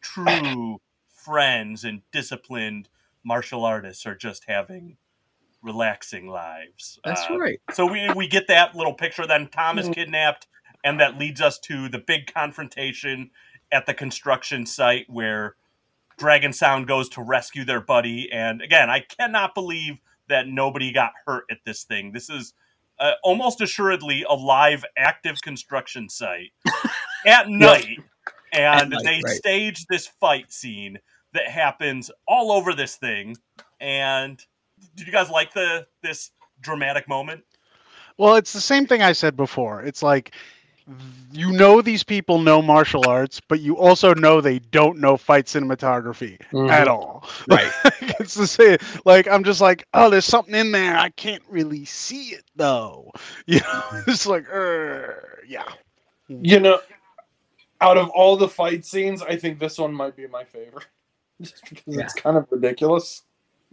true 0.00 0.78
friends 1.12 1.84
and 1.84 2.02
disciplined 2.12 2.88
martial 3.24 3.64
artists 3.64 4.04
are 4.06 4.16
just 4.16 4.44
having 4.48 4.96
relaxing 5.62 6.26
lives. 6.26 6.98
That's 7.04 7.22
Uh, 7.30 7.38
right. 7.38 7.60
so 7.72 7.86
we 7.86 8.12
we 8.14 8.26
get 8.26 8.48
that 8.48 8.74
little 8.74 8.94
picture 8.94 9.26
then 9.26 9.48
tom 9.48 9.78
is 9.78 9.88
kidnapped 9.88 10.48
and 10.84 10.98
that 10.98 11.18
leads 11.18 11.40
us 11.40 11.58
to 11.60 11.88
the 11.88 11.98
big 11.98 12.32
confrontation 12.32 13.30
at 13.70 13.86
the 13.86 13.94
construction 13.94 14.66
site 14.66 15.06
where 15.08 15.54
dragon 16.18 16.52
sound 16.52 16.88
goes 16.88 17.08
to 17.10 17.22
rescue 17.22 17.64
their 17.64 17.80
buddy 17.80 18.28
and 18.32 18.60
again 18.60 18.90
i 18.90 18.98
cannot 19.00 19.54
believe 19.54 19.98
that 20.28 20.48
nobody 20.48 20.92
got 20.92 21.12
hurt 21.26 21.44
at 21.50 21.58
this 21.66 21.84
thing. 21.84 22.12
This 22.12 22.30
is 22.30 22.54
uh, 22.98 23.12
almost 23.22 23.60
assuredly 23.60 24.24
a 24.28 24.34
live 24.34 24.84
active 24.96 25.42
construction 25.42 26.08
site 26.08 26.52
at 27.26 27.48
night 27.48 27.98
and 28.52 28.90
night, 28.90 29.04
they 29.04 29.20
right. 29.24 29.36
stage 29.36 29.86
this 29.86 30.06
fight 30.06 30.52
scene 30.52 30.98
that 31.32 31.48
happens 31.48 32.10
all 32.28 32.52
over 32.52 32.72
this 32.74 32.96
thing 32.96 33.36
and 33.80 34.44
did 34.96 35.06
you 35.06 35.12
guys 35.12 35.30
like 35.30 35.52
the 35.54 35.86
this 36.02 36.30
dramatic 36.60 37.08
moment 37.08 37.42
Well, 38.18 38.36
it's 38.36 38.52
the 38.52 38.60
same 38.60 38.86
thing 38.86 39.02
I 39.02 39.12
said 39.12 39.36
before. 39.36 39.82
It's 39.82 40.02
like 40.02 40.34
you 41.32 41.52
know 41.52 41.80
these 41.80 42.02
people 42.02 42.38
know 42.38 42.60
martial 42.60 43.06
arts, 43.08 43.40
but 43.40 43.60
you 43.60 43.76
also 43.76 44.14
know 44.14 44.40
they 44.40 44.58
don't 44.58 44.98
know 44.98 45.16
fight 45.16 45.46
cinematography 45.46 46.38
Mhm. 46.52 46.70
at 46.70 46.88
all. 46.88 47.24
Right. 47.48 47.70
it's 48.20 48.34
the 48.34 48.46
same. 48.46 48.78
Like 49.04 49.28
I'm 49.28 49.44
just 49.44 49.60
like, 49.60 49.86
oh, 49.94 50.10
there's 50.10 50.24
something 50.24 50.54
in 50.54 50.72
there. 50.72 50.96
I 50.96 51.10
can't 51.10 51.42
really 51.48 51.84
see 51.84 52.30
it 52.30 52.44
though. 52.56 53.10
You 53.46 53.60
know, 53.60 54.02
it's 54.06 54.26
like, 54.26 54.46
yeah. 55.46 55.64
You 56.28 56.60
know, 56.60 56.80
out 57.82 57.98
of 57.98 58.08
all 58.10 58.36
the 58.36 58.48
fight 58.48 58.84
scenes, 58.84 59.20
I 59.22 59.36
think 59.36 59.58
this 59.58 59.78
one 59.78 59.92
might 59.92 60.16
be 60.16 60.26
my 60.26 60.44
favorite. 60.44 60.86
Just 61.42 61.62
because 61.68 61.96
it's 61.96 62.14
kind 62.14 62.36
of 62.36 62.46
ridiculous. 62.50 63.22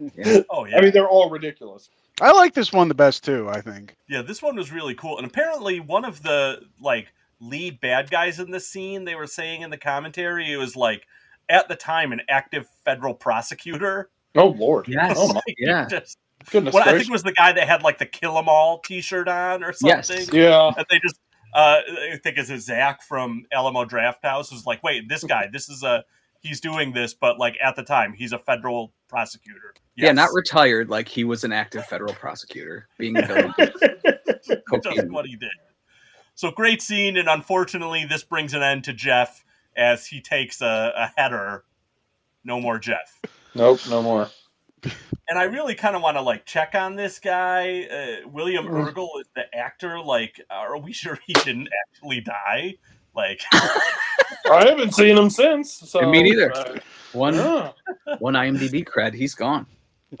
oh 0.50 0.64
yeah 0.64 0.78
I 0.78 0.80
mean, 0.80 0.92
they're 0.92 1.08
all 1.08 1.30
ridiculous. 1.30 1.90
I 2.20 2.32
like 2.32 2.54
this 2.54 2.72
one 2.72 2.88
the 2.88 2.94
best 2.94 3.24
too. 3.24 3.48
I 3.48 3.60
think. 3.60 3.96
Yeah, 4.08 4.22
this 4.22 4.42
one 4.42 4.56
was 4.56 4.72
really 4.72 4.94
cool. 4.94 5.18
And 5.18 5.26
apparently 5.26 5.78
one 5.78 6.04
of 6.04 6.22
the 6.22 6.62
like 6.80 7.12
lead 7.40 7.80
bad 7.80 8.10
guys 8.10 8.40
in 8.40 8.50
this 8.50 8.68
scene, 8.68 9.04
they 9.04 9.14
were 9.14 9.26
saying 9.26 9.62
in 9.62 9.70
the 9.70 9.78
commentary, 9.78 10.52
it 10.52 10.56
was 10.56 10.74
like 10.74 11.06
at 11.48 11.68
the 11.68 11.76
time 11.76 12.12
an 12.12 12.22
active 12.28 12.66
federal 12.84 13.14
prosecutor. 13.14 14.10
Oh 14.34 14.48
Lord. 14.48 14.88
Yes. 14.88 15.16
Oh 15.18 15.32
my 15.32 15.40
yeah. 15.58 15.86
Just, 15.86 16.18
goodness 16.50 16.74
well, 16.74 16.88
I 16.88 16.92
think 16.92 17.04
it 17.08 17.12
was 17.12 17.22
the 17.22 17.32
guy 17.32 17.52
that 17.52 17.68
had 17.68 17.82
like 17.82 17.98
the 17.98 18.06
kill 18.06 18.36
'em 18.38 18.48
all 18.48 18.80
t-shirt 18.80 19.28
on 19.28 19.62
or 19.62 19.72
something. 19.72 19.96
Yes. 19.96 20.06
something. 20.08 20.40
Yeah. 20.40 20.72
And 20.76 20.86
they 20.90 20.98
just 20.98 21.20
uh 21.52 21.80
I 22.12 22.18
think 22.22 22.38
it's 22.38 22.50
a 22.50 22.58
Zack 22.58 23.02
from 23.02 23.46
Alamo 23.52 23.84
Drafthouse 23.84 24.52
was 24.52 24.66
like, 24.66 24.82
wait, 24.82 25.08
this 25.08 25.24
guy, 25.24 25.48
this 25.52 25.68
is 25.68 25.82
a 25.82 26.04
he's 26.40 26.60
doing 26.60 26.92
this, 26.92 27.14
but 27.14 27.38
like 27.38 27.56
at 27.62 27.76
the 27.76 27.82
time 27.82 28.12
he's 28.12 28.32
a 28.32 28.38
federal 28.38 28.92
prosecutor. 29.08 29.74
Yeah, 29.96 30.12
not 30.12 30.30
retired 30.32 30.88
like 30.88 31.08
he 31.08 31.24
was 31.24 31.44
an 31.44 31.52
active 31.52 31.84
federal 31.86 32.14
prosecutor 32.14 32.88
being 32.98 33.18
a 33.18 33.26
villain. 33.26 33.54
just 33.58 35.10
what 35.10 35.26
he 35.26 35.36
did. 35.36 35.50
So 36.34 36.50
great 36.50 36.80
scene, 36.80 37.18
and 37.18 37.28
unfortunately, 37.28 38.06
this 38.08 38.22
brings 38.22 38.54
an 38.54 38.62
end 38.62 38.84
to 38.84 38.94
Jeff 38.94 39.44
as 39.76 40.06
he 40.06 40.22
takes 40.22 40.62
a, 40.62 40.92
a 40.96 41.12
header. 41.14 41.64
No 42.44 42.60
more 42.60 42.78
Jeff. 42.78 43.20
Nope, 43.54 43.80
no 43.90 44.02
more. 44.02 44.28
And 45.28 45.38
I 45.38 45.44
really 45.44 45.74
kind 45.74 45.94
of 45.94 46.02
want 46.02 46.16
to 46.16 46.20
like 46.22 46.44
check 46.46 46.74
on 46.74 46.96
this 46.96 47.18
guy. 47.18 47.82
Uh, 47.84 48.28
William 48.28 48.66
Mm. 48.66 48.92
Ergle 48.92 49.08
is 49.20 49.28
the 49.36 49.44
actor. 49.54 50.00
Like, 50.00 50.40
are 50.50 50.76
we 50.78 50.92
sure 51.02 51.18
he 51.26 51.32
didn't 51.34 51.68
actually 51.88 52.20
die? 52.20 52.74
Like, 53.14 53.40
I 53.52 54.64
haven't 54.68 54.94
seen 54.94 55.16
him 55.18 55.30
since. 55.30 55.72
So 55.72 56.10
Me 56.10 56.22
neither. 56.22 56.52
uh, 56.56 56.78
One 57.12 57.34
yeah. 57.34 57.72
one 58.18 58.34
IMDb 58.34 58.84
cred, 58.84 59.14
he's 59.14 59.34
gone. 59.34 59.66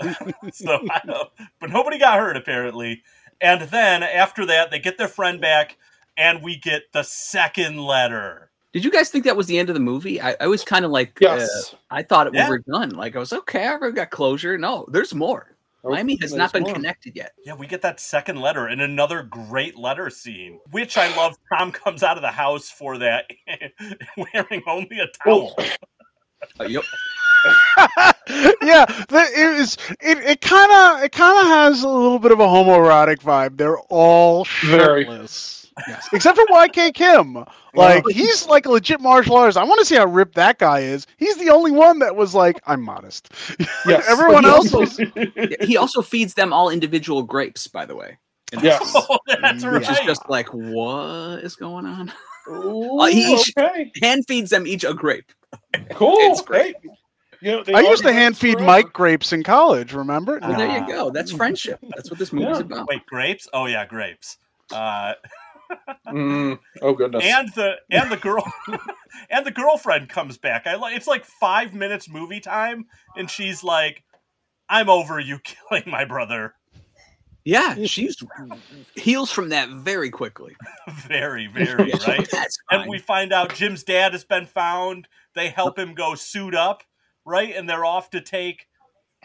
so 0.52 0.78
I 0.90 1.00
don't, 1.06 1.28
but 1.60 1.70
nobody 1.70 1.98
got 1.98 2.18
hurt 2.18 2.36
apparently. 2.36 3.02
And 3.40 3.62
then 3.62 4.02
after 4.02 4.44
that, 4.46 4.70
they 4.70 4.78
get 4.78 4.98
their 4.98 5.08
friend 5.08 5.40
back, 5.40 5.76
and 6.16 6.42
we 6.42 6.56
get 6.56 6.92
the 6.92 7.02
second 7.02 7.78
letter. 7.78 8.50
Did 8.72 8.84
you 8.84 8.90
guys 8.90 9.10
think 9.10 9.24
that 9.24 9.36
was 9.36 9.46
the 9.48 9.58
end 9.58 9.68
of 9.68 9.74
the 9.74 9.80
movie? 9.80 10.20
I, 10.20 10.36
I 10.40 10.46
was 10.46 10.62
kind 10.64 10.84
of 10.84 10.90
like, 10.92 11.18
Yes. 11.20 11.48
uh, 11.72 11.76
I 11.90 12.02
thought 12.04 12.28
it, 12.28 12.34
Yeah. 12.34 12.44
we 12.48 12.50
were 12.50 12.58
done. 12.58 12.90
Like 12.90 13.16
I 13.16 13.18
was 13.18 13.32
okay, 13.32 13.66
I 13.66 13.72
already 13.72 13.94
got 13.96 14.10
closure. 14.10 14.56
No, 14.58 14.86
there's 14.90 15.14
more. 15.14 15.56
Nope, 15.82 15.94
Miami 15.94 16.18
has 16.20 16.34
not 16.34 16.52
been 16.52 16.62
more. 16.64 16.74
connected 16.74 17.16
yet. 17.16 17.32
Yeah, 17.44 17.54
we 17.54 17.66
get 17.66 17.80
that 17.82 18.00
second 18.00 18.36
letter 18.40 18.66
and 18.66 18.82
another 18.82 19.22
great 19.22 19.76
letter 19.78 20.10
scene, 20.10 20.60
which 20.70 20.98
I 20.98 21.14
love. 21.16 21.36
Tom 21.56 21.72
comes 21.72 22.02
out 22.02 22.16
of 22.16 22.22
the 22.22 22.30
house 22.30 22.68
for 22.70 22.98
that, 22.98 23.30
wearing 24.16 24.62
only 24.66 24.98
a 25.00 25.06
towel. 25.24 25.56
Uh, 26.60 26.64
yep. 26.64 26.82
yeah, 28.62 28.84
the, 29.08 29.26
it 29.34 29.60
is. 29.60 29.78
It 30.00 30.18
it 30.18 30.40
kind 30.42 30.70
of 30.70 31.02
it 31.04 31.12
kind 31.12 31.38
of 31.38 31.46
has 31.46 31.82
a 31.82 31.88
little 31.88 32.18
bit 32.18 32.32
of 32.32 32.40
a 32.40 32.46
homoerotic 32.46 33.20
vibe. 33.20 33.56
They're 33.56 33.78
all 33.88 34.46
Very. 34.66 35.06
Shirtless. 35.86 36.08
Except 36.12 36.36
for 36.36 36.46
YK 36.46 36.94
Kim. 36.94 37.44
Like 37.74 38.04
he's 38.08 38.46
like 38.46 38.66
a 38.66 38.70
legit 38.70 39.00
martial 39.00 39.36
artist. 39.36 39.56
I 39.58 39.64
want 39.64 39.78
to 39.80 39.84
see 39.84 39.94
how 39.96 40.06
ripped 40.06 40.34
that 40.34 40.58
guy 40.58 40.80
is. 40.80 41.06
He's 41.18 41.36
the 41.36 41.50
only 41.50 41.70
one 41.70 41.98
that 42.00 42.16
was 42.16 42.34
like, 42.34 42.60
I'm 42.66 42.82
modest. 42.82 43.30
Yes. 43.86 44.06
Everyone 44.08 44.44
he 44.44 44.50
else 44.50 44.74
also- 44.74 45.04
was 45.14 45.56
he 45.68 45.76
also 45.76 46.02
feeds 46.02 46.34
them 46.34 46.52
all 46.52 46.68
individual 46.70 47.22
grapes, 47.22 47.66
by 47.66 47.86
the 47.86 47.96
way. 47.96 48.18
Yes. 48.62 48.92
Oh, 48.94 49.18
that's 49.42 49.64
Which 49.64 49.72
Which 49.74 49.90
is 49.90 49.98
just 50.00 50.28
like, 50.28 50.48
what 50.52 51.38
is 51.44 51.56
going 51.56 51.86
on? 51.86 52.12
Ooh, 52.48 52.98
Uh, 53.00 53.06
he 53.06 53.34
each- 53.34 53.52
okay. 53.56 53.90
Hand 54.02 54.24
feeds 54.26 54.50
them 54.50 54.66
each 54.66 54.84
a 54.84 54.92
grape. 54.94 55.30
Cool. 55.92 56.16
It's 56.20 56.42
great. 56.42 56.74
Hey, 56.82 56.88
you 57.42 57.52
know, 57.52 57.64
I 57.74 57.80
used 57.80 58.02
to 58.02 58.12
hand 58.12 58.36
feed 58.36 58.54
forever. 58.54 58.66
Mike 58.66 58.92
grapes 58.92 59.32
in 59.32 59.42
college. 59.42 59.94
Remember? 59.94 60.38
Well, 60.42 60.58
there 60.58 60.66
you 60.68 60.82
Ah. 60.82 60.86
go. 60.86 61.10
That's 61.10 61.32
friendship. 61.32 61.78
That's 61.96 62.10
what 62.10 62.18
this 62.18 62.32
movie's 62.32 62.58
Yeah. 62.58 62.64
about. 62.64 62.88
Wait, 62.88 63.06
grapes? 63.06 63.48
Oh 63.54 63.64
yeah, 63.66 63.86
grapes. 63.86 64.36
Uh, 64.70 65.14
Mm, 66.06 66.58
oh 66.82 66.92
goodness. 66.94 67.24
and 67.24 67.48
the 67.54 67.76
and 67.90 68.10
the 68.10 68.16
girl 68.16 68.44
and 69.30 69.46
the 69.46 69.50
girlfriend 69.50 70.08
comes 70.08 70.38
back. 70.38 70.66
I 70.66 70.74
like 70.74 70.96
it's 70.96 71.06
like 71.06 71.24
five 71.24 71.74
minutes 71.74 72.08
movie 72.08 72.40
time, 72.40 72.86
and 73.16 73.30
she's 73.30 73.62
like, 73.62 74.02
"I'm 74.68 74.88
over 74.88 75.20
you 75.20 75.38
killing 75.44 75.84
my 75.86 76.04
brother." 76.04 76.54
Yeah, 77.44 77.84
she's 77.86 78.22
heals 78.96 79.30
from 79.30 79.48
that 79.48 79.70
very 79.70 80.10
quickly. 80.10 80.56
very, 80.88 81.46
very 81.46 81.90
right. 82.06 82.28
That's 82.30 82.58
And 82.70 82.88
we 82.88 82.98
find 82.98 83.32
out 83.32 83.54
Jim's 83.54 83.82
dad 83.82 84.12
has 84.12 84.24
been 84.24 84.46
found. 84.46 85.08
They 85.34 85.48
help 85.48 85.78
him 85.78 85.94
go 85.94 86.14
suit 86.14 86.54
up, 86.54 86.82
right? 87.24 87.54
And 87.56 87.68
they're 87.68 87.84
off 87.84 88.10
to 88.10 88.20
take 88.20 88.66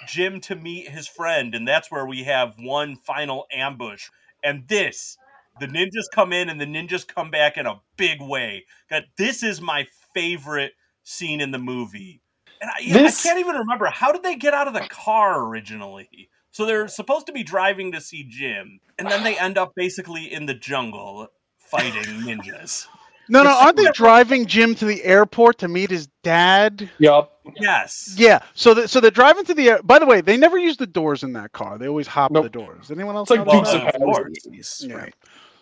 Jim 0.08 0.40
to 0.42 0.56
meet 0.56 0.90
his 0.90 1.08
friend. 1.08 1.54
And 1.54 1.68
that's 1.68 1.92
where 1.92 2.06
we 2.06 2.24
have 2.24 2.56
one 2.58 2.96
final 2.96 3.48
ambush. 3.52 4.08
And 4.44 4.68
this, 4.68 5.18
the 5.60 5.68
ninjas 5.68 6.06
come 6.14 6.34
in 6.34 6.50
and 6.50 6.60
the 6.60 6.66
ninjas 6.66 7.08
come 7.08 7.32
back 7.32 7.58
in 7.58 7.66
a 7.66 7.82
big 7.98 8.22
way. 8.22 8.66
God, 8.90 9.04
this 9.18 9.44
is 9.44 9.62
my 9.62 9.88
favorite 10.14 10.74
scene 11.04 11.42
in 11.42 11.52
the 11.52 11.60
movie. 11.60 12.22
And 12.62 12.70
I, 12.70 12.74
yeah, 12.82 13.08
I 13.08 13.12
can't 13.12 13.40
even 13.40 13.56
remember. 13.56 13.86
How 13.88 14.12
did 14.12 14.24
they 14.24 14.36
get 14.36 14.54
out 14.54 14.68
of 14.68 14.74
the 14.74 14.88
car 14.90 15.44
originally? 15.46 16.30
So 16.52 16.66
they're 16.66 16.88
supposed 16.88 17.26
to 17.28 17.34
be 17.34 17.44
driving 17.44 17.92
to 17.92 18.00
see 18.02 18.24
Jim, 18.24 18.80
and 18.98 19.10
then 19.12 19.24
they 19.24 19.38
end 19.38 19.58
up 19.58 19.74
basically 19.76 20.32
in 20.32 20.46
the 20.46 20.54
jungle 20.54 21.28
fighting 21.58 22.04
ninjas. 22.24 22.88
No, 23.28 23.44
no. 23.44 23.50
Aren't 23.50 23.78
they 23.78 23.92
driving 23.94 24.46
Jim 24.46 24.76
to 24.76 24.86
the 24.86 25.04
airport 25.04 25.58
to 25.60 25.68
meet 25.68 25.90
his 25.90 26.08
dad? 26.24 26.90
Yup. 27.00 27.40
Yes. 27.60 28.14
Yeah. 28.18 28.40
So, 28.54 28.74
the, 28.74 28.88
so 28.88 29.00
they're 29.00 29.10
driving 29.12 29.44
to 29.46 29.54
the. 29.54 29.70
Air- 29.72 29.84
By 29.84 29.98
the 30.00 30.06
way, 30.06 30.22
they 30.22 30.38
never 30.38 30.58
use 30.58 30.78
the 30.78 30.86
doors 30.88 31.24
in 31.24 31.34
that 31.34 31.52
car. 31.52 31.78
They 31.78 31.88
always 31.88 32.08
hop 32.08 32.32
Nope. 32.32 32.44
the 32.44 32.50
doors. 32.50 32.92
Anyone 32.92 33.16
else? 33.16 33.30
It's 33.32 33.40
like 33.40 33.50
Dukes 33.50 33.72
that? 33.72 33.96
of 33.96 34.02
of 34.02 34.08
Hazzard. 34.16 34.38
Yeah. 34.82 34.96
Right. 34.96 35.16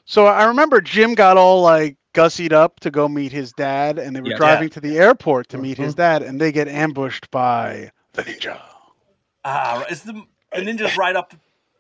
So 0.05 0.25
I 0.27 0.45
remember 0.45 0.81
Jim 0.81 1.13
got 1.15 1.37
all 1.37 1.61
like 1.61 1.97
gussied 2.13 2.51
up 2.51 2.79
to 2.81 2.91
go 2.91 3.07
meet 3.07 3.31
his 3.31 3.51
dad, 3.53 3.97
and 3.97 4.15
they 4.15 4.21
were 4.21 4.29
Yeah. 4.31 4.37
driving 4.37 4.69
to 4.71 4.79
the 4.79 4.97
airport 4.97 5.49
to 5.49 5.57
meet 5.57 5.73
Mm-hmm. 5.75 5.83
his 5.83 5.95
dad, 5.95 6.21
and 6.23 6.39
they 6.39 6.51
get 6.51 6.67
ambushed 6.67 7.29
by 7.31 7.89
the 8.13 8.23
ninja. 8.23 8.59
Ah, 9.45 9.83
is 9.89 10.03
the, 10.03 10.13
the 10.53 10.61
ninjas 10.61 10.95
right 10.97 11.15
up, 11.15 11.33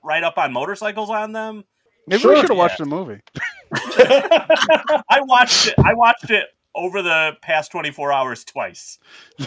right 0.03 0.23
up 0.23 0.37
on 0.37 0.51
motorcycles 0.53 1.09
on 1.09 1.31
them? 1.33 1.63
Maybe 2.07 2.21
Sure, 2.21 2.31
we 2.33 2.39
should 2.41 2.49
have 2.49 2.57
yeah. 2.57 2.61
watched 2.63 2.77
the 2.79 2.85
movie. 2.85 3.21
I 5.09 5.21
watched 5.21 5.67
it. 5.67 5.75
I 5.83 5.93
watched 5.93 6.29
it 6.31 6.47
over 6.75 7.01
the 7.01 7.31
past 7.41 7.71
twenty 7.71 7.91
four 7.91 8.11
hours 8.11 8.43
twice. 8.43 8.99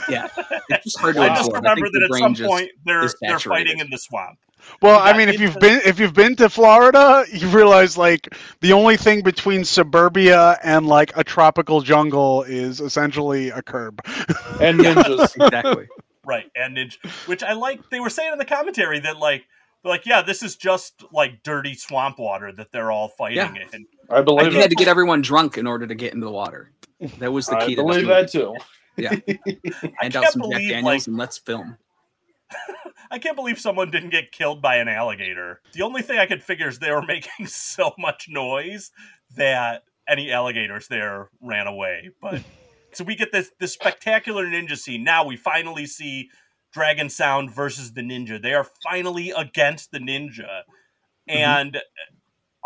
Yeah. 0.08 0.28
It's 0.70 0.84
just 0.84 0.98
hard 1.00 1.14
to 1.16 1.22
I 1.22 1.28
just 1.36 1.52
remember 1.52 1.86
think 1.86 1.94
that 1.94 2.10
at 2.14 2.18
some 2.18 2.34
just- 2.34 2.48
point 2.48 2.70
they're 2.84 3.08
they're 3.20 3.38
fighting 3.38 3.78
in 3.78 3.88
the 3.90 3.98
swamp. 3.98 4.38
Well, 4.82 4.98
I 4.98 5.16
mean, 5.16 5.28
if 5.28 5.38
you've 5.38 5.54
into- 5.54 5.60
been 5.60 5.80
if 5.84 6.00
you've 6.00 6.14
been 6.14 6.34
to 6.36 6.48
Florida, 6.48 7.24
you 7.32 7.48
realize 7.50 7.96
like 7.96 8.34
the 8.62 8.72
only 8.72 8.96
thing 8.96 9.22
between 9.22 9.64
suburbia 9.64 10.58
and 10.62 10.86
like 10.88 11.16
a 11.16 11.22
tropical 11.22 11.82
jungle 11.82 12.42
is 12.42 12.80
essentially 12.80 13.50
a 13.50 13.62
curb. 13.62 14.00
and 14.60 14.80
ninjas. 14.80 15.34
exactly. 15.36 15.88
Right, 16.28 16.50
and 16.56 16.76
ninja, 16.76 16.96
which 17.28 17.44
I 17.44 17.52
like. 17.52 17.88
They 17.90 18.00
were 18.00 18.10
saying 18.10 18.32
in 18.32 18.38
the 18.40 18.44
commentary 18.44 18.98
that 18.98 19.16
like, 19.18 19.44
they're 19.84 19.90
like, 19.92 20.06
yeah, 20.06 20.22
this 20.22 20.42
is 20.42 20.56
just 20.56 21.04
like 21.12 21.44
dirty 21.44 21.74
swamp 21.74 22.18
water 22.18 22.50
that 22.50 22.72
they're 22.72 22.90
all 22.90 23.08
fighting 23.10 23.36
Yeah. 23.36 23.54
in. 23.72 23.86
I 24.10 24.22
believe 24.22 24.52
He 24.52 24.58
had 24.58 24.66
it. 24.66 24.70
to 24.70 24.74
get 24.76 24.88
everyone 24.88 25.22
drunk 25.22 25.58
in 25.58 25.66
order 25.66 25.86
to 25.86 25.94
get 25.94 26.12
into 26.14 26.26
the 26.26 26.32
water. 26.32 26.70
That 27.18 27.32
was 27.32 27.46
the 27.46 27.56
I 27.56 27.66
key 27.66 27.74
to 27.76 27.82
believe 27.82 28.06
that 28.06 28.30
too. 28.30 28.54
Yeah. 28.96 29.10
Hand 30.00 30.16
out 30.16 30.22
can't 30.22 30.32
some 30.32 30.50
Jack 30.50 30.60
Daniels 30.62 30.84
like- 30.84 31.06
and 31.06 31.16
let's 31.16 31.38
film. 31.38 31.76
I 33.10 33.18
can't 33.18 33.36
believe 33.36 33.58
someone 33.60 33.90
didn't 33.90 34.10
get 34.10 34.32
killed 34.32 34.62
by 34.62 34.76
an 34.76 34.88
alligator. 34.88 35.60
The 35.72 35.82
only 35.82 36.02
thing 36.02 36.18
I 36.18 36.26
could 36.26 36.42
figure 36.42 36.68
is 36.68 36.78
they 36.78 36.90
were 36.90 37.02
making 37.06 37.46
so 37.46 37.92
much 37.98 38.26
noise 38.28 38.90
that 39.36 39.82
any 40.08 40.30
alligators 40.32 40.88
there 40.88 41.28
ran 41.40 41.66
away. 41.66 42.10
But 42.20 42.42
so 42.92 43.04
we 43.04 43.14
get 43.16 43.32
this 43.32 43.50
this 43.58 43.72
spectacular 43.72 44.46
ninja 44.46 44.76
scene. 44.76 45.04
Now 45.04 45.24
we 45.26 45.36
finally 45.36 45.86
see 45.86 46.30
Dragon 46.72 47.10
Sound 47.10 47.50
versus 47.52 47.92
the 47.92 48.02
ninja. 48.02 48.40
They 48.40 48.54
are 48.54 48.66
finally 48.82 49.30
against 49.36 49.90
the 49.90 49.98
ninja. 49.98 50.62
Mm-hmm. 51.28 51.36
And 51.36 51.82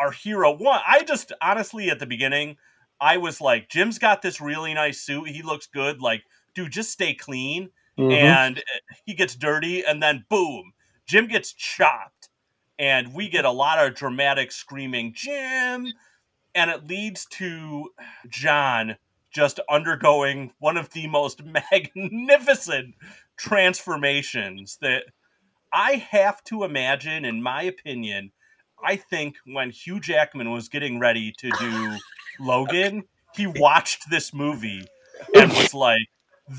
our 0.00 0.10
hero 0.12 0.50
won. 0.56 0.80
I 0.86 1.04
just 1.04 1.32
honestly 1.42 1.90
at 1.90 1.98
the 2.00 2.06
beginning, 2.06 2.56
I 3.00 3.18
was 3.18 3.40
like, 3.40 3.68
Jim's 3.68 3.98
got 3.98 4.22
this 4.22 4.40
really 4.40 4.74
nice 4.74 5.00
suit. 5.00 5.28
He 5.28 5.42
looks 5.42 5.66
good. 5.66 6.00
Like, 6.02 6.22
dude, 6.54 6.72
just 6.72 6.90
stay 6.90 7.14
clean 7.14 7.70
Mhm. 7.98 8.12
and 8.12 8.62
he 9.06 9.14
gets 9.14 9.34
dirty, 9.36 9.84
and 9.84 10.02
then 10.02 10.24
boom, 10.28 10.72
Jim 11.06 11.26
gets 11.28 11.52
chopped, 11.52 12.28
and 12.78 13.14
we 13.14 13.28
get 13.28 13.44
a 13.44 13.50
lot 13.50 13.78
of 13.84 13.94
dramatic 13.94 14.52
screaming, 14.52 15.12
Jim, 15.14 15.86
and 16.54 16.70
it 16.70 16.86
leads 16.86 17.26
to 17.26 17.90
John 18.28 18.96
just 19.32 19.60
undergoing 19.70 20.52
one 20.58 20.76
of 20.76 20.90
the 20.90 21.06
most 21.06 21.42
magnificent 21.94 22.94
transformations 23.36 24.78
that 24.80 25.04
I 25.72 25.92
have 26.10 26.42
to 26.44 26.64
imagine, 26.64 27.24
in 27.24 27.42
my 27.42 27.62
opinion. 27.62 28.32
I 28.84 28.96
think 28.96 29.36
when 29.44 29.70
Hugh 29.70 30.00
Jackman 30.00 30.50
was 30.50 30.68
getting 30.68 30.98
ready 30.98 31.32
to 31.38 31.50
do 31.58 31.96
Logan, 32.38 33.04
he 33.34 33.46
watched 33.46 34.10
this 34.10 34.32
movie 34.32 34.86
and 35.34 35.50
was 35.52 35.74
like, 35.74 36.06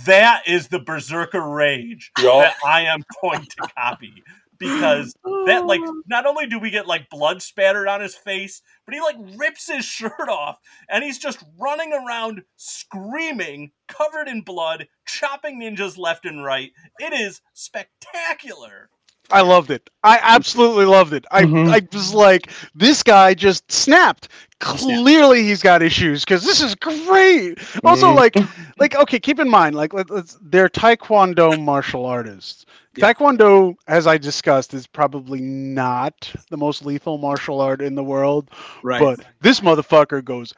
that 0.06 0.44
is 0.48 0.70
the 0.70 0.80
berserker 0.80 1.42
rage 1.42 2.12
Yup. 2.20 2.44
that 2.44 2.56
I 2.66 2.84
am 2.84 3.04
going 3.22 3.42
to 3.42 3.68
copy. 3.78 4.24
Because 4.58 5.16
that 5.48 5.66
like 5.66 5.82
not 6.08 6.28
only 6.28 6.46
do 6.46 6.60
we 6.60 6.70
get 6.70 6.86
like 6.86 7.10
blood 7.10 7.42
spattered 7.42 7.88
on 7.88 8.00
his 8.00 8.14
face, 8.14 8.62
but 8.86 8.94
he 8.94 9.02
like 9.02 9.16
rips 9.36 9.68
his 9.68 9.84
shirt 9.84 10.30
off 10.30 10.60
and 10.88 11.04
he's 11.04 11.18
just 11.18 11.44
running 11.60 11.92
around 11.94 12.44
screaming, 12.58 13.72
covered 13.88 14.28
in 14.28 14.42
blood, 14.42 14.88
chopping 15.08 15.60
ninjas 15.60 15.98
left 15.98 16.26
and 16.26 16.44
right. 16.44 16.72
It 17.00 17.12
is 17.12 17.42
spectacular. 17.54 18.90
I 19.32 19.42
loved 19.42 19.72
it. 19.72 19.90
I 20.04 20.20
absolutely 20.22 20.86
loved 20.86 21.14
it. 21.14 21.26
I 21.32 21.44
Mhm. 21.44 21.70
I 21.72 21.82
was 21.94 22.14
like, 22.14 22.50
this 22.76 23.04
guy 23.04 23.34
just 23.34 23.72
snapped. 23.72 24.30
Clearly, 24.60 25.44
he's 25.44 25.62
got 25.62 25.82
issues 25.82 26.24
because 26.24 26.44
this 26.44 26.62
is 26.62 26.76
great. 26.76 27.58
Also, 27.84 28.08
Mhm. 28.12 28.16
like, 28.16 28.36
like 28.80 28.96
okay, 28.96 29.20
keep 29.20 29.40
in 29.40 29.50
mind, 29.50 29.76
like, 29.76 29.94
let, 29.94 30.10
let's 30.10 30.38
they're 30.42 30.70
Taekwondo 30.70 31.60
martial 31.62 32.06
artists. 32.06 32.66
Yeah. 32.96 33.14
Taekwondo, 33.14 33.76
as 33.88 34.06
I 34.08 34.18
discussed, 34.18 34.74
is 34.74 34.86
probably 34.86 35.40
not 35.42 36.32
the 36.50 36.58
most 36.58 36.86
lethal 36.86 37.18
martial 37.18 37.62
art 37.62 37.82
in 37.82 37.96
the 37.96 38.04
world, 38.04 38.50
Right. 38.84 39.00
but 39.00 39.22
this 39.42 39.62
motherfucker 39.62 40.24
goes 40.24 40.54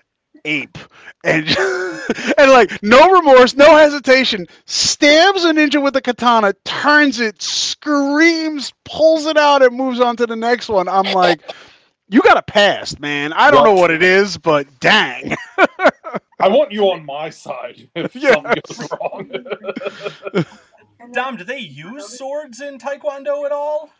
ape 0.45 0.77
and 1.23 1.47
and 2.37 2.51
like 2.51 2.81
no 2.83 3.11
remorse, 3.13 3.55
no 3.55 3.77
hesitation, 3.77 4.47
stabs 4.65 5.43
a 5.45 5.53
ninja 5.53 5.81
with 5.81 5.95
a 5.95 6.01
katana, 6.01 6.53
turns 6.65 7.19
it, 7.19 7.41
screams, 7.41 8.73
pulls 8.85 9.25
it 9.25 9.37
out, 9.37 9.63
and 9.63 9.75
moves 9.75 9.99
on 9.99 10.17
to 10.17 10.27
the 10.27 10.35
next 10.35 10.69
one. 10.69 10.87
I'm 10.87 11.11
like, 11.11 11.41
you 12.09 12.21
got 12.21 12.37
a 12.37 12.43
past, 12.43 12.99
man. 12.99 13.33
I 13.33 13.51
don't 13.51 13.63
know 13.63 13.73
what 13.73 13.91
it 13.91 14.03
is, 14.03 14.37
but 14.37 14.67
dang. 14.79 15.35
I 16.39 16.49
want 16.49 16.71
you 16.71 16.85
on 16.91 17.05
my 17.05 17.29
side 17.29 17.89
if 17.95 18.13
Yes. 18.13 18.35
something 18.35 18.53
goes 18.53 18.79
wrong. 18.99 19.29
Dom, 21.13 21.37
do 21.37 21.43
they 21.43 21.59
use 21.59 22.07
swords 22.07 22.61
in 22.61 22.77
Taekwondo 22.79 23.45
at 23.45 23.51
all? 23.51 23.91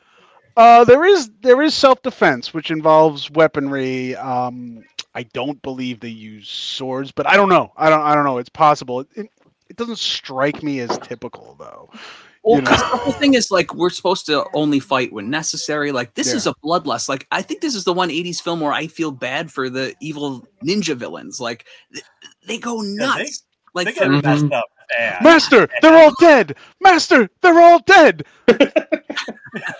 Uh, 0.55 0.83
there 0.83 1.03
is 1.05 1.29
there 1.41 1.61
is 1.61 1.73
self 1.73 2.01
defense, 2.01 2.53
which 2.53 2.69
involves 2.71 3.29
weaponry. 3.31 4.15
Um, 4.15 4.83
I 5.15 5.23
don't 5.23 5.61
believe 5.61 5.99
they 5.99 6.09
use 6.09 6.49
swords, 6.49 7.11
but 7.11 7.27
I 7.27 7.35
don't 7.35 7.49
know. 7.49 7.71
I 7.77 7.89
don't 7.89 8.01
I 8.01 8.13
don't 8.15 8.23
know. 8.23 8.37
It's 8.37 8.49
possible. 8.49 9.01
It, 9.01 9.07
it, 9.15 9.31
it 9.69 9.75
doesn't 9.77 9.97
strike 9.99 10.61
me 10.63 10.79
as 10.79 10.97
typical 10.99 11.55
though. 11.59 11.89
Well, 12.43 12.57
you 12.57 12.61
know. 12.63 12.69
'cause 12.71 12.79
the 12.81 12.97
whole 12.97 13.13
thing 13.13 13.33
is 13.35 13.49
like 13.51 13.73
we're 13.73 13.89
supposed 13.89 14.25
to 14.27 14.45
only 14.53 14.79
fight 14.79 15.11
when 15.13 15.29
necessary. 15.29 15.91
Like 15.91 16.13
this 16.13 16.27
Yeah. 16.29 16.35
is 16.35 16.47
a 16.47 16.53
bloodlust. 16.63 17.09
Like 17.09 17.25
I 17.31 17.41
think 17.41 17.61
this 17.61 17.73
is 17.73 17.83
the 17.85 17.93
one 17.93 18.09
'80s 18.09 18.41
film 18.41 18.59
where 18.59 18.73
I 18.73 18.87
feel 18.87 19.11
bad 19.11 19.51
for 19.51 19.69
the 19.69 19.95
evil 20.01 20.45
ninja 20.63 20.95
villains. 20.95 21.39
Like 21.39 21.65
th- 21.93 22.05
they 22.47 22.57
go 22.59 22.81
Yeah, 22.83 22.89
they- 23.17 23.23
nuts. 23.23 23.43
like 23.73 23.87
they 23.87 23.93
get 23.93 24.03
for, 24.03 24.09
messed 24.21 24.51
up 24.51 24.65
bad. 24.89 25.23
Master, 25.23 25.67
they're 25.81 25.97
all 25.97 26.13
dead. 26.19 26.55
Master, 26.81 27.29
they're 27.41 27.61
all 27.61 27.79
dead. 27.79 28.23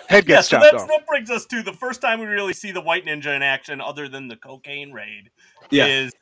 Head 0.08 0.26
Yeah, 0.28 0.38
gets 0.38 0.50
so 0.50 0.58
chopped 0.58 0.72
that's, 0.72 0.84
off. 0.84 0.90
that 0.90 1.08
brings 1.08 1.30
us 1.30 1.46
to 1.48 1.64
the 1.64 1.74
first 1.74 2.02
time 2.02 2.20
we 2.20 2.26
really 2.28 2.54
see 2.54 2.72
the 2.72 2.82
White 2.82 3.06
Ninja 3.06 3.36
in 3.36 3.42
action, 3.42 3.82
other 3.82 4.08
than 4.08 4.28
the 4.28 4.36
cocaine 4.36 4.92
raid. 4.92 5.32
Yeah. 5.72 5.86
Is 5.88 6.14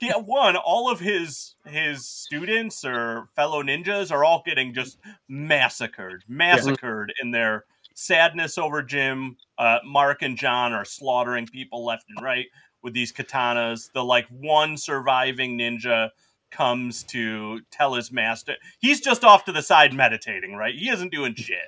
yeah, 0.00 0.16
one, 0.16 0.56
all 0.56 0.90
of 0.90 1.00
his 1.00 1.54
his 1.66 2.06
students 2.08 2.84
or 2.84 3.28
fellow 3.36 3.62
ninjas 3.62 4.10
are 4.10 4.24
all 4.24 4.42
getting 4.44 4.72
just 4.72 4.98
massacred, 5.28 6.24
massacred 6.28 7.12
in 7.22 7.30
their 7.30 7.64
sadness 7.94 8.56
over 8.56 8.82
Jim. 8.82 9.36
Uh, 9.58 9.78
Mark 9.84 10.22
and 10.22 10.36
John 10.38 10.72
are 10.72 10.84
slaughtering 10.86 11.46
people 11.46 11.84
left 11.84 12.04
and 12.14 12.24
right 12.24 12.46
with 12.82 12.94
these 12.94 13.12
katanas. 13.12 13.90
The 13.92 14.02
like 14.04 14.26
one 14.28 14.76
surviving 14.76 15.58
ninja 15.58 16.10
comes 16.50 17.02
to 17.04 17.60
tell 17.70 17.94
his 17.94 18.10
master 18.12 18.54
he's 18.80 19.00
just 19.00 19.24
off 19.24 19.44
to 19.44 19.52
the 19.52 19.62
side 19.62 19.92
meditating, 19.92 20.54
right? 20.54 20.74
He 20.74 20.88
isn't 20.88 21.12
doing 21.12 21.34
shit. 21.36 21.58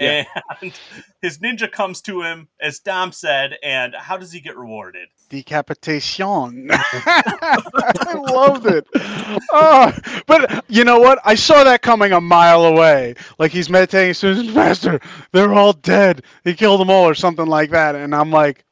Yeah. 0.00 0.24
And 0.62 0.72
his 1.20 1.38
ninja 1.38 1.70
comes 1.70 2.00
to 2.02 2.22
him, 2.22 2.48
as 2.60 2.78
Dom 2.78 3.12
said, 3.12 3.56
and 3.62 3.94
how 3.94 4.16
does 4.16 4.32
he 4.32 4.40
get 4.40 4.56
rewarded? 4.56 5.08
Decapitation. 5.28 6.68
I 6.72 8.14
loved 8.32 8.66
it. 8.66 8.86
Oh, 9.52 9.92
but 10.26 10.64
you 10.68 10.84
know 10.84 11.00
what? 11.00 11.18
I 11.24 11.34
saw 11.34 11.64
that 11.64 11.82
coming 11.82 12.12
a 12.12 12.20
mile 12.20 12.64
away. 12.64 13.14
Like 13.38 13.50
he's 13.50 13.68
meditating 13.68 14.10
as 14.10 14.18
soon 14.18 14.32
as 14.38 14.44
his 14.44 14.54
Master, 14.54 15.00
they're 15.32 15.52
all 15.52 15.72
dead. 15.72 16.22
He 16.44 16.54
killed 16.54 16.80
them 16.80 16.90
all 16.90 17.04
or 17.04 17.14
something 17.14 17.46
like 17.46 17.70
that. 17.70 17.94
And 17.94 18.14
I'm 18.14 18.30
like, 18.30 18.64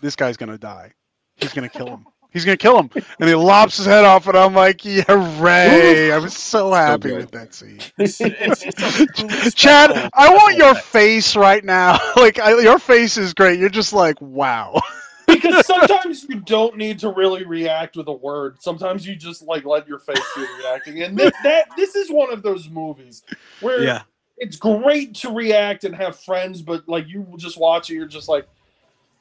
this 0.00 0.16
guy's 0.16 0.36
gonna 0.36 0.58
die. 0.58 0.92
He's 1.36 1.52
gonna 1.52 1.68
kill 1.68 1.88
him. 1.88 2.06
He's 2.36 2.44
gonna 2.44 2.58
kill 2.58 2.78
him. 2.78 2.90
And 3.18 3.26
he 3.30 3.34
lops 3.34 3.78
his 3.78 3.86
head 3.86 4.04
off, 4.04 4.26
and 4.26 4.36
I'm 4.36 4.52
like, 4.52 4.84
yeah, 4.84 5.04
hooray. 5.08 6.12
I 6.12 6.18
was 6.18 6.36
so 6.36 6.70
happy 6.74 7.08
good. 7.08 7.16
with 7.16 7.30
that 7.30 7.54
scene. 7.54 7.78
It's, 7.98 8.20
it's 8.20 8.62
just 8.62 9.00
a 9.00 9.06
truly 9.14 9.50
Chad, 9.52 10.10
I 10.12 10.34
want 10.34 10.56
your 10.56 10.74
face 10.74 11.34
right 11.34 11.64
now. 11.64 11.98
Like 12.16 12.38
I, 12.38 12.60
your 12.60 12.78
face 12.78 13.16
is 13.16 13.32
great. 13.32 13.58
You're 13.58 13.70
just 13.70 13.94
like, 13.94 14.20
wow. 14.20 14.80
because 15.26 15.64
sometimes 15.66 16.24
you 16.28 16.40
don't 16.40 16.76
need 16.76 16.98
to 16.98 17.08
really 17.10 17.44
react 17.44 17.96
with 17.96 18.06
a 18.08 18.12
word. 18.12 18.56
Sometimes 18.60 19.06
you 19.06 19.16
just 19.16 19.40
like 19.42 19.64
let 19.64 19.88
your 19.88 19.98
face 19.98 20.20
do 20.34 20.42
the 20.42 20.52
reacting, 20.58 21.02
and 21.02 21.16
this, 21.16 21.32
that 21.42 21.68
this 21.74 21.96
is 21.96 22.10
one 22.10 22.30
of 22.30 22.42
those 22.42 22.68
movies 22.68 23.22
where 23.60 23.82
Yeah. 23.82 24.02
it's 24.36 24.56
great 24.56 25.14
to 25.16 25.30
react 25.30 25.84
and 25.84 25.96
have 25.96 26.18
friends, 26.20 26.60
but 26.60 26.86
like 26.86 27.08
you 27.08 27.26
just 27.38 27.56
watch 27.58 27.88
it, 27.88 27.94
you're 27.94 28.06
just 28.06 28.28
like, 28.28 28.46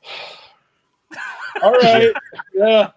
all 1.64 1.72
right, 1.74 2.12
yeah, 2.54 2.92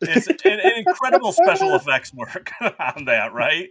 It's 0.00 0.26
an, 0.26 0.60
an 0.60 0.72
incredible 0.86 1.32
special 1.32 1.74
effects 1.74 2.12
work 2.14 2.50
on 2.96 3.04
that, 3.06 3.32
right? 3.32 3.70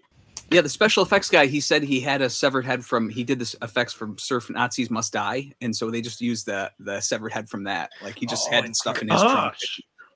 Yeah, 0.49 0.59
the 0.61 0.69
special 0.69 1.01
effects 1.03 1.29
guy, 1.29 1.45
he 1.45 1.61
said 1.61 1.81
he 1.81 2.01
had 2.01 2.21
a 2.21 2.29
severed 2.29 2.65
head 2.65 2.83
from 2.83 3.07
he 3.09 3.23
did 3.23 3.39
this 3.39 3.55
effects 3.61 3.93
from 3.93 4.17
Surf 4.17 4.49
Nazis 4.49 4.89
Must 4.89 5.11
Die, 5.13 5.51
and 5.61 5.73
so 5.73 5.89
they 5.89 6.01
just 6.01 6.19
used 6.19 6.45
the 6.45 6.69
the 6.79 6.99
severed 6.99 7.31
head 7.31 7.49
from 7.49 7.63
that. 7.63 7.91
Like 8.01 8.17
he 8.17 8.25
just 8.25 8.47
Oh, 8.49 8.51
had 8.51 8.75
stuff 8.75 9.01
in 9.01 9.07
his 9.09 9.21
trunk 9.21 9.55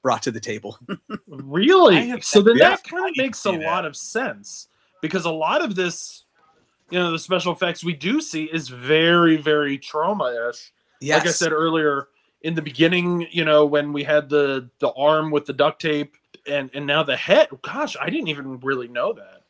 brought 0.04 0.22
to 0.24 0.32
the 0.32 0.40
table. 0.42 0.78
Really? 1.28 2.22
So 2.22 2.42
then 2.42 2.58
that 2.58 2.84
kind 2.84 3.10
of 3.10 3.16
makes 3.18 3.46
a 3.46 3.52
that. 3.52 3.62
lot 3.62 3.86
of 3.86 3.96
sense 3.96 4.68
because 5.02 5.26
a 5.26 5.32
lot 5.32 5.64
of 5.64 5.74
this, 5.76 6.26
you 6.90 7.00
know, 7.00 7.12
the 7.12 7.20
special 7.20 7.54
effects 7.54 7.84
we 7.84 7.94
do 7.94 8.20
see 8.22 8.44
is 8.46 8.68
very, 8.70 9.38
very 9.38 9.78
trauma-ish. 9.78 10.72
Yes. 11.02 11.20
like 11.20 11.28
I 11.30 11.32
said 11.32 11.52
earlier 11.52 12.08
in 12.46 12.54
the 12.54 12.62
beginning, 12.62 13.28
you 13.32 13.44
know, 13.44 13.66
when 13.66 13.92
we 13.92 14.04
had 14.04 14.30
the 14.30 14.70
the 14.80 14.92
arm 14.94 15.32
with 15.32 15.46
the 15.46 15.54
duct 15.54 15.82
tape 15.82 16.16
and 16.48 16.70
and 16.74 16.86
now 16.86 17.02
the 17.04 17.18
head. 17.18 17.50
Gosh, 17.64 17.98
I 18.00 18.10
didn't 18.10 18.28
even 18.28 18.60
really 18.60 18.88
know 18.88 19.14
that. 19.14 19.42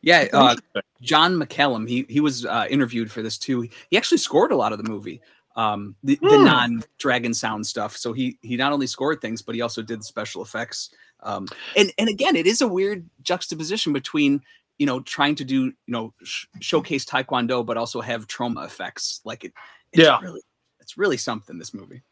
yeah, 0.00 0.26
uh. 0.32 0.56
John 1.02 1.34
McCallum, 1.36 1.86
he 1.88 2.06
he 2.08 2.20
was 2.20 2.44
uh, 2.46 2.66
interviewed 2.70 3.12
for 3.12 3.22
this 3.22 3.38
too. 3.38 3.68
He 3.90 3.96
actually 3.96 4.18
scored 4.18 4.50
a 4.50 4.56
lot 4.56 4.72
of 4.72 4.82
the 4.82 4.88
movie, 4.90 5.20
um, 5.56 5.94
the, 6.02 6.18
the 6.22 6.38
Hmm. 6.38 6.44
non 6.44 6.82
dragon 6.98 7.34
sound 7.34 7.66
stuff. 7.66 7.96
So 7.96 8.12
he 8.12 8.38
he 8.42 8.56
not 8.56 8.72
only 8.72 8.86
scored 8.88 9.20
things, 9.20 9.42
but 9.42 9.54
he 9.54 9.60
also 9.60 9.82
did 9.82 10.02
special 10.02 10.42
effects. 10.42 10.90
Um, 11.22 11.46
and 11.76 11.92
and 11.98 12.08
again, 12.08 12.34
it 12.34 12.46
is 12.46 12.62
a 12.62 12.66
weird 12.68 13.08
juxtaposition 13.22 13.92
between 13.92 14.40
you 14.78 14.86
know 14.86 15.00
trying 15.00 15.34
to 15.36 15.44
do 15.44 15.66
you 15.66 15.72
know 15.86 16.14
sh- 16.24 16.46
showcase 16.60 17.04
taekwondo, 17.04 17.64
but 17.64 17.76
also 17.76 18.00
have 18.00 18.26
trauma 18.26 18.64
effects. 18.64 19.20
Like 19.24 19.44
it, 19.44 19.52
it's 19.92 20.02
Yeah. 20.02 20.18
really, 20.20 20.40
it's 20.80 20.96
really 20.98 21.16
something. 21.18 21.58
This 21.58 21.74
movie. 21.74 22.02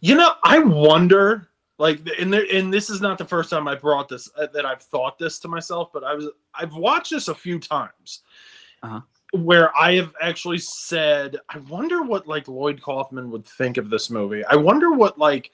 You 0.00 0.14
know, 0.16 0.34
I 0.42 0.58
wonder. 0.58 1.48
Like, 1.78 2.00
and 2.20 2.32
there, 2.32 2.46
and 2.52 2.72
this 2.72 2.88
is 2.88 3.00
not 3.00 3.18
the 3.18 3.24
first 3.24 3.50
time 3.50 3.66
I 3.66 3.74
brought 3.74 4.08
this 4.08 4.30
uh, 4.38 4.46
that 4.54 4.64
I've 4.64 4.82
thought 4.82 5.18
this 5.18 5.40
to 5.40 5.48
myself, 5.48 5.90
but 5.92 6.04
I 6.04 6.14
was 6.14 6.28
I've 6.54 6.74
watched 6.74 7.10
this 7.10 7.26
a 7.26 7.34
few 7.34 7.58
times, 7.58 8.20
Uh-huh. 8.84 9.00
where 9.32 9.76
I 9.76 9.94
have 9.96 10.14
actually 10.22 10.58
said, 10.58 11.36
I 11.48 11.58
wonder 11.58 12.02
what 12.02 12.28
like 12.28 12.46
Lloyd 12.46 12.80
Kaufman 12.80 13.28
would 13.32 13.44
think 13.44 13.76
of 13.76 13.90
this 13.90 14.08
movie. 14.08 14.44
I 14.44 14.54
wonder 14.54 14.92
what 14.92 15.18
like 15.18 15.50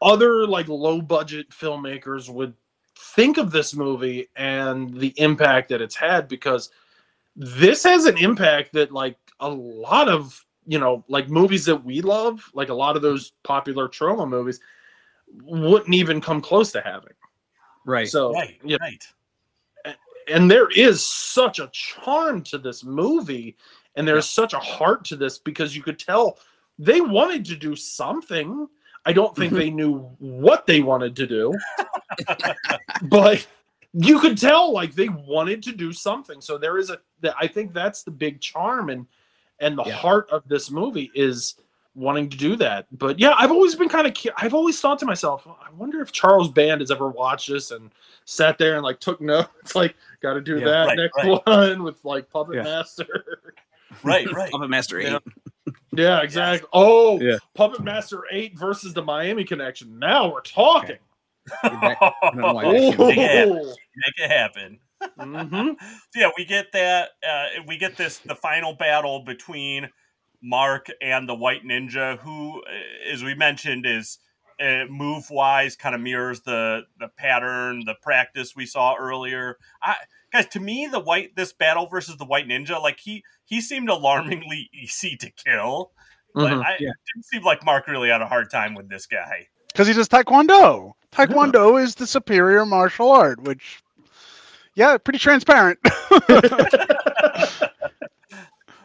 other 0.00 0.46
like 0.46 0.68
low 0.68 1.02
budget 1.02 1.50
filmmakers 1.50 2.30
would 2.30 2.54
think 2.98 3.36
of 3.36 3.50
this 3.50 3.74
movie 3.74 4.28
and 4.36 4.98
the 4.98 5.12
impact 5.18 5.68
that 5.68 5.82
it's 5.82 5.96
had 5.96 6.28
because 6.28 6.70
this 7.36 7.84
has 7.84 8.06
an 8.06 8.16
impact 8.16 8.72
that 8.72 8.90
like 8.90 9.18
a 9.40 9.48
lot 9.50 10.08
of 10.08 10.45
you 10.66 10.78
know 10.78 11.04
like 11.08 11.28
movies 11.28 11.64
that 11.64 11.84
we 11.84 12.00
love 12.00 12.40
like 12.54 12.68
a 12.68 12.74
lot 12.74 12.96
of 12.96 13.02
those 13.02 13.32
popular 13.44 13.88
trauma 13.88 14.26
movies 14.26 14.60
wouldn't 15.42 15.94
even 15.94 16.20
come 16.20 16.40
close 16.40 16.72
to 16.72 16.80
having 16.80 17.12
Right. 17.84 18.08
so 18.08 18.32
Right, 18.32 18.58
yeah 18.64 18.78
right. 18.80 19.04
and 20.28 20.50
there 20.50 20.68
is 20.70 21.04
such 21.06 21.58
a 21.60 21.68
charm 21.72 22.42
to 22.44 22.58
this 22.58 22.84
movie 22.84 23.56
and 23.94 24.06
there's 24.06 24.28
such 24.28 24.52
a 24.54 24.58
heart 24.58 25.04
to 25.06 25.16
this 25.16 25.38
because 25.38 25.76
you 25.76 25.82
could 25.82 25.98
tell 25.98 26.38
they 26.78 27.00
wanted 27.00 27.44
to 27.46 27.56
do 27.56 27.76
something 27.76 28.66
i 29.04 29.12
don't 29.12 29.36
think 29.36 29.52
Mhm. 29.52 29.56
they 29.56 29.70
knew 29.70 29.98
what 30.18 30.66
they 30.66 30.80
wanted 30.82 31.14
to 31.16 31.26
do 31.26 31.54
but 33.02 33.46
you 33.92 34.18
could 34.18 34.36
tell 34.36 34.72
like 34.72 34.94
they 34.94 35.08
wanted 35.08 35.62
to 35.62 35.72
do 35.72 35.92
something 35.92 36.40
so 36.40 36.58
there 36.58 36.76
is 36.78 36.90
a 36.90 36.98
that 37.20 37.34
i 37.40 37.46
think 37.46 37.72
that's 37.72 38.02
the 38.02 38.10
big 38.10 38.40
charm 38.40 38.90
and 38.90 39.06
and 39.60 39.76
the 39.78 39.84
Yeah. 39.84 39.94
heart 39.94 40.28
of 40.30 40.46
this 40.48 40.70
movie 40.70 41.10
is 41.14 41.56
wanting 41.94 42.28
to 42.28 42.36
do 42.36 42.56
that 42.56 42.86
but 42.98 43.18
yeah 43.18 43.32
i've 43.38 43.50
always 43.50 43.74
been 43.74 43.88
kind 43.88 44.06
of 44.06 44.14
i've 44.36 44.52
always 44.52 44.78
thought 44.78 44.98
to 44.98 45.06
myself 45.06 45.46
i 45.46 45.70
wonder 45.78 46.02
if 46.02 46.12
charles 46.12 46.50
band 46.50 46.82
has 46.82 46.90
ever 46.90 47.08
watched 47.08 47.48
this 47.48 47.70
and 47.70 47.90
sat 48.26 48.58
there 48.58 48.74
and 48.74 48.82
like 48.84 49.00
took 49.00 49.18
notes 49.18 49.48
like 49.74 49.94
got 50.20 50.34
to 50.34 50.42
do 50.42 50.58
Yeah, 50.58 50.64
that 50.66 50.84
right, 50.88 50.96
next 50.98 51.16
right. 51.24 51.46
one 51.46 51.82
with 51.82 52.04
like 52.04 52.28
puppet 52.28 52.56
Yeah. 52.56 52.62
master 52.64 53.06
Right, 54.02 54.30
right. 54.32 54.50
Puppet 54.50 54.68
Master 54.68 54.98
Eight. 55.00 55.08
Yeah. 55.12 55.18
yeah 55.92 56.20
exactly 56.20 56.68
oh 56.74 57.18
Yeah. 57.20 57.38
puppet 57.54 57.82
master 57.82 58.24
8 58.30 58.58
versus 58.58 58.92
the 58.92 59.00
miami 59.02 59.44
connection 59.44 59.98
now 59.98 60.30
we're 60.30 60.40
talking 60.42 60.98
That- 61.62 61.96
don't 62.22 62.36
know 62.36 62.52
why 62.52 62.64
that 62.64 62.98
Make 62.98 63.16
it 63.18 63.48
oh. 63.48 63.64
Make 63.64 64.18
it 64.18 64.30
happen. 64.30 64.78
Mhm. 65.18 65.76
Yeah, 66.14 66.30
we 66.36 66.44
get 66.44 66.72
that. 66.72 67.10
Uh, 67.28 67.46
we 67.66 67.76
get 67.78 67.96
this 67.96 68.18
the 68.18 68.34
final 68.34 68.74
battle 68.74 69.20
between 69.24 69.90
Mark 70.42 70.86
and 71.02 71.28
the 71.28 71.34
White 71.34 71.64
Ninja, 71.64 72.18
who, 72.18 72.62
uh, 72.62 73.12
as 73.12 73.22
we 73.22 73.34
mentioned, 73.34 73.84
is 73.86 74.18
uh, 74.60 74.84
move 74.88 75.28
wise 75.30 75.76
kind 75.76 75.94
of 75.94 76.00
mirrors 76.00 76.40
the 76.42 76.82
the 76.98 77.08
pattern, 77.08 77.82
the 77.84 77.94
practice 78.02 78.54
we 78.56 78.64
saw 78.66 78.94
earlier. 78.96 79.56
I 79.82 79.96
guys, 80.32 80.46
to 80.48 80.60
me, 80.60 80.86
the 80.90 81.00
white 81.00 81.36
this 81.36 81.52
battle 81.52 81.86
versus 81.86 82.16
the 82.16 82.24
White 82.24 82.48
Ninja, 82.48 82.80
like 82.80 82.98
he 83.00 83.22
he 83.44 83.60
seemed 83.60 83.88
alarmingly 83.88 84.70
easy 84.74 85.16
to 85.16 85.30
kill. 85.30 85.92
But 86.34 86.52
Mhm. 86.52 86.64
I, 86.64 86.76
Yeah. 86.80 86.90
it 86.90 86.96
didn't 87.14 87.24
seem 87.26 87.42
like 87.44 87.64
Mark 87.64 87.86
really 87.86 88.08
had 88.10 88.20
a 88.22 88.26
hard 88.26 88.50
time 88.50 88.74
with 88.74 88.88
this 88.88 89.06
guy. 89.06 89.48
because 89.68 89.88
he 89.88 89.92
does 89.94 90.08
taekwondo. 90.08 90.92
Taekwondo 91.12 91.82
is 91.82 91.94
the 91.94 92.06
superior 92.06 92.64
martial 92.66 93.10
art, 93.10 93.40
which, 93.42 93.82
yeah, 94.76 94.96
pretty 94.98 95.18
transparent. 95.18 95.80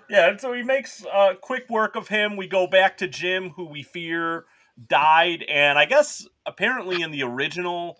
Yeah, 0.09 0.27
and 0.29 0.41
so 0.41 0.51
he 0.51 0.61
makes 0.61 1.05
uh, 1.05 1.35
quick 1.39 1.69
work 1.69 1.95
of 1.95 2.09
him. 2.09 2.35
We 2.35 2.45
go 2.45 2.67
back 2.67 2.97
to 2.97 3.07
Jim, 3.07 3.51
who 3.51 3.65
we 3.65 3.81
fear 3.81 4.43
died, 4.89 5.43
and 5.47 5.79
I 5.79 5.85
guess 5.85 6.27
apparently 6.45 7.01
in 7.01 7.11
the 7.11 7.23
original, 7.23 7.97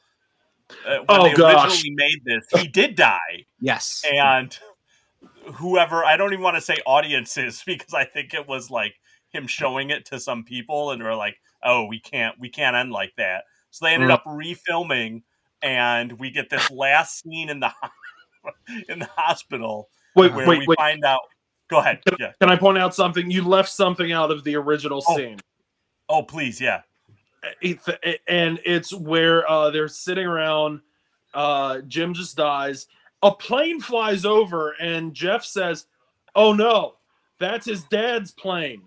uh, 0.86 0.98
when 1.06 1.08
Oh, 1.08 1.24
they 1.24 1.34
gosh. 1.34 1.64
originally 1.64 1.94
made 1.96 2.20
this, 2.26 2.46
he 2.62 2.68
did 2.68 2.96
die, 2.96 3.46
Yes. 3.62 4.02
and 4.12 4.58
whoever 5.56 6.04
I 6.04 6.18
don't 6.18 6.34
even 6.34 6.44
want 6.44 6.56
to 6.58 6.62
say 6.62 6.78
audiences 6.86 7.64
because 7.66 7.94
I 7.94 8.04
think 8.04 8.34
it 8.34 8.46
was 8.46 8.70
like 8.70 8.96
him 9.30 9.48
showing 9.48 9.90
it 9.90 10.04
to 10.08 10.20
some 10.20 10.44
people, 10.44 10.92
and 10.92 11.02
we're 11.02 11.16
like, 11.16 11.38
oh, 11.64 11.86
we 11.86 12.02
can't, 12.02 12.38
we 12.38 12.50
can't 12.50 12.76
end 12.76 12.92
like 12.92 13.14
that. 13.16 13.46
So 13.70 13.86
they 13.86 13.94
ended 13.94 14.10
Mm. 14.10 14.14
up 14.16 14.26
refilming, 14.26 15.22
and 15.62 16.14
we 16.20 16.32
get 16.32 16.50
this 16.50 16.70
last 16.72 17.22
scene 17.22 17.50
in 17.50 17.60
the 17.60 17.72
in 18.90 19.00
the 19.00 19.10
hospital 19.16 19.90
wait 20.16 20.34
where 20.34 20.48
wait 20.48 20.60
we 20.60 20.68
wait 20.68 20.78
find 20.78 21.04
out. 21.06 21.22
Go 21.70 21.78
ahead. 21.78 22.00
Yeah. 22.20 22.34
Can 22.42 22.50
I 22.50 22.56
point 22.58 22.78
out 22.78 22.94
something? 22.94 23.32
You 23.32 23.44
left 23.48 23.70
something 23.70 24.12
out 24.12 24.30
of 24.32 24.44
the 24.44 24.56
original 24.58 25.04
Oh. 25.08 25.16
scene. 25.16 25.40
Oh, 26.10 26.22
please, 26.22 26.60
yeah. 26.60 26.82
It's, 27.62 27.88
and 28.28 28.60
it's 28.66 28.94
where 28.94 29.50
uh, 29.50 29.70
they're 29.72 29.88
sitting 29.88 30.26
around. 30.28 30.82
Uh, 31.34 31.80
Jim 31.88 32.14
just 32.14 32.36
dies, 32.36 32.88
a 33.24 33.32
plane 33.34 33.80
flies 33.80 34.26
over, 34.26 34.72
and 34.82 35.14
Jeff 35.14 35.46
says, 35.46 35.86
"Oh 36.36 36.52
no, 36.52 36.96
that's 37.40 37.66
his 37.66 37.84
dad's 37.86 38.32
plane." 38.32 38.84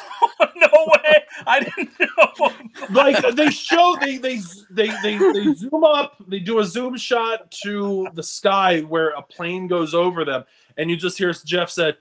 no 0.56 0.68
way! 0.86 1.16
I 1.46 1.60
didn't 1.60 1.90
know. 2.00 2.52
like 2.90 3.34
they 3.34 3.50
show 3.50 3.96
they 4.00 4.16
they 4.18 4.40
they 4.70 4.88
they 5.02 5.18
they 5.32 5.54
zoom 5.54 5.84
up 5.84 6.16
they 6.28 6.38
do 6.40 6.58
a 6.60 6.64
zoom 6.64 6.96
shot 6.96 7.50
to 7.62 8.06
the 8.14 8.22
sky 8.22 8.80
where 8.80 9.10
a 9.10 9.22
plane 9.22 9.66
goes 9.66 9.94
over 9.94 10.24
them 10.24 10.44
and 10.76 10.90
you 10.90 10.96
just 10.96 11.18
hear 11.18 11.32
jeff 11.44 11.70
said 11.70 11.96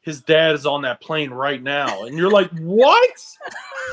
his 0.00 0.20
dad 0.22 0.54
is 0.54 0.66
on 0.66 0.82
that 0.82 1.00
plane 1.00 1.30
right 1.30 1.62
now 1.62 2.04
and 2.04 2.16
you're 2.16 2.30
like 2.30 2.50
what 2.60 3.10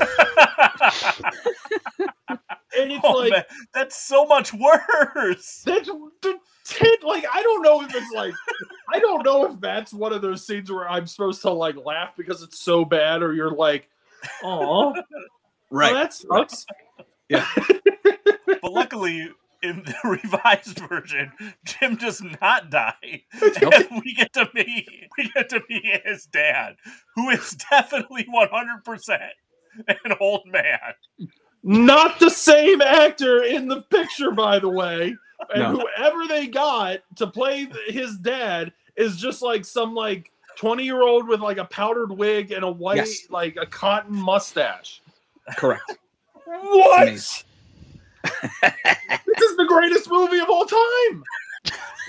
and 2.76 2.92
it's 2.92 3.04
Oh, 3.04 3.12
like 3.18 3.30
man, 3.30 3.44
that's 3.72 3.96
so 3.96 4.26
much 4.26 4.52
worse. 4.54 5.62
that's 5.64 5.88
the 6.68 6.74
tit 6.74 7.04
like 7.04 7.24
i 7.32 7.42
don't 7.42 7.62
know 7.62 7.82
if 7.82 7.94
it's 7.94 8.12
like 8.12 8.34
i 8.92 8.98
don't 8.98 9.24
know 9.24 9.46
if 9.46 9.60
that's 9.60 9.92
one 9.92 10.12
of 10.12 10.22
those 10.22 10.46
scenes 10.46 10.70
where 10.70 10.88
i'm 10.88 11.06
supposed 11.06 11.42
to 11.42 11.50
like 11.50 11.76
laugh 11.84 12.14
because 12.16 12.42
it's 12.42 12.60
so 12.60 12.84
bad 12.84 13.22
or 13.22 13.32
you're 13.34 13.50
like 13.54 13.88
oh 14.44 14.94
Right. 15.70 15.92
that 15.94 16.14
sucks 16.14 16.66
Yeah, 17.28 17.46
But 18.62 18.72
luckily, 18.72 19.30
in 19.62 19.82
the 19.84 19.94
revised 20.22 20.78
version, 20.80 21.32
Jim 21.64 21.96
does 21.96 22.22
not 22.42 22.70
die, 22.70 23.24
and 23.42 24.02
we 24.04 24.14
get 24.14 24.32
to 24.34 24.48
meet 24.54 24.88
we 25.18 25.30
get 25.34 25.48
to 25.50 25.62
meet 25.68 25.84
his 26.04 26.26
dad, 26.26 26.76
who 27.16 27.30
is 27.30 27.52
definitely 27.70 28.26
one 28.28 28.48
hundred 28.50 28.84
percent 28.84 29.32
an 29.88 30.14
old 30.20 30.42
man. 30.46 30.78
not 31.62 32.20
the 32.20 32.30
same 32.30 32.82
actor 32.82 33.42
in 33.42 33.68
the 33.68 33.82
picture, 33.82 34.30
by 34.32 34.58
the 34.58 34.68
way. 34.68 35.16
And 35.54 35.62
No. 35.62 35.76
whoever 35.96 36.26
they 36.26 36.46
got 36.46 37.00
to 37.16 37.26
play 37.26 37.68
his 37.88 38.16
dad 38.18 38.72
is 38.96 39.16
just 39.16 39.42
like 39.42 39.64
some 39.64 39.94
like 39.94 40.30
20 40.56 40.84
year 40.84 41.02
old 41.02 41.26
with 41.28 41.40
like 41.40 41.58
a 41.58 41.64
powdered 41.64 42.12
wig 42.12 42.52
and 42.52 42.64
a 42.64 42.70
white, 42.70 42.96
Yes. 42.96 43.28
like 43.30 43.56
a 43.60 43.66
cotton 43.66 44.14
mustache. 44.16 45.02
Correct. 45.56 45.82
What? 46.46 47.02
Amazing. 47.08 47.44
this 48.22 49.42
is 49.50 49.56
the 49.56 49.66
greatest 49.66 50.10
movie 50.10 50.38
of 50.38 50.48
all 50.48 50.64
time. 50.64 51.24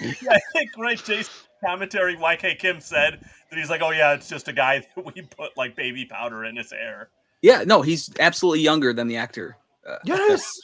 Yeah, 0.01 0.31
I 0.31 0.39
think 0.53 0.71
right, 0.77 1.01
Jason 1.03 1.33
commentary. 1.65 2.15
YK 2.17 2.59
Kim 2.59 2.79
said 2.79 3.19
that 3.49 3.57
he's 3.57 3.69
like, 3.69 3.81
oh 3.81 3.91
yeah, 3.91 4.13
it's 4.13 4.27
just 4.29 4.47
a 4.47 4.53
guy 4.53 4.79
that 4.95 5.15
we 5.15 5.21
put 5.23 5.55
like 5.57 5.75
baby 5.75 6.05
powder 6.05 6.45
in 6.45 6.55
his 6.55 6.71
hair. 6.71 7.09
Yeah, 7.41 7.63
no, 7.65 7.81
he's 7.81 8.11
absolutely 8.19 8.61
younger 8.61 8.93
than 8.93 9.07
the 9.07 9.17
actor 9.17 9.57
uh, 9.87 9.97
Yes. 10.03 10.59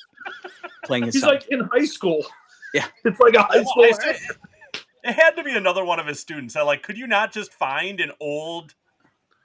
playing 0.83 1.05
his 1.05 1.15
He's 1.15 1.23
son. 1.23 1.33
like 1.35 1.47
in 1.49 1.61
high 1.71 1.85
school. 1.85 2.25
Yeah. 2.73 2.85
It's 3.05 3.19
like 3.19 3.35
a 3.35 3.43
high 3.43 3.57
Well, 3.57 3.65
school. 3.65 3.85
I- 3.85 4.17
It 5.03 5.13
had 5.13 5.31
to 5.31 5.43
be 5.43 5.55
another 5.55 5.83
one 5.83 5.99
of 5.99 6.05
his 6.05 6.19
students. 6.19 6.55
I 6.55 6.61
like, 6.61 6.83
could 6.83 6.97
you 6.97 7.07
not 7.07 7.33
just 7.33 7.51
find 7.53 7.99
an 7.99 8.11
old 8.19 8.75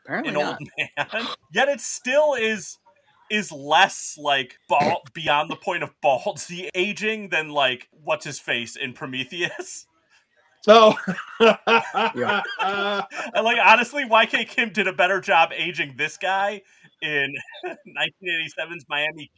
Apparently 0.05 0.35
an 0.35 0.39
not. 0.39 0.59
old 0.61 0.69
man. 1.17 1.27
Yet 1.53 1.69
it 1.69 1.81
still 1.81 2.35
is 2.35 2.79
is 3.31 3.51
less 3.51 4.17
like 4.23 4.59
ball 4.69 5.03
beyond 5.15 5.51
the 5.51 5.57
point 5.57 5.83
of 5.83 5.91
ballsy 6.05 6.69
aging 6.75 7.31
than 7.31 7.49
like 7.49 7.89
what's 7.91 8.25
his 8.25 8.39
face 8.39 8.77
in 8.77 8.93
Prometheus. 8.93 9.87
Oh. 10.69 10.95
And 11.41 13.45
like 13.45 13.59
honestly, 13.65 14.05
YK 14.05 14.49
Kim 14.49 14.71
did 14.71 14.87
a 14.87 14.93
better 14.93 15.21
job 15.21 15.51
aging 15.57 15.95
this 15.97 16.17
guy 16.17 16.63
in 17.03 17.35
1987's 17.65 18.85
Miami 18.89 19.31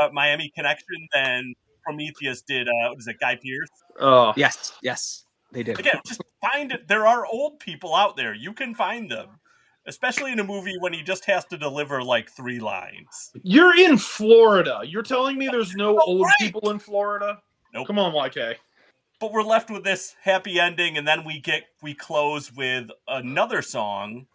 uh, 0.00 0.08
Miami 0.12 0.50
Connection 0.54 1.08
than 1.12 1.54
Prometheus 1.84 2.42
did. 2.42 2.68
Uh, 2.68 2.90
what 2.90 2.98
is 2.98 3.06
it, 3.08 3.18
Guy 3.20 3.36
Pearce? 3.36 3.68
oh. 4.00 4.32
Yes, 4.36 4.72
yes, 4.82 5.24
they 5.52 5.62
did. 5.62 5.78
Again, 5.78 6.00
just 6.06 6.20
find 6.40 6.72
it. 6.72 6.88
There 6.88 7.06
are 7.06 7.26
old 7.26 7.58
people 7.60 7.94
out 7.94 8.16
there. 8.16 8.34
You 8.34 8.52
can 8.52 8.74
find 8.74 9.10
them, 9.10 9.28
especially 9.86 10.32
in 10.32 10.40
a 10.40 10.44
movie 10.44 10.74
when 10.80 10.92
he 10.92 11.02
just 11.02 11.24
has 11.26 11.44
to 11.46 11.58
deliver 11.58 12.02
like 12.02 12.30
three 12.30 12.58
lines. 12.60 13.30
You're 13.42 13.76
in 13.78 13.98
Florida. 13.98 14.80
You're 14.84 15.02
telling 15.02 15.38
me 15.38 15.48
there's 15.48 15.74
no 15.74 15.96
Oh, 15.98 16.02
old 16.06 16.26
right. 16.26 16.34
people 16.38 16.70
in 16.70 16.78
Florida? 16.78 17.40
Nope. 17.74 17.86
Come 17.86 17.98
on, 17.98 18.12
YK. 18.12 18.56
but 19.20 19.32
we're 19.32 19.42
left 19.42 19.70
with 19.70 19.84
this 19.84 20.14
happy 20.22 20.58
ending 20.60 20.98
and 20.98 21.06
then 21.06 21.24
we 21.24 21.38
get 21.40 21.62
we 21.82 21.94
close 21.94 22.52
with 22.52 22.88
another 23.08 23.62
song 23.62 24.26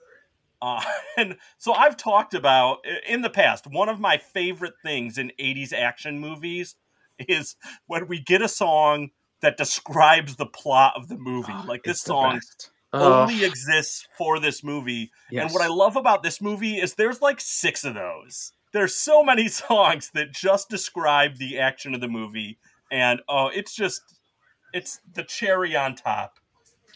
uh, 0.62 0.82
and 1.18 1.36
so 1.58 1.74
i've 1.74 1.98
talked 1.98 2.34
about 2.34 2.78
in 3.08 3.22
the 3.22 3.30
past 3.30 3.68
one 3.68 3.90
of 3.90 4.00
my 4.00 4.18
favorite 4.18 4.74
things 4.84 5.18
in 5.18 5.32
80s 5.40 5.72
action 5.74 6.18
movies 6.20 6.76
is 7.28 7.56
when 7.88 8.08
we 8.08 8.20
get 8.20 8.42
a 8.42 8.48
song 8.48 9.10
that 9.42 9.58
describes 9.58 10.36
the 10.36 10.46
plot 10.46 10.94
of 10.96 11.08
the 11.10 11.18
movie 11.18 11.54
like 11.68 11.84
this 11.84 12.02
song 12.02 12.36
best. 12.36 12.72
only 12.94 13.44
exists 13.46 14.08
for 14.18 14.40
this 14.40 14.64
movie 14.64 15.12
Yes. 15.30 15.44
and 15.46 15.54
what 15.54 15.62
I 15.64 15.68
love 15.68 15.96
about 15.96 16.24
this 16.24 16.42
movie 16.42 16.78
is 16.78 16.96
there's 16.96 17.22
like 17.22 17.40
six 17.42 17.84
of 17.84 17.94
those. 17.94 18.54
There's 18.74 18.96
so 18.96 19.24
many 19.24 19.48
songs 19.64 20.10
that 20.14 20.32
just 20.34 20.70
describe 20.70 21.38
the 21.38 21.60
action 21.60 21.94
of 21.94 22.02
the 22.02 22.08
movie, 22.08 22.58
and 22.92 23.22
oh, 23.30 23.48
it's 23.54 23.76
just 23.76 24.02
it's 24.74 25.00
the 25.14 25.24
cherry 25.24 25.76
on 25.76 25.96
top 25.96 26.40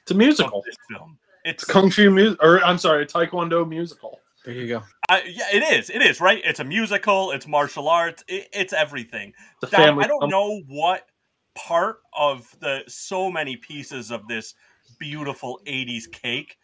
It's 0.01 0.11
a 0.11 0.13
of 0.13 0.17
musical. 0.17 0.63
this 0.65 0.75
film. 0.89 1.17
It's 1.45 1.63
It's 1.63 1.71
kung 1.71 1.89
fu 1.91 2.09
music, 2.11 2.37
or 2.41 2.63
I'm 2.63 2.77
sorry, 2.77 3.05
Taekwondo 3.05 3.67
musical. 3.67 4.19
There 4.45 4.53
you 4.53 4.67
go. 4.67 4.83
I, 5.09 5.23
yeah, 5.27 5.47
it 5.53 5.79
is. 5.79 5.89
It 5.89 6.01
is 6.01 6.19
right. 6.19 6.41
It's 6.43 6.59
a 6.59 6.63
musical. 6.63 7.31
It's 7.31 7.47
martial 7.47 7.87
arts. 7.87 8.23
It, 8.27 8.47
it's 8.53 8.73
everything. 8.73 9.33
The 9.61 9.67
Dom, 9.67 9.81
family. 9.81 10.05
I 10.05 10.07
don't 10.07 10.29
know 10.29 10.61
what 10.67 11.05
part 11.53 11.97
of 12.17 12.47
the 12.59 12.83
so 12.87 13.29
many 13.29 13.57
pieces 13.57 14.11
of 14.11 14.27
this 14.27 14.55
beautiful 14.99 15.59
80s 15.67 16.11
cake 16.11 16.57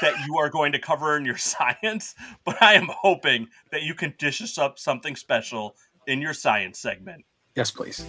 that 0.00 0.14
you 0.26 0.38
are 0.38 0.48
going 0.48 0.72
to 0.72 0.78
cover 0.78 1.16
in 1.16 1.24
your 1.24 1.36
science, 1.38 2.14
but 2.44 2.60
I 2.62 2.74
am 2.74 2.88
hoping 2.90 3.48
that 3.70 3.82
you 3.82 3.94
can 3.94 4.14
dish 4.18 4.40
us 4.42 4.58
up 4.58 4.78
something 4.78 5.16
special 5.16 5.76
in 6.06 6.20
your 6.20 6.34
science 6.34 6.78
segment. 6.78 7.24
Yes, 7.54 7.70
please. 7.70 8.04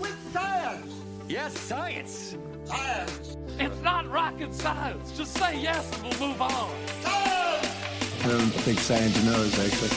With 0.00 0.16
science. 0.32 0.92
Yes, 1.28 1.58
science. 1.58 2.36
Science. 2.64 3.36
It's 3.58 3.80
not 3.82 4.10
rocket 4.10 4.54
science. 4.54 5.12
Just 5.12 5.34
say 5.36 5.60
yes 5.60 5.90
and 5.94 6.14
we'll 6.14 6.30
move 6.30 6.42
on. 6.42 7.37
I 8.28 8.32
don't 8.32 8.50
think 8.50 8.78
science 8.78 9.24
knows, 9.24 9.58
actually. 9.58 9.88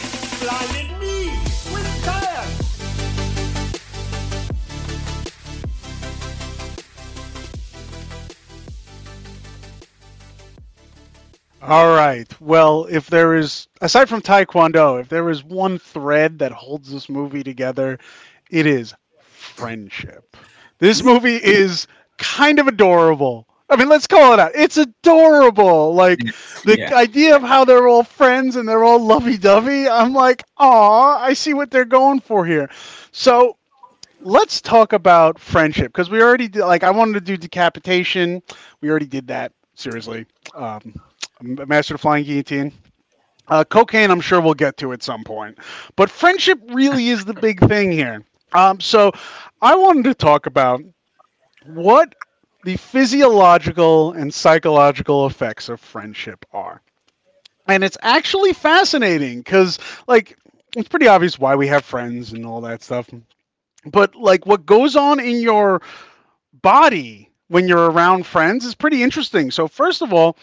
All 11.62 11.94
right. 11.94 12.26
Well, 12.40 12.88
if 12.90 13.08
there 13.08 13.36
is, 13.36 13.68
aside 13.82 14.08
from 14.08 14.22
Taekwondo, 14.22 15.02
if 15.02 15.10
there 15.10 15.30
is 15.30 15.44
one 15.44 15.78
thread 15.78 16.40
that 16.40 16.54
holds 16.54 16.90
this 16.90 17.10
movie 17.10 17.44
together, 17.44 18.00
it 18.50 18.66
is 18.66 18.94
friendship. 19.28 20.38
This 20.80 21.04
movie 21.04 21.36
is 21.36 21.86
kind 22.18 22.60
of 22.60 22.68
adorable. 22.68 23.46
I 23.72 23.78
mean, 23.78 23.88
let's 23.90 24.06
call 24.06 24.34
it 24.34 24.40
out. 24.40 24.52
It's 24.54 24.78
adorable. 24.78 25.94
Like 25.96 26.20
the 26.66 26.78
Yeah. 26.78 26.94
idea 26.94 27.36
of 27.36 27.42
how 27.42 27.64
they're 27.66 27.88
all 27.88 28.04
friends 28.04 28.58
and 28.58 28.68
they're 28.68 28.84
all 28.84 29.00
lovey-dovey. 29.00 29.88
I'm 29.90 30.14
like, 30.14 30.44
aw, 30.58 31.18
I 31.24 31.34
see 31.34 31.54
what 31.54 31.72
they're 31.72 31.86
going 31.86 32.20
for 32.20 32.46
here. 32.46 32.70
So 33.12 33.58
let's 34.20 34.62
talk 34.62 34.94
about 34.94 35.40
friendship 35.40 35.88
because 35.94 36.10
we 36.10 36.22
already 36.22 36.50
did. 36.50 36.64
Like, 36.64 36.84
I 36.84 36.92
wanted 36.92 37.14
to 37.14 37.22
do 37.22 37.38
decapitation. 37.38 38.42
We 38.82 38.90
already 38.90 39.08
did 39.08 39.28
that. 39.28 39.54
Seriously. 39.74 40.26
Um, 40.54 40.94
Master 41.42 41.96
of 41.96 42.02
Flying 42.02 42.26
Guillotine. 42.26 42.74
Uh, 43.48 43.64
cocaine, 43.64 44.12
I'm 44.12 44.22
sure 44.22 44.40
we'll 44.40 44.54
get 44.54 44.78
to 44.78 44.94
at 44.94 45.02
some 45.02 45.24
point. 45.24 45.58
But 45.96 46.10
friendship 46.10 46.60
really 46.68 47.10
is 47.10 47.26
the 47.26 47.34
big 47.34 47.60
thing 47.68 47.92
here. 47.92 48.24
Um, 48.54 48.80
so 48.80 49.12
I 49.62 49.76
wanted 49.76 50.04
to 50.06 50.14
talk 50.14 50.46
about 50.46 50.82
what 51.66 52.14
the 52.64 52.78
physiological 52.78 54.14
and 54.14 54.34
psychological 54.34 55.26
effects 55.26 55.70
of 55.70 55.80
friendship 55.80 56.46
are. 56.54 56.82
And 57.68 57.84
it's 57.84 57.98
actually 58.02 58.54
fascinating 58.54 59.40
because, 59.40 59.80
like, 60.08 60.38
it's 60.76 60.90
pretty 60.90 61.08
obvious 61.08 61.40
why 61.40 61.56
we 61.56 61.68
have 61.68 61.86
friends 61.86 62.34
and 62.34 62.46
all 62.46 62.62
that 62.62 62.84
stuff. 62.84 63.10
But, 63.86 64.16
like, 64.16 64.46
what 64.46 64.66
goes 64.66 64.96
on 64.96 65.20
in 65.20 65.42
your 65.42 65.82
body 66.62 67.30
when 67.48 67.68
you're 67.68 67.92
around 67.92 68.26
friends 68.26 68.66
is 68.66 68.76
pretty 68.76 69.04
interesting. 69.04 69.52
So, 69.52 69.68
first 69.68 70.02
of 70.02 70.14
all, 70.14 70.38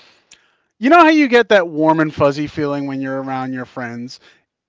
you 0.79 0.91
know 0.91 1.01
how 1.01 1.09
you 1.09 1.29
get 1.29 1.49
that 1.49 1.69
warm 1.69 2.01
and 2.01 2.15
fuzzy 2.15 2.47
feeling 2.47 2.87
when 2.87 3.01
you're 3.01 3.23
around 3.23 3.53
your 3.53 3.65
friends? 3.65 4.21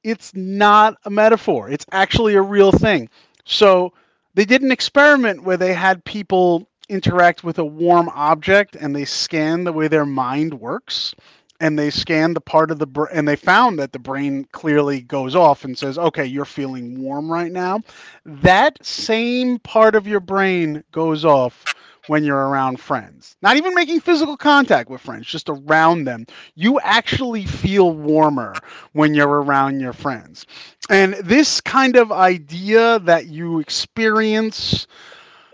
It's 0.04 0.34
not 0.34 0.98
a 1.06 1.10
metaphor, 1.10 1.70
it's 1.70 1.86
actually 1.92 2.36
a 2.36 2.42
real 2.42 2.72
thing. 2.72 3.10
So, 3.46 3.94
they 4.36 4.46
did 4.46 4.62
an 4.62 4.72
experiment 4.72 5.44
where 5.44 5.58
they 5.58 5.74
had 5.74 6.04
people 6.06 6.68
interact 6.90 7.44
with 7.44 7.60
a 7.60 7.66
warm 7.66 8.10
object 8.10 8.76
and 8.76 8.96
they 8.96 9.06
scan 9.06 9.64
the 9.64 9.74
way 9.74 9.88
their 9.88 10.06
mind 10.06 10.54
works 10.54 11.16
and 11.62 11.78
they 11.78 11.90
scanned 11.90 12.36
the 12.36 12.42
part 12.42 12.72
of 12.72 12.80
the 12.80 12.88
brain 12.88 13.10
and 13.14 13.28
they 13.28 13.36
found 13.36 13.78
that 13.80 13.92
the 13.92 14.00
brain 14.00 14.46
clearly 14.52 15.02
goes 15.02 15.36
off 15.36 15.64
and 15.64 15.78
says 15.78 15.98
okay 15.98 16.26
you're 16.26 16.46
feeling 16.46 17.02
warm 17.02 17.32
right 17.32 17.52
now 17.52 17.80
that 18.26 18.84
same 18.86 19.60
part 19.60 19.96
of 19.96 20.08
your 20.08 20.20
brain 20.20 20.84
goes 20.92 21.26
off 21.26 21.76
when 22.10 22.24
you're 22.24 22.48
around 22.50 22.80
friends. 22.80 23.38
Not 23.44 23.56
even 23.56 23.76
making 23.76 24.00
physical 24.00 24.36
contact 24.36 24.90
with 24.90 25.00
friends, 25.00 25.28
just 25.28 25.48
around 25.48 26.06
them. 26.06 26.26
You 26.56 26.80
actually 26.80 27.46
feel 27.46 27.92
warmer 27.92 28.56
when 28.94 29.14
you're 29.14 29.44
around 29.44 29.80
your 29.80 29.94
friends. 29.94 30.48
And 30.90 31.14
this 31.14 31.62
kind 31.62 31.96
of 31.96 32.12
idea 32.12 32.98
that 33.00 33.28
you 33.28 33.60
experience 33.60 34.88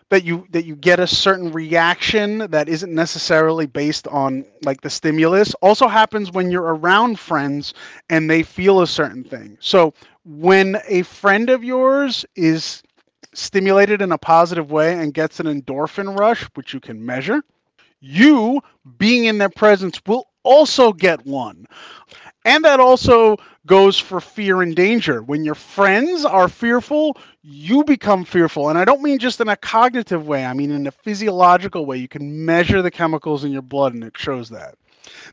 that 0.10 0.24
you 0.24 0.46
that 0.52 0.66
you 0.66 0.76
get 0.76 1.00
a 1.00 1.08
certain 1.08 1.52
reaction 1.52 2.40
that 2.52 2.70
isn't 2.70 2.94
necessarily 2.94 3.66
based 3.66 4.08
on 4.08 4.46
like 4.64 4.82
the 4.82 4.90
stimulus 4.90 5.54
also 5.56 5.88
happens 5.88 6.32
when 6.32 6.52
you're 6.52 6.76
around 6.76 7.20
friends 7.20 7.74
and 8.10 8.30
they 8.30 8.44
feel 8.44 8.82
a 8.82 8.88
certain 8.88 9.24
thing. 9.24 9.58
So 9.60 9.94
when 10.24 10.78
a 10.88 11.02
friend 11.04 11.50
of 11.50 11.64
yours 11.64 12.26
is 12.36 12.84
stimulated 13.34 14.02
in 14.02 14.12
a 14.12 14.18
positive 14.18 14.72
way 14.72 14.94
and 14.94 15.14
gets 15.14 15.40
an 15.40 15.48
endorphin 15.48 16.18
rush, 16.18 16.44
which 16.54 16.74
you 16.74 16.80
can 16.80 17.04
measure, 17.06 17.44
you 18.00 18.62
being 18.98 19.26
in 19.26 19.40
their 19.40 19.50
presence 19.50 20.00
will 20.06 20.28
also 20.44 20.94
get 20.94 21.26
one. 21.26 21.66
And 22.46 22.64
that 22.66 22.80
also 22.80 23.38
goes 23.66 24.00
for 24.00 24.22
fear 24.22 24.62
and 24.62 24.76
danger. 24.76 25.24
When 25.24 25.44
your 25.44 25.56
friends 25.56 26.26
are 26.26 26.48
fearful, 26.48 27.18
you 27.42 27.84
become 27.84 28.24
fearful. 28.24 28.70
And 28.70 28.78
I 28.78 28.86
don't 28.86 29.02
mean 29.02 29.20
just 29.20 29.42
in 29.42 29.50
a 29.50 29.58
cognitive 29.58 30.28
way, 30.28 30.46
I 30.46 30.54
mean 30.54 30.72
in 30.72 30.88
a 30.88 30.92
physiological 30.92 31.86
way. 31.86 31.98
You 31.98 32.08
can 32.08 32.46
measure 32.46 32.82
the 32.84 32.92
chemicals 32.92 33.44
in 33.44 33.52
your 33.52 33.64
blood 33.64 33.96
and 33.96 34.04
it 34.04 34.18
shows 34.18 34.50
that. 34.52 34.76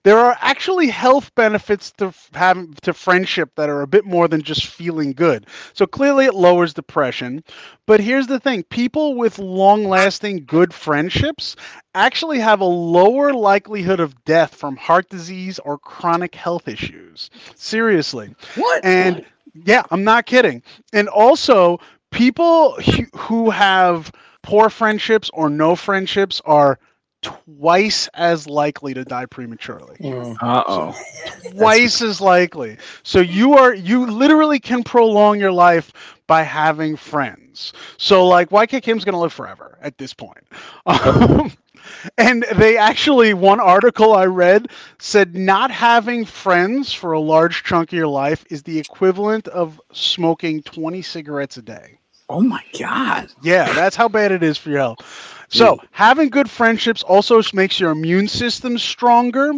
There 0.05 0.19
are 0.19 0.36
actually 0.40 0.89
health 0.89 1.35
benefits 1.35 1.93
to 1.93 2.12
having 2.35 2.74
to 2.82 2.93
friendship 2.93 3.51
that 3.57 3.69
are 3.69 3.82
a 3.82 3.86
bit 3.86 4.05
more 4.05 4.28
than 4.28 4.43
just 4.43 4.66
feeling 4.66 5.12
good. 5.12 5.47
So 5.73 5.86
clearly 5.86 6.27
it 6.27 6.35
lowers 6.35 6.74
depression, 6.74 7.44
but 7.86 8.01
here's 8.01 8.27
the 8.27 8.40
thing, 8.40 8.62
people 8.65 9.15
with 9.15 9.39
long-lasting 9.39 10.44
good 10.47 10.74
friendships 10.74 11.57
actually 11.94 12.40
have 12.40 12.61
a 12.61 12.65
lower 12.65 13.32
likelihood 13.32 14.01
of 14.01 14.24
death 14.24 14.55
from 14.55 14.77
heart 14.77 15.09
disease 15.09 15.59
or 15.61 15.78
chronic 15.78 16.35
health 16.35 16.69
issues. 16.69 17.31
Seriously. 17.55 18.35
What? 18.57 18.85
And 18.85 19.24
yeah, 19.65 19.82
I'm 19.90 20.05
not 20.05 20.27
kidding. 20.27 20.62
And 20.93 21.09
also 21.09 21.78
people 22.11 22.77
who 23.16 23.51
have 23.51 24.11
poor 24.43 24.70
friendships 24.70 25.31
or 25.35 25.49
no 25.49 25.77
friendships 25.77 26.40
are 26.44 26.78
twice 27.23 28.09
as 28.15 28.47
likely 28.47 28.94
to 28.94 29.05
die 29.05 29.27
prematurely. 29.27 29.97
Uh 30.40 30.65
oh. 30.66 31.03
Twice 31.51 32.03
as 32.03 32.20
likely. 32.20 32.77
So 33.03 33.20
you 33.20 33.55
are 33.55 33.74
you 33.74 34.07
literally 34.07 34.59
can 34.59 34.82
prolong 34.82 35.40
your 35.40 35.53
life 35.53 35.93
by 36.27 36.43
having 36.43 36.97
friends. 36.97 37.73
So 37.97 38.27
like 38.27 38.51
YK 38.51 38.82
Kim's 38.82 39.05
gonna 39.05 39.20
live 39.20 39.32
forever 39.32 39.78
at 39.81 39.99
this 39.99 40.12
point. 40.12 40.44
Um, 40.86 41.53
and 42.19 42.44
they 42.55 42.77
actually 42.77 43.35
one 43.35 43.61
article 43.61 44.15
I 44.15 44.27
read 44.27 44.69
said 44.99 45.35
not 45.35 45.70
having 45.70 46.24
friends 46.24 46.93
for 46.93 47.12
a 47.12 47.20
large 47.20 47.62
chunk 47.65 47.93
of 47.93 47.97
your 47.97 48.09
life 48.09 48.44
is 48.51 48.62
the 48.62 48.78
equivalent 48.78 49.49
of 49.49 49.81
smoking 49.93 50.62
20 50.62 51.03
cigarettes 51.03 51.57
a 51.57 51.62
day. 51.62 51.99
Oh 52.28 52.40
my 52.40 52.62
god. 52.78 53.31
Yeah, 53.43 53.70
that's 53.74 53.97
how 53.97 54.09
bad 54.09 54.32
it 54.32 54.43
is 54.43 54.57
for 54.57 54.70
your 54.70 54.78
health. 54.78 55.41
So, 55.53 55.79
having 55.91 56.31
good 56.31 56.49
friendships 56.51 57.03
also 57.03 57.41
makes 57.53 57.79
your 57.79 57.91
immune 57.91 58.27
system 58.27 58.79
stronger. 58.79 59.53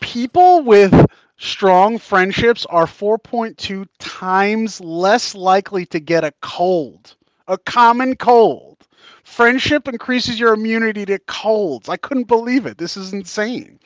People 0.00 0.62
with 0.62 0.94
strong 1.36 1.98
friendships 1.98 2.64
are 2.66 2.86
4.2 2.86 3.86
times 3.98 4.80
less 4.80 5.34
likely 5.34 5.84
to 5.86 5.98
get 5.98 6.22
a 6.24 6.32
cold, 6.42 7.16
a 7.48 7.58
common 7.58 8.14
cold. 8.16 8.78
Friendship 9.24 9.88
increases 9.88 10.38
your 10.38 10.54
immunity 10.54 11.04
to 11.06 11.18
colds. 11.20 11.88
I 11.88 11.96
couldn't 11.96 12.28
believe 12.28 12.66
it. 12.66 12.78
This 12.78 12.96
is 12.96 13.12
insane. 13.12 13.80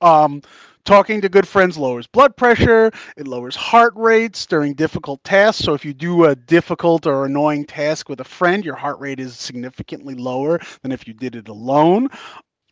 Um, 0.00 0.42
Talking 0.84 1.20
to 1.20 1.28
good 1.28 1.46
friends 1.46 1.76
lowers 1.76 2.06
blood 2.06 2.36
pressure, 2.36 2.90
it 3.16 3.28
lowers 3.28 3.54
heart 3.54 3.92
rates 3.96 4.46
during 4.46 4.74
difficult 4.74 5.22
tasks. 5.24 5.64
So 5.64 5.74
if 5.74 5.84
you 5.84 5.92
do 5.92 6.24
a 6.24 6.34
difficult 6.34 7.06
or 7.06 7.26
annoying 7.26 7.66
task 7.66 8.08
with 8.08 8.20
a 8.20 8.24
friend, 8.24 8.64
your 8.64 8.76
heart 8.76 8.98
rate 8.98 9.20
is 9.20 9.36
significantly 9.36 10.14
lower 10.14 10.58
than 10.82 10.90
if 10.90 11.06
you 11.06 11.12
did 11.14 11.36
it 11.36 11.48
alone. 11.48 12.08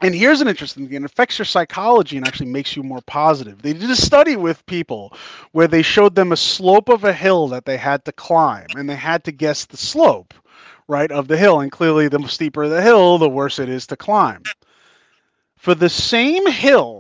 And 0.01 0.15
here's 0.15 0.41
an 0.41 0.49
interesting 0.49 0.87
thing 0.87 1.03
it 1.03 1.05
affects 1.05 1.39
your 1.39 1.45
psychology 1.45 2.17
and 2.17 2.27
actually 2.27 2.51
makes 2.51 2.77
you 2.77 2.83
more 2.83 3.01
positive. 3.03 3.61
They 3.61 3.73
did 3.73 3.91
a 3.91 3.97
study 3.97 4.37
with 4.37 4.65
people 4.67 5.13
where 5.53 5.67
they 5.69 5.83
showed 5.83 6.15
them 6.15 6.31
a 6.31 6.37
slope 6.37 6.89
of 6.89 7.05
a 7.05 7.13
hill 7.13 7.49
that 7.49 7.65
they 7.65 7.77
had 7.77 8.05
to 8.05 8.13
climb, 8.13 8.67
and 8.77 8.89
they 8.89 8.97
had 8.97 9.25
to 9.25 9.33
guess 9.33 9.65
the 9.65 9.77
slope, 9.77 10.35
right, 10.87 11.11
of 11.11 11.27
the 11.27 11.37
hill. 11.37 11.61
And 11.61 11.73
clearly, 11.73 12.09
the 12.09 12.25
steeper 12.29 12.69
the 12.69 12.81
hill, 12.81 13.19
the 13.19 13.29
worse 13.29 13.59
it 13.59 13.69
is 13.69 13.89
to 13.89 13.97
climb. 13.97 14.43
For 15.57 15.75
the 15.75 15.91
same 15.91 16.49
hill, 16.49 16.98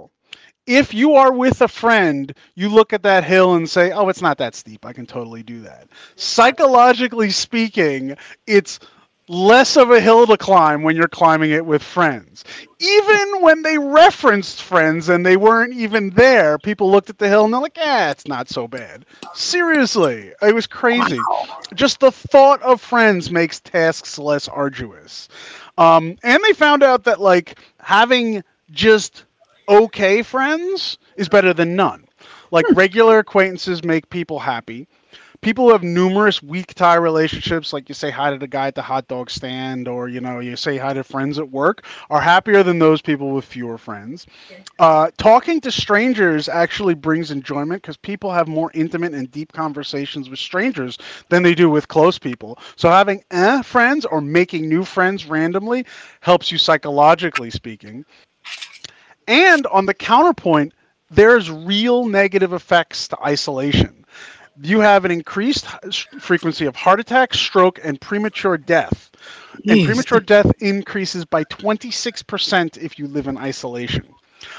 if 0.68 0.92
you 0.92 1.14
are 1.14 1.32
with 1.32 1.62
a 1.62 1.68
friend, 1.68 2.32
you 2.54 2.68
look 2.68 2.92
at 2.92 3.02
that 3.02 3.24
hill 3.24 3.54
and 3.54 3.68
say, 3.68 3.90
"Oh, 3.90 4.08
it's 4.08 4.22
not 4.22 4.36
that 4.38 4.54
steep. 4.54 4.84
I 4.84 4.92
can 4.92 5.06
totally 5.06 5.42
do 5.42 5.60
that." 5.62 5.88
Psychologically 6.14 7.30
speaking, 7.30 8.16
it's 8.46 8.78
less 9.28 9.76
of 9.76 9.90
a 9.90 10.00
hill 10.00 10.26
to 10.26 10.36
climb 10.36 10.82
when 10.82 10.96
you're 10.96 11.08
climbing 11.08 11.50
it 11.50 11.64
with 11.64 11.82
friends. 11.82 12.44
Even 12.80 13.40
when 13.42 13.62
they 13.62 13.78
referenced 13.78 14.62
friends 14.62 15.08
and 15.08 15.24
they 15.24 15.36
weren't 15.36 15.74
even 15.74 16.10
there, 16.10 16.58
people 16.58 16.90
looked 16.90 17.10
at 17.10 17.18
the 17.18 17.28
hill 17.28 17.44
and 17.46 17.52
they're 17.52 17.60
like, 17.60 17.76
"Yeah, 17.76 18.10
it's 18.10 18.28
not 18.28 18.48
so 18.48 18.68
bad." 18.68 19.06
Seriously, 19.34 20.32
it 20.42 20.54
was 20.54 20.66
crazy. 20.66 21.18
Wow. 21.30 21.46
Just 21.74 22.00
the 22.00 22.12
thought 22.12 22.60
of 22.62 22.80
friends 22.80 23.30
makes 23.30 23.58
tasks 23.60 24.18
less 24.18 24.48
arduous. 24.48 25.28
Um, 25.78 26.16
and 26.22 26.42
they 26.44 26.52
found 26.52 26.82
out 26.82 27.04
that 27.04 27.20
like 27.20 27.58
having 27.80 28.42
just 28.70 29.24
okay 29.68 30.22
friends 30.22 30.98
is 31.16 31.28
better 31.28 31.52
than 31.52 31.76
none. 31.76 32.06
Like 32.50 32.66
hmm. 32.66 32.74
regular 32.74 33.18
acquaintances 33.18 33.84
make 33.84 34.08
people 34.10 34.38
happy. 34.38 34.88
People 35.40 35.66
who 35.66 35.72
have 35.72 35.84
numerous 35.84 36.42
weak 36.42 36.74
tie 36.74 36.96
relationships, 36.96 37.72
like 37.72 37.88
you 37.88 37.94
say 37.94 38.10
hi 38.10 38.30
to 38.30 38.38
the 38.38 38.48
guy 38.48 38.66
at 38.66 38.74
the 38.74 38.82
hot 38.82 39.06
dog 39.06 39.30
stand, 39.30 39.86
or 39.86 40.08
you 40.08 40.20
know 40.20 40.40
you 40.40 40.56
say 40.56 40.76
hi 40.78 40.92
to 40.92 41.04
friends 41.04 41.38
at 41.38 41.48
work, 41.48 41.84
are 42.10 42.20
happier 42.20 42.64
than 42.64 42.80
those 42.80 43.00
people 43.00 43.30
with 43.30 43.44
fewer 43.44 43.78
friends. 43.78 44.26
Uh, 44.80 45.12
talking 45.16 45.60
to 45.60 45.70
strangers 45.70 46.48
actually 46.48 46.94
brings 46.94 47.30
enjoyment 47.30 47.82
because 47.82 47.96
people 47.96 48.32
have 48.32 48.48
more 48.48 48.72
intimate 48.74 49.14
and 49.14 49.30
deep 49.30 49.52
conversations 49.52 50.28
with 50.28 50.40
strangers 50.40 50.98
than 51.28 51.44
they 51.44 51.54
do 51.54 51.70
with 51.70 51.86
close 51.86 52.18
people. 52.18 52.58
So 52.74 52.90
having 52.90 53.22
eh 53.30 53.62
friends 53.62 54.04
or 54.04 54.20
making 54.20 54.68
new 54.68 54.82
friends 54.82 55.26
randomly 55.26 55.86
helps 56.20 56.50
you 56.50 56.58
psychologically 56.58 57.50
speaking. 57.50 58.04
And 59.28 59.66
on 59.66 59.86
the 59.86 59.94
counterpoint, 59.94 60.72
there's 61.10 61.50
real 61.50 62.06
negative 62.06 62.52
effects 62.54 63.06
to 63.08 63.18
isolation. 63.24 64.04
You 64.60 64.80
have 64.80 65.04
an 65.04 65.10
increased 65.10 65.66
frequency 66.18 66.66
of 66.66 66.74
heart 66.74 66.98
attack, 66.98 67.34
stroke, 67.34 67.78
and 67.84 68.00
premature 68.00 68.58
death. 68.58 69.10
And 69.66 69.84
premature 69.86 70.20
death 70.20 70.50
increases 70.60 71.24
by 71.24 71.44
26% 71.44 72.78
if 72.78 72.98
you 72.98 73.06
live 73.06 73.28
in 73.28 73.38
isolation. 73.38 74.06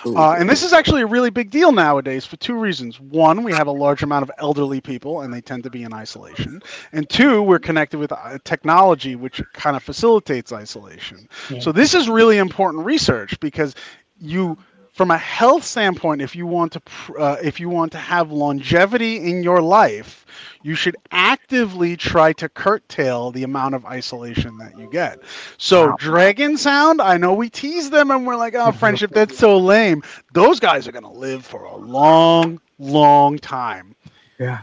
Uh, 0.05 0.33
and 0.33 0.49
this 0.49 0.63
is 0.63 0.73
actually 0.73 1.01
a 1.01 1.05
really 1.05 1.29
big 1.29 1.49
deal 1.49 1.71
nowadays 1.71 2.25
for 2.25 2.37
two 2.37 2.55
reasons. 2.55 2.99
One, 2.99 3.43
we 3.43 3.53
have 3.53 3.67
a 3.67 3.71
large 3.71 4.03
amount 4.03 4.23
of 4.23 4.31
elderly 4.37 4.81
people, 4.81 5.21
and 5.21 5.33
they 5.33 5.41
tend 5.41 5.63
to 5.63 5.69
be 5.69 5.83
in 5.83 5.93
isolation. 5.93 6.61
And 6.91 7.09
two, 7.09 7.41
we're 7.41 7.59
connected 7.59 7.97
with 7.97 8.11
uh, 8.11 8.37
technology, 8.43 9.15
which 9.15 9.41
kind 9.53 9.75
of 9.75 9.83
facilitates 9.83 10.51
isolation. 10.51 11.27
Yeah. 11.49 11.59
So 11.59 11.71
this 11.71 11.93
is 11.93 12.09
really 12.09 12.37
important 12.37 12.85
research 12.85 13.39
because 13.39 13.73
you 14.19 14.57
from 14.93 15.11
a 15.11 15.17
health 15.17 15.63
standpoint 15.63 16.21
if 16.21 16.35
you 16.35 16.45
want 16.45 16.73
to 16.73 16.81
uh, 17.17 17.37
if 17.41 17.59
you 17.59 17.69
want 17.69 17.91
to 17.91 17.97
have 17.97 18.31
longevity 18.31 19.29
in 19.29 19.43
your 19.43 19.61
life 19.61 20.25
you 20.61 20.75
should 20.75 20.97
actively 21.11 21.95
try 21.95 22.33
to 22.33 22.49
curtail 22.49 23.31
the 23.31 23.43
amount 23.43 23.75
of 23.75 23.85
isolation 23.85 24.57
that 24.57 24.77
you 24.77 24.89
get. 24.91 25.19
So 25.57 25.87
wow. 25.87 25.95
dragon 25.99 26.57
sound 26.57 27.01
i 27.01 27.17
know 27.17 27.33
we 27.33 27.49
tease 27.49 27.89
them 27.89 28.11
and 28.11 28.27
we're 28.27 28.35
like 28.35 28.55
oh 28.55 28.71
friendship 28.71 29.11
that's 29.11 29.37
so 29.37 29.57
lame. 29.57 30.03
Those 30.33 30.59
guys 30.59 30.87
are 30.87 30.91
going 30.91 31.03
to 31.03 31.09
live 31.09 31.45
for 31.45 31.63
a 31.63 31.77
long 31.77 32.59
long 32.77 33.37
time. 33.37 33.95
Yeah 34.37 34.61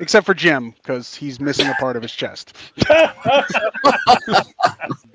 except 0.00 0.26
for 0.26 0.34
Jim 0.34 0.70
because 0.70 1.14
he's 1.14 1.40
missing 1.40 1.66
a 1.66 1.74
part 1.74 1.96
of 1.96 2.02
his 2.02 2.12
chest. 2.12 2.56
Uh, 2.88 3.42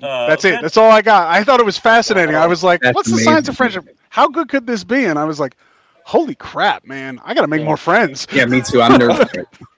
That's 0.00 0.44
it. 0.44 0.62
That's 0.62 0.76
all 0.76 0.90
I 0.90 1.02
got. 1.02 1.28
I 1.28 1.44
thought 1.44 1.60
it 1.60 1.66
was 1.66 1.78
fascinating. 1.78 2.34
I 2.34 2.46
was 2.46 2.64
like, 2.64 2.82
"What's 2.92 3.10
the 3.10 3.18
science 3.18 3.48
of 3.48 3.56
friendship? 3.56 3.96
How 4.08 4.28
good 4.28 4.48
could 4.48 4.66
this 4.66 4.84
be?" 4.84 5.04
And 5.04 5.18
I 5.18 5.24
was 5.24 5.38
like, 5.38 5.56
"Holy 6.04 6.34
crap, 6.34 6.86
man! 6.86 7.20
I 7.24 7.34
got 7.34 7.42
to 7.42 7.48
make 7.48 7.64
more 7.64 7.76
friends." 7.76 8.26
Yeah, 8.32 8.46
me 8.46 8.62
too. 8.62 8.80
I'm 8.80 8.98
nervous. 8.98 9.30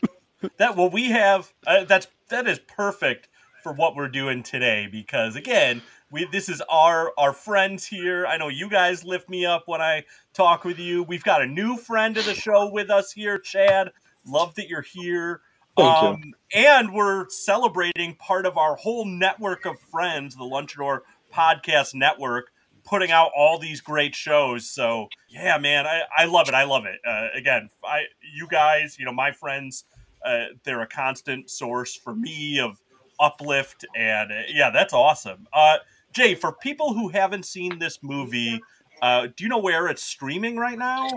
that 0.58 0.76
well, 0.76 0.90
we 0.90 1.10
have 1.10 1.52
uh, 1.66 1.84
that's 1.84 2.06
that 2.28 2.46
is 2.46 2.58
perfect 2.60 3.28
for 3.62 3.72
what 3.72 3.94
we're 3.94 4.08
doing 4.08 4.42
today 4.42 4.88
because 4.90 5.36
again, 5.36 5.82
we 6.10 6.26
this 6.30 6.48
is 6.48 6.62
our 6.68 7.12
our 7.18 7.32
friends 7.32 7.86
here. 7.86 8.26
I 8.26 8.36
know 8.36 8.48
you 8.48 8.68
guys 8.68 9.04
lift 9.04 9.28
me 9.28 9.44
up 9.46 9.64
when 9.66 9.80
I 9.80 10.04
talk 10.34 10.64
with 10.64 10.78
you. 10.78 11.02
We've 11.02 11.24
got 11.24 11.42
a 11.42 11.46
new 11.46 11.76
friend 11.76 12.16
of 12.16 12.24
the 12.24 12.34
show 12.34 12.70
with 12.70 12.90
us 12.90 13.12
here, 13.12 13.38
Chad. 13.38 13.90
Love 14.26 14.54
that 14.56 14.68
you're 14.68 14.82
here. 14.82 15.40
Um. 15.76 16.34
And 16.54 16.92
we're 16.92 17.28
celebrating 17.30 18.14
part 18.16 18.44
of 18.44 18.58
our 18.58 18.76
whole 18.76 19.06
network 19.06 19.64
of 19.64 19.80
friends, 19.90 20.36
the 20.36 20.44
Lunchador 20.44 21.00
podcast 21.32 21.94
network 21.94 22.52
putting 22.84 23.10
out 23.10 23.30
all 23.36 23.58
these 23.58 23.80
great 23.80 24.14
shows. 24.14 24.68
So 24.68 25.08
yeah, 25.28 25.58
man, 25.58 25.86
I, 25.86 26.02
I 26.16 26.24
love 26.26 26.48
it. 26.48 26.54
I 26.54 26.64
love 26.64 26.84
it. 26.84 27.00
Uh, 27.06 27.28
again, 27.34 27.70
I 27.84 28.02
you 28.34 28.46
guys, 28.48 28.98
you 28.98 29.04
know, 29.04 29.12
my 29.12 29.32
friends, 29.32 29.84
uh, 30.24 30.46
they're 30.64 30.82
a 30.82 30.86
constant 30.86 31.50
source 31.50 31.94
for 31.94 32.14
me 32.14 32.60
of 32.60 32.80
uplift, 33.20 33.84
and 33.96 34.32
uh, 34.32 34.42
yeah, 34.48 34.70
that's 34.70 34.92
awesome. 34.92 35.46
Uh, 35.52 35.78
Jay, 36.12 36.34
for 36.34 36.52
people 36.52 36.92
who 36.92 37.08
haven't 37.08 37.46
seen 37.46 37.78
this 37.78 37.98
movie, 38.02 38.60
uh, 39.00 39.28
do 39.34 39.44
you 39.44 39.48
know 39.48 39.58
where 39.58 39.88
it's 39.88 40.02
streaming 40.02 40.56
right 40.56 40.78
now? 40.78 41.08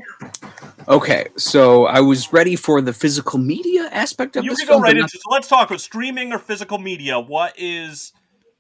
Okay, 0.88 1.28
so 1.36 1.86
I 1.86 2.00
was 2.00 2.32
ready 2.32 2.56
for 2.56 2.80
the 2.80 2.94
physical 2.94 3.40
media 3.40 3.90
aspect 3.92 4.36
of 4.36 4.44
You 4.44 4.52
this 4.52 4.60
can 4.60 4.68
go 4.68 4.74
film, 4.74 4.84
right 4.84 4.98
into. 4.98 5.18
So 5.18 5.32
let's 5.32 5.48
talk 5.48 5.70
about 5.70 5.82
streaming 5.82 6.32
or 6.32 6.38
physical 6.38 6.78
media. 6.78 7.20
What 7.20 7.54
is, 7.58 8.14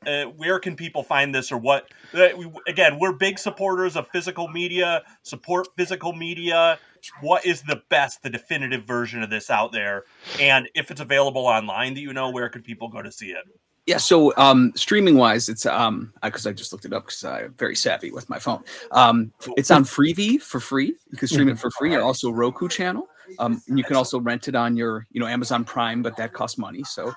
uh, 0.07 0.23
where 0.23 0.60
can 0.60 0.76
people 0.76 1.03
find 1.03 1.35
this, 1.35 1.52
or 1.52 1.57
what? 1.57 1.88
Uh, 2.14 2.30
we, 2.35 2.49
again, 2.68 2.97
we're 2.99 3.14
big 3.14 3.38
supporters 3.38 3.95
of 3.95 4.07
physical 4.07 4.47
media. 4.47 5.03
Support 5.22 5.68
physical 5.77 6.14
media. 6.14 6.80
What 7.22 7.45
is 7.45 7.61
the 7.61 7.84
best, 7.89 8.23
the 8.23 8.31
definitive 8.31 8.85
version 8.85 9.22
of 9.22 9.30
this 9.30 9.52
out 9.52 9.72
there? 9.72 10.06
And 10.39 10.68
if 10.73 10.89
it's 10.89 11.02
available 11.02 11.45
online, 11.45 11.93
that 11.93 12.02
you 12.02 12.14
know, 12.14 12.31
where 12.31 12.49
could 12.49 12.64
people 12.64 12.89
go 12.89 13.03
to 13.03 13.11
see 13.11 13.27
it? 13.27 13.45
Yeah, 13.86 13.98
so 13.98 14.34
um, 14.36 14.72
streaming 14.76 15.16
wise, 15.16 15.48
it's 15.48 15.66
um 15.66 16.12
because 16.24 16.48
I 16.48 16.53
just 16.53 16.72
looked 16.72 16.86
it 16.86 16.94
up 16.94 17.06
because 17.06 17.24
I'm 17.24 17.53
very 17.53 17.76
savvy 17.76 18.12
with 18.12 18.28
my 18.30 18.40
phone. 18.40 18.64
Um, 18.91 19.32
it's 19.57 19.70
on 19.70 19.84
Freevee 19.84 20.41
for 20.41 20.60
free. 20.60 20.95
You 21.12 21.18
can 21.18 21.28
stream 21.28 21.49
it 21.49 21.60
for 21.60 21.70
free, 21.72 21.94
or 21.94 22.02
also 22.02 22.32
Roku 22.32 22.68
channel. 22.68 23.07
Um, 23.40 23.62
and 23.68 23.78
you 23.78 23.84
can 23.84 23.95
also 23.95 24.20
rent 24.20 24.48
it 24.48 24.56
on 24.56 24.76
your 24.76 25.06
you 25.12 25.20
know 25.20 25.28
Amazon 25.28 25.64
Prime, 25.64 26.02
but 26.02 26.18
that 26.18 26.34
costs 26.34 26.57
money. 26.57 26.84
So 26.84 27.14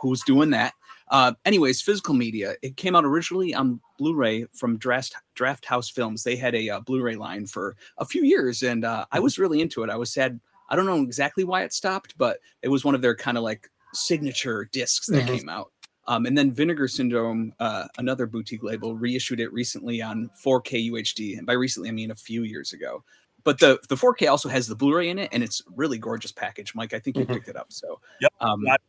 who's 0.00 0.22
doing 0.22 0.50
that? 0.50 0.74
Uh, 1.08 1.32
anyways, 1.44 1.82
physical 1.82 2.14
media. 2.14 2.54
It 2.62 2.76
came 2.76 2.96
out 2.96 3.04
originally 3.04 3.54
on 3.54 3.80
Blu-ray 3.98 4.46
from 4.52 4.76
Draft 4.76 5.14
Drafthouse 5.36 5.92
Films. 5.92 6.22
They 6.22 6.36
had 6.36 6.54
a 6.54 6.68
uh, 6.70 6.80
Blu-ray 6.80 7.16
line 7.16 7.46
for 7.46 7.76
a 7.98 8.04
few 8.04 8.22
years, 8.24 8.62
and 8.62 8.84
uh, 8.84 9.06
I 9.12 9.20
was 9.20 9.38
really 9.38 9.60
into 9.60 9.82
it. 9.82 9.90
I 9.90 9.96
was 9.96 10.12
sad. 10.12 10.38
I 10.68 10.74
don't 10.76 10.86
know 10.86 11.02
exactly 11.02 11.44
why 11.44 11.62
it 11.62 11.72
stopped, 11.72 12.16
but 12.18 12.38
it 12.62 12.68
was 12.68 12.84
one 12.84 12.94
of 12.96 13.02
their 13.02 13.14
kind 13.14 13.36
of 13.36 13.44
like 13.44 13.70
signature 13.94 14.68
discs 14.72 15.06
that 15.06 15.24
Mhm. 15.24 15.38
came 15.38 15.48
out. 15.48 15.70
Um, 16.08 16.26
and 16.26 16.36
then 16.38 16.52
Vinegar 16.52 16.88
Syndrome, 16.88 17.52
uh, 17.58 17.86
another 17.98 18.26
boutique 18.26 18.62
label, 18.62 18.94
reissued 18.94 19.40
it 19.40 19.52
recently 19.52 20.00
on 20.00 20.30
4K 20.42 20.90
UHD. 20.90 21.38
And 21.38 21.46
by 21.46 21.54
recently, 21.54 21.88
I 21.88 21.92
mean 21.92 22.10
a 22.10 22.14
few 22.14 22.42
years 22.44 22.72
ago. 22.72 23.02
But 23.44 23.58
the 23.60 23.78
the 23.88 23.94
4K 23.96 24.28
also 24.28 24.48
has 24.48 24.66
the 24.66 24.74
Blu-ray 24.74 25.08
in 25.08 25.18
it, 25.20 25.28
and 25.32 25.42
it's 25.42 25.62
really 25.76 25.98
gorgeous 25.98 26.32
package. 26.32 26.74
Mike, 26.74 26.92
I 26.94 26.98
think 26.98 27.16
you 27.16 27.24
Mhm. 27.24 27.32
picked 27.34 27.48
it 27.48 27.56
up. 27.56 27.72
So 27.72 28.00
Yep. 28.20 28.32
um, 28.40 28.64
that- 28.64 28.80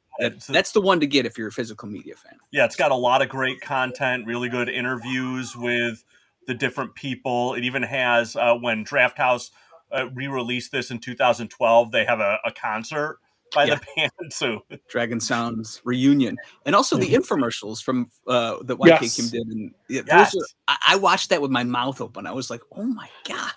that's 0.47 0.71
the 0.71 0.81
one 0.81 0.99
to 0.99 1.05
get 1.05 1.27
if 1.27 1.37
you're 1.37 1.49
a 1.49 1.51
physical 1.51 1.87
media 1.87 2.15
fan. 2.15 2.39
Yeah, 2.49 2.65
it's 2.65 2.75
got 2.75 2.89
a 2.91 2.95
lot 2.95 3.21
of 3.21 3.29
great 3.29 3.61
content, 3.61 4.25
really 4.25 4.49
good 4.49 4.67
interviews 4.67 5.55
with 5.55 6.03
the 6.47 6.55
different 6.55 6.95
people. 6.95 7.53
It 7.53 7.63
even 7.63 7.83
has 7.83 8.35
uh, 8.35 8.55
when 8.55 8.83
Drafthouse 8.83 9.51
uh, 9.91 10.09
re-released 10.15 10.71
this 10.71 10.89
in 10.89 10.97
2012, 10.99 11.91
they 11.91 12.03
have 12.03 12.19
a, 12.19 12.39
a 12.43 12.51
concert 12.51 13.19
by 13.57 13.65
the 13.65 13.81
band. 13.95 14.11
So 14.33 14.63
Dragon 14.89 15.19
Sounds 15.19 15.81
reunion, 15.83 16.37
and 16.65 16.75
also 16.75 16.97
the 16.97 17.13
infomercials 17.13 17.81
from 17.83 18.09
uh, 18.27 18.57
that 18.63 18.77
YK 18.77 18.87
Mm-hmm. 18.87 19.03
Yes. 19.03 19.15
Kim 19.15 19.29
did. 19.29 19.47
And 19.47 19.71
yeah, 19.89 20.01
Yes. 20.07 20.35
are, 20.35 20.41
I, 20.67 20.77
I 20.89 20.95
watched 20.95 21.29
that 21.29 21.41
with 21.41 21.51
my 21.51 21.63
mouth 21.63 21.99
open. 22.01 22.27
I 22.27 22.31
was 22.31 22.49
like, 22.49 22.61
"Oh 22.71 22.83
my 22.83 23.09
god!" 23.27 23.51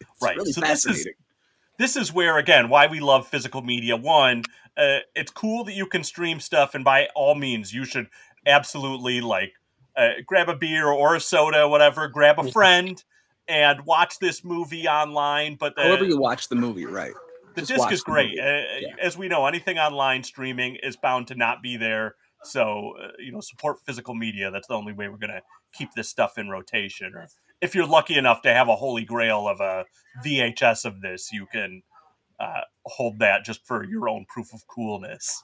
It's 0.00 0.08
right. 0.22 0.36
really 0.36 0.52
so 0.52 0.60
this 0.60 0.84
is 0.84 0.84
fascinating. 0.84 1.12
this 1.78 1.96
is 1.96 2.12
where 2.12 2.38
again 2.38 2.68
why 2.68 2.86
we 2.86 3.00
love 3.00 3.26
physical 3.28 3.62
media. 3.62 3.96
One, 3.96 4.44
uh, 4.76 4.98
it's 5.14 5.30
cool 5.30 5.64
that 5.64 5.74
you 5.74 5.86
can 5.86 6.02
stream 6.02 6.40
stuff, 6.40 6.74
and 6.74 6.84
by 6.84 7.08
all 7.14 7.34
means, 7.34 7.72
you 7.72 7.84
should 7.84 8.08
absolutely 8.46 9.20
like 9.20 9.52
uh, 9.96 10.10
grab 10.26 10.48
a 10.48 10.56
beer 10.56 10.88
or 10.88 11.14
a 11.16 11.20
soda, 11.20 11.68
whatever. 11.68 12.08
Grab 12.08 12.38
a 12.38 12.50
friend 12.50 13.02
and 13.48 13.84
watch 13.84 14.18
this 14.18 14.44
movie 14.44 14.88
online. 14.88 15.56
But 15.56 15.76
the, 15.76 15.82
However 15.82 16.04
you 16.04 16.18
watch 16.18 16.48
the 16.48 16.56
movie, 16.56 16.86
right? 16.86 17.12
The 17.54 17.62
Just 17.62 17.82
disc 17.88 17.92
is 17.92 18.02
great. 18.02 18.30
movie. 18.36 18.40
Uh, 18.40 18.96
As 19.00 19.16
we 19.16 19.28
know, 19.28 19.46
anything 19.46 19.78
online 19.78 20.22
streaming 20.22 20.76
is 20.82 20.96
bound 20.96 21.26
to 21.28 21.34
not 21.34 21.62
be 21.62 21.76
there. 21.76 22.16
So, 22.44 22.94
uh, 23.02 23.08
you 23.18 23.32
know, 23.32 23.40
support 23.40 23.78
physical 23.86 24.14
media. 24.14 24.50
That's 24.50 24.66
the 24.68 24.74
only 24.74 24.92
way 24.92 25.08
we're 25.08 25.16
going 25.16 25.30
to 25.32 25.42
keep 25.72 25.88
this 25.94 26.08
stuff 26.08 26.36
in 26.36 26.50
rotation. 26.50 27.14
Or 27.14 27.26
if 27.62 27.74
you're 27.74 27.86
lucky 27.86 28.16
enough 28.16 28.42
to 28.42 28.52
have 28.52 28.68
a 28.68 28.76
holy 28.76 29.04
grail 29.04 29.48
of 29.48 29.60
a 29.60 29.84
VHS 30.24 30.84
of 30.84 31.00
this, 31.00 31.32
you 31.32 31.46
can 31.50 31.82
uh, 32.38 32.60
hold 32.84 33.18
that 33.20 33.44
just 33.44 33.66
for 33.66 33.84
your 33.84 34.08
own 34.08 34.26
proof 34.28 34.52
of 34.52 34.66
coolness. 34.66 35.42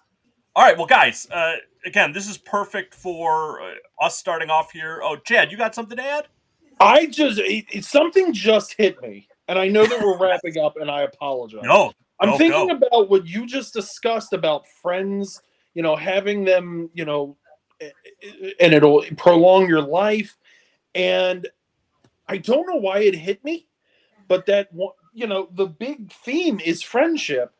All 0.56 0.64
right, 0.64 0.76
well, 0.76 0.86
guys, 0.86 1.26
uh, 1.30 1.54
again, 1.86 2.12
this 2.12 2.28
is 2.28 2.36
perfect 2.36 2.94
for 2.94 3.62
uh, 3.62 3.74
us 4.02 4.18
starting 4.18 4.50
off 4.50 4.72
here. 4.72 5.00
Oh, 5.02 5.16
Chad, 5.16 5.50
you 5.52 5.56
got 5.56 5.74
something 5.74 5.96
to 5.96 6.04
add? 6.04 6.26
I 6.80 7.06
just 7.06 7.38
it, 7.38 7.64
it- 7.72 7.84
something 7.84 8.32
just 8.32 8.74
hit 8.76 9.00
me, 9.00 9.28
and 9.50 9.58
I 9.58 9.68
know 9.68 9.84
that 9.84 10.00
we're 10.00 10.16
wrapping 10.16 10.58
up, 10.58 10.76
and 10.76 10.90
I 10.90 11.02
apologize. 11.02 11.64
No, 11.64 11.92
I'm 12.20 12.30
no, 12.30 12.38
thinking 12.38 12.68
go. 12.68 12.76
about 12.76 13.10
what 13.10 13.26
you 13.26 13.46
just 13.46 13.74
discussed 13.74 14.32
about 14.32 14.64
friends. 14.80 15.42
You 15.74 15.82
know, 15.82 15.96
having 15.96 16.44
them. 16.44 16.88
You 16.94 17.04
know, 17.04 17.36
and 18.60 18.72
it'll 18.72 19.02
prolong 19.16 19.68
your 19.68 19.82
life. 19.82 20.36
And 20.94 21.48
I 22.28 22.38
don't 22.38 22.66
know 22.66 22.76
why 22.76 23.00
it 23.00 23.14
hit 23.14 23.44
me, 23.44 23.66
but 24.28 24.46
that 24.46 24.68
you 25.12 25.26
know 25.26 25.48
the 25.52 25.66
big 25.66 26.12
theme 26.12 26.60
is 26.60 26.82
friendship. 26.82 27.52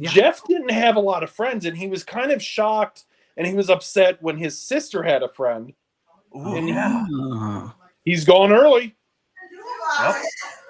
Jeff 0.00 0.42
didn't 0.46 0.70
have 0.70 0.96
a 0.96 1.00
lot 1.00 1.22
of 1.22 1.30
friends, 1.30 1.66
and 1.66 1.76
he 1.76 1.88
was 1.88 2.04
kind 2.04 2.30
of 2.30 2.42
shocked 2.42 3.04
and 3.36 3.46
he 3.46 3.54
was 3.54 3.70
upset 3.70 4.22
when 4.22 4.36
his 4.36 4.60
sister 4.60 5.02
had 5.02 5.22
a 5.22 5.28
friend. 5.28 5.72
Ooh, 6.36 6.56
and 6.56 6.68
yeah. 6.68 7.04
Oh, 7.10 7.74
he's 8.04 8.24
gone 8.24 8.52
early. 8.52 8.94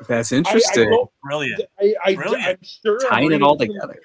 That's 0.09 0.32
I- 0.32 0.36
I 0.36 0.39
interesting. 0.39 1.06
Brilliant. 1.22 1.62
I, 1.80 1.94
I, 2.05 2.14
Brilliant. 2.14 2.44
I'm 2.47 2.59
sure 2.62 2.98
I'm 3.05 3.10
Tying 3.10 3.24
it 3.24 3.28
reading 3.28 3.43
all 3.43 3.56
too- 3.56 3.66
together. 3.66 3.98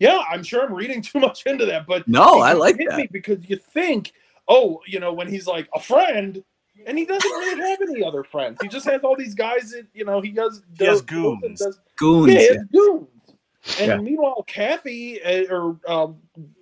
Yeah, 0.00 0.22
I'm 0.28 0.42
sure 0.42 0.64
I'm 0.64 0.74
reading 0.74 1.00
too 1.02 1.20
much 1.20 1.46
into 1.46 1.64
that, 1.66 1.86
but 1.86 2.06
No, 2.08 2.40
I 2.40 2.52
like 2.52 2.76
that. 2.78 3.08
because 3.12 3.48
you 3.48 3.56
think, 3.56 4.12
oh, 4.48 4.80
you 4.86 4.98
know, 5.00 5.12
when 5.12 5.28
he's 5.28 5.46
like 5.46 5.68
a 5.74 5.80
friend, 5.80 6.42
and 6.86 6.98
he 6.98 7.04
doesn't 7.06 7.30
really 7.30 7.60
have 7.70 7.78
any 7.88 8.02
other 8.04 8.24
friends. 8.24 8.58
He 8.60 8.68
just 8.68 8.84
has 8.86 9.00
all 9.02 9.16
these 9.16 9.34
guys 9.34 9.70
that 9.70 9.86
you 9.94 10.04
know 10.04 10.20
he 10.20 10.30
does. 10.30 10.62
He 10.76 10.84
has 10.84 11.00
does- 11.00 11.02
goons. 11.02 11.60
does- 11.60 11.80
Goons. 11.96 12.32
yeah, 12.32 12.38
he 12.40 12.46
has 12.48 12.56
yeah. 12.56 12.62
goons. 12.72 13.08
And 13.78 13.88
Yeah. 13.88 13.96
meanwhile, 13.96 14.42
Kathy, 14.46 15.22
uh, 15.22 15.44
or 15.54 15.78
um, 15.88 16.16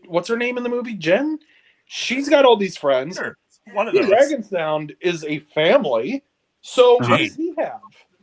what's 0.06 0.28
her 0.28 0.36
name 0.36 0.56
in 0.58 0.62
the 0.62 0.68
movie, 0.68 0.94
Jen, 0.94 1.38
she's 1.86 2.28
got 2.28 2.44
all 2.44 2.56
these 2.56 2.76
friends. 2.76 3.16
Sure. 3.16 3.36
One 3.72 3.88
of 3.88 3.94
The 3.94 4.00
those. 4.00 4.08
Dragon 4.10 4.42
Sound 4.44 4.94
is 5.00 5.24
a 5.24 5.40
family. 5.54 6.22
So 6.62 6.98
Uh-huh. 6.98 7.10
what 7.10 7.18
does 7.18 7.36
he 7.36 7.54
have? 7.58 7.80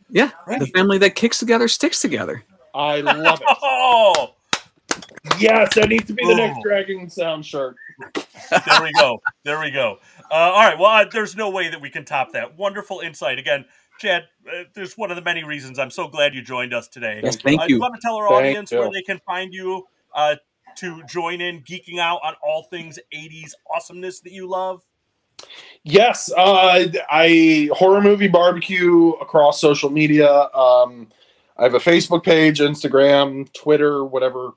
Yeah, 0.09 0.31
the 0.47 0.65
family 0.67 0.97
that 0.99 1.15
kicks 1.15 1.37
together 1.37 1.67
sticks 1.67 2.01
together. 2.01 2.43
I 2.73 3.01
love 3.01 3.41
it. 3.41 3.57
Oh, 3.61 4.33
yes, 5.39 5.75
that 5.75 5.89
needs 5.89 6.07
to 6.07 6.13
be 6.13 6.25
the 6.25 6.35
next 6.35 6.57
Oh. 6.57 6.63
Dragon 6.63 7.09
Sound 7.09 7.45
shirt. 7.45 7.75
there 8.15 8.81
we 8.81 8.91
go. 8.93 9.21
There 9.43 9.59
we 9.59 9.69
go. 9.69 9.99
Uh, 10.31 10.33
all 10.33 10.63
right. 10.63 10.79
Well, 10.79 10.89
uh, 10.89 11.05
there's 11.11 11.35
no 11.35 11.49
way 11.49 11.69
that 11.69 11.79
we 11.79 11.89
can 11.89 12.05
top 12.05 12.31
that. 12.33 12.57
Wonderful 12.57 13.01
insight. 13.01 13.37
Again, 13.37 13.65
Chad, 13.99 14.23
uh, 14.47 14.63
there's 14.73 14.97
one 14.97 15.11
of 15.11 15.15
the 15.15 15.21
many 15.21 15.43
reasons 15.43 15.77
I'm 15.77 15.91
so 15.91 16.07
glad 16.07 16.33
you 16.33 16.41
joined 16.41 16.73
us 16.73 16.87
today. 16.87 17.19
Yes, 17.23 17.35
thank 17.35 17.61
uh, 17.61 17.65
you. 17.67 17.75
You 17.75 17.81
want 17.81 17.95
to 17.95 18.01
tell 18.01 18.15
our 18.15 18.29
Thank 18.29 18.45
audience 18.45 18.71
where 18.71 18.89
they 18.91 19.01
can 19.01 19.19
find 19.25 19.53
you 19.53 19.85
uh, 20.15 20.35
to 20.77 21.03
join 21.03 21.41
in 21.41 21.61
geeking 21.61 21.99
out 21.99 22.19
on 22.23 22.35
all 22.41 22.63
things 22.63 22.97
80s 23.13 23.51
awesomeness 23.75 24.21
that 24.21 24.31
you 24.31 24.47
love? 24.47 24.81
Yes, 25.83 26.31
uh, 26.35 26.85
I 27.09 27.69
horror 27.73 28.01
movie 28.01 28.27
barbecue 28.27 29.11
across 29.21 29.61
social 29.61 29.89
media. 29.89 30.29
Um, 30.53 31.07
I 31.57 31.63
have 31.63 31.73
a 31.73 31.79
Facebook 31.79 32.23
page, 32.23 32.59
Instagram, 32.59 33.51
Twitter, 33.53 34.05
whatever. 34.05 34.51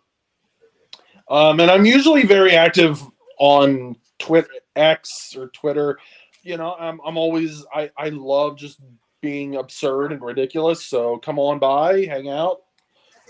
Um, 1.29 1.61
and 1.61 1.71
I'm 1.71 1.87
usually 1.87 2.27
very 2.27 2.53
active 2.53 3.03
on 3.39 3.97
Twitter, 4.19 4.49
X 4.77 5.35
or 5.37 5.49
Twitter. 5.49 5.99
You 6.43 6.57
know, 6.57 6.75
I'm, 6.75 7.01
I'm 7.07 7.17
always 7.17 7.65
I, 7.73 7.91
I 7.97 8.09
love 8.11 8.59
just 8.59 8.81
being 9.21 9.57
absurd 9.57 10.13
and 10.13 10.21
ridiculous. 10.21 10.85
So 10.85 11.19
come 11.19 11.39
on 11.39 11.59
by, 11.59 12.05
hang 12.05 12.29
out, 12.29 12.63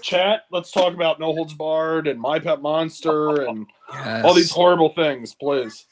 chat. 0.03 0.43
Let's 0.51 0.71
talk 0.71 0.95
about 0.95 1.21
No 1.21 1.33
Holds 1.35 1.55
Barred 1.55 2.09
and 2.09 2.19
My 2.19 2.39
Pet 2.39 2.63
Monster 2.63 3.43
and 3.43 3.67
all 4.25 4.35
these 4.35 4.51
horrible 4.51 4.89
things, 4.95 5.35
please. 5.35 5.87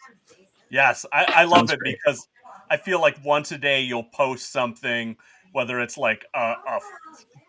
Yes, 0.70 1.04
I, 1.12 1.24
I 1.24 1.44
love 1.44 1.58
Sounds 1.58 1.72
it 1.72 1.78
great. 1.80 1.98
because 2.04 2.28
I 2.70 2.76
feel 2.76 3.00
like 3.00 3.16
once 3.24 3.52
a 3.52 3.58
day 3.58 3.80
you'll 3.82 4.04
post 4.04 4.52
something, 4.52 5.16
whether 5.52 5.80
it's 5.80 5.98
like 5.98 6.24
a, 6.34 6.54
a 6.66 6.80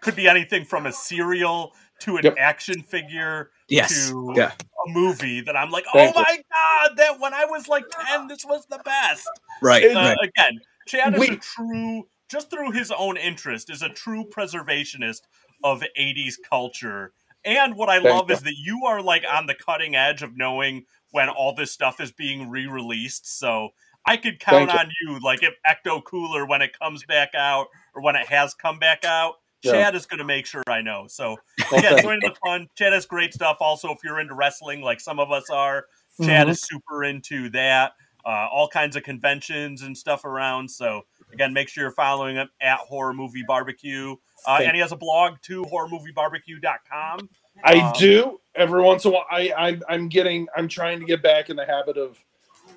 could 0.01 0.15
be 0.15 0.27
anything 0.27 0.65
from 0.65 0.85
a 0.87 0.91
cereal 0.91 1.73
to 1.99 2.17
an 2.17 2.23
Yep. 2.25 2.35
action 2.39 2.81
figure 2.81 3.51
Yes. 3.69 4.09
to 4.09 4.33
Yeah. 4.35 4.51
a 4.85 4.89
movie 4.89 5.41
that 5.41 5.55
I'm 5.55 5.69
like, 5.69 5.85
oh 5.93 6.05
you. 6.07 6.11
my 6.15 6.43
god, 6.51 6.97
that 6.97 7.19
when 7.19 7.33
I 7.33 7.45
was 7.45 7.67
like 7.67 7.85
ten, 8.07 8.27
this 8.27 8.43
was 8.43 8.65
the 8.69 8.79
best. 8.83 9.29
Right. 9.61 9.85
Uh, 9.95 10.15
right. 10.15 10.17
Again, 10.23 10.59
Chad 10.87 11.15
is 11.15 11.29
a 11.29 11.35
true, 11.37 12.07
just 12.29 12.49
through 12.49 12.71
his 12.71 12.91
own 12.91 13.17
interest, 13.17 13.69
is 13.69 13.83
a 13.83 13.89
true 13.89 14.25
preservationist 14.35 15.21
of 15.63 15.83
'80s 15.99 16.35
culture. 16.49 17.13
And 17.45 17.75
what 17.75 17.89
I 17.89 17.99
Thank 17.99 18.05
love 18.05 18.29
you. 18.29 18.35
is 18.35 18.41
that 18.43 18.55
you 18.57 18.85
are 18.85 19.01
like 19.01 19.23
on 19.31 19.45
the 19.45 19.55
cutting 19.55 19.95
edge 19.95 20.21
of 20.23 20.35
knowing 20.35 20.85
when 21.11 21.29
all 21.29 21.53
this 21.55 21.71
stuff 21.71 21.99
is 22.01 22.11
being 22.11 22.49
re-released. 22.49 23.37
So 23.39 23.69
I 24.05 24.17
could 24.17 24.39
count 24.39 24.69
Thank 24.69 24.79
on 24.79 24.91
you. 25.01 25.19
Like 25.19 25.43
if 25.43 25.53
Ecto 25.67 26.03
Cooler 26.03 26.45
when 26.45 26.61
it 26.61 26.77
comes 26.77 27.03
back 27.05 27.35
out 27.35 27.67
or 27.93 28.01
when 28.01 28.15
it 28.15 28.27
has 28.27 28.53
come 28.53 28.79
back 28.79 29.05
out, 29.05 29.35
Yeah. 29.63 29.73
Chad 29.73 29.95
is 29.95 30.05
going 30.07 30.17
to 30.17 30.23
make 30.25 30.45
sure 30.47 30.63
I 30.67 30.81
know. 30.81 31.05
So 31.07 31.37
yeah, 31.71 32.01
join 32.01 32.19
the 32.21 32.33
fun. 32.43 32.67
Chad 32.75 32.93
has 32.93 33.05
great 33.05 33.33
stuff. 33.33 33.57
Also, 33.59 33.91
if 33.91 33.99
you're 34.03 34.19
into 34.19 34.33
wrestling, 34.33 34.81
like 34.81 34.99
some 34.99 35.19
of 35.19 35.31
us 35.31 35.49
are, 35.51 35.85
Chad 36.21 36.47
Mhm. 36.47 36.49
is 36.51 36.61
super 36.63 37.03
into 37.03 37.49
that. 37.51 37.93
Uh, 38.25 38.47
all 38.51 38.67
kinds 38.67 38.95
of 38.95 39.03
conventions 39.03 39.81
and 39.81 39.97
stuff 39.97 40.25
around. 40.25 40.69
So 40.69 41.01
again, 41.33 41.53
make 41.53 41.69
sure 41.69 41.83
you're 41.83 41.91
following 41.91 42.35
him 42.35 42.49
at 42.61 42.77
Horror 42.79 43.13
Movie 43.13 43.43
Barbecue. 43.47 44.15
Uh, 44.47 44.59
and 44.61 44.73
he 44.75 44.79
has 44.81 44.91
a 44.91 44.95
blog 44.95 45.35
too, 45.41 45.63
horrormoviebarbecue.com. 45.65 47.29
I 47.63 47.79
Um, 47.79 47.93
do 47.97 48.39
every 48.55 48.81
once 48.81 49.05
in 49.05 49.11
a 49.11 49.13
while. 49.15 49.25
I, 49.31 49.53
I 49.57 49.79
I'm 49.89 50.09
getting 50.09 50.47
I'm 50.55 50.67
trying 50.67 50.99
to 50.99 51.05
get 51.05 51.21
back 51.23 51.49
in 51.49 51.55
the 51.55 51.65
habit 51.65 51.97
of 51.97 52.17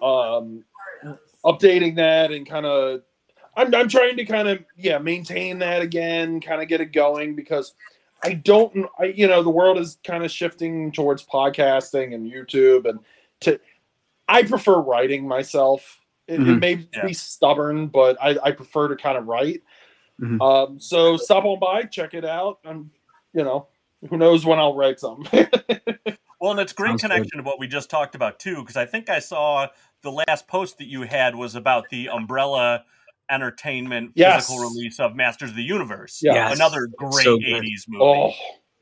um 0.02 0.64
updating 1.44 1.96
that 1.96 2.30
and 2.32 2.46
kind 2.48 2.66
of 2.66 3.02
I'm 3.56 3.74
I'm 3.74 3.88
trying 3.88 4.16
to 4.16 4.24
kind 4.24 4.48
of 4.48 4.64
yeah 4.76 4.98
maintain 4.98 5.58
that 5.60 5.82
again, 5.82 6.40
kind 6.40 6.62
of 6.62 6.68
get 6.68 6.80
it 6.80 6.92
going 6.92 7.34
because 7.34 7.74
I 8.22 8.34
don't 8.34 8.86
I 8.98 9.06
you 9.06 9.26
know 9.26 9.42
the 9.42 9.50
world 9.50 9.78
is 9.78 9.98
kind 10.04 10.24
of 10.24 10.30
shifting 10.30 10.92
towards 10.92 11.24
podcasting 11.24 12.14
and 12.14 12.30
YouTube 12.30 12.88
and 12.88 12.98
to 13.40 13.58
I 14.28 14.42
prefer 14.42 14.80
writing 14.80 15.26
myself. 15.28 16.00
It, 16.26 16.40
it 16.40 16.40
Mhm. 16.40 16.60
may 16.60 16.86
Yeah. 16.94 17.06
be 17.06 17.12
stubborn, 17.12 17.88
but 17.88 18.16
I, 18.22 18.38
I 18.42 18.50
prefer 18.52 18.88
to 18.88 18.96
kind 18.96 19.18
of 19.18 19.26
write. 19.26 19.62
Mhm. 20.20 20.40
Um, 20.40 20.80
so 20.80 21.16
stop 21.18 21.44
on 21.44 21.58
by, 21.58 21.82
check 21.82 22.14
it 22.14 22.24
out. 22.24 22.58
I'm, 22.64 22.90
you 23.34 23.44
know, 23.44 23.68
who 24.10 24.16
knows 24.16 24.44
when 24.46 24.58
I'll 24.58 24.74
write 24.74 25.00
something. 25.00 25.46
Well, 26.40 26.50
and 26.50 26.60
it's 26.60 26.74
great 26.74 26.88
Sounds 26.90 27.02
good. 27.02 27.10
connection 27.10 27.38
to 27.38 27.42
what 27.42 27.58
we 27.58 27.66
just 27.66 27.88
talked 27.88 28.14
about 28.14 28.38
too, 28.38 28.56
because 28.56 28.76
I 28.76 28.84
think 28.84 29.08
I 29.08 29.18
saw 29.20 29.68
the 30.02 30.12
last 30.12 30.46
post 30.46 30.76
that 30.76 30.88
you 30.88 31.00
had 31.02 31.34
was 31.34 31.54
about 31.54 31.88
the 31.90 32.10
Umbrella 32.10 32.84
Entertainment 33.30 34.10
Yes. 34.14 34.46
physical 34.48 34.68
release 34.68 35.00
of 35.00 35.16
Masters 35.16 35.50
of 35.50 35.56
the 35.56 35.62
Universe. 35.62 36.20
Yeah. 36.22 36.34
Yes. 36.34 36.56
Another 36.56 36.86
great 36.98 37.24
So 37.24 37.38
'80s 37.38 37.86
movie. 37.88 38.04
oh, 38.04 38.32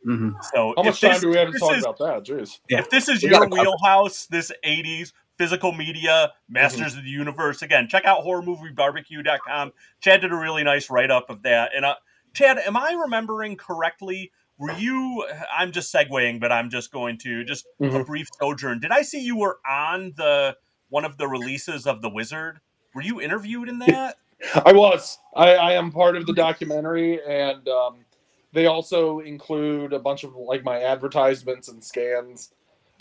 Mhm. 0.04 0.32
So 0.52 0.74
how 0.76 0.82
if 0.82 0.86
much 0.86 1.00
time 1.00 1.12
this- 1.12 1.20
do 1.20 1.28
we 1.28 1.36
have 1.36 1.52
to 1.52 1.58
talk 1.60 1.76
is- 1.76 1.84
about 1.84 1.98
that? 1.98 2.24
Jeez. 2.24 2.58
Yeah. 2.68 2.80
If 2.80 2.90
this 2.90 3.08
is 3.08 3.22
We 3.22 3.28
your 3.28 3.38
gotta 3.38 3.50
cover 3.50 3.62
it. 3.62 3.68
wheelhouse, 3.68 4.26
this 4.26 4.50
'80s 4.64 5.12
physical 5.38 5.70
media, 5.70 6.32
Mm-hmm. 6.32 6.52
Masters 6.54 6.96
of 6.96 7.04
the 7.04 7.10
Universe, 7.10 7.62
again, 7.62 7.86
check 7.88 8.04
out 8.06 8.24
horrormoviebarbecue.com. 8.24 9.72
Chad 10.00 10.20
did 10.22 10.32
a 10.32 10.36
really 10.36 10.64
nice 10.64 10.90
write 10.90 11.12
up 11.12 11.30
of 11.30 11.42
that. 11.42 11.70
And 11.76 11.84
uh, 11.84 11.94
Chad, 12.34 12.58
am 12.58 12.76
I 12.76 12.92
remembering 13.00 13.54
correctly? 13.56 14.32
Were 14.58 14.72
you? 14.72 15.26
I'm 15.56 15.72
just 15.72 15.92
segueing, 15.92 16.40
but 16.40 16.52
I'm 16.52 16.70
just 16.70 16.92
going 16.92 17.18
to 17.18 17.44
just 17.44 17.66
a 17.80 17.84
Mhm. 17.84 18.06
brief 18.06 18.28
sojourn. 18.40 18.80
Did 18.80 18.90
I 18.92 19.02
see 19.02 19.20
you 19.20 19.36
were 19.36 19.58
on 19.68 20.12
the 20.16 20.56
one 20.88 21.04
of 21.04 21.16
the 21.16 21.26
releases 21.26 21.86
of 21.86 22.02
The 22.02 22.10
Wizard? 22.10 22.60
Were 22.94 23.02
you 23.02 23.20
interviewed 23.20 23.68
in 23.68 23.78
that? 23.80 24.16
I 24.64 24.72
was. 24.72 25.18
I, 25.34 25.54
I 25.54 25.72
am 25.72 25.90
part 25.90 26.16
of 26.16 26.26
the 26.26 26.32
documentary, 26.34 27.20
and 27.26 27.66
um, 27.68 28.04
they 28.52 28.66
also 28.66 29.20
include 29.20 29.92
a 29.92 29.98
bunch 29.98 30.24
of 30.24 30.34
like 30.34 30.62
my 30.64 30.80
advertisements 30.82 31.68
and 31.68 31.82
scans. 31.82 32.52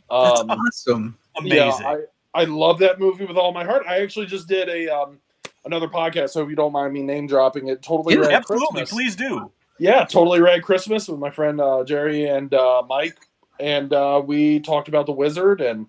That's 0.09 0.39
Um, 0.39 0.49
awesome. 0.51 1.17
Amazing. 1.37 1.57
Yeah, 1.57 1.97
I, 2.33 2.41
I 2.41 2.43
love 2.45 2.79
that 2.79 2.99
movie 2.99 3.25
with 3.25 3.37
all 3.37 3.51
my 3.53 3.63
heart. 3.65 3.83
I 3.87 4.01
actually 4.01 4.25
just 4.27 4.47
did 4.47 4.69
a 4.69 4.87
um 4.89 5.19
another 5.65 5.87
podcast, 5.87 6.29
so 6.29 6.43
if 6.43 6.49
you 6.49 6.55
don't 6.55 6.71
mind 6.71 6.93
me 6.93 7.01
name 7.01 7.27
dropping 7.27 7.67
it, 7.67 7.81
totally 7.81 8.15
Yeah, 8.15 8.27
Absolutely, 8.37 8.81
Christmas. 8.81 8.89
please 8.91 9.15
do. 9.15 9.51
Yeah, 9.81 10.05
totally 10.05 10.41
Rad 10.41 10.61
Christmas 10.61 11.07
with 11.07 11.17
my 11.19 11.31
friend 11.31 11.59
uh, 11.59 11.83
Jerry 11.83 12.25
and 12.27 12.53
uh, 12.53 12.83
Mike, 12.87 13.17
and 13.59 13.91
uh, 13.91 14.21
we 14.23 14.59
talked 14.59 14.87
about 14.87 15.07
the 15.07 15.11
Wizard 15.11 15.59
and 15.59 15.87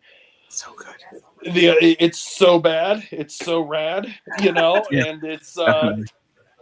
So 0.49 0.73
good. 0.75 1.53
the 1.55 1.77
it's 2.03 2.19
so 2.19 2.59
bad, 2.59 3.07
it's 3.11 3.37
so 3.37 3.61
rad, 3.61 4.07
you 4.41 4.53
know, 4.53 4.83
Yeah. 4.91 5.09
and 5.09 5.23
it's 5.25 5.59
uh, 5.59 5.97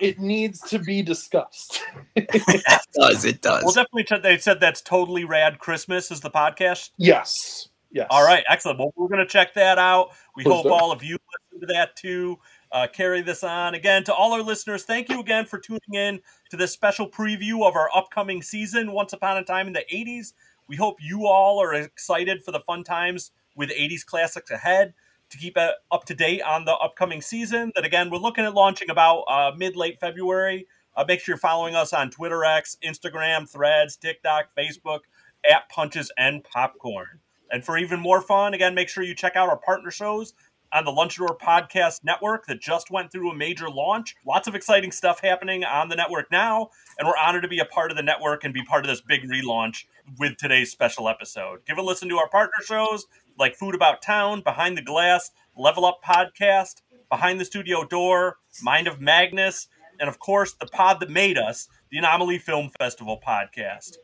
it 0.01 0.19
needs 0.19 0.61
to 0.71 0.81
be 0.81 1.03
discussed. 1.03 1.81
It 2.17 2.65
does. 2.95 3.25
It 3.25 3.43
does. 3.43 3.63
Well, 3.63 3.73
definitely. 3.75 4.05
Ch- 4.05 4.23
They 4.23 4.37
said 4.39 4.59
that's 4.59 4.81
totally 4.83 5.25
rad. 5.25 5.61
Christmas 5.61 6.11
is 6.11 6.21
the 6.21 6.31
podcast. 6.31 6.91
yes, 6.97 7.69
yes. 7.93 8.09
All 8.11 8.25
right, 8.25 8.43
excellent. 8.49 8.81
Well, 8.81 8.93
we're 8.97 9.07
going 9.09 9.21
to 9.21 9.27
check 9.33 9.55
that 9.55 9.79
out. 9.79 10.09
We 10.35 10.43
Please 10.43 10.53
hope 10.53 10.65
do. 10.65 10.73
all 10.73 10.91
of 10.91 11.05
you 11.05 11.17
listen 11.53 11.69
to 11.69 11.73
that 11.75 11.95
too. 11.95 12.41
Uh, 12.73 12.87
carry 12.87 13.21
this 13.21 13.43
on. 13.43 13.75
Again, 13.75 14.05
to 14.05 14.15
all 14.15 14.33
our 14.33 14.43
listeners, 14.43 14.85
thank 14.85 15.09
you 15.09 15.19
again 15.19 15.45
for 15.45 15.59
tuning 15.59 15.95
in 15.95 16.21
to 16.51 16.57
this 16.57 16.71
special 16.71 17.11
preview 17.11 17.67
of 17.67 17.75
our 17.75 17.91
upcoming 17.95 18.43
season, 18.43 18.93
Once 18.93 19.13
Upon 19.13 19.37
a 19.37 19.43
Time 19.43 19.67
in 19.67 19.73
the 19.73 19.85
80s. 19.93 20.35
We 20.69 20.77
hope 20.77 20.99
you 21.01 21.27
all 21.27 21.61
are 21.61 21.75
excited 21.75 22.45
for 22.45 22.53
the 22.53 22.61
fun 22.61 22.85
times 22.85 23.33
with 23.57 23.71
80s 23.71 24.07
classics 24.07 24.53
ahead 24.53 24.95
to 25.31 25.39
keep 25.39 25.57
up 25.59 26.05
to 26.05 26.15
date 26.15 26.43
on 26.43 26.65
the 26.65 26.75
upcoming 26.75 27.21
season. 27.21 27.73
That, 27.75 27.85
again, 27.85 28.09
we're 28.09 28.19
looking 28.19 28.45
at 28.45 28.55
launching 28.55 28.89
about 28.89 29.23
uh, 29.23 29.51
mid 29.57 29.75
late 29.75 29.99
February. 29.99 30.69
Uh, 30.97 31.05
make 31.07 31.21
sure 31.21 31.33
you're 31.33 31.39
following 31.39 31.75
us 31.75 31.93
on 31.93 32.11
Twitter 32.11 32.45
X, 32.45 32.77
Instagram, 32.85 33.49
Threads, 33.49 33.97
TikTok, 33.97 34.51
Facebook, 34.57 35.01
at 35.49 35.69
Punches 35.71 36.13
and 36.17 36.45
Popcorn. 36.45 37.19
And 37.51 37.65
for 37.65 37.77
even 37.77 37.99
more 37.99 38.21
fun, 38.21 38.55
again, 38.55 38.75
make 38.75 38.89
sure 38.89 39.03
you 39.03 39.15
check 39.15 39.35
out 39.35 39.49
our 39.49 39.57
partner 39.57 39.91
shows 39.91 40.35
on 40.73 40.85
the 40.85 40.91
Lunchador 40.91 41.39
Podcast 41.39 42.05
Network 42.05 42.47
that 42.47 42.61
just 42.61 42.91
went 42.91 43.11
through 43.11 43.31
a 43.31 43.35
major 43.35 43.69
launch. 43.69 44.17
Lots 44.27 44.49
of 44.49 44.55
exciting 44.55 44.93
stuff 44.93 45.21
happening 45.21 45.65
on 45.65 45.89
the 45.89 45.97
network 45.97 46.31
now, 46.31 46.71
and 46.99 47.07
we're 47.07 47.17
honored 47.17 47.43
to 47.43 47.49
be 47.49 47.59
a 47.59 47.65
part 47.65 47.91
of 47.91 47.97
the 47.97 48.03
network 48.03 48.45
and 48.45 48.55
be 48.55 48.63
part 48.63 48.85
of 48.85 48.89
this 48.89 49.01
big 49.01 49.23
relaunch 49.29 49.85
with 50.19 50.37
today's 50.37 50.71
special 50.71 51.09
episode. 51.09 51.61
Give 51.67 51.79
a 51.79 51.83
listen 51.83 52.09
to 52.09 52.19
our 52.19 52.29
partner 52.29 52.63
shows 52.65 53.07
like 53.39 53.57
Food 53.57 53.75
About 53.75 54.03
Town, 54.03 54.43
Behind 54.43 54.77
the 54.77 54.83
Glass, 54.83 55.31
Level 55.57 55.85
Up 55.85 56.01
Podcast, 56.05 56.83
Behind 57.09 57.41
the 57.41 57.45
Studio 57.45 57.85
Door, 57.85 58.37
Mind 58.63 58.87
of 58.87 59.01
Magnus, 59.01 59.69
and 59.99 60.09
of 60.09 60.19
course, 60.19 60.55
the 60.55 60.67
pod 60.67 61.01
that 61.01 61.11
made 61.11 61.37
us, 61.37 61.69
the 61.91 61.99
Anomaly 61.99 62.39
Film 62.39 62.71
Festival 62.79 63.21
podcast. 63.27 63.97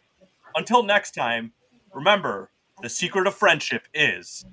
Until 0.55 0.83
next 0.83 1.13
time, 1.13 1.53
remember 1.93 2.51
the 2.83 2.89
secret 2.89 3.27
of 3.27 3.35
friendship 3.35 3.89
is. 3.95 4.45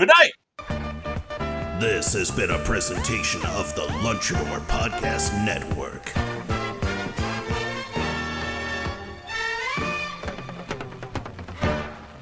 Good 0.00 0.08
night. 0.18 1.78
This 1.78 2.14
has 2.14 2.30
been 2.30 2.50
a 2.52 2.58
presentation 2.60 3.44
of 3.48 3.74
the 3.74 3.82
Lunchador 4.00 4.60
Podcast 4.60 5.34
Network. 5.44 6.29